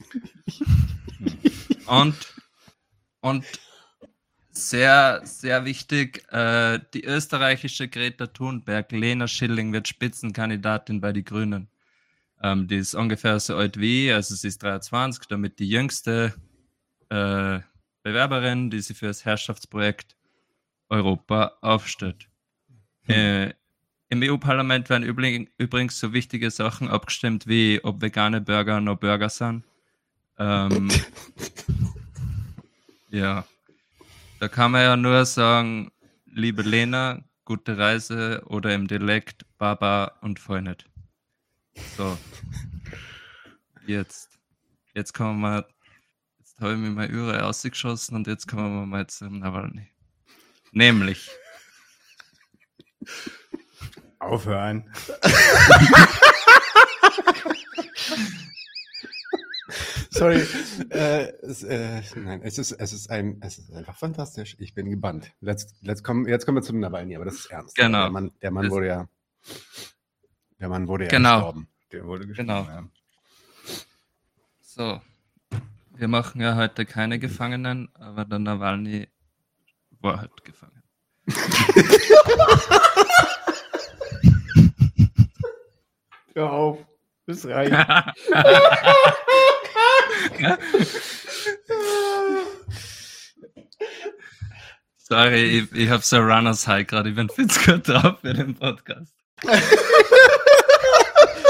[1.86, 2.34] und,
[3.20, 3.44] und
[4.50, 11.68] sehr, sehr wichtig, äh, die österreichische Greta Thunberg, Lena Schilling, wird Spitzenkandidatin bei die Grünen.
[12.42, 16.34] Ähm, die ist ungefähr so alt wie, also sie ist 23, damit die jüngste
[17.08, 17.60] äh,
[18.02, 20.16] Bewerberin, die sie für das Herrschaftsprojekt
[20.88, 22.28] Europa aufstellt.
[23.06, 23.54] Äh,
[24.12, 25.04] Im EU-Parlament werden
[25.56, 29.64] übrigens so wichtige Sachen abgestimmt, wie ob vegane Burger noch Burger sind.
[30.38, 30.90] Ähm,
[33.08, 33.46] ja,
[34.38, 35.92] da kann man ja nur sagen,
[36.26, 40.76] liebe Lena, gute Reise oder im Dialekt Baba und Freundin.
[41.96, 42.18] So.
[43.86, 44.38] Jetzt.
[44.92, 45.66] Jetzt kommen wir mal.
[46.38, 49.88] Jetzt habe ich mir mal Üre ausgeschossen und jetzt kommen wir mal zum Nawalny.
[50.70, 51.30] Nämlich.
[54.22, 54.88] Aufhören.
[60.10, 60.46] Sorry.
[60.90, 64.56] Äh, es, äh, nein, es ist, es, ist ein, es ist einfach fantastisch.
[64.60, 65.32] Ich bin gebannt.
[65.40, 67.74] Let's, let's kommen, jetzt kommen wir zum Nawalny, aber das ist ernst.
[67.76, 68.02] Genau.
[68.02, 69.08] Der Mann, der Mann wurde ja.
[70.60, 71.36] Der Mann wurde ja Genau.
[71.36, 71.68] gestorben.
[71.90, 72.48] Der wurde gestorben.
[72.48, 72.64] Genau.
[72.70, 72.84] Ja.
[74.60, 75.00] So.
[75.94, 79.08] Wir machen ja heute keine Gefangenen, aber der Nawalny
[80.00, 80.82] war halt gefangen.
[86.34, 86.78] Hör auf.
[87.26, 87.72] Das reicht.
[94.96, 97.10] Sorry, ich, ich habe so Runners High gerade.
[97.10, 99.14] Ich bin viel zu gut drauf für den Podcast.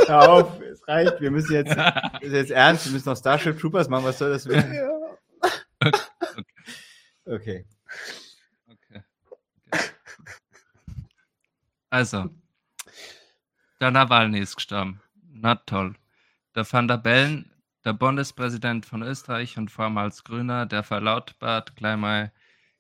[0.09, 1.21] Hör auf, es reicht.
[1.21, 1.77] Wir müssen jetzt,
[2.23, 4.05] jetzt ernst, wir müssen noch Starship Troopers machen.
[4.05, 4.77] Was soll das werden?
[7.25, 7.65] Okay.
[11.91, 12.31] Also,
[13.83, 15.01] der Nawalny ist gestorben.
[15.29, 15.97] Na toll.
[16.55, 17.51] Der Van der Bellen,
[17.85, 22.33] der Bundespräsident von Österreich und vormals Grüner, der verlautbart gleich mal,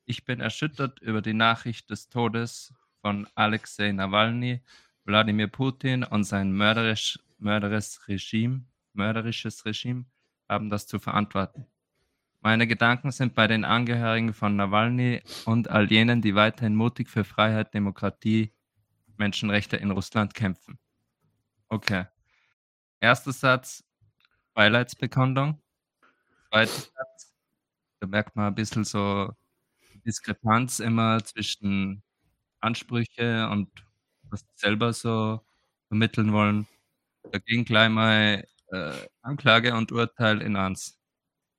[0.04, 4.62] ich bin erschüttert über die Nachricht des Todes von Alexei Nawalny,
[5.04, 10.04] Wladimir Putin und sein mörderisch, mörderisches Regime, mörderisches Regime
[10.48, 11.66] haben das zu verantworten.
[12.42, 17.24] Meine Gedanken sind bei den Angehörigen von Nawalny und all jenen, die weiterhin mutig für
[17.24, 18.52] Freiheit, Demokratie,
[19.16, 20.78] Menschenrechte in Russland kämpfen.
[21.72, 22.04] Okay.
[23.00, 23.84] Erster Satz,
[24.54, 25.62] Beileidsbekundung.
[26.50, 27.34] Zweiter Satz,
[28.00, 29.32] da merkt man ein bisschen so
[30.06, 32.02] Diskrepanz immer zwischen
[32.60, 33.70] Ansprüche und
[34.30, 35.40] was sie selber so
[35.88, 36.68] vermitteln wollen.
[37.32, 40.98] Da ging gleich mal äh, Anklage und Urteil in eins.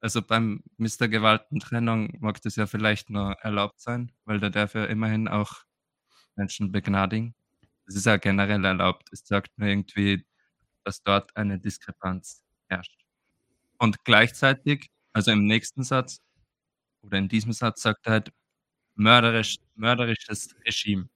[0.02, 1.08] Also beim Mr.
[1.10, 5.64] Gewaltentrennung mag das ja vielleicht nur erlaubt sein, weil der darf ja immerhin auch
[6.36, 7.36] Menschen begnadigen.
[7.86, 9.10] Das ist ja generell erlaubt.
[9.12, 10.26] Es sagt nur irgendwie,
[10.84, 13.04] dass dort eine Diskrepanz herrscht.
[13.78, 16.22] Und gleichzeitig, also im nächsten Satz
[17.02, 18.34] oder in diesem Satz sagt er halt
[18.96, 21.10] mörderisch, mörderisches Regime.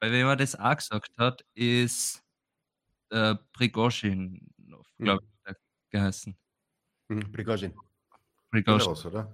[0.00, 2.22] Weil wem er das auch gesagt hat, ist
[3.10, 4.48] äh, Prigozhin,
[4.98, 5.54] glaube ich,
[5.90, 6.36] geheißen.
[7.08, 7.72] Mhm, Prigozhin.
[8.50, 8.78] Prigozhin.
[8.78, 9.32] Belarus, oder?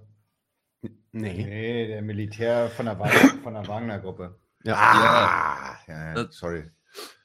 [0.81, 1.43] Nee.
[1.43, 4.39] Nee, der Militär von der, Wagner- von der Wagner-Gruppe.
[4.69, 4.75] Ja.
[4.77, 6.69] Ah, ja, ja, Das- sorry.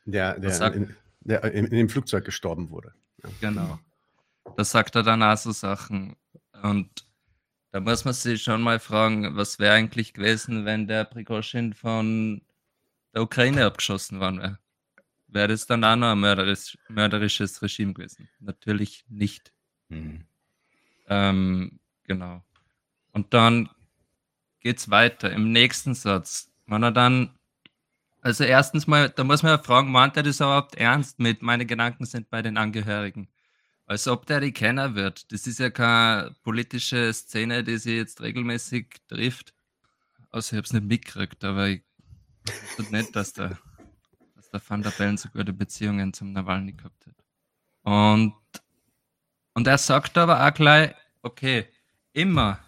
[0.06, 2.92] Der, der, sagt- in, der in, in dem Flugzeug gestorben wurde.
[3.40, 3.78] Genau.
[4.56, 6.14] Da sagt er dann auch so Sachen.
[6.62, 7.06] Und
[7.70, 12.42] da muss man sich schon mal fragen, was wäre eigentlich gewesen, wenn der Prigozhin von
[13.14, 14.58] der Ukraine abgeschossen worden wäre.
[15.28, 18.28] Wäre das dann auch noch ein mörderis mörderisches Regime gewesen?
[18.40, 19.52] Natürlich nicht.
[19.88, 20.24] Mhm.
[21.08, 22.44] Ähm, genau.
[23.12, 23.68] Und dann
[24.60, 26.50] geht's weiter im nächsten Satz.
[26.66, 27.30] Wenn er dann,
[28.20, 31.66] also erstens mal, da muss man ja fragen, meint er das überhaupt ernst mit, meine
[31.66, 33.28] Gedanken sind bei den Angehörigen?
[33.86, 35.30] Als ob der die Kenner wird.
[35.30, 39.52] Das ist ja keine politische Szene, die sie jetzt regelmäßig trifft.
[40.30, 41.82] Also ich habe es nicht mitgekriegt, aber ich
[42.78, 43.58] wusste nicht, dass der,
[44.34, 47.14] dass der Van der Bellen so gute Beziehungen zum Nawalny gehabt hat.
[47.82, 48.34] Und,
[49.52, 51.66] und er sagt aber auch gleich, okay,
[52.14, 52.58] immer,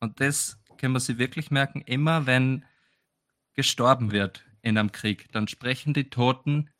[0.00, 2.64] und das können wir sich wirklich merken, immer wenn
[3.54, 6.70] gestorben wird in einem Krieg, dann sprechen die Toten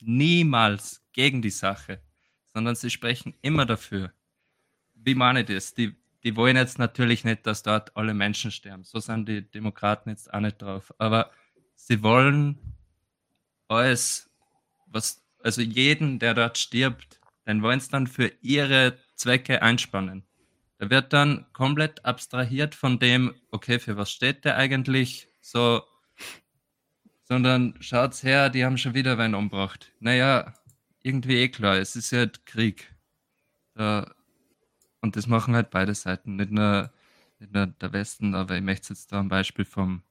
[0.00, 2.00] niemals gegen die Sache,
[2.44, 4.12] sondern sie sprechen immer dafür.
[4.94, 5.74] Wie meine ich das?
[5.74, 8.84] Die, die wollen jetzt natürlich nicht, dass dort alle Menschen sterben.
[8.84, 10.92] So sind die Demokraten jetzt auch nicht drauf.
[10.98, 11.30] Aber
[11.74, 12.58] sie wollen
[13.68, 14.30] alles,
[14.86, 20.24] was, also jeden, der dort stirbt, den wollen sie dann für ihre Zwecke einspannen.
[20.78, 25.28] Da wird dann komplett abstrahiert von dem, okay, für was steht der eigentlich?
[25.40, 25.82] So,
[27.34, 29.90] sondern schaut's her, die haben schon wieder wen umgebracht.
[29.98, 30.54] Naja,
[31.02, 32.94] irgendwie eh klar, es ist ja Krieg.
[33.74, 34.14] Da,
[35.00, 36.92] und das machen halt beide Seiten, nicht nur,
[37.40, 40.04] nicht nur der Westen, aber ich möchte jetzt da ein Beispiel vom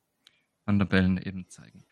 [0.65, 1.85] Van der Bellen eben zeigen.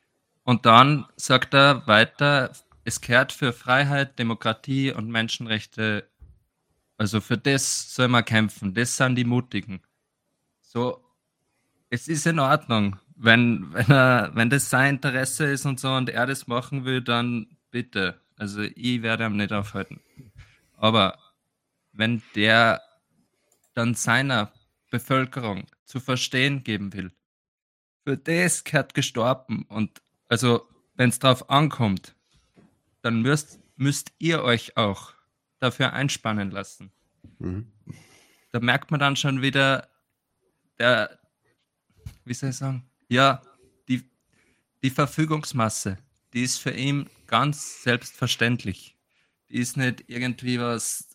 [0.43, 2.51] Und dann sagt er weiter,
[2.83, 6.09] es kehrt für Freiheit, Demokratie und Menschenrechte,
[6.97, 9.81] also für das soll man kämpfen, das sind die Mutigen.
[10.59, 11.01] So,
[11.89, 16.09] es ist in Ordnung, wenn, wenn, er, wenn das sein Interesse ist und so und
[16.09, 18.19] er das machen will, dann bitte.
[18.35, 20.01] Also ich werde ihm nicht aufhalten.
[20.75, 21.19] Aber
[21.93, 22.81] wenn der
[23.75, 24.51] dann seiner
[24.89, 27.11] Bevölkerung zu verstehen geben will,
[28.03, 32.15] für das gehört gestorben und also wenn es drauf ankommt,
[33.03, 35.13] dann müsst, müsst ihr euch auch
[35.59, 36.91] dafür einspannen lassen.
[37.37, 37.71] Mhm.
[38.51, 39.87] Da merkt man dann schon wieder,
[40.79, 41.19] der,
[42.25, 43.41] wie soll ich sagen, ja,
[43.89, 44.09] die,
[44.81, 45.97] die Verfügungsmasse,
[46.33, 48.95] die ist für ihn ganz selbstverständlich.
[49.49, 51.09] Die ist nicht irgendwie was,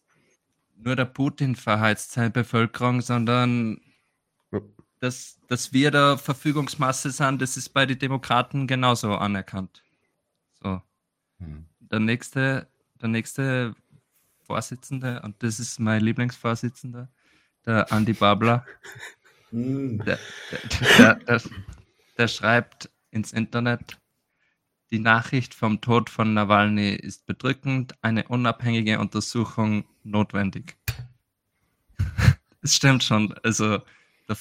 [0.76, 3.80] nur der Putin verheizt seine Bevölkerung, sondern
[5.00, 9.82] dass, dass wir der Verfügungsmasse sind, das ist bei den Demokraten genauso anerkannt.
[10.62, 10.82] So.
[11.38, 11.66] Hm.
[11.80, 12.68] Der nächste,
[13.00, 13.74] der nächste
[14.46, 17.08] Vorsitzende, und das ist mein Lieblingsvorsitzender,
[17.64, 18.66] der Andy Babler,
[19.50, 20.04] Hm.
[20.04, 20.18] der,
[20.98, 21.40] der, der,
[22.18, 23.98] der, schreibt ins Internet,
[24.90, 30.76] die Nachricht vom Tod von Nawalny ist bedrückend, eine unabhängige Untersuchung notwendig.
[32.62, 33.32] Das stimmt schon.
[33.44, 33.78] Also,
[34.26, 34.34] da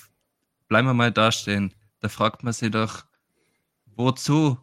[0.68, 1.76] bleiben wir mal da stehen.
[2.00, 3.06] Da fragt man sich doch,
[3.86, 4.58] wozu?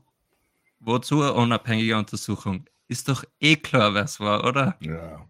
[0.80, 2.64] Wozu eine unabhängige Untersuchung?
[2.88, 4.76] Ist doch eh klar, wer es war, oder?
[4.80, 5.28] Ja.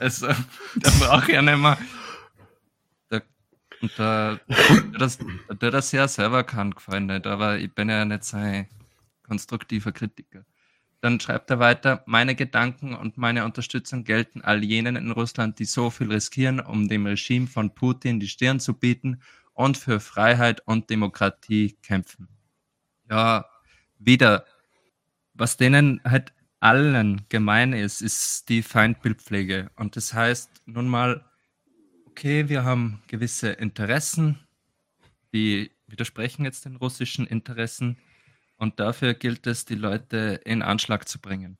[0.00, 0.26] Also,
[0.74, 1.78] da brauche ich ja nicht mehr.
[3.82, 4.38] Und da,
[4.98, 5.18] das,
[5.58, 8.68] da das ja selber kann, gefallen aber ich bin ja nicht sein
[9.22, 10.44] konstruktiver Kritiker.
[11.00, 15.64] Dann schreibt er weiter, meine Gedanken und meine Unterstützung gelten all jenen in Russland, die
[15.64, 19.22] so viel riskieren, um dem Regime von Putin die Stirn zu bieten
[19.54, 22.28] und für Freiheit und Demokratie kämpfen.
[23.08, 23.46] Ja,
[23.98, 24.44] wieder,
[25.32, 29.70] was denen halt allen gemein ist, ist die Feindbildpflege.
[29.76, 31.24] Und das heißt nun mal,
[32.10, 34.38] okay, wir haben gewisse Interessen,
[35.32, 37.98] die widersprechen jetzt den russischen Interessen.
[38.56, 41.56] Und dafür gilt es, die Leute in Anschlag zu bringen.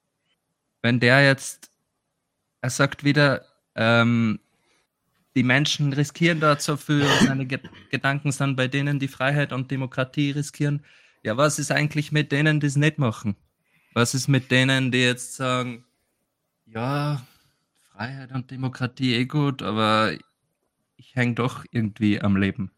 [0.82, 1.70] Wenn der jetzt,
[2.60, 4.40] er sagt wieder, ähm,
[5.34, 9.70] die Menschen riskieren dort so viel, seine Ge Gedanken sind bei denen, die Freiheit und
[9.70, 10.84] Demokratie riskieren.
[11.22, 13.36] Ja, was ist eigentlich mit denen, die es nicht machen?
[13.94, 15.84] Was ist mit denen, die jetzt sagen,
[16.66, 17.22] ja,
[17.92, 20.12] Freiheit und Demokratie eh gut, aber
[21.00, 22.70] ich hänge doch irgendwie am Leben.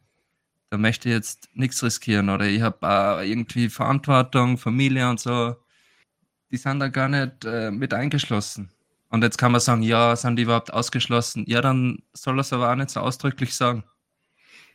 [0.70, 2.78] Da möchte ich jetzt nichts riskieren oder ich habe
[3.20, 5.56] äh, irgendwie Verantwortung, Familie und so.
[6.50, 8.70] Die sind da gar nicht äh, mit eingeschlossen.
[9.10, 11.44] Und jetzt kann man sagen, ja, sind die überhaupt ausgeschlossen?
[11.46, 13.84] Ja, dann soll er es aber auch nicht so ausdrücklich sagen.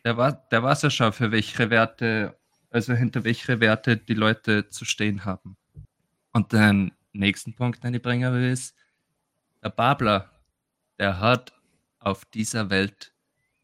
[0.03, 2.37] Der, war, der weiß ja schon, für welche Werte,
[2.69, 5.55] also hinter welche Werte die Leute zu stehen haben.
[6.33, 8.75] Und den nächsten Punkt, den ich bringen will, ist,
[9.63, 10.29] der Babler,
[10.99, 11.53] der hat
[11.99, 13.13] auf dieser Welt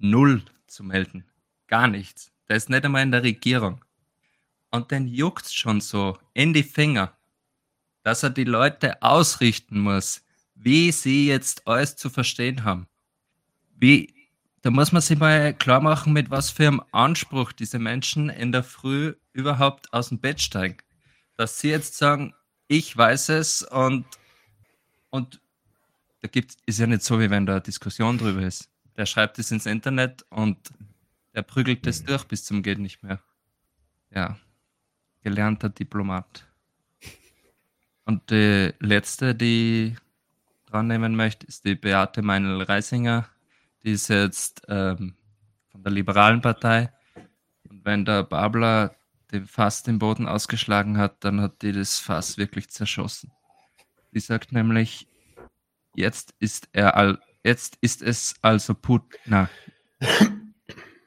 [0.03, 1.25] null zu melden.
[1.67, 2.31] Gar nichts.
[2.47, 3.83] Der ist nicht einmal in der Regierung.
[4.69, 7.17] Und dann juckt's schon so in die Finger,
[8.03, 10.23] dass er die Leute ausrichten muss,
[10.55, 12.87] wie sie jetzt alles zu verstehen haben.
[13.75, 14.13] Wie
[14.61, 18.53] da muss man sich mal klar machen, mit was für einem Anspruch diese Menschen in
[18.53, 20.77] der Früh überhaupt aus dem Bett steigen.
[21.35, 22.33] Dass sie jetzt sagen,
[22.69, 24.05] ich weiß es und,
[25.09, 25.41] und
[26.21, 28.69] da gibt ist ja nicht so, wie wenn da Diskussion drüber ist.
[28.97, 30.71] Der schreibt es ins Internet und
[31.33, 33.19] der prügelt das durch bis zum geht nicht mehr.
[34.11, 34.37] Ja,
[35.21, 36.47] gelernter Diplomat.
[38.05, 39.95] Und die letzte, die
[40.65, 43.27] dran nehmen möchte, ist die Beate Meinl-Reisinger.
[43.83, 45.15] Die ist jetzt ähm,
[45.71, 46.91] von der Liberalen Partei.
[47.69, 48.95] Und wenn der Babler
[49.31, 53.31] den Fass den Boden ausgeschlagen hat, dann hat die das Fass wirklich zerschossen.
[54.13, 55.07] Die sagt nämlich,
[55.95, 59.03] jetzt ist er all, jetzt ist es also Put,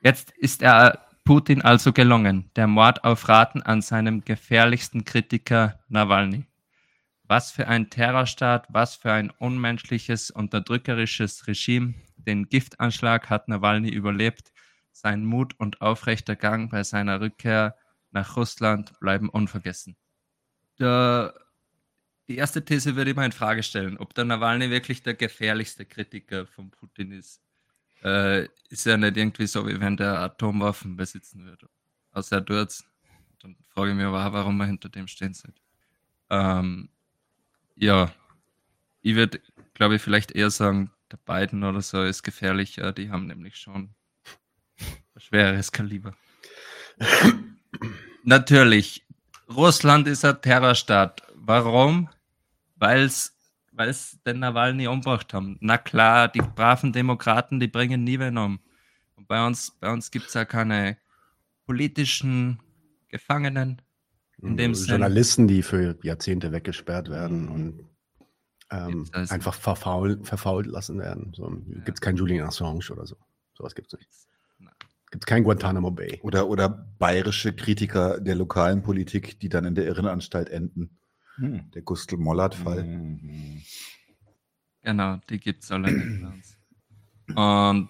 [0.03, 6.47] jetzt ist er Putin also gelungen, der Mord auf Raten an seinem gefährlichsten Kritiker Nawalny.
[7.25, 11.95] Was für ein Terrorstaat, was für ein unmenschliches, unterdrückerisches Regime.
[12.17, 14.53] Den Giftanschlag hat Nawalny überlebt.
[14.93, 17.75] Sein Mut und aufrechter Gang bei seiner Rückkehr
[18.13, 19.97] nach Russland bleiben unvergessen.
[20.79, 21.35] Der,
[22.29, 25.85] die erste These würde ich mal in Frage stellen, ob der Nawalny wirklich der gefährlichste
[25.85, 27.41] Kritiker von Putin ist.
[28.03, 31.69] Äh, ist ja nicht irgendwie so, wie wenn der Atomwaffen besitzen würde.
[32.13, 32.85] Außer er tut's.
[33.41, 35.61] Dann frage ich mich aber, warum wir hinter dem stehen sind.
[36.31, 36.89] Ähm,
[37.77, 38.13] ja,
[39.03, 39.41] ich würde,
[39.75, 42.93] glaube ich, vielleicht eher sagen, der Biden oder so ist gefährlicher.
[42.93, 43.91] Die haben nämlich schon
[44.81, 46.17] ein schweres Kaliber.
[48.25, 49.07] Natürlich,
[49.49, 51.23] Russland ist ein Terrorstaat.
[51.35, 52.09] Warum?
[52.77, 53.33] Weil es
[54.27, 55.59] den Nawalny umgebracht haben.
[55.61, 58.61] Na klar, die braven Demokraten, die bringen nie wen um.
[59.17, 60.99] Und bei uns, bei uns gibt es ja keine
[61.67, 62.61] politischen
[63.09, 63.83] Gefangenen.
[64.43, 64.91] In dem Sinn.
[64.91, 67.85] Journalisten, die für Jahrzehnte weggesperrt werden und
[68.71, 71.33] ähm, also- einfach verfaul, verfault lassen werden.
[71.35, 71.49] So,
[71.85, 73.17] Gibt es keinen Julian Assange oder so.
[73.55, 74.11] Sowas gibt es nicht.
[75.11, 76.19] Gibt es kein Guantanamo Bay.
[76.23, 80.99] Oder, oder bayerische Kritiker der lokalen Politik, die dann in der Irrenanstalt enden.
[81.37, 81.71] Hm.
[81.73, 82.85] Der Gustl Mollert-Fall.
[84.83, 86.59] Genau, die gibt es alle nicht uns.
[87.35, 87.89] Und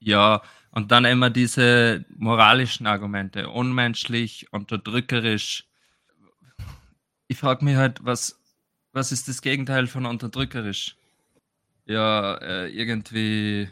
[0.00, 5.66] ja, und dann immer diese moralischen Argumente, unmenschlich, unterdrückerisch.
[7.26, 8.38] Ich frage mich halt, was,
[8.92, 10.96] was ist das Gegenteil von unterdrückerisch?
[11.86, 13.68] Ja, äh, irgendwie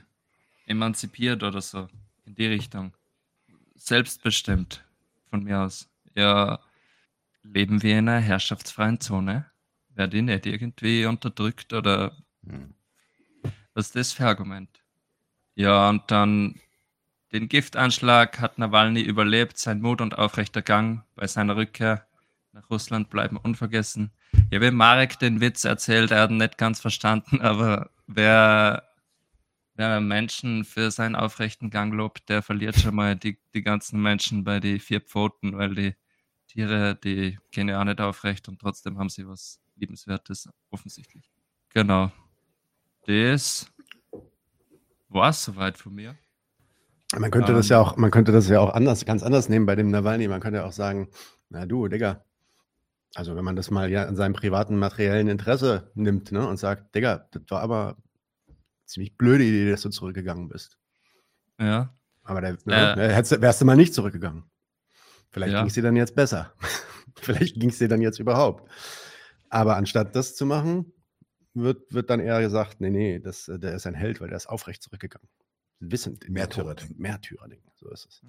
[0.66, 1.88] emanzipiert oder so,
[2.24, 2.92] in die Richtung.
[3.76, 4.84] Selbstbestimmt,
[5.30, 5.88] von mir aus.
[6.14, 6.58] Ja,
[7.52, 9.50] leben wir in einer herrschaftsfreien Zone?
[9.91, 12.16] Werde ich nicht irgendwie unterdrückt oder
[13.75, 14.84] was ist das für ein Argument?
[15.55, 16.60] Ja, und dann
[17.33, 22.07] den Giftanschlag hat Nawalny überlebt, sein Mut und aufrechter Gang bei seiner Rückkehr
[22.52, 24.12] nach Russland bleiben unvergessen.
[24.50, 28.84] Ich habe Marek den Witz erzählt, er hat ihn nicht ganz verstanden, aber wer,
[29.75, 34.44] wer Menschen für seinen aufrechten Gang lobt, der verliert schon mal die, die ganzen Menschen
[34.44, 35.94] bei die vier Pfoten, weil die
[36.57, 41.31] Tiere, die gehen ja auch nicht aufrecht und trotzdem haben sie was Liebenswertes, offensichtlich.
[41.75, 42.10] Genau.
[43.07, 43.70] Das
[45.10, 46.17] war es soweit von mir.
[47.17, 49.67] Man könnte das Ähm, ja auch, man könnte das ja auch anders, ganz anders nehmen
[49.67, 50.28] bei dem Nawalny.
[50.28, 51.10] Man könnte ja auch sagen,
[51.51, 52.25] na du, Digga.
[53.15, 56.94] Also wenn man das mal ja in seinem privaten materiellen Interesse nimmt, ne, und sagt,
[56.94, 57.97] Digga, das war aber
[58.86, 60.78] ziemlich blöde Idee, dass du zurückgegangen bist.
[61.60, 61.94] Ja.
[62.25, 62.97] Aber da Äh.
[62.97, 64.44] ne, wärst du mal nicht zurückgegangen.
[65.30, 65.60] Vielleicht Ja.
[65.60, 66.52] ging es dir dann jetzt besser.
[67.20, 68.70] Vielleicht ging es dir dann jetzt überhaupt.
[69.48, 70.92] Aber anstatt das zu machen,
[71.55, 74.36] wird, wird dann eher gesagt, nee, nee, das, äh, der ist ein Held, weil der
[74.36, 75.28] ist aufrecht zurückgegangen.
[75.80, 76.24] Wissend.
[76.24, 76.98] in den Märtyrer Tod.
[76.98, 78.22] Märtyrerding, so ist es.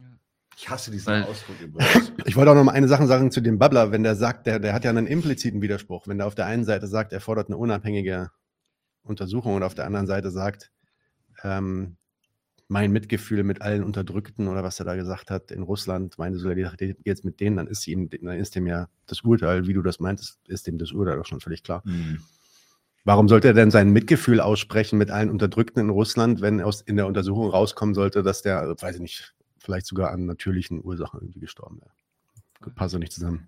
[0.58, 2.12] Ich hasse diesen Weil- Ausdruck übrigens.
[2.26, 4.60] Ich wollte auch noch mal eine Sache sagen zu dem Babbler, wenn der sagt, der,
[4.60, 6.08] der hat ja einen impliziten Widerspruch.
[6.08, 8.32] Wenn der auf der einen Seite sagt, er fordert eine unabhängige
[9.04, 10.72] Untersuchung und auf der anderen Seite sagt,
[11.44, 11.98] ähm,
[12.68, 16.98] mein Mitgefühl mit allen Unterdrückten oder was er da gesagt hat in Russland, meine Solidarität
[17.06, 20.00] jetzt mit denen, dann ist ihm, dann ist dem ja das Urteil, wie du das
[20.00, 21.82] meintest, ist dem das Urteil doch schon völlig klar.
[21.86, 22.20] Mhm.
[23.06, 26.98] Warum sollte er denn sein Mitgefühl aussprechen mit allen Unterdrückten in Russland, wenn aus in
[26.98, 31.22] der Untersuchung rauskommen sollte, dass der, also, weiß ich nicht, vielleicht sogar an natürlichen Ursachen
[31.22, 32.74] irgendwie gestorben wäre?
[32.76, 33.48] Passt doch nicht zusammen.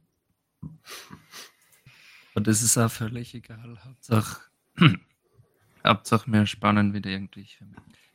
[2.35, 3.77] Und das ist auch völlig egal.
[3.83, 4.39] Hauptsache,
[5.85, 7.47] Hauptsache wir spannen wieder irgendwie.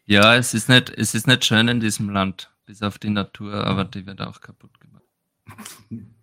[0.07, 3.55] Ja, es ist nicht, es ist nicht schön in diesem Land, bis auf die Natur,
[3.55, 5.05] aber die wird auch kaputt gemacht.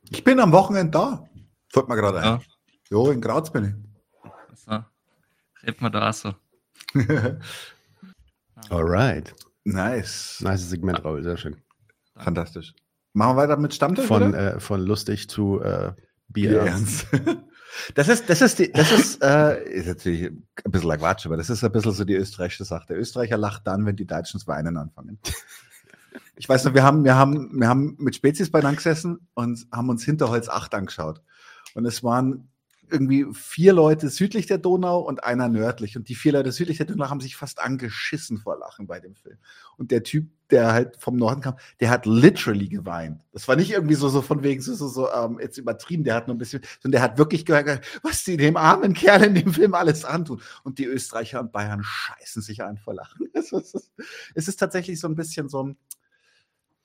[0.09, 1.29] Ich bin am Wochenende da.
[1.69, 2.23] Fällt mir gerade ein.
[2.23, 2.41] Ja.
[2.89, 3.73] Jo, in Graz bin ich.
[4.59, 4.83] So.
[5.63, 6.35] Redet man da auch so.
[8.69, 9.33] Alright.
[9.63, 10.39] Nice.
[10.41, 11.57] Nice Segment, Raul, sehr schön.
[12.17, 12.73] Fantastisch.
[13.13, 14.55] Machen wir weiter mit Stammtisch, Von, oder?
[14.55, 15.93] äh, von lustig zu äh,
[16.27, 16.85] Bier Bier.
[17.95, 21.49] Das ist, das ist, die, das ist, äh, ist natürlich ein bisschen Quatsch, aber das
[21.49, 22.87] ist ein bisschen so die österreichische Sache.
[22.87, 25.19] Der Österreicher lacht dann, wenn die Deutschen das Weinen anfangen.
[26.35, 29.89] Ich weiß noch, wir haben, wir haben, wir haben mit Spezies beieinander gesessen und haben
[29.89, 31.21] uns Hinterholz 8 angeschaut.
[31.75, 32.49] Und es waren
[32.89, 35.95] irgendwie vier Leute südlich der Donau und einer nördlich.
[35.95, 39.15] Und die vier Leute südlich der Donau haben sich fast angeschissen vor Lachen bei dem
[39.15, 39.37] Film.
[39.77, 43.21] Und der Typ, der halt vom Norden kam, der hat literally geweint.
[43.31, 46.15] Das war nicht irgendwie so, so von wegen, so, so, so ähm, jetzt übertrieben, der
[46.15, 49.35] hat nur ein bisschen, sondern der hat wirklich gehört, was die dem armen Kerl in
[49.35, 50.41] dem Film alles antun.
[50.63, 53.27] Und die Österreicher und Bayern scheißen sich ein vor Lachen.
[53.41, 53.91] Es ist,
[54.35, 55.77] es ist tatsächlich so ein bisschen so ein,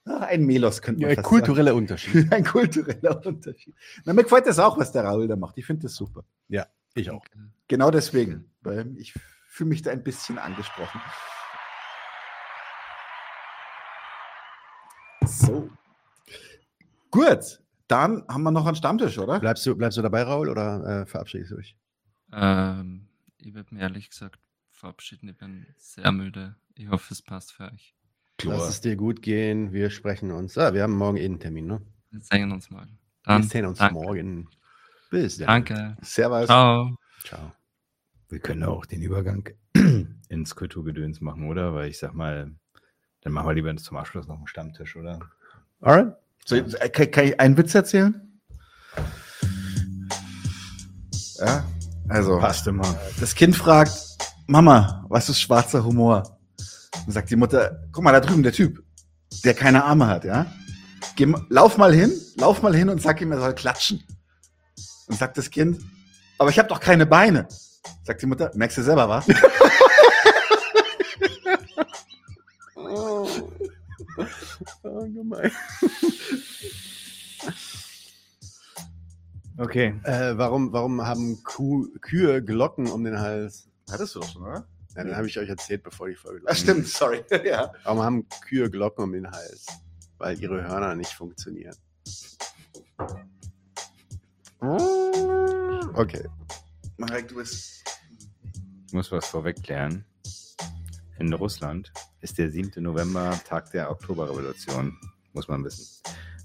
[0.06, 1.78] Ah, Ein Melos könnte man Ja, fast kultureller sagen.
[1.78, 2.32] Unterschied.
[2.32, 3.74] Ein kultureller Unterschied.
[4.04, 5.58] Na, mir gefällt das auch, was der Raul da macht.
[5.58, 6.24] Ich finde das super.
[6.48, 7.24] Ja, ich auch.
[7.66, 9.14] Genau deswegen, weil ich
[9.48, 11.00] fühle mich da ein bisschen angesprochen.
[15.26, 15.68] So.
[17.10, 19.40] Gut, dann haben wir noch einen Stammtisch, oder?
[19.40, 21.76] Bleibst du, bleibst du dabei, Raul, oder äh, verabschiedest du dich?
[22.32, 24.38] Ähm, ich würde mir ehrlich gesagt
[24.70, 25.28] verabschieden.
[25.28, 26.56] Ich bin sehr müde.
[26.74, 27.94] Ich hoffe, es passt für euch.
[28.42, 29.72] Lass es dir gut gehen.
[29.72, 30.58] Wir sprechen uns.
[30.58, 31.82] Ah, wir haben morgen eh einen Termin, ne?
[32.10, 32.86] Wir sehen uns mal.
[32.86, 33.94] wir Dann, sehen uns danke.
[33.94, 34.48] morgen.
[35.10, 35.46] Bis dann.
[35.46, 35.96] Danke.
[36.02, 36.46] Servus.
[36.46, 36.96] Ciao.
[37.24, 37.52] Ciao.
[38.28, 39.48] Wir können auch den Übergang
[40.28, 41.74] ins Kulturgedöns machen, oder?
[41.74, 42.52] Weil ich sag mal,
[43.26, 45.18] dann machen wir lieber zum Abschluss noch einen Stammtisch, oder?
[45.80, 46.14] Alright.
[46.44, 48.40] So, äh, kann, kann ich einen Witz erzählen?
[51.40, 51.64] Ja,
[52.08, 52.38] also.
[52.38, 52.84] Passt immer.
[53.18, 53.90] Das Kind fragt,
[54.46, 56.38] Mama, was ist schwarzer Humor?
[57.04, 58.80] Und sagt die Mutter, guck mal, da drüben der Typ,
[59.44, 60.46] der keine Arme hat, ja?
[61.16, 64.04] Geh, lauf mal hin, lauf mal hin und sag ihm, er soll klatschen.
[65.08, 65.80] Und sagt das Kind,
[66.38, 67.48] aber ich habe doch keine Beine.
[68.04, 69.26] Sagt die Mutter, merkst du selber, was?
[75.30, 75.52] gemein.
[79.58, 79.98] Okay.
[80.04, 83.68] Äh, warum, warum haben Kuh, Kühe Glocken um den Hals?
[83.90, 84.68] Hattest du doch schon, oder?
[84.94, 87.24] Ja, dann habe ich euch erzählt, bevor die Folge Ah, stimmt, sorry.
[87.44, 87.72] ja.
[87.84, 89.66] Warum haben Kühe Glocken um den Hals?
[90.18, 91.74] Weil ihre Hörner nicht funktionieren.
[95.94, 96.28] Okay.
[96.98, 97.84] Marek, du bist.
[98.88, 100.04] Ich muss was vorweg klären.
[101.18, 102.82] In Russland ist der 7.
[102.82, 104.98] November Tag der Oktoberrevolution,
[105.36, 105.86] muss man wissen.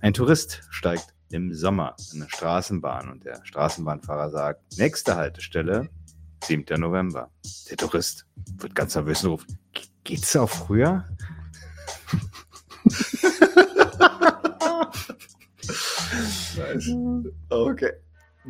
[0.02, 5.90] Ein Tourist steigt im Sommer in eine Straßenbahn und der Straßenbahnfahrer sagt, nächste Haltestelle,
[6.44, 6.66] 7.
[6.80, 7.32] November.
[7.70, 8.26] Der Tourist
[8.58, 11.06] wird ganz nervös und ruft, "Ge- geht's auch früher?
[17.50, 17.92] Okay.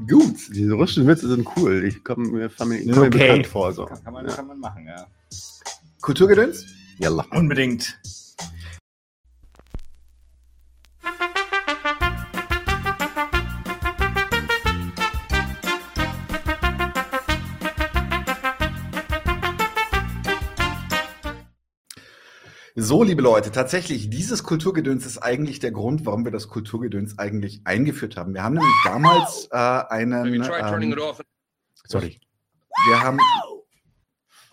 [0.07, 0.37] Gut.
[0.53, 1.83] Diese russischen Witze sind cool.
[1.83, 3.09] Ich komme mir, mir okay.
[3.09, 3.71] bekannt vor.
[3.73, 3.85] So.
[3.85, 5.05] Kann man, kann man machen, ja.
[6.01, 6.65] Kulturgedöns?
[6.97, 7.25] Yalla.
[7.31, 7.99] Unbedingt.
[22.75, 27.61] So, liebe Leute, tatsächlich, dieses Kulturgedöns ist eigentlich der Grund, warum wir das Kulturgedöns eigentlich
[27.65, 28.33] eingeführt haben.
[28.33, 30.33] Wir haben nämlich damals äh, einen.
[30.33, 30.43] Ähm,
[31.85, 32.19] sorry.
[32.87, 33.17] Wir haben.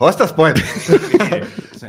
[0.01, 0.63] Horst das Point.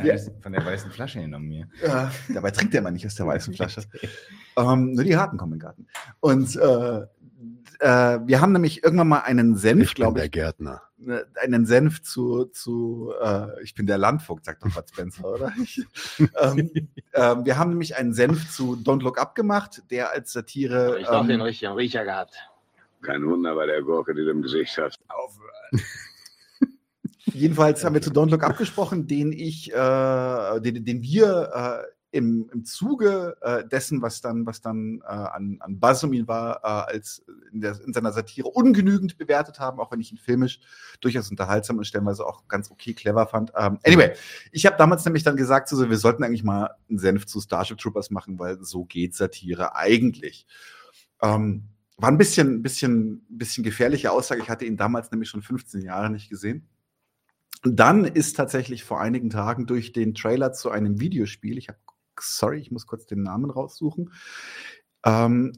[0.02, 0.16] Ja.
[0.40, 1.68] Von der weißen Flasche genommen mir.
[1.84, 3.82] Ja, dabei trinkt er mal nicht aus der weißen Flasche.
[4.56, 5.86] ähm, nur die Harten kommen in den Garten.
[6.20, 7.06] Und äh,
[7.80, 10.82] äh, wir haben nämlich irgendwann mal einen Senf, Ich bin glaube der ich, Gärtner.
[10.98, 15.52] ne, einen Senf zu, zu äh, ich bin der Landvogt, sagt doch Bud Spencer, oder?
[15.62, 15.84] Ich,
[16.18, 16.70] ähm,
[17.14, 20.98] ähm, wir haben nämlich einen Senf zu Don't Look Up gemacht, der als Satire.
[21.00, 22.34] Ich doch den ähm, richtigen Riecher gehabt.
[23.02, 24.98] Kein Wunder bei der Gurke, die du im Gesicht hast.
[27.32, 31.99] Jedenfalls haben wir zu Don't Look Up gesprochen, den ich, äh, den, den wir äh,
[32.12, 36.26] im, im Zuge äh, dessen, was dann, was dann äh, an, an Buzz um ihn
[36.26, 40.18] war, äh, als in, der, in seiner Satire ungenügend bewertet haben, auch wenn ich ihn
[40.18, 40.60] filmisch
[41.00, 43.52] durchaus unterhaltsam und stellenweise auch ganz okay clever fand.
[43.56, 44.12] Ähm, anyway,
[44.50, 47.78] ich habe damals nämlich dann gesagt, so, wir sollten eigentlich mal einen Senf zu Starship
[47.78, 50.46] Troopers machen, weil so geht Satire eigentlich.
[51.22, 51.64] Ähm,
[51.96, 54.40] war ein bisschen, bisschen, bisschen gefährliche Aussage.
[54.42, 56.66] Ich hatte ihn damals nämlich schon 15 Jahre nicht gesehen.
[57.62, 61.78] Dann ist tatsächlich vor einigen Tagen durch den Trailer zu einem Videospiel, ich habe,
[62.20, 64.12] sorry, ich muss kurz den Namen raussuchen.
[65.04, 65.52] Ähm,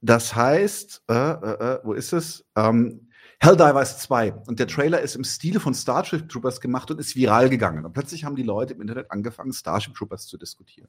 [0.00, 2.44] das heißt, äh, äh, äh, wo ist es?
[2.56, 3.08] Ähm,
[3.40, 4.32] Helldivers 2.
[4.46, 7.84] Und der Trailer ist im Stile von Starship Troopers gemacht und ist viral gegangen.
[7.84, 10.88] Und plötzlich haben die Leute im Internet angefangen, Starship Troopers zu diskutieren.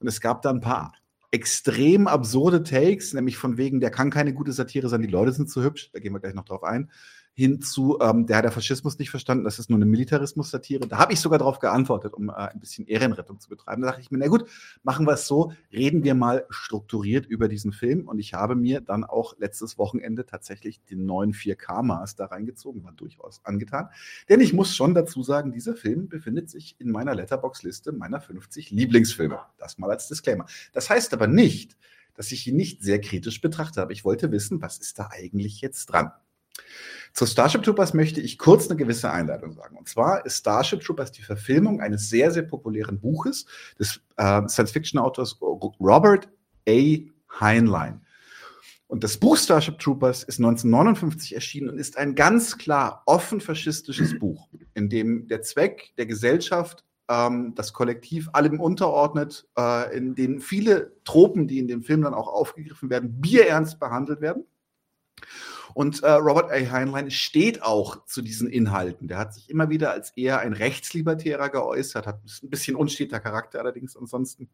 [0.00, 0.92] Und es gab da ein paar
[1.30, 5.50] extrem absurde Takes, nämlich von wegen, der kann keine gute Satire sein, die Leute sind
[5.50, 6.90] zu hübsch, da gehen wir gleich noch drauf ein.
[7.38, 10.88] Hin zu, ähm, der hat der Faschismus nicht verstanden, das ist nur eine Militarismus-Satire.
[10.88, 13.82] Da habe ich sogar darauf geantwortet, um äh, ein bisschen Ehrenrettung zu betreiben.
[13.82, 14.48] Da dachte ich mir, na gut,
[14.82, 18.08] machen wir es so, reden wir mal strukturiert über diesen Film.
[18.08, 22.92] Und ich habe mir dann auch letztes Wochenende tatsächlich den neuen 4K-Maß da reingezogen, war
[22.92, 23.90] durchaus angetan.
[24.30, 28.70] Denn ich muss schon dazu sagen, dieser Film befindet sich in meiner Letterbox-Liste meiner 50
[28.70, 29.40] Lieblingsfilme.
[29.58, 30.46] Das mal als Disclaimer.
[30.72, 31.76] Das heißt aber nicht,
[32.14, 33.92] dass ich ihn nicht sehr kritisch betrachtet habe.
[33.92, 36.12] Ich wollte wissen, was ist da eigentlich jetzt dran?
[37.12, 39.78] Zu Starship Troopers möchte ich kurz eine gewisse Einleitung sagen.
[39.78, 43.46] Und zwar ist Starship Troopers die Verfilmung eines sehr, sehr populären Buches
[43.78, 46.28] des äh, Science-Fiction-Autors Robert
[46.68, 46.98] A.
[47.40, 48.02] Heinlein.
[48.88, 54.18] Und das Buch Starship Troopers ist 1959 erschienen und ist ein ganz klar offen faschistisches
[54.18, 60.40] Buch, in dem der Zweck der Gesellschaft ähm, das Kollektiv allem unterordnet, äh, in dem
[60.40, 64.44] viele Tropen, die in dem Film dann auch aufgegriffen werden, bierernst behandelt werden.
[65.74, 66.70] Und äh, Robert A.
[66.70, 69.08] Heinlein steht auch zu diesen Inhalten.
[69.08, 73.60] Der hat sich immer wieder als eher ein Rechtslibertärer geäußert, hat ein bisschen unsteter Charakter
[73.60, 74.48] allerdings ansonsten.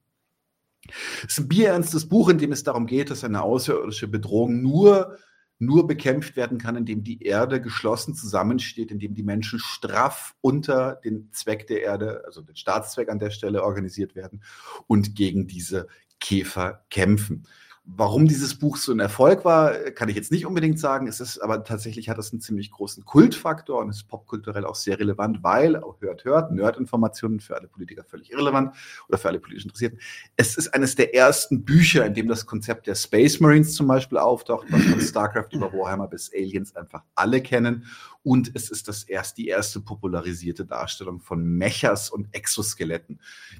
[1.24, 5.16] Es ist ein bierernstes Buch, in dem es darum geht, dass eine außerirdische Bedrohung nur,
[5.58, 11.30] nur bekämpft werden kann, indem die Erde geschlossen zusammensteht, indem die Menschen straff unter den
[11.32, 14.42] Zweck der Erde, also den Staatszweck an der Stelle organisiert werden
[14.88, 15.86] und gegen diese
[16.18, 17.46] Käfer kämpfen.
[17.84, 21.08] Warum dieses Buch so ein Erfolg war, kann ich jetzt nicht unbedingt sagen.
[21.08, 25.00] Es ist aber tatsächlich hat es einen ziemlich großen Kultfaktor und ist popkulturell auch sehr
[25.00, 28.76] relevant, weil, auch hört, hört, Nerd-Informationen für alle Politiker völlig irrelevant
[29.08, 29.98] oder für alle politisch Interessierten.
[30.36, 34.18] Es ist eines der ersten Bücher, in dem das Konzept der Space Marines zum Beispiel
[34.18, 37.86] auftaucht, was von StarCraft über Warhammer bis Aliens einfach alle kennen.
[38.24, 43.18] Und es ist das erst, die erste popularisierte Darstellung von Mechas und Exoskeletten,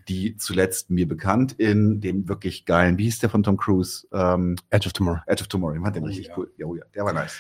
[0.09, 4.07] die zuletzt mir bekannt in dem wirklich geilen, wie hieß der von Tom Cruise?
[4.13, 5.21] Ähm, Edge of Tomorrow.
[5.27, 6.53] Edge of Tomorrow, den fand den richtig cool.
[6.57, 7.39] Ja, oh ja, der war nice.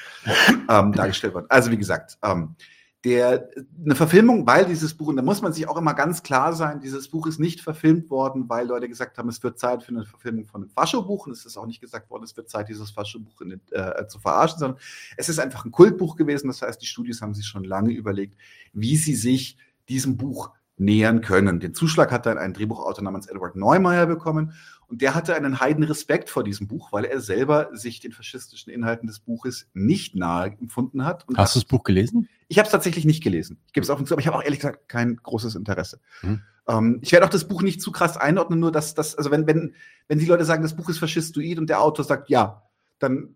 [0.69, 1.47] ähm, dargestellt worden.
[1.49, 2.57] Also wie gesagt, ähm,
[3.05, 3.51] der,
[3.85, 6.81] eine Verfilmung, weil dieses Buch, und da muss man sich auch immer ganz klar sein,
[6.81, 10.05] dieses Buch ist nicht verfilmt worden, weil Leute gesagt haben, es wird Zeit für eine
[10.05, 11.27] Verfilmung von einem Fascho-Buch.
[11.27, 13.41] Und es ist auch nicht gesagt worden, es wird Zeit, dieses Fascho-Buch
[13.73, 14.81] äh, zu verarschen, sondern
[15.17, 16.47] es ist einfach ein Kultbuch gewesen.
[16.47, 18.37] Das heißt, die Studios haben sich schon lange überlegt,
[18.73, 19.57] wie sie sich
[19.89, 21.61] diesem Buch nähern können.
[21.61, 24.53] Den Zuschlag hat dann ein Drehbuchautor namens Edward Neumeier bekommen
[24.93, 28.71] und der hatte einen heiden Respekt vor diesem Buch, weil er selber sich den faschistischen
[28.71, 31.25] Inhalten des Buches nicht nahe empfunden hat.
[31.35, 32.29] Hast du das Buch gelesen?
[32.49, 33.59] Ich habe es tatsächlich nicht gelesen.
[33.69, 35.99] Ich gebe es offen zu, aber ich habe auch ehrlich gesagt kein großes Interesse.
[36.21, 36.43] Mhm.
[36.69, 39.47] Ähm, ich werde auch das Buch nicht zu krass einordnen, nur dass das, also wenn,
[39.47, 39.75] wenn,
[40.09, 43.35] wenn die Leute sagen, das Buch ist faschistoid und der Autor sagt ja, dann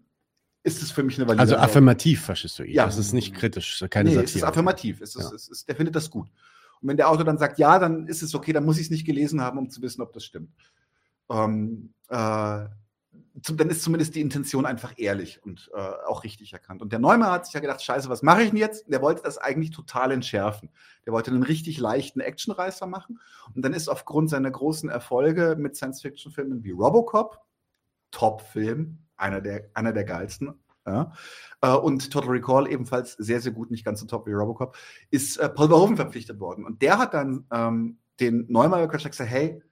[0.62, 2.68] ist es für mich eine valide Also affirmativ faschistoid.
[2.68, 2.84] Ja.
[2.84, 4.28] Das ist nicht kritisch, keine nee, Satire.
[4.28, 5.00] es ist affirmativ.
[5.00, 5.34] Es ist, ja.
[5.34, 6.28] es ist, der findet das gut.
[6.82, 8.90] Und wenn der Autor dann sagt, ja, dann ist es okay, dann muss ich es
[8.90, 10.50] nicht gelesen haben, um zu wissen, ob das stimmt.
[11.30, 12.66] Ähm, äh,
[13.42, 16.80] zum, dann ist zumindest die Intention einfach ehrlich und äh, auch richtig erkannt.
[16.80, 18.90] Und der Neumann hat sich ja gedacht, scheiße, was mache ich denn jetzt?
[18.90, 20.70] Der wollte das eigentlich total entschärfen.
[21.04, 23.20] Der wollte einen richtig leichten Actionreißer machen.
[23.54, 27.40] Und dann ist aufgrund seiner großen Erfolge mit Science-Fiction-Filmen wie Robocop,
[28.10, 30.54] Top-Film, einer der, einer der geilsten,
[30.86, 31.12] ja.
[31.60, 34.76] Äh, und Total Recall ebenfalls sehr, sehr gut, nicht ganz so top wie Robocop,
[35.10, 36.64] ist äh, Paul Verhoeven verpflichtet worden.
[36.64, 39.62] Und der hat dann ähm, den Neumeier gesagt, hey,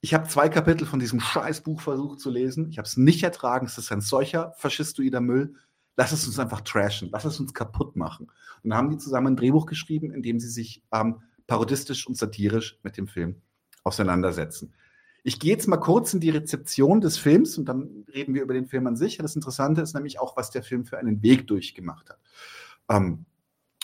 [0.00, 2.68] ich habe zwei Kapitel von diesem Scheißbuch versucht zu lesen.
[2.70, 3.66] Ich habe es nicht ertragen.
[3.66, 5.54] Es ist ein solcher faschistoider Müll.
[5.96, 7.08] Lass es uns einfach trashen.
[7.12, 8.30] Lass es uns kaputt machen.
[8.62, 12.16] Und dann haben die zusammen ein Drehbuch geschrieben, in dem sie sich ähm, parodistisch und
[12.16, 13.42] satirisch mit dem Film
[13.82, 14.74] auseinandersetzen.
[15.24, 18.54] Ich gehe jetzt mal kurz in die Rezeption des Films und dann reden wir über
[18.54, 19.18] den Film an sich.
[19.18, 22.20] Das Interessante ist nämlich auch, was der Film für einen Weg durchgemacht hat.
[22.88, 23.26] Ähm,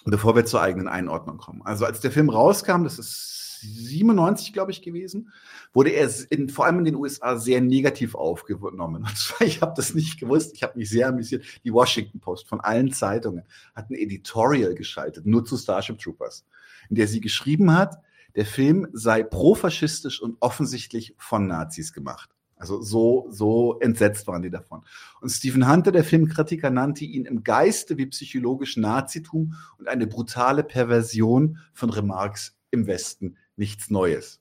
[0.05, 1.63] bevor wir zur eigenen Einordnung kommen.
[1.65, 3.35] Also als der Film rauskam, das ist
[3.65, 5.33] 97, glaube ich, gewesen,
[5.73, 9.05] wurde er in, vor allem in den USA sehr negativ aufgenommen.
[9.05, 11.45] Und zwar, ich habe das nicht gewusst, ich habe mich sehr amüsiert.
[11.65, 16.45] Die Washington Post von allen Zeitungen hat ein Editorial geschaltet, nur zu Starship Troopers,
[16.91, 17.97] in der sie geschrieben hat,
[18.37, 22.31] der Film sei profaschistisch und offensichtlich von Nazis gemacht.
[22.65, 24.85] Also so, so entsetzt waren die davon.
[25.21, 30.65] Und Stephen Hunter, der Filmkritiker, nannte ihn im Geiste wie psychologisch Nazitum und eine brutale
[30.65, 34.41] Perversion von Remarks im Westen nichts Neues.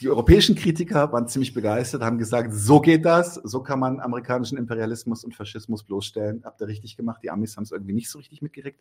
[0.00, 4.56] Die europäischen Kritiker waren ziemlich begeistert, haben gesagt, so geht das, so kann man amerikanischen
[4.56, 6.42] Imperialismus und Faschismus bloßstellen.
[6.44, 8.80] Habt ihr richtig gemacht, die Amis haben es irgendwie nicht so richtig mitgekriegt.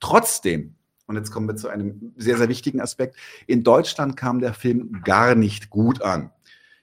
[0.00, 0.74] Trotzdem,
[1.06, 3.16] und jetzt kommen wir zu einem sehr, sehr wichtigen Aspekt,
[3.46, 6.30] in Deutschland kam der Film gar nicht gut an.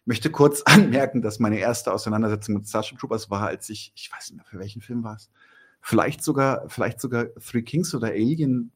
[0.01, 4.11] Ich möchte kurz anmerken, dass meine erste Auseinandersetzung mit Starship Troopers war, als ich, ich
[4.11, 5.29] weiß nicht mehr, für welchen Film war es,
[5.81, 8.71] vielleicht sogar, vielleicht sogar Three Kings oder Alien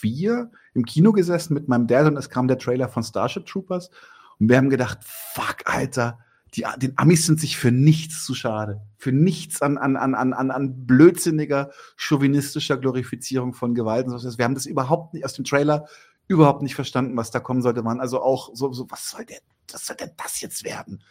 [0.00, 3.90] 4 im Kino gesessen mit meinem Dad und es kam der Trailer von Starship Troopers
[4.38, 6.18] und wir haben gedacht, fuck, Alter,
[6.54, 8.82] Die, den Amis sind sich für nichts zu schade.
[8.98, 14.06] Für nichts an, an, an, an, an, blödsinniger, chauvinistischer Glorifizierung von Gewalt.
[14.06, 14.38] und so.
[14.38, 15.86] Wir haben das überhaupt nicht aus dem Trailer
[16.28, 17.82] überhaupt nicht verstanden, was da kommen sollte.
[17.82, 19.38] Man also auch so, so was soll der,
[19.70, 21.02] was soll denn das jetzt werden?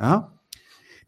[0.00, 0.38] Ja?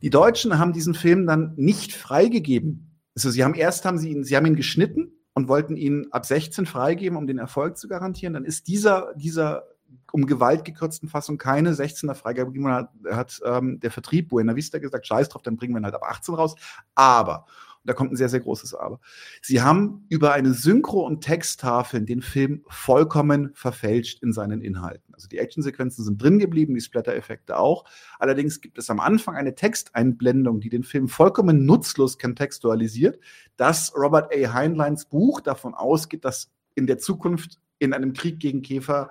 [0.03, 2.99] Die Deutschen haben diesen Film dann nicht freigegeben.
[3.15, 6.25] Also sie haben erst haben sie ihn, sie haben ihn geschnitten und wollten ihn ab
[6.25, 8.35] 16 freigeben, um den Erfolg zu garantieren.
[8.35, 9.65] Dann ist dieser, dieser
[10.13, 12.73] um Gewalt gekürzten Fassung keine 16er Freigabe gegeben.
[12.73, 15.95] Hat, hat ähm, der Vertrieb Buena Vista gesagt, scheiß drauf, dann bringen wir ihn halt
[15.95, 16.55] ab 18 raus.
[16.95, 17.47] Aber
[17.83, 19.01] und da kommt ein sehr, sehr großes Aber.
[19.41, 25.15] Sie haben über eine Synchro- und Texttafeln den Film vollkommen verfälscht in seinen Inhalten.
[25.15, 27.85] Also die Actionsequenzen sind drin geblieben, die Splatter-Effekte auch.
[28.19, 33.19] Allerdings gibt es am Anfang eine Texteinblendung, die den Film vollkommen nutzlos kontextualisiert,
[33.57, 34.53] dass Robert A.
[34.53, 39.11] Heinleins Buch davon ausgeht, dass in der Zukunft in einem Krieg gegen Käfer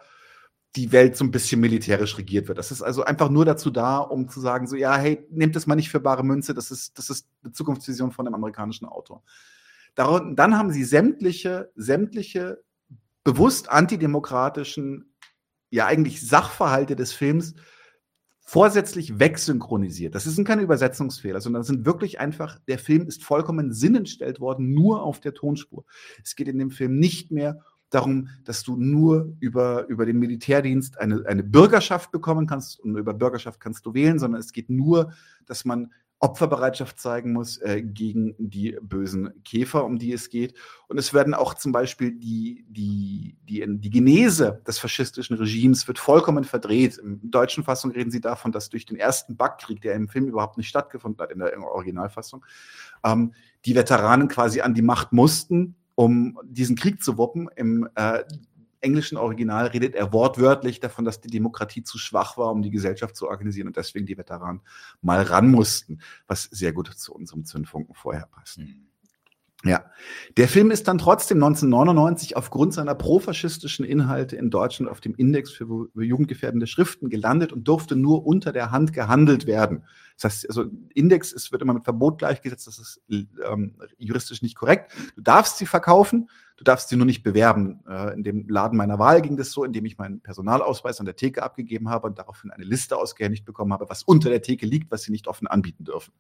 [0.76, 2.58] die Welt so ein bisschen militärisch regiert wird.
[2.58, 5.66] Das ist also einfach nur dazu da, um zu sagen, so, ja, hey, nehmt das
[5.66, 9.24] mal nicht für bare Münze, das ist, das ist eine Zukunftsvision von einem amerikanischen Autor.
[9.96, 12.64] Darum, dann haben sie sämtliche, sämtliche
[13.24, 15.14] bewusst antidemokratischen,
[15.72, 17.56] ja eigentlich Sachverhalte des Films
[18.40, 20.16] vorsätzlich wegsynchronisiert.
[20.16, 24.74] Das sind keine Übersetzungsfehler, sondern das sind wirklich einfach, der Film ist vollkommen sinnentstellt worden,
[24.74, 25.86] nur auf der Tonspur.
[26.24, 31.00] Es geht in dem Film nicht mehr darum, dass du nur über, über den Militärdienst
[31.00, 35.12] eine, eine Bürgerschaft bekommen kannst und über Bürgerschaft kannst du wählen, sondern es geht nur,
[35.46, 40.54] dass man Opferbereitschaft zeigen muss äh, gegen die bösen Käfer, um die es geht.
[40.90, 45.98] Und es werden auch zum Beispiel die, die, die, die Genese des faschistischen Regimes wird
[45.98, 46.98] vollkommen verdreht.
[47.02, 50.58] Der deutschen Fassung reden sie davon, dass durch den ersten Backkrieg, der im Film überhaupt
[50.58, 52.46] nicht stattgefunden hat, in der Originalfassung,
[53.06, 57.50] ähm, die Veteranen quasi an die Macht mussten, um diesen Krieg zu wuppen.
[57.58, 58.24] Im äh,
[58.80, 63.18] englischen Original redet er wortwörtlich davon, dass die Demokratie zu schwach war, um die Gesellschaft
[63.18, 64.62] zu organisieren und deswegen die Veteranen
[65.02, 68.60] mal ran mussten, was sehr gut zu unserem Zündfunken vorher passt.
[68.60, 68.89] Mhm.
[69.66, 69.84] Ja,
[70.38, 75.52] der Film ist dann trotzdem 1999 aufgrund seiner profaschistischen Inhalte in Deutschland auf dem Index
[75.52, 79.84] für jugendgefährdende Schriften gelandet und durfte nur unter der Hand gehandelt werden.
[80.16, 84.56] Das heißt, also Index ist, wird immer mit Verbot gleichgesetzt, das ist ähm, juristisch nicht
[84.56, 84.94] korrekt.
[85.18, 87.82] Du darfst sie verkaufen, du darfst sie nur nicht bewerben.
[87.86, 91.18] Äh, in dem Laden meiner Wahl ging das so, indem ich meinen Personalausweis an der
[91.18, 94.90] Theke abgegeben habe und daraufhin eine Liste ausgehändigt bekommen habe, was unter der Theke liegt,
[94.90, 96.14] was sie nicht offen anbieten dürfen.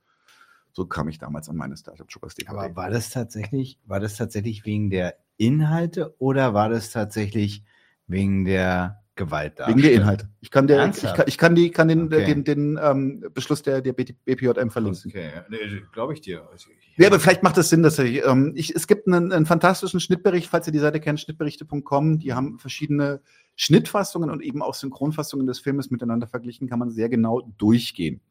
[0.71, 2.51] So kam ich damals an meine Startup Troopers DVD.
[2.51, 7.63] Aber war das tatsächlich, war das tatsächlich wegen der Inhalte oder war das tatsächlich
[8.07, 9.67] wegen der Gewalt da?
[9.67, 10.29] Wegen der Inhalte.
[10.39, 12.25] Ich kann, der, ich kann, ich kann, die, kann den, okay.
[12.25, 15.11] den, den ähm, Beschluss der, der BPJM verlinken.
[15.11, 16.47] Okay, nee, glaube ich dir.
[16.51, 19.45] Also, ja, aber vielleicht macht es Sinn, dass ich, ähm, ich es gibt einen, einen
[19.45, 22.19] fantastischen Schnittbericht, falls ihr die Seite kennt, schnittberichte.com.
[22.19, 23.21] Die haben verschiedene
[23.55, 28.21] Schnittfassungen und eben auch Synchronfassungen des Filmes miteinander verglichen, kann man sehr genau durchgehen.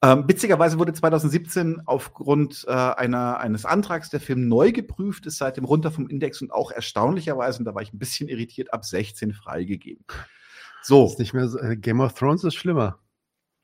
[0.00, 5.64] Ähm, witzigerweise wurde 2017 aufgrund äh, einer, eines Antrags der Film neu geprüft, ist seitdem
[5.64, 9.32] runter vom Index und auch erstaunlicherweise, und da war ich ein bisschen irritiert, ab 16
[9.32, 10.04] freigegeben.
[10.82, 11.06] So.
[11.06, 13.00] Ist nicht mehr so, äh, Game of Thrones ist schlimmer.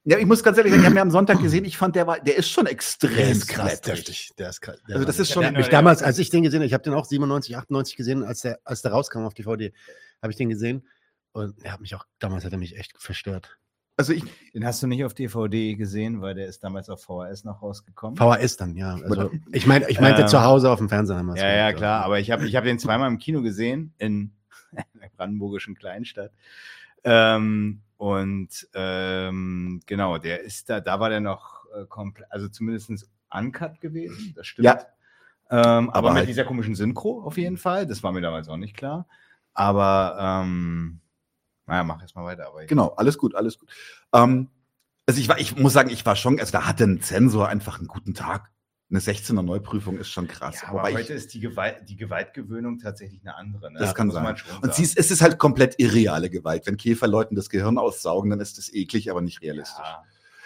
[0.07, 2.09] Ja, ich muss ganz ehrlich sagen, ich habe mir am Sonntag gesehen, ich fand, der
[2.09, 4.33] war, der ist schon extrem der ist krass deftig.
[4.37, 4.83] Der ist krass.
[4.89, 5.43] Der also das ist schon.
[5.43, 8.25] Der, ich damals, als ich den gesehen habe, ich habe den auch 97, 98 gesehen,
[8.25, 9.73] als der, als der rauskam auf DVD,
[10.21, 10.87] habe ich den gesehen
[11.33, 13.59] und er hat mich auch damals hat er mich echt verstört.
[13.97, 17.45] Also ich, den hast du nicht auf DVD gesehen, weil der ist damals auf VHS
[17.45, 18.17] noch rausgekommen.
[18.17, 18.95] VHS dann, ja.
[18.95, 21.17] Also ich meine, ich meinte ähm, zu Hause auf dem Fernseher.
[21.17, 22.05] Haben ja, ja, klar.
[22.05, 24.33] Aber ich habe ich hab den zweimal im Kino gesehen in
[24.73, 26.33] einer brandenburgischen Kleinstadt.
[27.05, 33.09] Ähm, und ähm, genau, der ist da, da war der noch äh, komplett, also zumindest
[33.31, 34.33] uncut gewesen.
[34.35, 34.65] Das stimmt.
[34.65, 34.87] Ja.
[35.51, 37.87] Ähm, aber, aber mit halt dieser komischen Synchro auf jeden Fall.
[37.87, 39.07] Das war mir damals auch nicht klar.
[39.53, 41.01] Aber ähm,
[41.67, 42.47] naja, mach jetzt mal weiter.
[42.47, 43.71] Aber genau, alles gut, alles gut.
[44.13, 44.51] Ähm,
[45.07, 47.79] also ich war, ich muss sagen, ich war schon, also da hatte ein Zensor einfach
[47.79, 48.51] einen guten Tag.
[48.91, 50.61] Eine 16er Neuprüfung ist schon krass.
[50.63, 53.73] Ja, aber heute ich, ist die, Gewalt, die Gewaltgewöhnung tatsächlich eine andere.
[53.73, 53.79] Ne?
[53.81, 54.37] Das kann sein.
[54.63, 56.67] Und sie ist, es ist halt komplett irreale Gewalt.
[56.67, 59.79] Wenn Käfer Leuten das Gehirn aussaugen, dann ist das eklig, aber nicht realistisch.
[59.79, 60.05] Ja.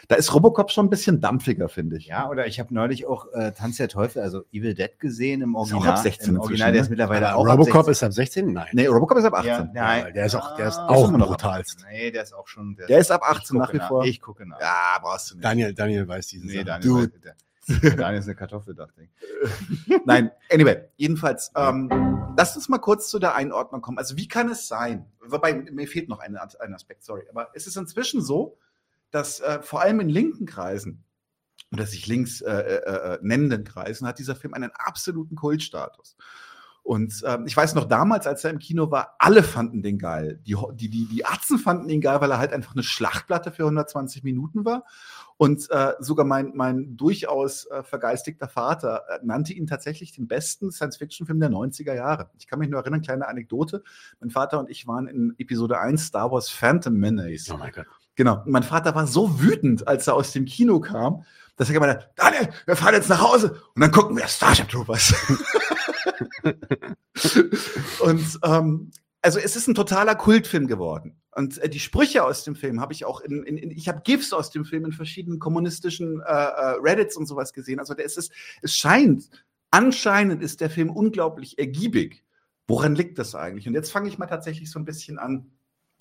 [0.09, 2.07] Da ist Robocop schon ein bisschen dampfiger, finde ich.
[2.07, 5.55] Ja, oder ich habe neulich auch äh, Tanz der Teufel, also Evil Dead gesehen im
[5.55, 5.83] Original.
[5.83, 8.15] Ist auch ab 16 Im Original, der ist mittlerweile ja, auch Robocop ab ist ab
[8.15, 8.51] 16?
[8.51, 8.69] Nein.
[8.73, 9.51] Nee, Robocop ist ab 18.
[9.51, 10.15] Ja, nein.
[10.15, 11.85] der ist auch, der ist ah, auch noch brutalst.
[11.91, 12.75] Nee, der ist auch schon.
[12.77, 14.07] Der, der ist ab 18 nach wie vor.
[14.07, 14.59] Ich gucke nach.
[14.59, 15.45] Ja, brauchst du nicht.
[15.45, 19.11] Daniel, Daniel weiß diese nee, Daniel weiß, der, Daniel ist eine Kartoffel, dachte ich.
[20.07, 23.99] Nein, anyway, jedenfalls, ähm, lass uns mal kurz zu der Einordnung kommen.
[23.99, 25.05] Also, wie kann es sein?
[25.21, 27.25] Wobei, mir fehlt noch ein, ein Aspekt, sorry.
[27.29, 28.57] Aber es ist inzwischen so,
[29.11, 31.05] dass äh, vor allem in linken Kreisen
[31.73, 36.17] oder sich links äh, äh, äh, nennenden Kreisen hat dieser Film einen absoluten Kultstatus.
[36.89, 40.41] Und ähm, ich weiß noch damals, als er im Kino war, alle fanden den geil.
[40.47, 43.65] Die, die, die, die Atzen fanden ihn geil, weil er halt einfach eine Schlachtplatte für
[43.65, 44.85] 120 Minuten war.
[45.37, 50.71] Und äh, sogar mein, mein durchaus äh, vergeistigter Vater äh, nannte ihn tatsächlich den besten
[50.71, 52.31] Science-Fiction-Film der 90er Jahre.
[52.39, 53.83] Ich kann mich nur erinnern, kleine Anekdote.
[54.21, 57.51] Mein Vater und ich waren in Episode 1 Star Wars Phantom Menace.
[57.53, 57.87] Oh mein Gott.
[58.19, 58.43] Genau.
[58.45, 61.25] Und mein Vater war so wütend, als er aus dem Kino kam,
[61.55, 64.69] dass er gemeint hat, Daniel, wir fahren jetzt nach Hause und dann gucken wir Starship
[64.69, 65.15] Troopers.
[68.01, 68.91] und ähm,
[69.23, 71.21] also es ist ein totaler Kultfilm geworden.
[71.31, 74.01] Und äh, die Sprüche aus dem Film habe ich auch in, in, in ich habe
[74.03, 77.79] GIFs aus dem Film in verschiedenen kommunistischen äh, äh, Reddits und sowas gesehen.
[77.79, 78.31] Also der ist es,
[78.63, 79.31] es scheint,
[79.71, 82.25] anscheinend ist der Film unglaublich ergiebig.
[82.67, 83.69] Woran liegt das eigentlich?
[83.69, 85.53] Und jetzt fange ich mal tatsächlich so ein bisschen an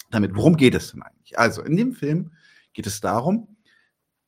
[0.10, 0.36] damit.
[0.36, 1.38] Worum geht es denn eigentlich?
[1.38, 2.32] Also in dem Film
[2.74, 3.58] geht es darum,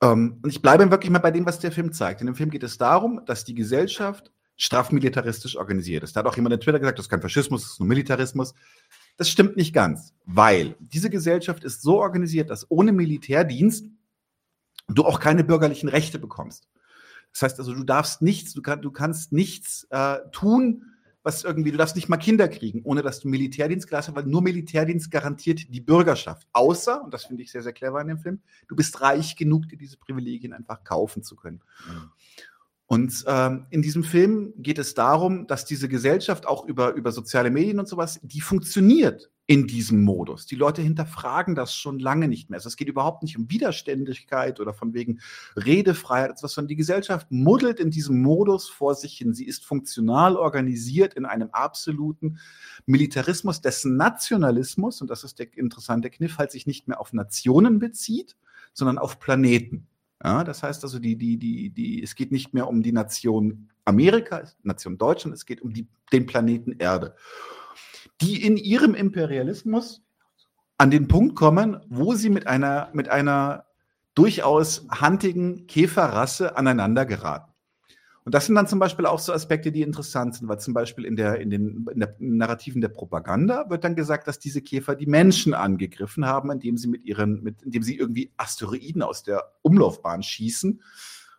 [0.01, 2.21] ähm, und ich bleibe wirklich mal bei dem, was der Film zeigt.
[2.21, 6.15] In dem Film geht es darum, dass die Gesellschaft straff militaristisch organisiert ist.
[6.15, 8.53] Da hat auch jemand in Twitter gesagt, das ist kein Faschismus, das ist nur Militarismus.
[9.17, 13.85] Das stimmt nicht ganz, weil diese Gesellschaft ist so organisiert, dass ohne Militärdienst
[14.87, 16.67] du auch keine bürgerlichen Rechte bekommst.
[17.31, 20.88] Das heißt also, du darfst nichts, du, kann, du kannst nichts äh, tun,
[21.23, 24.29] was irgendwie, du darfst nicht mal Kinder kriegen, ohne dass du Militärdienst geleistet hast, weil
[24.29, 26.47] nur Militärdienst garantiert die Bürgerschaft.
[26.53, 29.67] Außer, und das finde ich sehr, sehr clever in dem Film, du bist reich genug,
[29.67, 31.61] dir diese Privilegien einfach kaufen zu können.
[31.87, 32.11] Mhm.
[32.85, 37.51] Und ähm, in diesem Film geht es darum, dass diese Gesellschaft auch über, über soziale
[37.51, 40.45] Medien und sowas, die funktioniert in diesem Modus.
[40.45, 42.57] Die Leute hinterfragen das schon lange nicht mehr.
[42.57, 45.21] Also es geht überhaupt nicht um Widerständigkeit oder von wegen
[45.55, 49.33] Redefreiheit, sondern die Gesellschaft muddelt in diesem Modus vor sich hin.
[49.33, 52.37] Sie ist funktional organisiert in einem absoluten
[52.85, 57.79] Militarismus, dessen Nationalismus, und das ist der interessante Kniff, halt sich nicht mehr auf Nationen
[57.79, 58.37] bezieht,
[58.73, 59.87] sondern auf Planeten.
[60.23, 63.69] Ja, das heißt also, die, die, die, die, es geht nicht mehr um die Nation
[63.83, 67.15] Amerika, Nation Deutschland, es geht um die, den Planeten Erde,
[68.21, 70.01] die in ihrem Imperialismus
[70.77, 73.65] an den Punkt kommen, wo sie mit einer, mit einer
[74.15, 77.49] durchaus handigen Käferrasse aneinander geraten.
[78.25, 81.05] Und das sind dann zum Beispiel auch so Aspekte, die interessant sind, weil zum Beispiel
[81.05, 84.95] in, der, in, den, in der Narrativen der Propaganda wird dann gesagt, dass diese Käfer
[84.95, 89.53] die Menschen angegriffen haben, indem sie mit ihren, mit, indem sie irgendwie Asteroiden aus der
[89.63, 90.81] Umlaufbahn schießen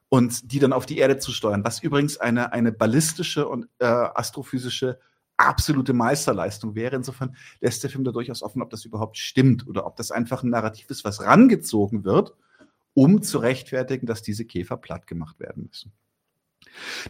[0.08, 3.84] und die dann auf die Erde zu steuern, was übrigens eine, eine ballistische und äh,
[3.84, 4.98] astrophysische
[5.40, 6.96] absolute Meisterleistung wäre.
[6.96, 10.42] Insofern lässt der Film da durchaus offen, ob das überhaupt stimmt oder ob das einfach
[10.42, 12.34] ein Narrativ ist, was rangezogen wird,
[12.94, 15.92] um zu rechtfertigen, dass diese Käfer platt gemacht werden müssen.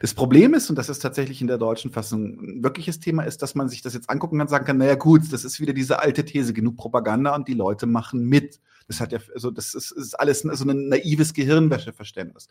[0.01, 3.43] Das Problem ist, und das ist tatsächlich in der deutschen Fassung ein wirkliches Thema, ist,
[3.43, 5.73] dass man sich das jetzt angucken kann und sagen kann, naja gut, das ist wieder
[5.73, 8.61] diese alte These, genug Propaganda und die Leute machen mit.
[8.87, 12.49] Das hat ja, also das ist, ist alles so ein naives Gehirnwäscheverständnis.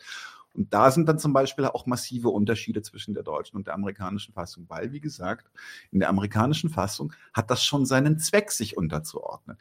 [0.53, 4.33] Und da sind dann zum Beispiel auch massive Unterschiede zwischen der deutschen und der amerikanischen
[4.33, 5.51] Fassung, weil, wie gesagt,
[5.91, 9.57] in der amerikanischen Fassung hat das schon seinen Zweck, sich unterzuordnen.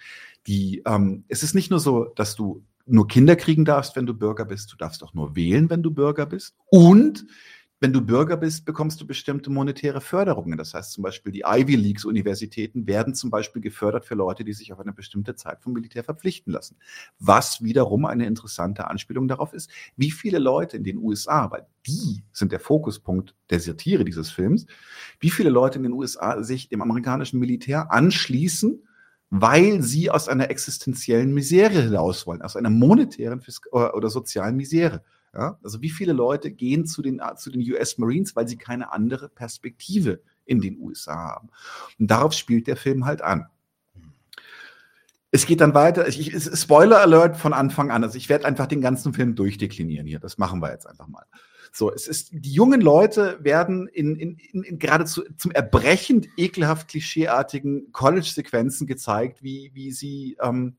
[0.46, 4.14] Die, ähm, es ist nicht nur so, dass du nur Kinder kriegen darfst, wenn du
[4.14, 4.72] Bürger bist.
[4.72, 6.56] Du darfst auch nur wählen, wenn du Bürger bist.
[6.66, 7.26] Und
[7.80, 10.58] wenn du Bürger bist, bekommst du bestimmte monetäre Förderungen.
[10.58, 14.52] Das heißt zum Beispiel, die Ivy Leagues Universitäten werden zum Beispiel gefördert für Leute, die
[14.52, 16.76] sich auf eine bestimmte Zeit vom Militär verpflichten lassen.
[17.20, 22.24] Was wiederum eine interessante Anspielung darauf ist, wie viele Leute in den USA, weil die
[22.32, 24.66] sind der Fokuspunkt der Satire dieses Films,
[25.20, 28.82] wie viele Leute in den USA sich dem amerikanischen Militär anschließen,
[29.30, 33.42] weil sie aus einer existenziellen Misere hinaus wollen, aus einer monetären
[33.72, 35.02] oder sozialen Misere.
[35.34, 35.58] Ja?
[35.62, 39.28] Also wie viele Leute gehen zu den, zu den US Marines, weil sie keine andere
[39.28, 41.50] Perspektive in den USA haben.
[41.98, 43.46] Und darauf spielt der Film halt an.
[45.30, 46.08] Es geht dann weiter.
[46.08, 48.02] Ich, Spoiler Alert von Anfang an.
[48.02, 50.20] Also ich werde einfach den ganzen Film durchdeklinieren hier.
[50.20, 51.24] Das machen wir jetzt einfach mal.
[51.72, 56.88] So, es ist, die jungen Leute werden in, in, in, in geradezu zum Erbrechen ekelhaft
[56.88, 60.76] klischeeartigen College-Sequenzen gezeigt, wie, wie sie, ähm,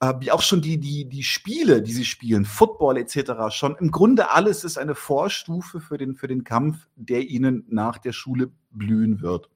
[0.00, 3.90] äh, wie auch schon die, die, die Spiele, die sie spielen, Football etc., schon im
[3.90, 8.50] Grunde alles ist eine Vorstufe für den, für den Kampf, der ihnen nach der Schule
[8.70, 9.48] blühen wird.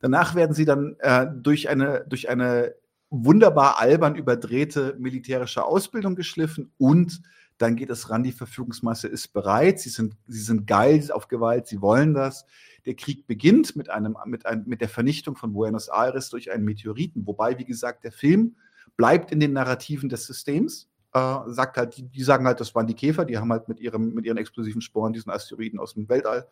[0.00, 2.74] Danach werden sie dann äh, durch eine, durch eine
[3.10, 7.22] wunderbar albern überdrehte militärische Ausbildung geschliffen und
[7.64, 11.66] dann geht es ran, die Verfügungsmasse ist bereit, sie sind, sie sind geil auf Gewalt,
[11.66, 12.44] sie wollen das.
[12.84, 16.64] Der Krieg beginnt mit, einem, mit, einem, mit der Vernichtung von Buenos Aires durch einen
[16.64, 18.56] Meteoriten, wobei, wie gesagt, der Film
[18.96, 20.88] bleibt in den Narrativen des Systems.
[21.14, 23.80] Äh, sagt halt, die, die, sagen halt, das waren die Käfer, die haben halt mit,
[23.80, 26.46] ihrem, mit ihren explosiven Sporen diesen Asteroiden aus dem Weltall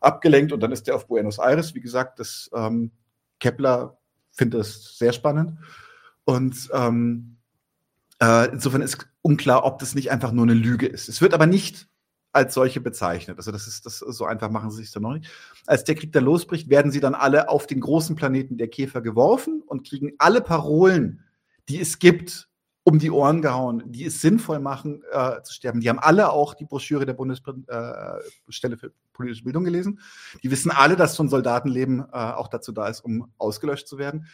[0.00, 1.74] abgelenkt und dann ist der auf Buenos Aires.
[1.74, 2.90] Wie gesagt, das ähm,
[3.40, 3.96] Kepler
[4.32, 5.58] findet das sehr spannend.
[6.24, 7.36] Und ähm,
[8.24, 11.08] äh, insofern ist unklar, ob das nicht einfach nur eine Lüge ist.
[11.08, 11.88] Es wird aber nicht
[12.32, 13.38] als solche bezeichnet.
[13.38, 15.30] Also das ist das so einfach machen sie sich da noch nicht.
[15.66, 19.02] Als der Krieg dann losbricht, werden sie dann alle auf den großen Planeten der Käfer
[19.02, 21.22] geworfen und kriegen alle Parolen,
[21.68, 22.48] die es gibt,
[22.82, 25.80] um die Ohren gehauen, die es sinnvoll machen, äh, zu sterben.
[25.80, 30.00] Die haben alle auch die Broschüre der Bundesstelle für politische Bildung gelesen.
[30.42, 33.96] Die wissen alle, dass so ein Soldatenleben äh, auch dazu da ist, um ausgelöscht zu
[33.96, 34.26] werden.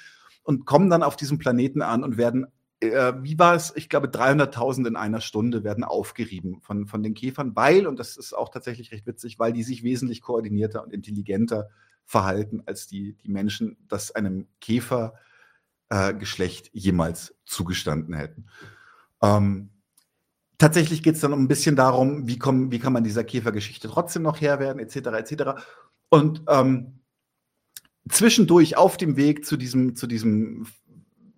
[0.43, 2.47] Und kommen dann auf diesem Planeten an und werden,
[2.81, 7.15] äh, wie war es, ich glaube, 300.000 in einer Stunde werden aufgerieben von, von den
[7.15, 10.93] Käfern, weil, und das ist auch tatsächlich recht witzig, weil die sich wesentlich koordinierter und
[10.93, 11.69] intelligenter
[12.05, 15.15] verhalten als die, die Menschen, das einem Käfer
[15.91, 16.15] äh,
[16.73, 18.47] jemals zugestanden hätten.
[19.23, 19.71] Ähm,
[20.59, 23.89] tatsächlich geht es dann um ein bisschen darum, wie, kommen, wie kann man dieser Käfergeschichte
[23.89, 25.61] trotzdem noch Herr werden, etc., etc.
[26.09, 27.01] Und ähm,
[28.09, 30.67] zwischendurch auf dem Weg zu diesem, zu diesem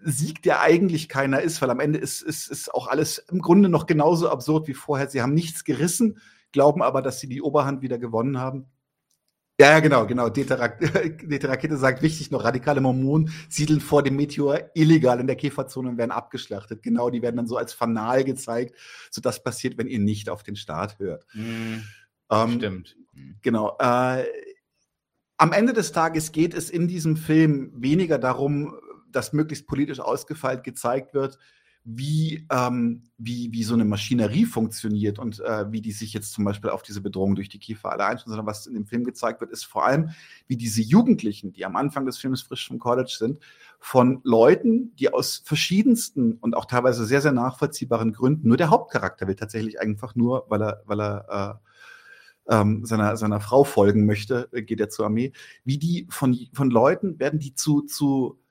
[0.05, 3.69] Sieg, der eigentlich keiner ist, weil am Ende ist, ist, ist auch alles im Grunde
[3.69, 5.09] noch genauso absurd wie vorher.
[5.09, 6.19] Sie haben nichts gerissen,
[6.53, 8.67] glauben aber, dass sie die Oberhand wieder gewonnen haben.
[9.61, 10.29] Ja, ja, genau, genau.
[10.29, 10.57] Dete
[11.77, 16.11] sagt, wichtig noch, radikale Mormonen siedeln vor dem Meteor illegal in der Käferzone und werden
[16.11, 16.83] abgeschlachtet.
[16.83, 18.75] Genau, die werden dann so als Fanal gezeigt.
[19.11, 21.27] So das passiert, wenn ihr nicht auf den Staat hört.
[21.35, 21.85] Mhm.
[22.31, 22.97] Ähm, Stimmt.
[23.43, 23.77] Genau.
[23.79, 24.25] Äh,
[25.37, 28.75] am Ende des Tages geht es in diesem Film weniger darum,
[29.13, 31.39] dass möglichst politisch ausgefeilt gezeigt wird,
[31.85, 36.45] wie, ähm, wie, wie so eine Maschinerie funktioniert und äh, wie die sich jetzt zum
[36.45, 39.41] Beispiel auf diese Bedrohung durch die Kiefer alle einstellen, sondern was in dem Film gezeigt
[39.41, 40.11] wird, ist vor allem,
[40.47, 43.41] wie diese Jugendlichen, die am Anfang des Films frisch vom College sind,
[43.81, 49.27] von Leuten, die aus verschiedensten und auch teilweise sehr, sehr nachvollziehbaren Gründen, nur der Hauptcharakter
[49.27, 51.61] will tatsächlich einfach nur, weil er, weil er
[52.49, 55.33] äh, ähm, seiner, seiner Frau folgen möchte, äh, geht er zur Armee,
[55.65, 58.42] wie die von, von Leuten werden die zu, zu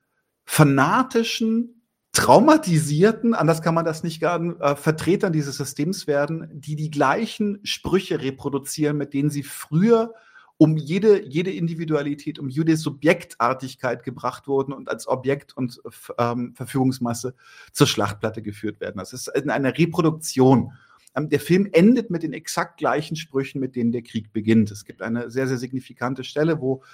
[0.44, 6.90] fanatischen, traumatisierten, anders kann man das nicht sagen, äh, Vertretern dieses Systems werden, die die
[6.90, 10.12] gleichen Sprüche reproduzieren, mit denen sie früher
[10.58, 15.80] um jede, jede Individualität, um jede Subjektartigkeit gebracht wurden und als Objekt und
[16.18, 17.34] ähm, Verfügungsmasse
[17.72, 18.98] zur Schlachtplatte geführt werden.
[18.98, 20.72] Das ist in einer Reproduktion.
[21.16, 24.70] Ähm, der Film endet mit den exakt gleichen Sprüchen, mit denen der Krieg beginnt.
[24.70, 26.84] Es gibt eine sehr, sehr signifikante Stelle, wo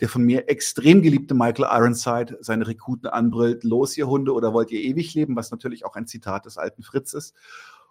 [0.00, 4.70] der von mir extrem geliebte Michael Ironside seine Rekruten anbrüllt, los ihr Hunde oder wollt
[4.70, 7.34] ihr ewig leben, was natürlich auch ein Zitat des alten Fritz ist.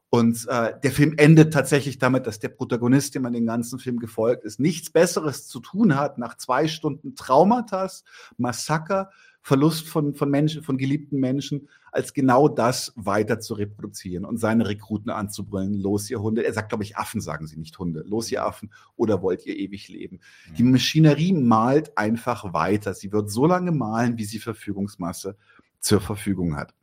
[0.10, 4.00] Und äh, der Film endet tatsächlich damit, dass der Protagonist, dem man den ganzen Film
[4.00, 8.04] gefolgt ist, nichts Besseres zu tun hat nach zwei Stunden Traumatas,
[8.38, 9.10] Massaker,
[9.46, 14.68] Verlust von, von Menschen, von geliebten Menschen, als genau das weiter zu reproduzieren und seine
[14.68, 15.76] Rekruten anzubrüllen.
[15.76, 16.44] Los, ihr Hunde.
[16.44, 18.04] Er sagt, glaube ich, Affen sagen sie nicht Hunde.
[18.08, 18.72] Los, ihr Affen.
[18.96, 20.20] Oder wollt ihr ewig leben?
[20.58, 22.96] Die Maschinerie malt einfach weiter.
[22.96, 25.38] Sie wird so lange malen, wie sie Verfügungsmasse
[25.80, 26.74] zur Verfügung hat.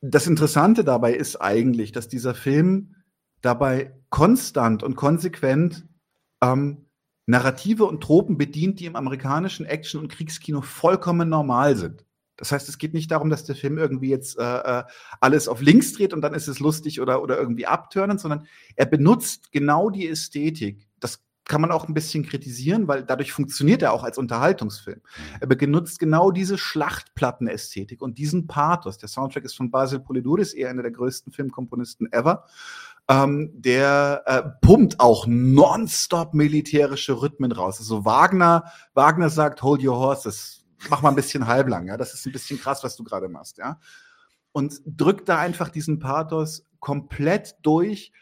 [0.00, 2.94] Das Interessante dabei ist eigentlich, dass dieser Film
[3.42, 5.86] dabei konstant und konsequent
[6.40, 6.83] ähm,
[7.26, 12.04] Narrative und Tropen bedient, die im amerikanischen Action- und Kriegskino vollkommen normal sind.
[12.36, 14.84] Das heißt, es geht nicht darum, dass der Film irgendwie jetzt äh, äh,
[15.20, 18.86] alles auf links dreht und dann ist es lustig oder, oder irgendwie abtörnend, sondern er
[18.86, 20.88] benutzt genau die Ästhetik.
[20.98, 25.00] Das kann man auch ein bisschen kritisieren, weil dadurch funktioniert er auch als Unterhaltungsfilm.
[25.40, 28.98] Er benutzt genau diese Schlachtplattenästhetik und diesen Pathos.
[28.98, 32.46] Der Soundtrack ist von Basil Poliduris, eher einer der größten Filmkomponisten ever
[33.08, 37.78] ähm, der äh, pumpt auch nonstop militärische Rhythmen raus.
[37.78, 42.26] Also Wagner, Wagner sagt, hold your horses, mach mal ein bisschen halblang, ja, das ist
[42.26, 43.78] ein bisschen krass, was du gerade machst, ja.
[44.52, 48.12] Und drückt da einfach diesen Pathos komplett durch.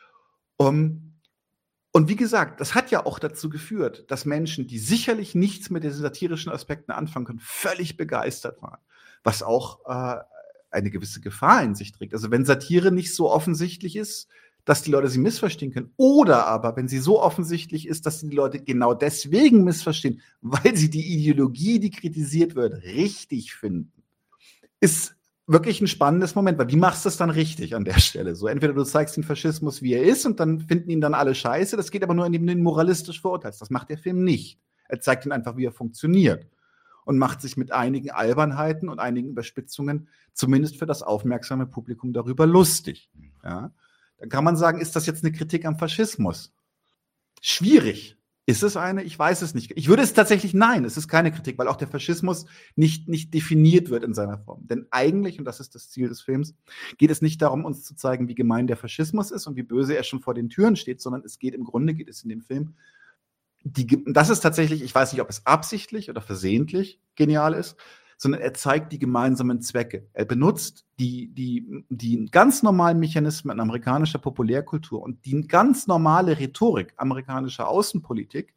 [0.56, 1.18] Um,
[1.92, 5.84] und wie gesagt, das hat ja auch dazu geführt, dass Menschen, die sicherlich nichts mit
[5.84, 8.80] den satirischen Aspekten anfangen können, völlig begeistert waren.
[9.24, 10.22] Was auch äh,
[10.70, 12.14] eine gewisse Gefahr in sich trägt.
[12.14, 14.28] Also wenn Satire nicht so offensichtlich ist,
[14.64, 15.92] dass die Leute sie missverstehen können.
[15.96, 20.90] Oder aber, wenn sie so offensichtlich ist, dass die Leute genau deswegen missverstehen, weil sie
[20.90, 24.02] die Ideologie, die kritisiert wird, richtig finden,
[24.80, 25.16] ist
[25.46, 28.34] wirklich ein spannendes Moment, weil wie machst du es dann richtig an der Stelle?
[28.34, 31.34] So, entweder du zeigst den Faschismus, wie er ist, und dann finden ihn dann alle
[31.34, 31.76] scheiße.
[31.76, 33.60] Das geht aber nur, indem du ihn moralistisch verurteilst.
[33.60, 34.58] Das macht der Film nicht.
[34.88, 36.46] Er zeigt ihn einfach, wie er funktioniert
[37.04, 42.46] und macht sich mit einigen Albernheiten und einigen Überspitzungen zumindest für das aufmerksame Publikum darüber
[42.46, 43.10] lustig.
[43.42, 43.72] Ja?
[44.22, 46.54] Dann kann man sagen, ist das jetzt eine Kritik am Faschismus?
[47.40, 48.16] Schwierig.
[48.46, 49.02] Ist es eine?
[49.02, 49.72] Ich weiß es nicht.
[49.74, 53.34] Ich würde es tatsächlich nein, es ist keine Kritik, weil auch der Faschismus nicht, nicht
[53.34, 54.64] definiert wird in seiner Form.
[54.68, 56.54] Denn eigentlich, und das ist das Ziel des Films,
[56.98, 59.96] geht es nicht darum, uns zu zeigen, wie gemein der Faschismus ist und wie böse
[59.96, 62.42] er schon vor den Türen steht, sondern es geht im Grunde, geht es in dem
[62.42, 62.74] Film,
[63.64, 67.76] die, das ist tatsächlich, ich weiß nicht, ob es absichtlich oder versehentlich genial ist,
[68.22, 70.06] sondern er zeigt die gemeinsamen Zwecke.
[70.12, 76.94] Er benutzt die, die, die ganz normalen Mechanismen amerikanischer Populärkultur und die ganz normale Rhetorik
[76.98, 78.54] amerikanischer Außenpolitik,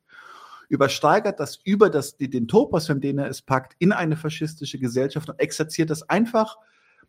[0.70, 5.30] übersteigert das über das, den Topos, in den er es packt, in eine faschistische Gesellschaft
[5.30, 6.58] und exerziert das einfach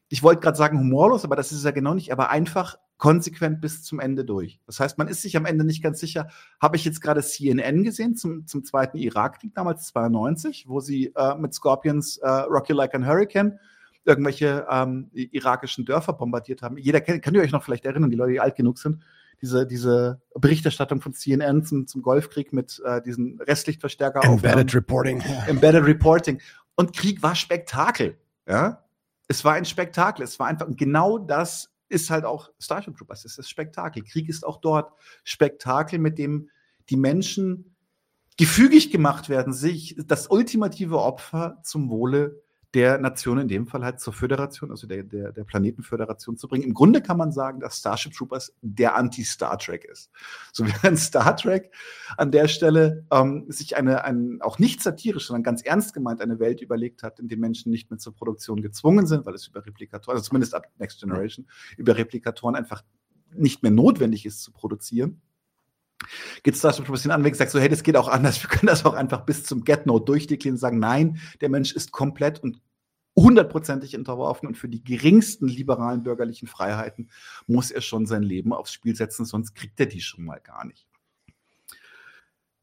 [0.08, 3.60] ich wollte gerade sagen humorlos, aber das ist es ja genau nicht, aber einfach konsequent
[3.60, 4.60] bis zum Ende durch.
[4.66, 6.28] Das heißt, man ist sich am Ende nicht ganz sicher,
[6.60, 11.34] habe ich jetzt gerade CNN gesehen zum, zum zweiten Irakkrieg damals 92, wo sie äh,
[11.36, 13.58] mit Scorpions äh, Rock You Like an Hurricane
[14.04, 16.78] irgendwelche ähm, irakischen Dörfer bombardiert haben.
[16.78, 19.02] Jeder kennt, könnt ihr euch noch vielleicht erinnern, die Leute, die alt genug sind,
[19.42, 24.24] diese, diese Berichterstattung von CNN zum, zum Golfkrieg mit äh, diesen Restlichtverstärker.
[24.24, 25.22] Embedded Reporting.
[25.48, 26.40] Embedded Reporting.
[26.76, 28.16] Und Krieg war Spektakel.
[28.48, 28.85] Ja,
[29.28, 30.24] es war ein Spektakel.
[30.24, 33.24] Es war einfach, und genau das ist halt auch Starship Troopers.
[33.24, 34.02] Es ist Spektakel.
[34.02, 34.92] Krieg ist auch dort
[35.24, 36.50] Spektakel, mit dem
[36.90, 37.76] die Menschen
[38.36, 42.42] gefügig gemacht werden, sich das ultimative Opfer zum Wohle
[42.74, 46.64] der Nation, in dem Fall halt zur Föderation, also der, der, der Planetenföderation zu bringen.
[46.64, 50.10] Im Grunde kann man sagen, dass Starship Troopers der Anti-Star Trek ist.
[50.52, 51.70] So wie ein Star Trek
[52.16, 56.38] an der Stelle ähm, sich eine, ein, auch nicht satirisch, sondern ganz ernst gemeint eine
[56.38, 59.64] Welt überlegt hat, in der Menschen nicht mehr zur Produktion gezwungen sind, weil es über
[59.64, 61.46] Replikatoren, also zumindest ab Next Generation,
[61.76, 62.82] über Replikatoren einfach
[63.34, 65.20] nicht mehr notwendig ist zu produzieren
[66.42, 68.66] geht Starship Troopers hin an, wenn sagt so, hey, das geht auch anders, wir können
[68.66, 72.60] das auch einfach bis zum Get-Note durchdeklinieren und sagen, nein, der Mensch ist komplett und
[73.16, 77.10] hundertprozentig unterworfen und für die geringsten liberalen bürgerlichen Freiheiten
[77.46, 80.66] muss er schon sein Leben aufs Spiel setzen, sonst kriegt er die schon mal gar
[80.66, 80.86] nicht.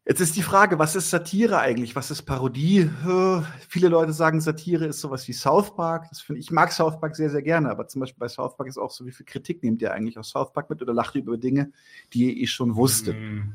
[0.06, 1.96] Jetzt ist die Frage, was ist Satire eigentlich?
[1.96, 2.90] Was ist Parodie?
[3.08, 6.08] Äh, viele Leute sagen, Satire ist sowas wie South Park.
[6.10, 8.58] Das finde ich, ich mag South Park sehr, sehr gerne, aber zum Beispiel bei South
[8.58, 10.94] Park ist auch so, wie viel Kritik nehmt ihr eigentlich aus South Park mit oder
[10.94, 11.72] lacht ihr über Dinge,
[12.12, 13.16] die ihr eh schon wusstet?
[13.16, 13.54] Mm.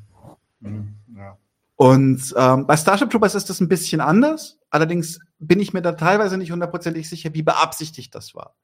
[0.61, 1.37] Mm, ja.
[1.77, 4.59] Und ähm, bei Starship Troopers ist das ein bisschen anders.
[4.71, 8.57] Allerdings bin ich mir da teilweise nicht hundertprozentig sicher, wie beabsichtigt das war.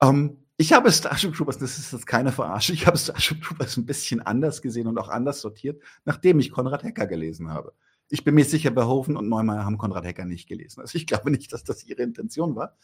[0.00, 3.86] Ähm, ich habe Starship Troopers, das ist jetzt keine Verarsche, ich habe Starship Troopers ein
[3.86, 7.72] bisschen anders gesehen und auch anders sortiert, nachdem ich Konrad Hecker gelesen habe.
[8.10, 10.82] Ich bin mir sicher, Behofen und Neumeier haben Konrad Hecker nicht gelesen.
[10.82, 12.76] Also ich glaube nicht, dass das ihre Intention war.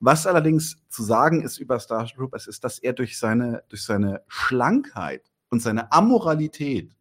[0.00, 4.22] Was allerdings zu sagen ist über Starship Troopers, ist, dass er durch seine, durch seine
[4.26, 6.96] Schlankheit und seine Amoralität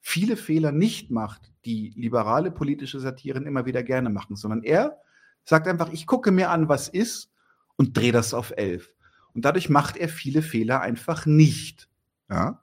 [0.00, 4.98] viele Fehler nicht macht, die liberale politische Satiren immer wieder gerne machen, sondern er
[5.44, 7.30] sagt einfach, ich gucke mir an, was ist
[7.76, 8.95] und drehe das auf elf.
[9.36, 11.90] Und dadurch macht er viele Fehler einfach nicht.
[12.30, 12.62] Ja?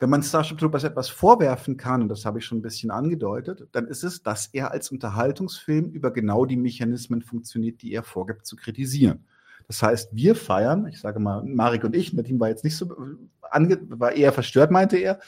[0.00, 3.68] Wenn man Starship Troopers etwas vorwerfen kann, und das habe ich schon ein bisschen angedeutet,
[3.70, 8.46] dann ist es, dass er als Unterhaltungsfilm über genau die Mechanismen funktioniert, die er vorgibt
[8.46, 9.26] zu kritisieren.
[9.68, 12.76] Das heißt, wir feiern, ich sage mal, Marek und ich, mit ihm war jetzt nicht
[12.76, 12.92] so,
[13.42, 15.20] ange war eher verstört, meinte er.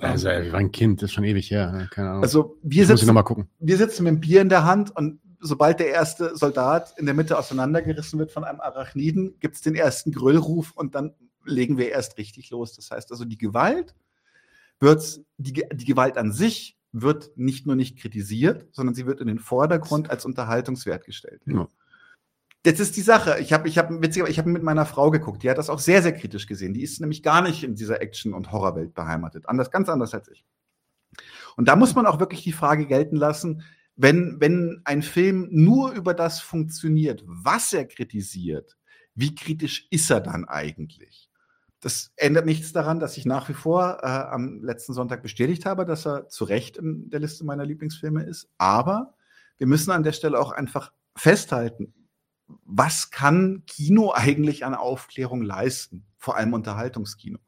[0.00, 1.88] Also, ich war ein Kind, das ist schon ewig her.
[1.90, 2.22] Keine Ahnung.
[2.22, 3.48] Also, wir sitzen, noch mal gucken.
[3.58, 7.14] wir sitzen mit dem Bier in der Hand und sobald der erste Soldat in der
[7.14, 11.14] Mitte auseinandergerissen wird von einem Arachniden, gibt es den ersten Grüllruf und dann
[11.44, 12.74] legen wir erst richtig los.
[12.74, 13.94] Das heißt also, die Gewalt
[14.80, 19.26] wird, die, die Gewalt an sich wird nicht nur nicht kritisiert, sondern sie wird in
[19.26, 21.42] den Vordergrund als Unterhaltungswert gestellt.
[21.46, 21.68] Ja.
[22.62, 23.38] Das ist die Sache.
[23.40, 25.42] Ich habe ich hab, ich hab mit meiner Frau geguckt.
[25.42, 26.72] Die hat das auch sehr, sehr kritisch gesehen.
[26.72, 29.46] Die ist nämlich gar nicht in dieser Action- und Horrorwelt beheimatet.
[29.46, 30.46] Anders, ganz anders als ich.
[31.56, 33.62] Und da muss man auch wirklich die Frage gelten lassen,
[33.96, 38.76] wenn, wenn ein Film nur über das funktioniert, was er kritisiert,
[39.14, 41.30] wie kritisch ist er dann eigentlich?
[41.80, 45.84] Das ändert nichts daran, dass ich nach wie vor äh, am letzten Sonntag bestätigt habe,
[45.84, 48.48] dass er zu Recht in der Liste meiner Lieblingsfilme ist.
[48.58, 49.14] Aber
[49.58, 51.94] wir müssen an der Stelle auch einfach festhalten,
[52.64, 56.06] was kann Kino eigentlich an Aufklärung leisten?
[56.18, 57.38] Vor allem Unterhaltungskino.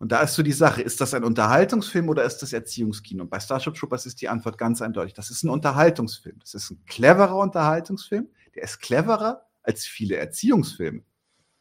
[0.00, 3.22] Und da ist so die Sache, ist das ein Unterhaltungsfilm oder ist das Erziehungskino?
[3.22, 5.12] Und bei Starship Troopers ist die Antwort ganz eindeutig.
[5.12, 6.38] Das ist ein Unterhaltungsfilm.
[6.40, 8.26] Das ist ein cleverer Unterhaltungsfilm.
[8.54, 11.02] Der ist cleverer als viele Erziehungsfilme.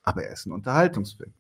[0.03, 1.33] Aber er ist ein Unterhaltungsfilm.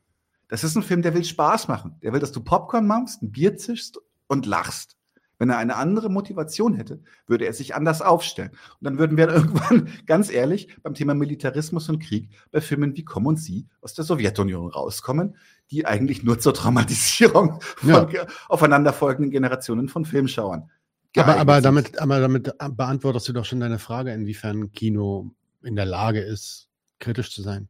[0.49, 1.95] Das ist ein Film, der will Spaß machen.
[2.03, 3.97] Der will, dass du Popcorn machst, ein Bier zischst
[4.27, 4.97] und lachst.
[5.39, 8.51] Wenn er eine andere Motivation hätte, würde er sich anders aufstellen.
[8.51, 13.05] Und dann würden wir irgendwann, ganz ehrlich, beim Thema Militarismus und Krieg bei Filmen wie
[13.05, 15.35] Komm und Sie aus der Sowjetunion rauskommen,
[15.71, 18.27] die eigentlich nur zur Traumatisierung von ja.
[18.49, 20.69] aufeinanderfolgenden Generationen von Filmschauern.
[21.17, 25.31] Aber, aber, damit, aber damit beantwortest du doch schon deine Frage, inwiefern Kino
[25.63, 26.69] in der Lage ist,
[26.99, 27.67] kritisch zu sein.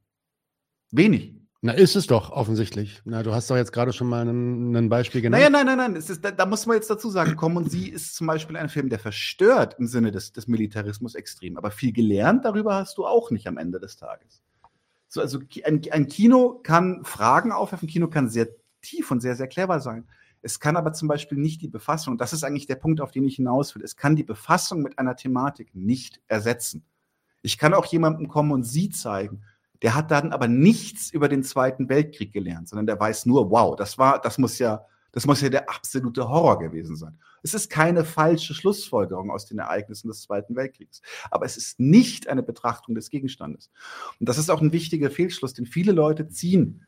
[0.92, 1.39] Wenig.
[1.62, 3.02] Na, ist es doch offensichtlich.
[3.04, 5.42] Na, du hast doch jetzt gerade schon mal ein Beispiel genannt.
[5.42, 5.96] Naja, nein, nein, nein.
[5.98, 8.70] Ist, da, da, muss man jetzt dazu sagen, Komm und Sie ist zum Beispiel ein
[8.70, 11.58] Film, der verstört im Sinne des, des Militarismus extrem.
[11.58, 14.42] Aber viel gelernt darüber hast du auch nicht am Ende des Tages.
[15.10, 18.48] So, also ein, ein Kino kann Fragen aufwerfen, Kino kann sehr
[18.82, 20.08] tief und sehr, sehr clever sein.
[20.42, 23.26] Es kann aber zum Beispiel nicht die Befassung, das ist eigentlich der Punkt, auf den
[23.26, 26.86] ich hinaus will, es kann die Befassung mit einer Thematik nicht ersetzen.
[27.42, 29.44] Ich kann auch jemandem kommen und sie zeigen.
[29.82, 33.76] Der hat dann aber nichts über den Zweiten Weltkrieg gelernt, sondern der weiß nur, wow,
[33.76, 37.18] das war, das muss ja, das muss ja der absolute Horror gewesen sein.
[37.42, 41.02] Es ist keine falsche Schlussfolgerung aus den Ereignissen des Zweiten Weltkriegs.
[41.32, 43.72] Aber es ist nicht eine Betrachtung des Gegenstandes.
[44.20, 46.86] Und das ist auch ein wichtiger Fehlschluss, den viele Leute ziehen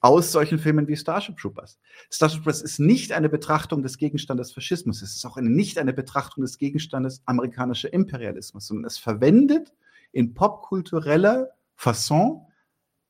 [0.00, 1.78] aus solchen Filmen wie Starship Troopers.
[2.10, 5.00] Starship Troopers ist nicht eine Betrachtung des Gegenstandes Faschismus.
[5.00, 9.72] Es ist auch eine, nicht eine Betrachtung des Gegenstandes amerikanischer Imperialismus, sondern es verwendet
[10.12, 12.46] in popkultureller Fasson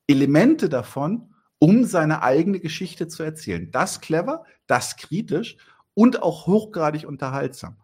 [0.06, 3.70] Elemente davon, um seine eigene Geschichte zu erzählen.
[3.70, 5.56] Das clever, das kritisch
[5.94, 7.76] und auch hochgradig unterhaltsam.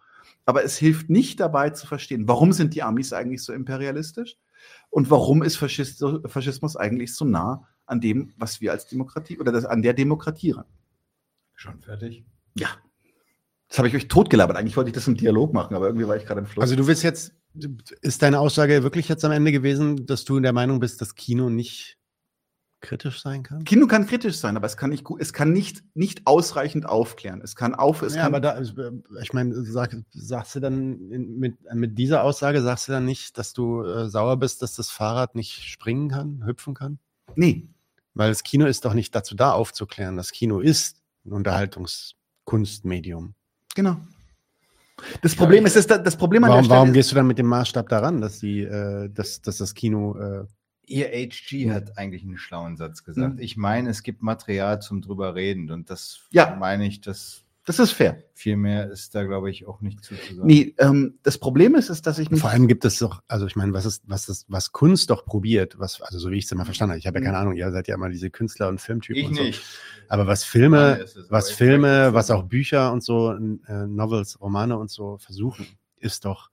[0.44, 4.36] Aber es hilft nicht dabei zu verstehen, warum sind die Amis eigentlich so imperialistisch
[4.90, 9.52] und warum ist Faschist Faschismus eigentlich so nah an dem, was wir als Demokratie oder
[9.52, 10.66] das, an der Demokratie ran.
[11.54, 12.24] Schon fertig?
[12.56, 12.68] Ja.
[13.68, 14.56] Das habe ich euch totgelabert.
[14.56, 16.62] Eigentlich wollte ich das im Dialog machen, aber irgendwie war ich gerade im Fluss.
[16.62, 17.34] Also du willst jetzt,
[18.00, 21.14] ist deine Aussage wirklich jetzt am Ende gewesen, dass du in der Meinung bist, dass
[21.14, 21.98] Kino nicht
[22.80, 23.64] kritisch sein kann?
[23.64, 27.40] Kino kann kritisch sein, aber es kann nicht, es kann nicht, nicht ausreichend aufklären.
[27.42, 28.34] Es kann auf, es ja, kann.
[28.34, 28.60] aber da,
[29.22, 33.52] ich meine, sag, sagst du dann mit, mit dieser Aussage, sagst du dann nicht, dass
[33.52, 36.98] du äh, sauer bist, dass das Fahrrad nicht springen kann, hüpfen kann?
[37.34, 37.68] Nee.
[38.14, 40.16] Weil das Kino ist doch nicht dazu da, aufzuklären.
[40.16, 43.34] Das Kino ist ein Unterhaltungskunstmedium.
[43.74, 43.98] Genau.
[45.22, 47.38] Das Problem ist, das, das Problem an warum, der Stelle warum gehst du dann mit
[47.38, 50.44] dem Maßstab daran, dass die, äh, dass, dass das Kino äh,
[50.86, 53.34] Ihr HG hat eigentlich einen schlauen Satz gesagt.
[53.34, 53.40] Mhm.
[53.40, 56.56] Ich meine, es gibt Material zum drüber reden und das Ja.
[56.58, 58.24] meine ich, das Das ist fair.
[58.34, 60.44] Viel mehr ist da, glaube ich, auch nicht zuzusagen.
[60.44, 62.40] Nee, ähm, das Problem ist, ist, dass ich mich.
[62.40, 65.24] Vor allem gibt es doch, also ich meine, was ist, was ist, was Kunst doch
[65.24, 67.54] probiert, was, also so wie ich es immer verstanden habe, ich habe ja keine Ahnung,
[67.54, 69.42] ihr seid ja immer diese Künstler und Filmtypen Ich und so.
[69.44, 69.62] nicht.
[70.08, 74.76] Aber was Filme, ist es, was Filme, was auch Bücher und so, äh, Novels, Romane
[74.76, 75.64] und so versuchen,
[75.98, 76.50] ist doch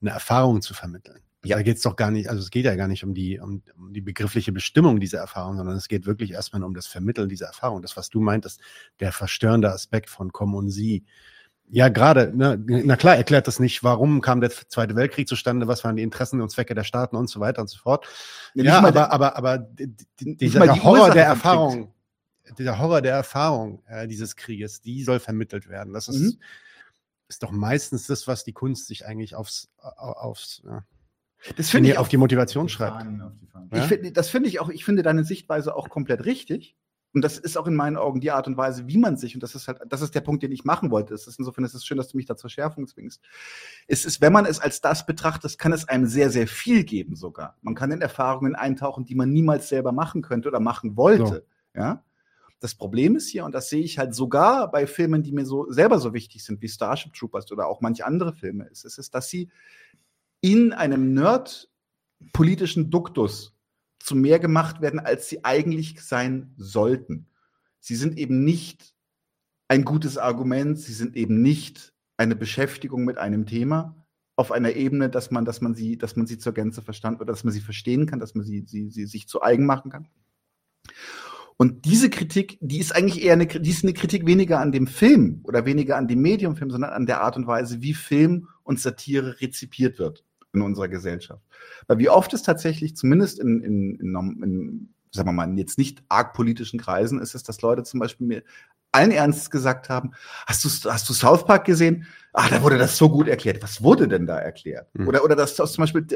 [0.00, 1.18] eine Erfahrung zu vermitteln.
[1.42, 1.56] Ja.
[1.56, 3.62] Da geht es doch gar nicht, also es geht ja gar nicht um die, um,
[3.78, 7.46] um die begriffliche Bestimmung dieser Erfahrung, sondern es geht wirklich erstmal um das Vermitteln dieser
[7.46, 7.80] Erfahrung.
[7.80, 8.60] Das, was du meintest,
[9.00, 11.04] der verstörende Aspekt von Komm und Sie.
[11.72, 15.82] Ja, gerade, ne, na klar, erklärt das nicht, warum kam der Zweite Weltkrieg zustande, was
[15.84, 18.06] waren die Interessen und Zwecke der Staaten und so weiter und so fort.
[18.54, 19.58] Ja, Ja, aber, der- aber, aber
[20.18, 21.94] dieser die Horror Ursache der Erfahrung,
[22.58, 25.94] dieser Horror der Erfahrung äh, dieses Krieges, die soll vermittelt werden.
[25.94, 26.38] Das ist, Mhm.
[27.28, 30.84] ist doch meistens das, was die Kunst sich eigentlich aufs, au- aufs, ja,
[31.56, 33.06] Das finde in die- ich auf auch- die Motivation schreibt.
[33.72, 33.82] Ich Ja?
[33.84, 36.76] finde, das finde ich auch, ich finde deine Sichtweise auch komplett richtig.
[37.12, 39.42] Und das ist auch in meinen Augen die Art und Weise, wie man sich, und
[39.42, 41.12] das ist halt, das ist der Punkt, den ich machen wollte.
[41.12, 43.20] Es ist insofern, es ist schön, dass du mich da zur Schärfung zwingst.
[43.88, 47.16] Es ist, wenn man es als das betrachtet, kann es einem sehr, sehr viel geben
[47.16, 47.56] sogar.
[47.62, 51.44] Man kann in Erfahrungen eintauchen, die man niemals selber machen könnte oder machen wollte.
[51.74, 52.04] Ja.
[52.60, 55.68] Das Problem ist hier, und das sehe ich halt sogar bei Filmen, die mir so
[55.72, 59.14] selber so wichtig sind, wie Starship Troopers oder auch manche andere Filme, ist, ist, ist
[59.14, 59.50] dass sie
[60.40, 63.54] in einem Nerd-politischen Duktus
[63.98, 67.26] zu mehr gemacht werden, als sie eigentlich sein sollten.
[67.80, 68.94] Sie sind eben nicht
[69.68, 73.96] ein gutes Argument, sie sind eben nicht eine Beschäftigung mit einem Thema
[74.36, 77.32] auf einer Ebene, dass man, dass man sie, dass man sie zur Gänze verstanden oder
[77.32, 80.08] dass man sie verstehen kann, dass man sie, sie, sie sich zu eigen machen kann.
[81.58, 84.86] Und diese Kritik, die ist eigentlich eher eine, die ist eine Kritik weniger an dem
[84.86, 88.80] Film oder weniger an dem Mediumfilm, sondern an der Art und Weise, wie Film und
[88.80, 91.42] Satire rezipiert wird in unserer Gesellschaft.
[91.86, 96.02] Weil wie oft es tatsächlich, zumindest in, in, in, in sagen wir mal, jetzt nicht
[96.08, 98.42] arg politischen Kreisen, ist es, dass Leute zum Beispiel mir
[98.92, 100.12] allen Ernstes gesagt haben,
[100.46, 102.06] hast du, hast du South Park gesehen?
[102.32, 103.62] Ah, da wurde das so gut erklärt.
[103.62, 104.88] Was wurde denn da erklärt?
[104.96, 105.08] Hm.
[105.08, 106.06] Oder, oder das ist zum Beispiel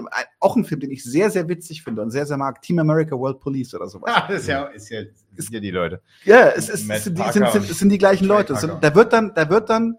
[0.41, 3.17] auch ein Film, den ich sehr, sehr witzig finde und sehr, sehr mag, Team America
[3.17, 4.13] World Police oder sowas.
[4.15, 5.03] Ah, das ist ja, ist ja,
[5.37, 6.03] ist ja die Leute.
[6.25, 8.55] Ja, es, ist, Matt es, sind, die, sind, sind, es sind die gleichen Leute.
[8.55, 9.97] Es da wird dann, da wird dann,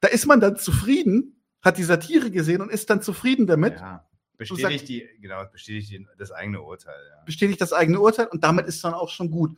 [0.00, 3.74] da ist man dann zufrieden, hat die Satire gesehen und ist dann zufrieden damit.
[3.74, 7.00] Ja, bestätigt die, genau, bestätigt das eigene Urteil.
[7.10, 7.22] Ja.
[7.24, 9.56] bestätigt das eigene Urteil und damit ist dann auch schon gut.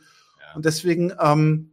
[0.55, 1.73] Und deswegen, ähm,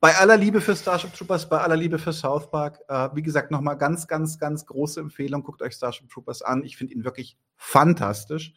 [0.00, 3.50] bei aller Liebe für Starship Troopers, bei aller Liebe für South Park, äh, wie gesagt,
[3.50, 5.42] nochmal ganz, ganz, ganz große Empfehlung.
[5.42, 6.64] Guckt euch Starship Troopers an.
[6.64, 8.54] Ich finde ihn wirklich fantastisch.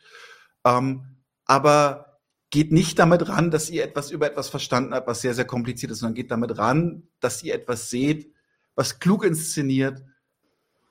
[0.66, 2.19] Ähm, aber
[2.51, 5.92] geht nicht damit ran, dass ihr etwas über etwas verstanden habt, was sehr, sehr kompliziert
[5.92, 8.34] ist, sondern geht damit ran, dass ihr etwas seht,
[8.76, 10.03] was klug inszeniert,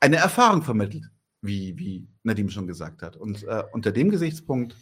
[0.00, 1.04] eine Erfahrung vermittelt,
[1.42, 3.16] wie, wie Nadim schon gesagt hat.
[3.16, 4.74] Und äh, unter dem Gesichtspunkt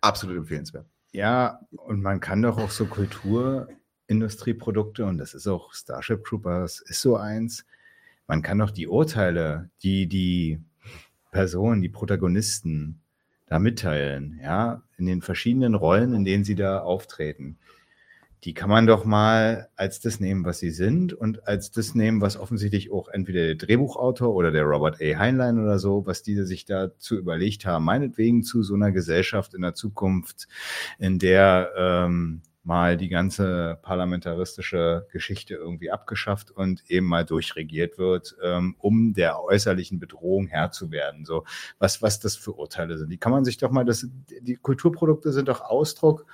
[0.00, 0.86] absolut empfehlenswert.
[1.12, 7.02] Ja, und man kann doch auch so Kulturindustrieprodukte, und das ist auch Starship Troopers, ist
[7.02, 7.66] so eins,
[8.26, 10.58] man kann doch die Urteile, die die
[11.32, 13.00] Personen, die Protagonisten
[13.46, 17.58] da mitteilen, ja, in den verschiedenen Rollen, in denen sie da auftreten.
[18.44, 22.20] Die kann man doch mal als das nehmen, was sie sind und als das nehmen,
[22.20, 25.18] was offensichtlich auch entweder der Drehbuchautor oder der Robert A.
[25.18, 29.62] Heinlein oder so, was die sich dazu überlegt haben, meinetwegen zu so einer Gesellschaft in
[29.62, 30.48] der Zukunft,
[30.98, 38.36] in der ähm, mal die ganze parlamentaristische Geschichte irgendwie abgeschafft und eben mal durchregiert wird,
[38.42, 41.24] ähm, um der äußerlichen Bedrohung Herr zu werden.
[41.24, 41.44] So,
[41.78, 43.10] was, was das für Urteile sind.
[43.10, 44.06] Die kann man sich doch mal, das,
[44.40, 46.26] die Kulturprodukte sind doch Ausdruck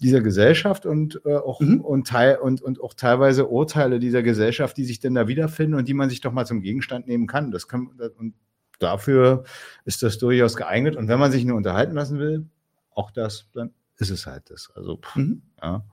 [0.00, 4.84] dieser Gesellschaft und äh, auch und Teil und, und auch teilweise Urteile dieser Gesellschaft, die
[4.84, 7.50] sich denn da wiederfinden und die man sich doch mal zum Gegenstand nehmen kann.
[7.50, 8.34] Das kann und
[8.78, 9.44] dafür
[9.84, 10.96] ist das durchaus geeignet.
[10.96, 12.46] Und wenn man sich nur unterhalten lassen will,
[12.90, 14.70] auch das, dann ist es halt das.
[14.74, 15.16] Also pff,
[15.62, 15.84] ja.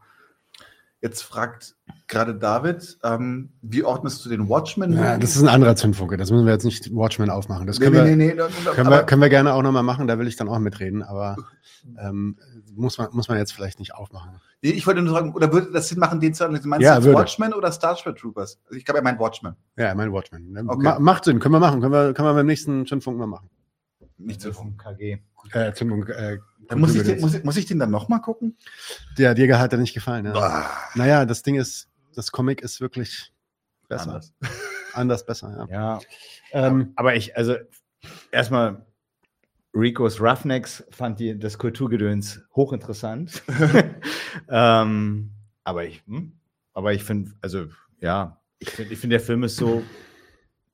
[1.02, 1.76] Jetzt fragt
[2.08, 4.94] gerade David, ähm, wie ordnest du den Watchmen?
[4.94, 6.16] Ja, das ist ein anderer Zündfunke.
[6.16, 7.66] Das müssen wir jetzt nicht Watchmen aufmachen.
[7.66, 10.06] Das können, nee, wir, nee, nee, können, wir, können wir gerne auch nochmal machen.
[10.06, 11.02] Da will ich dann auch mitreden.
[11.02, 11.38] Aber
[12.00, 12.38] ähm,
[12.76, 14.40] muss, man, muss man jetzt vielleicht nicht aufmachen.
[14.62, 16.70] Nee, ich wollte nur sagen, oder würde das Sinn machen, den zu analysieren?
[16.70, 17.18] Meinst Ja, du jetzt würde.
[17.18, 18.60] Watchmen oder Starship Troopers?
[18.66, 19.56] Also ich glaube, er meint Watchmen.
[19.78, 20.56] Ja, mein Watchmen.
[20.68, 20.84] Okay.
[20.84, 21.40] Ma macht Sinn.
[21.40, 21.82] Können wir machen.
[21.82, 23.50] Können wir, können wir beim nächsten Zündfunk mal machen.
[24.26, 25.20] Nicht zu KG.
[25.52, 28.58] Äh, Zündfunk, äh, Dann muss, ich den, muss, ich, muss ich den dann nochmal gucken?
[29.18, 30.26] Der dir hat er nicht gefallen.
[30.26, 30.34] Ja.
[30.34, 30.70] Ah.
[30.96, 33.34] Naja, das Ding ist, das Comic ist wirklich
[33.88, 34.08] besser.
[34.08, 34.34] Anders.
[34.94, 36.00] Anders besser, ja.
[36.00, 36.00] Ja.
[36.52, 37.56] Ähm, aber ich, also
[38.32, 38.86] erstmal
[39.74, 43.42] Ricos Roughnecks fand die, das Kulturgedöns hochinteressant.
[44.50, 45.32] ähm,
[45.64, 46.34] aber ich, hm,
[46.74, 47.68] aber ich finde, also
[48.00, 49.84] ja, ich finde, ich finde, der Film ist so,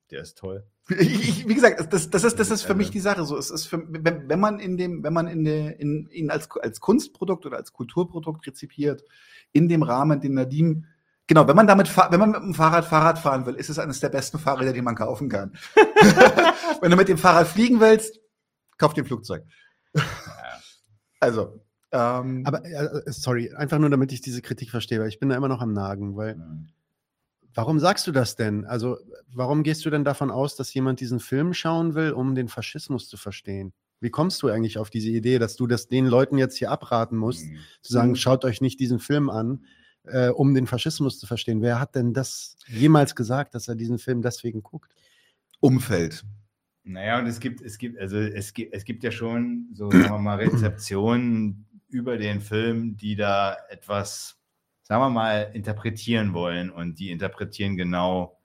[0.09, 0.65] der ist toll.
[0.89, 3.25] Ich, wie gesagt, das, das ist, das ist für mich die Sache.
[3.25, 6.31] So, es ist für, wenn, wenn man in dem, wenn man in der, in, ihn
[6.31, 9.03] als, als Kunstprodukt oder als Kulturprodukt rezipiert,
[9.51, 10.85] in dem Rahmen, den Nadim,
[11.27, 13.99] genau, wenn man damit, wenn man mit dem Fahrrad Fahrrad fahren will, ist es eines
[13.99, 15.51] der besten Fahrräder, die man kaufen kann.
[16.81, 18.21] wenn du mit dem Fahrrad fliegen willst,
[18.77, 19.43] kauf dir ein Flugzeug.
[21.19, 21.59] Also,
[21.91, 25.35] ähm, Aber äh, sorry, einfach nur, damit ich diese Kritik verstehe, weil ich bin da
[25.35, 26.37] immer noch am Nagen, weil
[27.57, 28.63] warum sagst du das denn?
[28.65, 28.97] Also,
[29.33, 33.09] warum gehst du denn davon aus, dass jemand diesen Film schauen will, um den Faschismus
[33.09, 33.73] zu verstehen?
[33.99, 37.17] Wie kommst du eigentlich auf diese Idee, dass du das den Leuten jetzt hier abraten
[37.17, 37.47] musst,
[37.81, 38.15] zu sagen, Mhm.
[38.15, 39.65] schaut euch nicht diesen Film an,
[40.03, 41.61] äh, um den Faschismus zu verstehen?
[41.63, 44.93] Wer hat denn das jemals gesagt, dass er diesen Film deswegen guckt?
[45.59, 46.23] Umfeld.
[46.83, 50.11] Naja, und es gibt, es gibt, also es gibt, es gibt ja schon so, sagen
[50.13, 54.36] wir mal, Rezeptionen über den Film, die da etwas,
[54.87, 58.39] sagen wir mal, interpretieren wollen und die interpretieren genau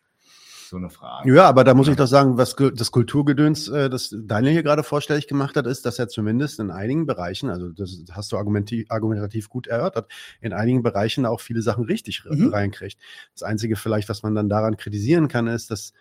[0.69, 1.33] so eine Frage.
[1.33, 4.83] Ja, aber da muss ich doch sagen, was das Kulturgedöns, äh, das Daniel hier gerade
[4.83, 8.91] vorstellig gemacht hat, ist, dass er zumindest in einigen Bereichen, also das hast du argumentativ,
[8.91, 12.49] argumentativ gut erörtert, in einigen Bereichen auch viele Sachen richtig Mhm.
[12.49, 12.99] reinkriegt.
[13.35, 15.93] Das Einzige vielleicht, was man dann daran kritisieren kann, ist, dass,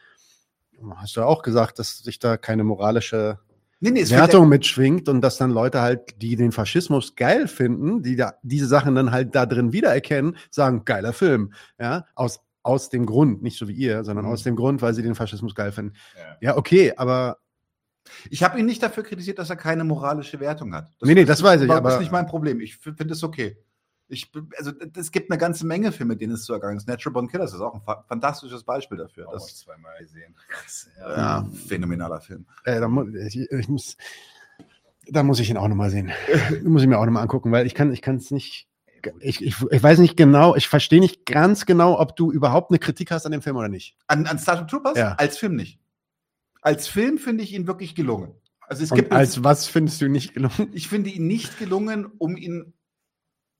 [0.95, 3.37] hast du ja auch gesagt, dass sich da keine moralische
[3.83, 8.03] Nee, nee, Wertung ja- mitschwingt und dass dann Leute halt, die den Faschismus geil finden,
[8.03, 11.51] die da diese Sachen dann halt da drin wiedererkennen, sagen, geiler Film.
[11.79, 14.31] Ja, aus, aus dem Grund, nicht so wie ihr, sondern Mhm.
[14.31, 15.93] aus dem Grund, weil sie den Faschismus geil finden.
[16.39, 17.37] Ja, okay, aber.
[18.29, 20.89] Ich habe ihn nicht dafür kritisiert, dass er keine moralische Wertung hat.
[21.01, 22.59] Nee, nee, das weiß ich, aber- Das ist nicht mein Problem.
[22.59, 23.57] Ich finde es okay.
[24.11, 26.87] Ich, also es gibt eine ganze Menge Filme, denen es so ergangen ist.
[26.87, 29.29] Natural Born Killers ist auch ein fa fantastisches Beispiel dafür.
[29.29, 30.35] Auch Das, zweimal gesehen.
[30.99, 32.45] ja, phänomenaler Film.
[32.65, 32.81] Äh,
[33.27, 33.95] ich, ich muss,
[35.07, 36.11] da muss ich ihn auch nochmal sehen.
[36.63, 38.67] muss ich mir auch nochmal angucken, weil ich kann ich kann es nicht.
[39.21, 42.79] Ich, ich, ich weiß nicht genau, ich verstehe nicht ganz genau, ob du überhaupt eine
[42.79, 43.95] Kritik hast an dem Film oder nicht.
[44.07, 44.97] An, an Starship Troopers?
[44.97, 45.13] Ja.
[45.13, 45.79] Als Film nicht.
[46.61, 48.35] Als Film finde ich ihn wirklich gelungen.
[48.59, 50.69] Also es Und gibt als was findest du nicht gelungen?
[50.73, 52.73] Ich finde ihn nicht gelungen, um ihn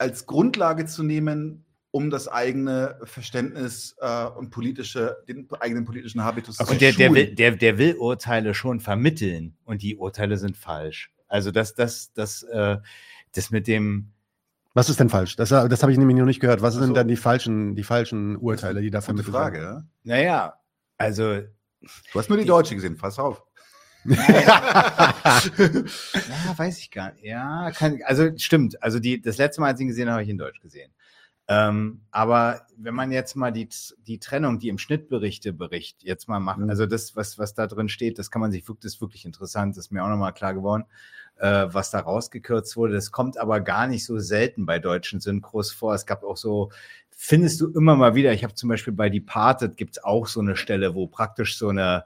[0.02, 6.58] als Grundlage zu nehmen, um das eigene Verständnis äh, und politische, den eigenen politischen Habitus
[6.58, 10.58] zu Und der, der, will, der, der will Urteile schon vermitteln und die Urteile sind
[10.58, 11.14] falsch.
[11.28, 12.78] Also das, das, das, äh,
[13.34, 14.12] das mit dem.
[14.74, 15.36] Was ist denn falsch?
[15.36, 16.62] Das, das habe ich nämlich noch nicht gehört.
[16.62, 16.94] Was Ach sind so.
[16.94, 19.90] dann die falschen, die falschen Urteile, die da vermittelt Frage, werden?
[20.04, 20.16] ja?
[20.16, 20.54] Naja,
[20.98, 21.42] also.
[22.14, 23.44] Du hast nur die, Deutsche gesehen, pass auf.
[24.06, 25.42] Ja,
[26.56, 27.24] weiß ich gar nicht.
[27.24, 28.82] Ja, kann, also stimmt.
[28.82, 30.62] Also die, das letzte Mal, als ich ihn gesehen habe, habe ich ihn in Deutsch
[30.62, 30.92] gesehen.
[31.48, 33.68] Ähm, aber wenn man jetzt mal die,
[34.08, 37.90] die Trennung, die im Schnittberichte bericht, jetzt mal machen, also das, was, was da drin
[37.90, 40.34] steht, das kann man sich wirklich, das ist wirklich interessant, das ist mir auch nochmal
[40.34, 40.86] klar geworden,
[41.38, 42.94] äh, was da rausgekürzt wurde.
[42.94, 45.94] Das kommt aber gar nicht so selten bei deutschen Synchros vor.
[45.94, 46.72] Es gab auch so,
[47.10, 50.40] findest du immer mal wieder, ich habe zum Beispiel bei Departed gibt es auch so
[50.40, 52.06] eine Stelle, wo praktisch so eine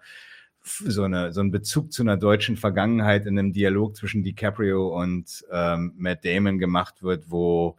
[0.65, 5.45] so, eine, so ein Bezug zu einer deutschen Vergangenheit in einem Dialog zwischen DiCaprio und
[5.51, 7.77] ähm, Matt Damon gemacht wird, wo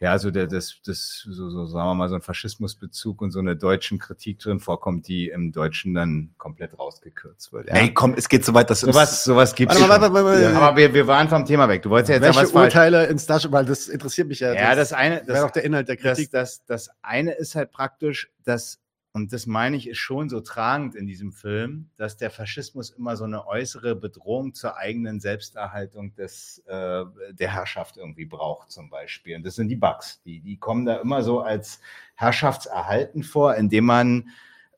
[0.00, 3.40] ja, so der, das, das, so, so, sagen wir mal, so ein Faschismusbezug und so
[3.40, 7.66] eine deutschen Kritik drin vorkommt, die im Deutschen dann komplett rausgekürzt wird.
[7.66, 7.74] Ja.
[7.74, 10.40] Ey, komm, es geht so weit, dass sowas, sowas gibt's Warte.
[10.40, 10.52] Ja.
[10.52, 11.82] Aber wir, wir waren vom Thema weg.
[11.82, 14.52] Du wolltest ja jetzt Welche noch was Urteile ins Starship, weil das interessiert mich ja.
[14.52, 16.30] Ja, das eine, das wäre doch der Inhalt der Kritik.
[16.30, 18.78] Das, das, das eine ist halt praktisch, dass,
[19.18, 23.16] und das meine ich, ist schon so tragend in diesem Film, dass der Faschismus immer
[23.16, 29.34] so eine äußere Bedrohung zur eigenen Selbsterhaltung des, äh, der Herrschaft irgendwie braucht, zum Beispiel.
[29.34, 30.22] Und das sind die Bugs.
[30.22, 31.80] Die, die kommen da immer so als
[32.14, 34.30] Herrschaftserhalten vor, indem man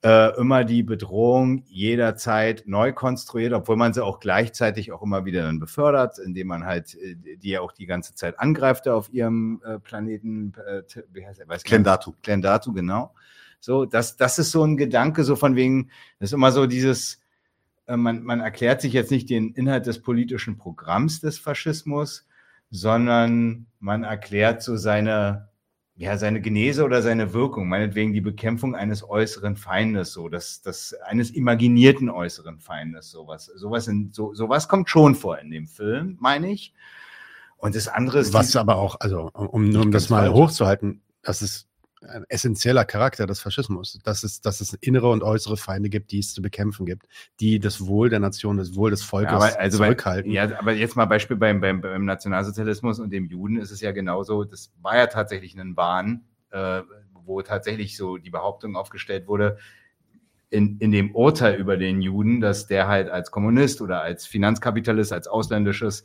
[0.03, 5.43] äh, immer die Bedrohung jederzeit neu konstruiert, obwohl man sie auch gleichzeitig auch immer wieder
[5.43, 9.61] dann befördert, indem man halt äh, die ja auch die ganze Zeit angreift auf ihrem
[9.67, 11.59] äh, Planeten, äh, wie heißt er?
[11.59, 12.15] Klendatu.
[12.23, 13.13] Klendatu, genau.
[13.61, 17.21] So, das, das ist so ein Gedanke, so von wegen, das ist immer so dieses,
[17.87, 22.27] äh, man, man erklärt sich jetzt nicht den Inhalt des politischen Programms des Faschismus,
[22.71, 25.49] sondern man erklärt so seine,
[25.97, 30.95] ja, seine Genese oder seine Wirkung, meinetwegen die Bekämpfung eines äußeren Feindes, so, das, das,
[31.05, 36.17] eines imaginierten äußeren Feindes, sowas, sowas in, so, sowas kommt schon vor in dem Film,
[36.21, 36.73] meine ich.
[37.59, 41.70] Und das andere ist, Was aber auch, also um, um das mal hochzuhalten, das ist
[42.09, 46.21] ein essentieller Charakter des Faschismus, dass es, dass es innere und äußere Feinde gibt, die
[46.21, 47.07] es zu bekämpfen gibt,
[47.41, 50.33] die das Wohl der Nation, das Wohl des Volkes Ja, aber, also bei, zurückhalten.
[50.33, 53.93] ja, aber jetzt mal Beispiel beim, beim, beim Nationalsozialismus und dem Juden ist es ja
[53.93, 56.83] genauso, das war ja tatsächlich ein Wahn, äh,
[57.25, 59.59] wo tatsächlich so die Behauptung aufgestellt wurde,
[60.49, 65.13] in, in dem Urteil über den Juden, dass der halt als Kommunist oder als Finanzkapitalist,
[65.13, 66.05] als ausländisches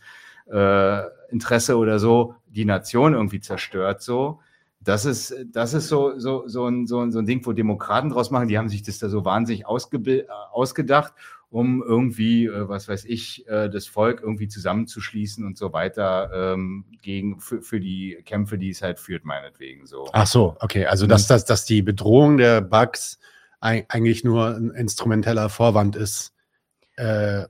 [0.52, 4.42] äh, Interesse oder so die Nation irgendwie zerstört, so.
[4.86, 8.10] Das ist, das ist so, so, so, ein, so, ein, so ein Ding, wo Demokraten
[8.12, 11.14] draus machen, die haben sich das da so wahnsinnig äh, ausgedacht,
[11.50, 16.86] um irgendwie, äh, was weiß ich, äh, das Volk irgendwie zusammenzuschließen und so weiter ähm,
[17.02, 20.08] gegen für, für die Kämpfe, die es halt führt, meinetwegen so.
[20.14, 20.86] Ach so, okay.
[20.86, 23.20] Also, dass, dass, dass die Bedrohung der Bugs
[23.62, 26.34] ei- eigentlich nur ein instrumenteller Vorwand ist.
[26.96, 27.46] Äh,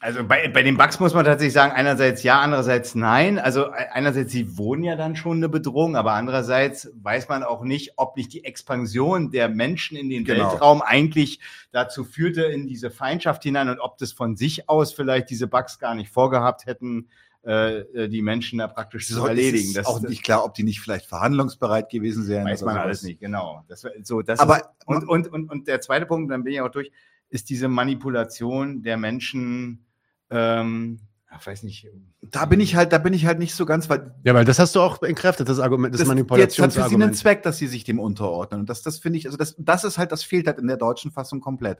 [0.00, 3.38] Also bei, bei den Bugs muss man tatsächlich sagen, einerseits ja, andererseits nein.
[3.38, 7.62] Also e- einerseits, sie wohnen ja dann schon eine Bedrohung, aber andererseits weiß man auch
[7.64, 10.50] nicht, ob nicht die Expansion der Menschen in den Genau.
[10.52, 11.40] Weltraum eigentlich
[11.72, 15.78] dazu führte in diese Feindschaft hinein und ob das von sich aus vielleicht diese Bugs
[15.78, 17.08] gar nicht vorgehabt hätten,
[17.46, 19.70] äh, äh, die Menschen da praktisch zu So, erledigen.
[19.70, 22.44] Es ist auch nicht klar, ob die nicht vielleicht verhandlungsbereit gewesen wären.
[22.44, 23.64] Weiß man alles nicht, genau.
[23.68, 26.60] Das, so, das Aber- ist, und, und, und, und der zweite Punkt, dann bin ich
[26.60, 26.92] auch durch,
[27.30, 29.85] ist diese Manipulation der Menschen,
[30.30, 31.00] ähm,
[31.38, 31.88] ich weiß nicht.
[32.22, 34.58] Da bin ich halt, da bin ich halt nicht so ganz, weil ja, weil das
[34.58, 37.16] hast du auch entkräftet, das Argument, das, das jetzt hat für sie einen Manipulationsargument.
[37.16, 38.60] Zweck, dass sie sich dem unterordnen.
[38.60, 40.76] Und das, das finde ich, also das, das ist halt, das fehlt halt in der
[40.76, 41.78] deutschen Fassung komplett.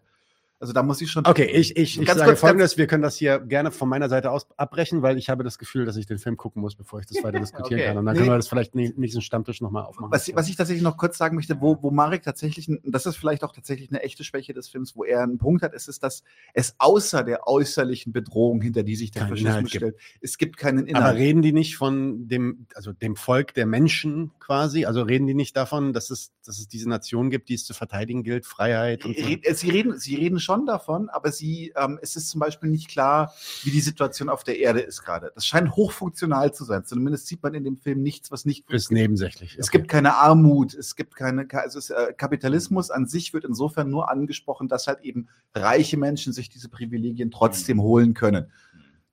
[0.58, 1.26] Also da muss ich schon.
[1.26, 4.30] Okay, ich, ich, ich sage kurz, folgendes, wir können das hier gerne von meiner Seite
[4.30, 7.04] aus abbrechen, weil ich habe das Gefühl, dass ich den Film gucken muss, bevor ich
[7.06, 7.88] das weiter diskutieren Okay.
[7.88, 7.98] kann.
[7.98, 8.20] Und dann Nee.
[8.20, 10.10] können wir das vielleicht nächsten Stammtisch nochmal aufmachen.
[10.10, 13.44] Was, was ich tatsächlich noch kurz sagen möchte, wo, wo Marek tatsächlich, das ist vielleicht
[13.44, 16.22] auch tatsächlich eine echte Schwäche des Films, wo er einen Punkt hat, ist es, dass
[16.54, 20.86] es außer der äußerlichen Bedrohung, hinter die sich der Keinen Faschismus stellt, es gibt keinen
[20.86, 21.04] Inhalt.
[21.04, 24.86] Aber reden die nicht von dem, also dem Volk der Menschen quasi?
[24.86, 27.74] Also reden die nicht davon, dass es, dass es diese Nation gibt, die es zu
[27.74, 29.22] verteidigen gilt, Freiheit und so?
[29.22, 32.88] Äh, Sie reden, Sie reden schon davon, aber Sie, ähm, es ist zum Beispiel nicht
[32.88, 35.32] klar, wie die Situation auf der Erde ist gerade.
[35.34, 36.84] Das scheint hochfunktional zu sein.
[36.84, 39.56] Zumindest sieht man in dem Film nichts, was nicht Ist nebensächlich.
[39.58, 43.90] Es gibt keine Armut, es gibt keine, also es, äh, Kapitalismus an sich wird insofern
[43.90, 48.46] nur angesprochen, dass halt eben reiche Menschen sich diese Privilegien trotzdem holen können.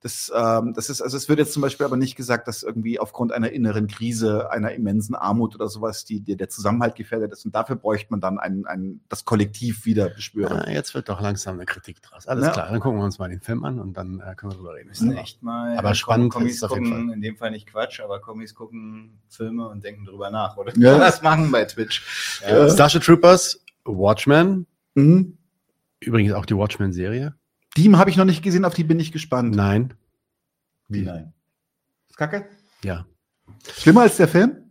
[0.04, 3.00] Das, ähm, das ist, also es wird jetzt zum Beispiel aber nicht gesagt, dass irgendwie
[3.00, 7.46] aufgrund einer inneren Krise, einer immensen Armut oder sowas, die, die der Zusammenhalt gefährdet ist.
[7.46, 10.60] Und dafür bräuchte man dann ein, ein, das Kollektiv wieder beschwören.
[10.60, 12.26] Ah, jetzt wird doch langsam eine Kritik draus.
[12.26, 12.52] Alles Ja.
[12.52, 14.74] klar, dann gucken wir uns mal den Film an und dann äh, können wir drüber
[14.74, 14.88] reden.
[14.88, 15.78] müssen echt mal.
[15.78, 17.14] Aber spannend Kommis ist auf jeden gucken, Fall.
[17.14, 20.76] in dem Fall nicht Quatsch, aber Kommis gucken Filme und denken drüber nach, oder?
[20.76, 20.98] Ja.
[20.98, 22.40] Das machen bei Twitch.
[22.46, 22.68] Ja.
[22.68, 24.66] Starship Troopers, Watchmen.
[24.96, 25.38] Mhm.
[26.00, 27.34] Übrigens auch die Watchmen-Serie.
[27.76, 29.54] Die habe ich noch nicht gesehen, auf die bin ich gespannt.
[29.54, 29.94] Nein.
[30.88, 31.32] Wie nein?
[32.08, 32.48] Ist kacke?
[32.84, 33.06] Ja.
[33.76, 34.64] Schlimmer als der Film?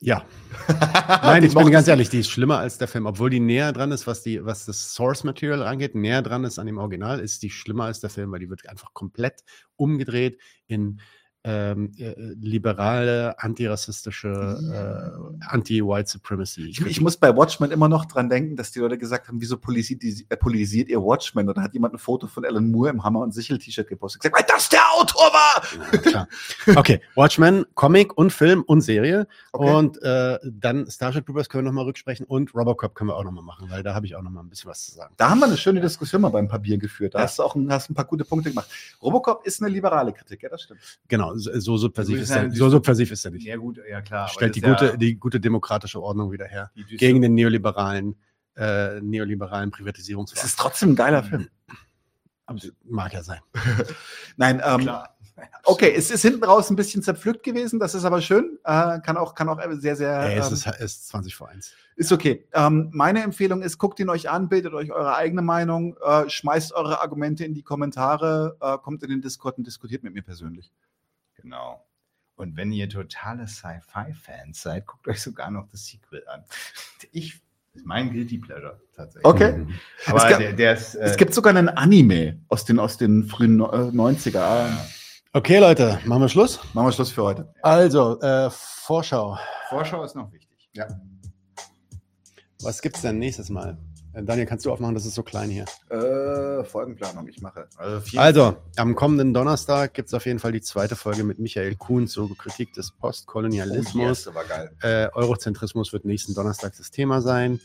[0.00, 0.26] Ja.
[1.22, 3.06] Nein, ich bin ganz ehrlich, die ist schlimmer als der Film.
[3.06, 6.58] Obwohl die näher dran ist, was, die, was das Source Material angeht, näher dran ist
[6.58, 9.44] an dem Original, ist die schlimmer als der Film, weil die wird einfach komplett
[9.76, 11.00] umgedreht in
[11.44, 16.68] ähm, äh, liberale, antirassistische, äh, anti-White Supremacy.
[16.68, 19.58] Ich, ich muss bei Watchmen immer noch dran denken, dass die Leute gesagt haben, wieso
[19.58, 21.46] politisiert, äh, politisiert ihr Watchmen?
[21.46, 24.22] Und da hat jemand ein Foto von Alan Moore im Hammer- und Sichel-T-Shirt gepostet.
[24.22, 26.00] Gesagt, weil das der Autor war!
[26.00, 26.28] Klar.
[26.76, 29.26] Okay, Watchmen, Comic und Film und Serie.
[29.52, 29.70] Okay.
[29.70, 33.44] Und äh, dann Starship Troopers können wir nochmal rücksprechen und Robocop können wir auch nochmal
[33.44, 35.12] machen, weil da habe ich auch nochmal ein bisschen was zu sagen.
[35.18, 37.14] Da haben wir eine schöne Diskussion mal beim Papier geführt.
[37.14, 38.68] Da hast du auch ein, hast ein paar gute Punkte gemacht.
[39.02, 40.80] Robocop ist eine liberale Kritik, ja, das stimmt.
[41.08, 43.46] Genau, so subversiv ist er, so subversiv ist er nicht.
[43.46, 44.28] Ja, gut, ja klar.
[44.28, 46.70] Stellt die gute, ja- die gute demokratische Ordnung wieder her.
[46.74, 48.16] Gegen den neoliberalen,
[48.56, 50.38] äh, neoliberalen Privatisierungswahn.
[50.38, 51.48] Es ist trotzdem ein geiler Film.
[52.84, 53.40] Mag ja sein.
[54.36, 55.16] Nein, ähm, Klar.
[55.64, 58.58] okay, es ist hinten raus ein bisschen zerpflückt gewesen, das ist aber schön.
[58.64, 60.20] Äh, kann auch, kann auch sehr, sehr.
[60.20, 61.72] Ey, es ähm, ist, es ist 20 vor 1.
[61.96, 62.46] Ist okay.
[62.52, 66.72] Ähm, meine Empfehlung ist, guckt ihn euch an, bildet euch eure eigene Meinung, äh, schmeißt
[66.74, 70.72] eure Argumente in die Kommentare, äh, kommt in den Discord und diskutiert mit mir persönlich.
[71.44, 71.84] Genau.
[72.36, 76.42] Und wenn ihr totale Sci-Fi-Fans seid, guckt euch sogar noch das Sequel an.
[77.12, 77.34] Ich,
[77.72, 79.24] das ist mein Guilty Pleasure tatsächlich.
[79.26, 79.66] Okay.
[80.06, 80.94] Aber es, gab- der, der ist.
[80.94, 84.68] äh, es gibt sogar einen Anime aus den, aus den frühen äh, 90er.
[85.34, 86.60] Okay, Leute, machen wir Schluss?
[86.72, 87.54] Machen wir Schluss für heute.
[87.62, 89.38] Also, äh, Vorschau.
[89.68, 90.70] Vorschau ist noch wichtig.
[90.72, 90.86] Ja.
[92.62, 93.76] Was gibt's denn nächstes Mal?
[94.14, 95.64] Äh, Daniel, kannst du aufmachen, das ist so klein hier.
[95.90, 97.66] Äh, Folgenplanung, ich mache.
[97.76, 101.74] Also, Also, am kommenden Donnerstag gibt es auf jeden Fall die zweite Folge mit Michael
[101.76, 104.26] Kuhn zur Kritik des Oh, Postkolonialismus.
[104.34, 104.70] war geil.
[104.82, 107.60] äh, Eurozentrismus wird nächsten Donnerstag das Thema sein.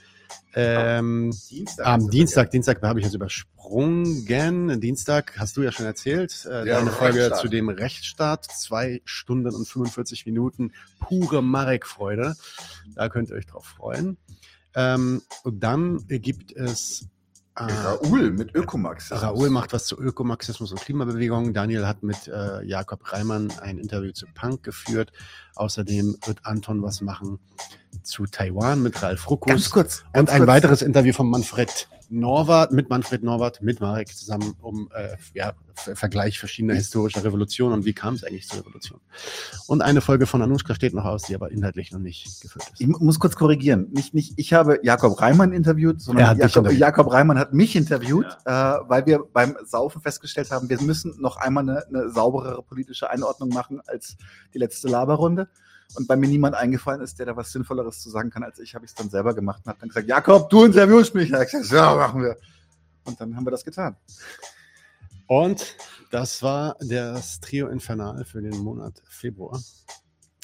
[0.53, 4.25] Ähm, Dienstag am Dienstag, Dienstag habe ich jetzt übersprungen.
[4.79, 6.45] Dienstag hast du ja schon erzählt.
[6.45, 7.39] Äh, Ja, deine Folge Rechtsstaat.
[7.41, 8.45] zu dem Rechtsstaat.
[8.45, 12.35] Zwei Stunden und 45 Minuten pure Marek-Freude.
[12.95, 14.17] Da könnt ihr euch drauf freuen.
[14.75, 17.07] Ähm, und dann gibt es
[17.55, 19.21] äh, Raoul mit Ökomarxismus.
[19.21, 21.53] Raoul macht was zu Ökomarxismus und Klimabewegung.
[21.53, 25.11] Daniel hat mit äh, Jakob Reimann ein Interview zu Punk geführt.
[25.55, 27.39] Außerdem wird Anton was machen
[28.03, 29.51] zu Taiwan mit Ralf Ruckus.
[29.51, 30.47] Ganz kurz, Und ganz ein kurz.
[30.47, 35.95] weiteres Interview von Manfred Norwart, mit Manfred Norwart, mit Marek zusammen, um äh, ja, Ver-
[35.95, 38.99] Vergleich verschiedener historischer Revolutionen und wie kam es eigentlich zur Revolution.
[39.67, 42.81] Und eine Folge von Anushka steht noch aus, die aber inhaltlich noch nicht gefüllt ist.
[42.81, 43.87] Ich mu- muss kurz korrigieren.
[43.91, 46.79] Nicht, nicht, ich habe Jakob Reimann interviewt, Er sondern Jakob, interviewt.
[46.79, 51.37] Jakob Reimann hat mich interviewt, äh, weil wir beim Saufen festgestellt haben, wir müssen noch
[51.37, 54.17] einmal eine, eine sauberere politische Einordnung machen als
[54.53, 55.47] die letzte Laberrunde.
[55.95, 58.75] Und bei mir niemand eingefallen ist, der da was Sinnvolleres zu sagen kann als ich,
[58.75, 61.31] habe ich es dann selber gemacht und habe dann gesagt, Jakob, du interviewst mich.
[61.33, 62.37] Hat gesagt, ja, machen wir.
[63.05, 63.95] Und dann haben wir das getan.
[65.27, 65.75] Und
[66.11, 69.61] das war das Trio Infernal für den Monat Februar.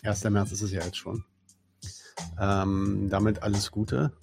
[0.04, 0.24] 1.
[0.26, 1.24] März ist es ja jetzt schon.
[2.40, 4.14] Ähm, damit alles Gute.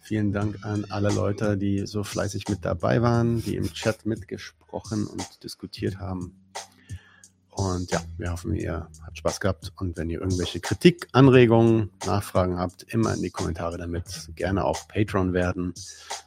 [0.00, 5.06] Vielen Dank an alle Leute, die so fleißig mit dabei waren, die im Chat mitgesprochen
[5.06, 6.50] und diskutiert haben.
[7.58, 9.72] Und ja, wir hoffen, ihr habt Spaß gehabt.
[9.74, 14.30] Und wenn ihr irgendwelche Kritik, Anregungen, Nachfragen habt, immer in die Kommentare damit.
[14.36, 15.74] Gerne auch Patreon werden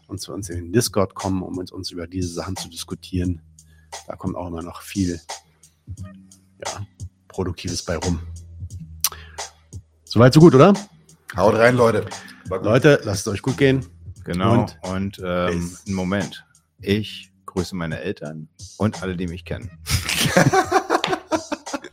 [0.08, 3.42] und zu uns in den Discord kommen, um mit uns über diese Sachen zu diskutieren.
[4.08, 5.22] Da kommt auch immer noch viel
[6.66, 6.86] ja,
[7.30, 8.20] Produktives bei rum.
[10.04, 10.74] Soweit so gut, oder?
[11.38, 12.08] Haut rein, Leute.
[12.50, 13.86] Leute, lasst es euch gut gehen.
[14.26, 14.64] Genau.
[14.64, 16.46] Und Und, ähm, einen Moment.
[16.82, 19.72] Ich grüße meine Eltern und alle, die mich kennen.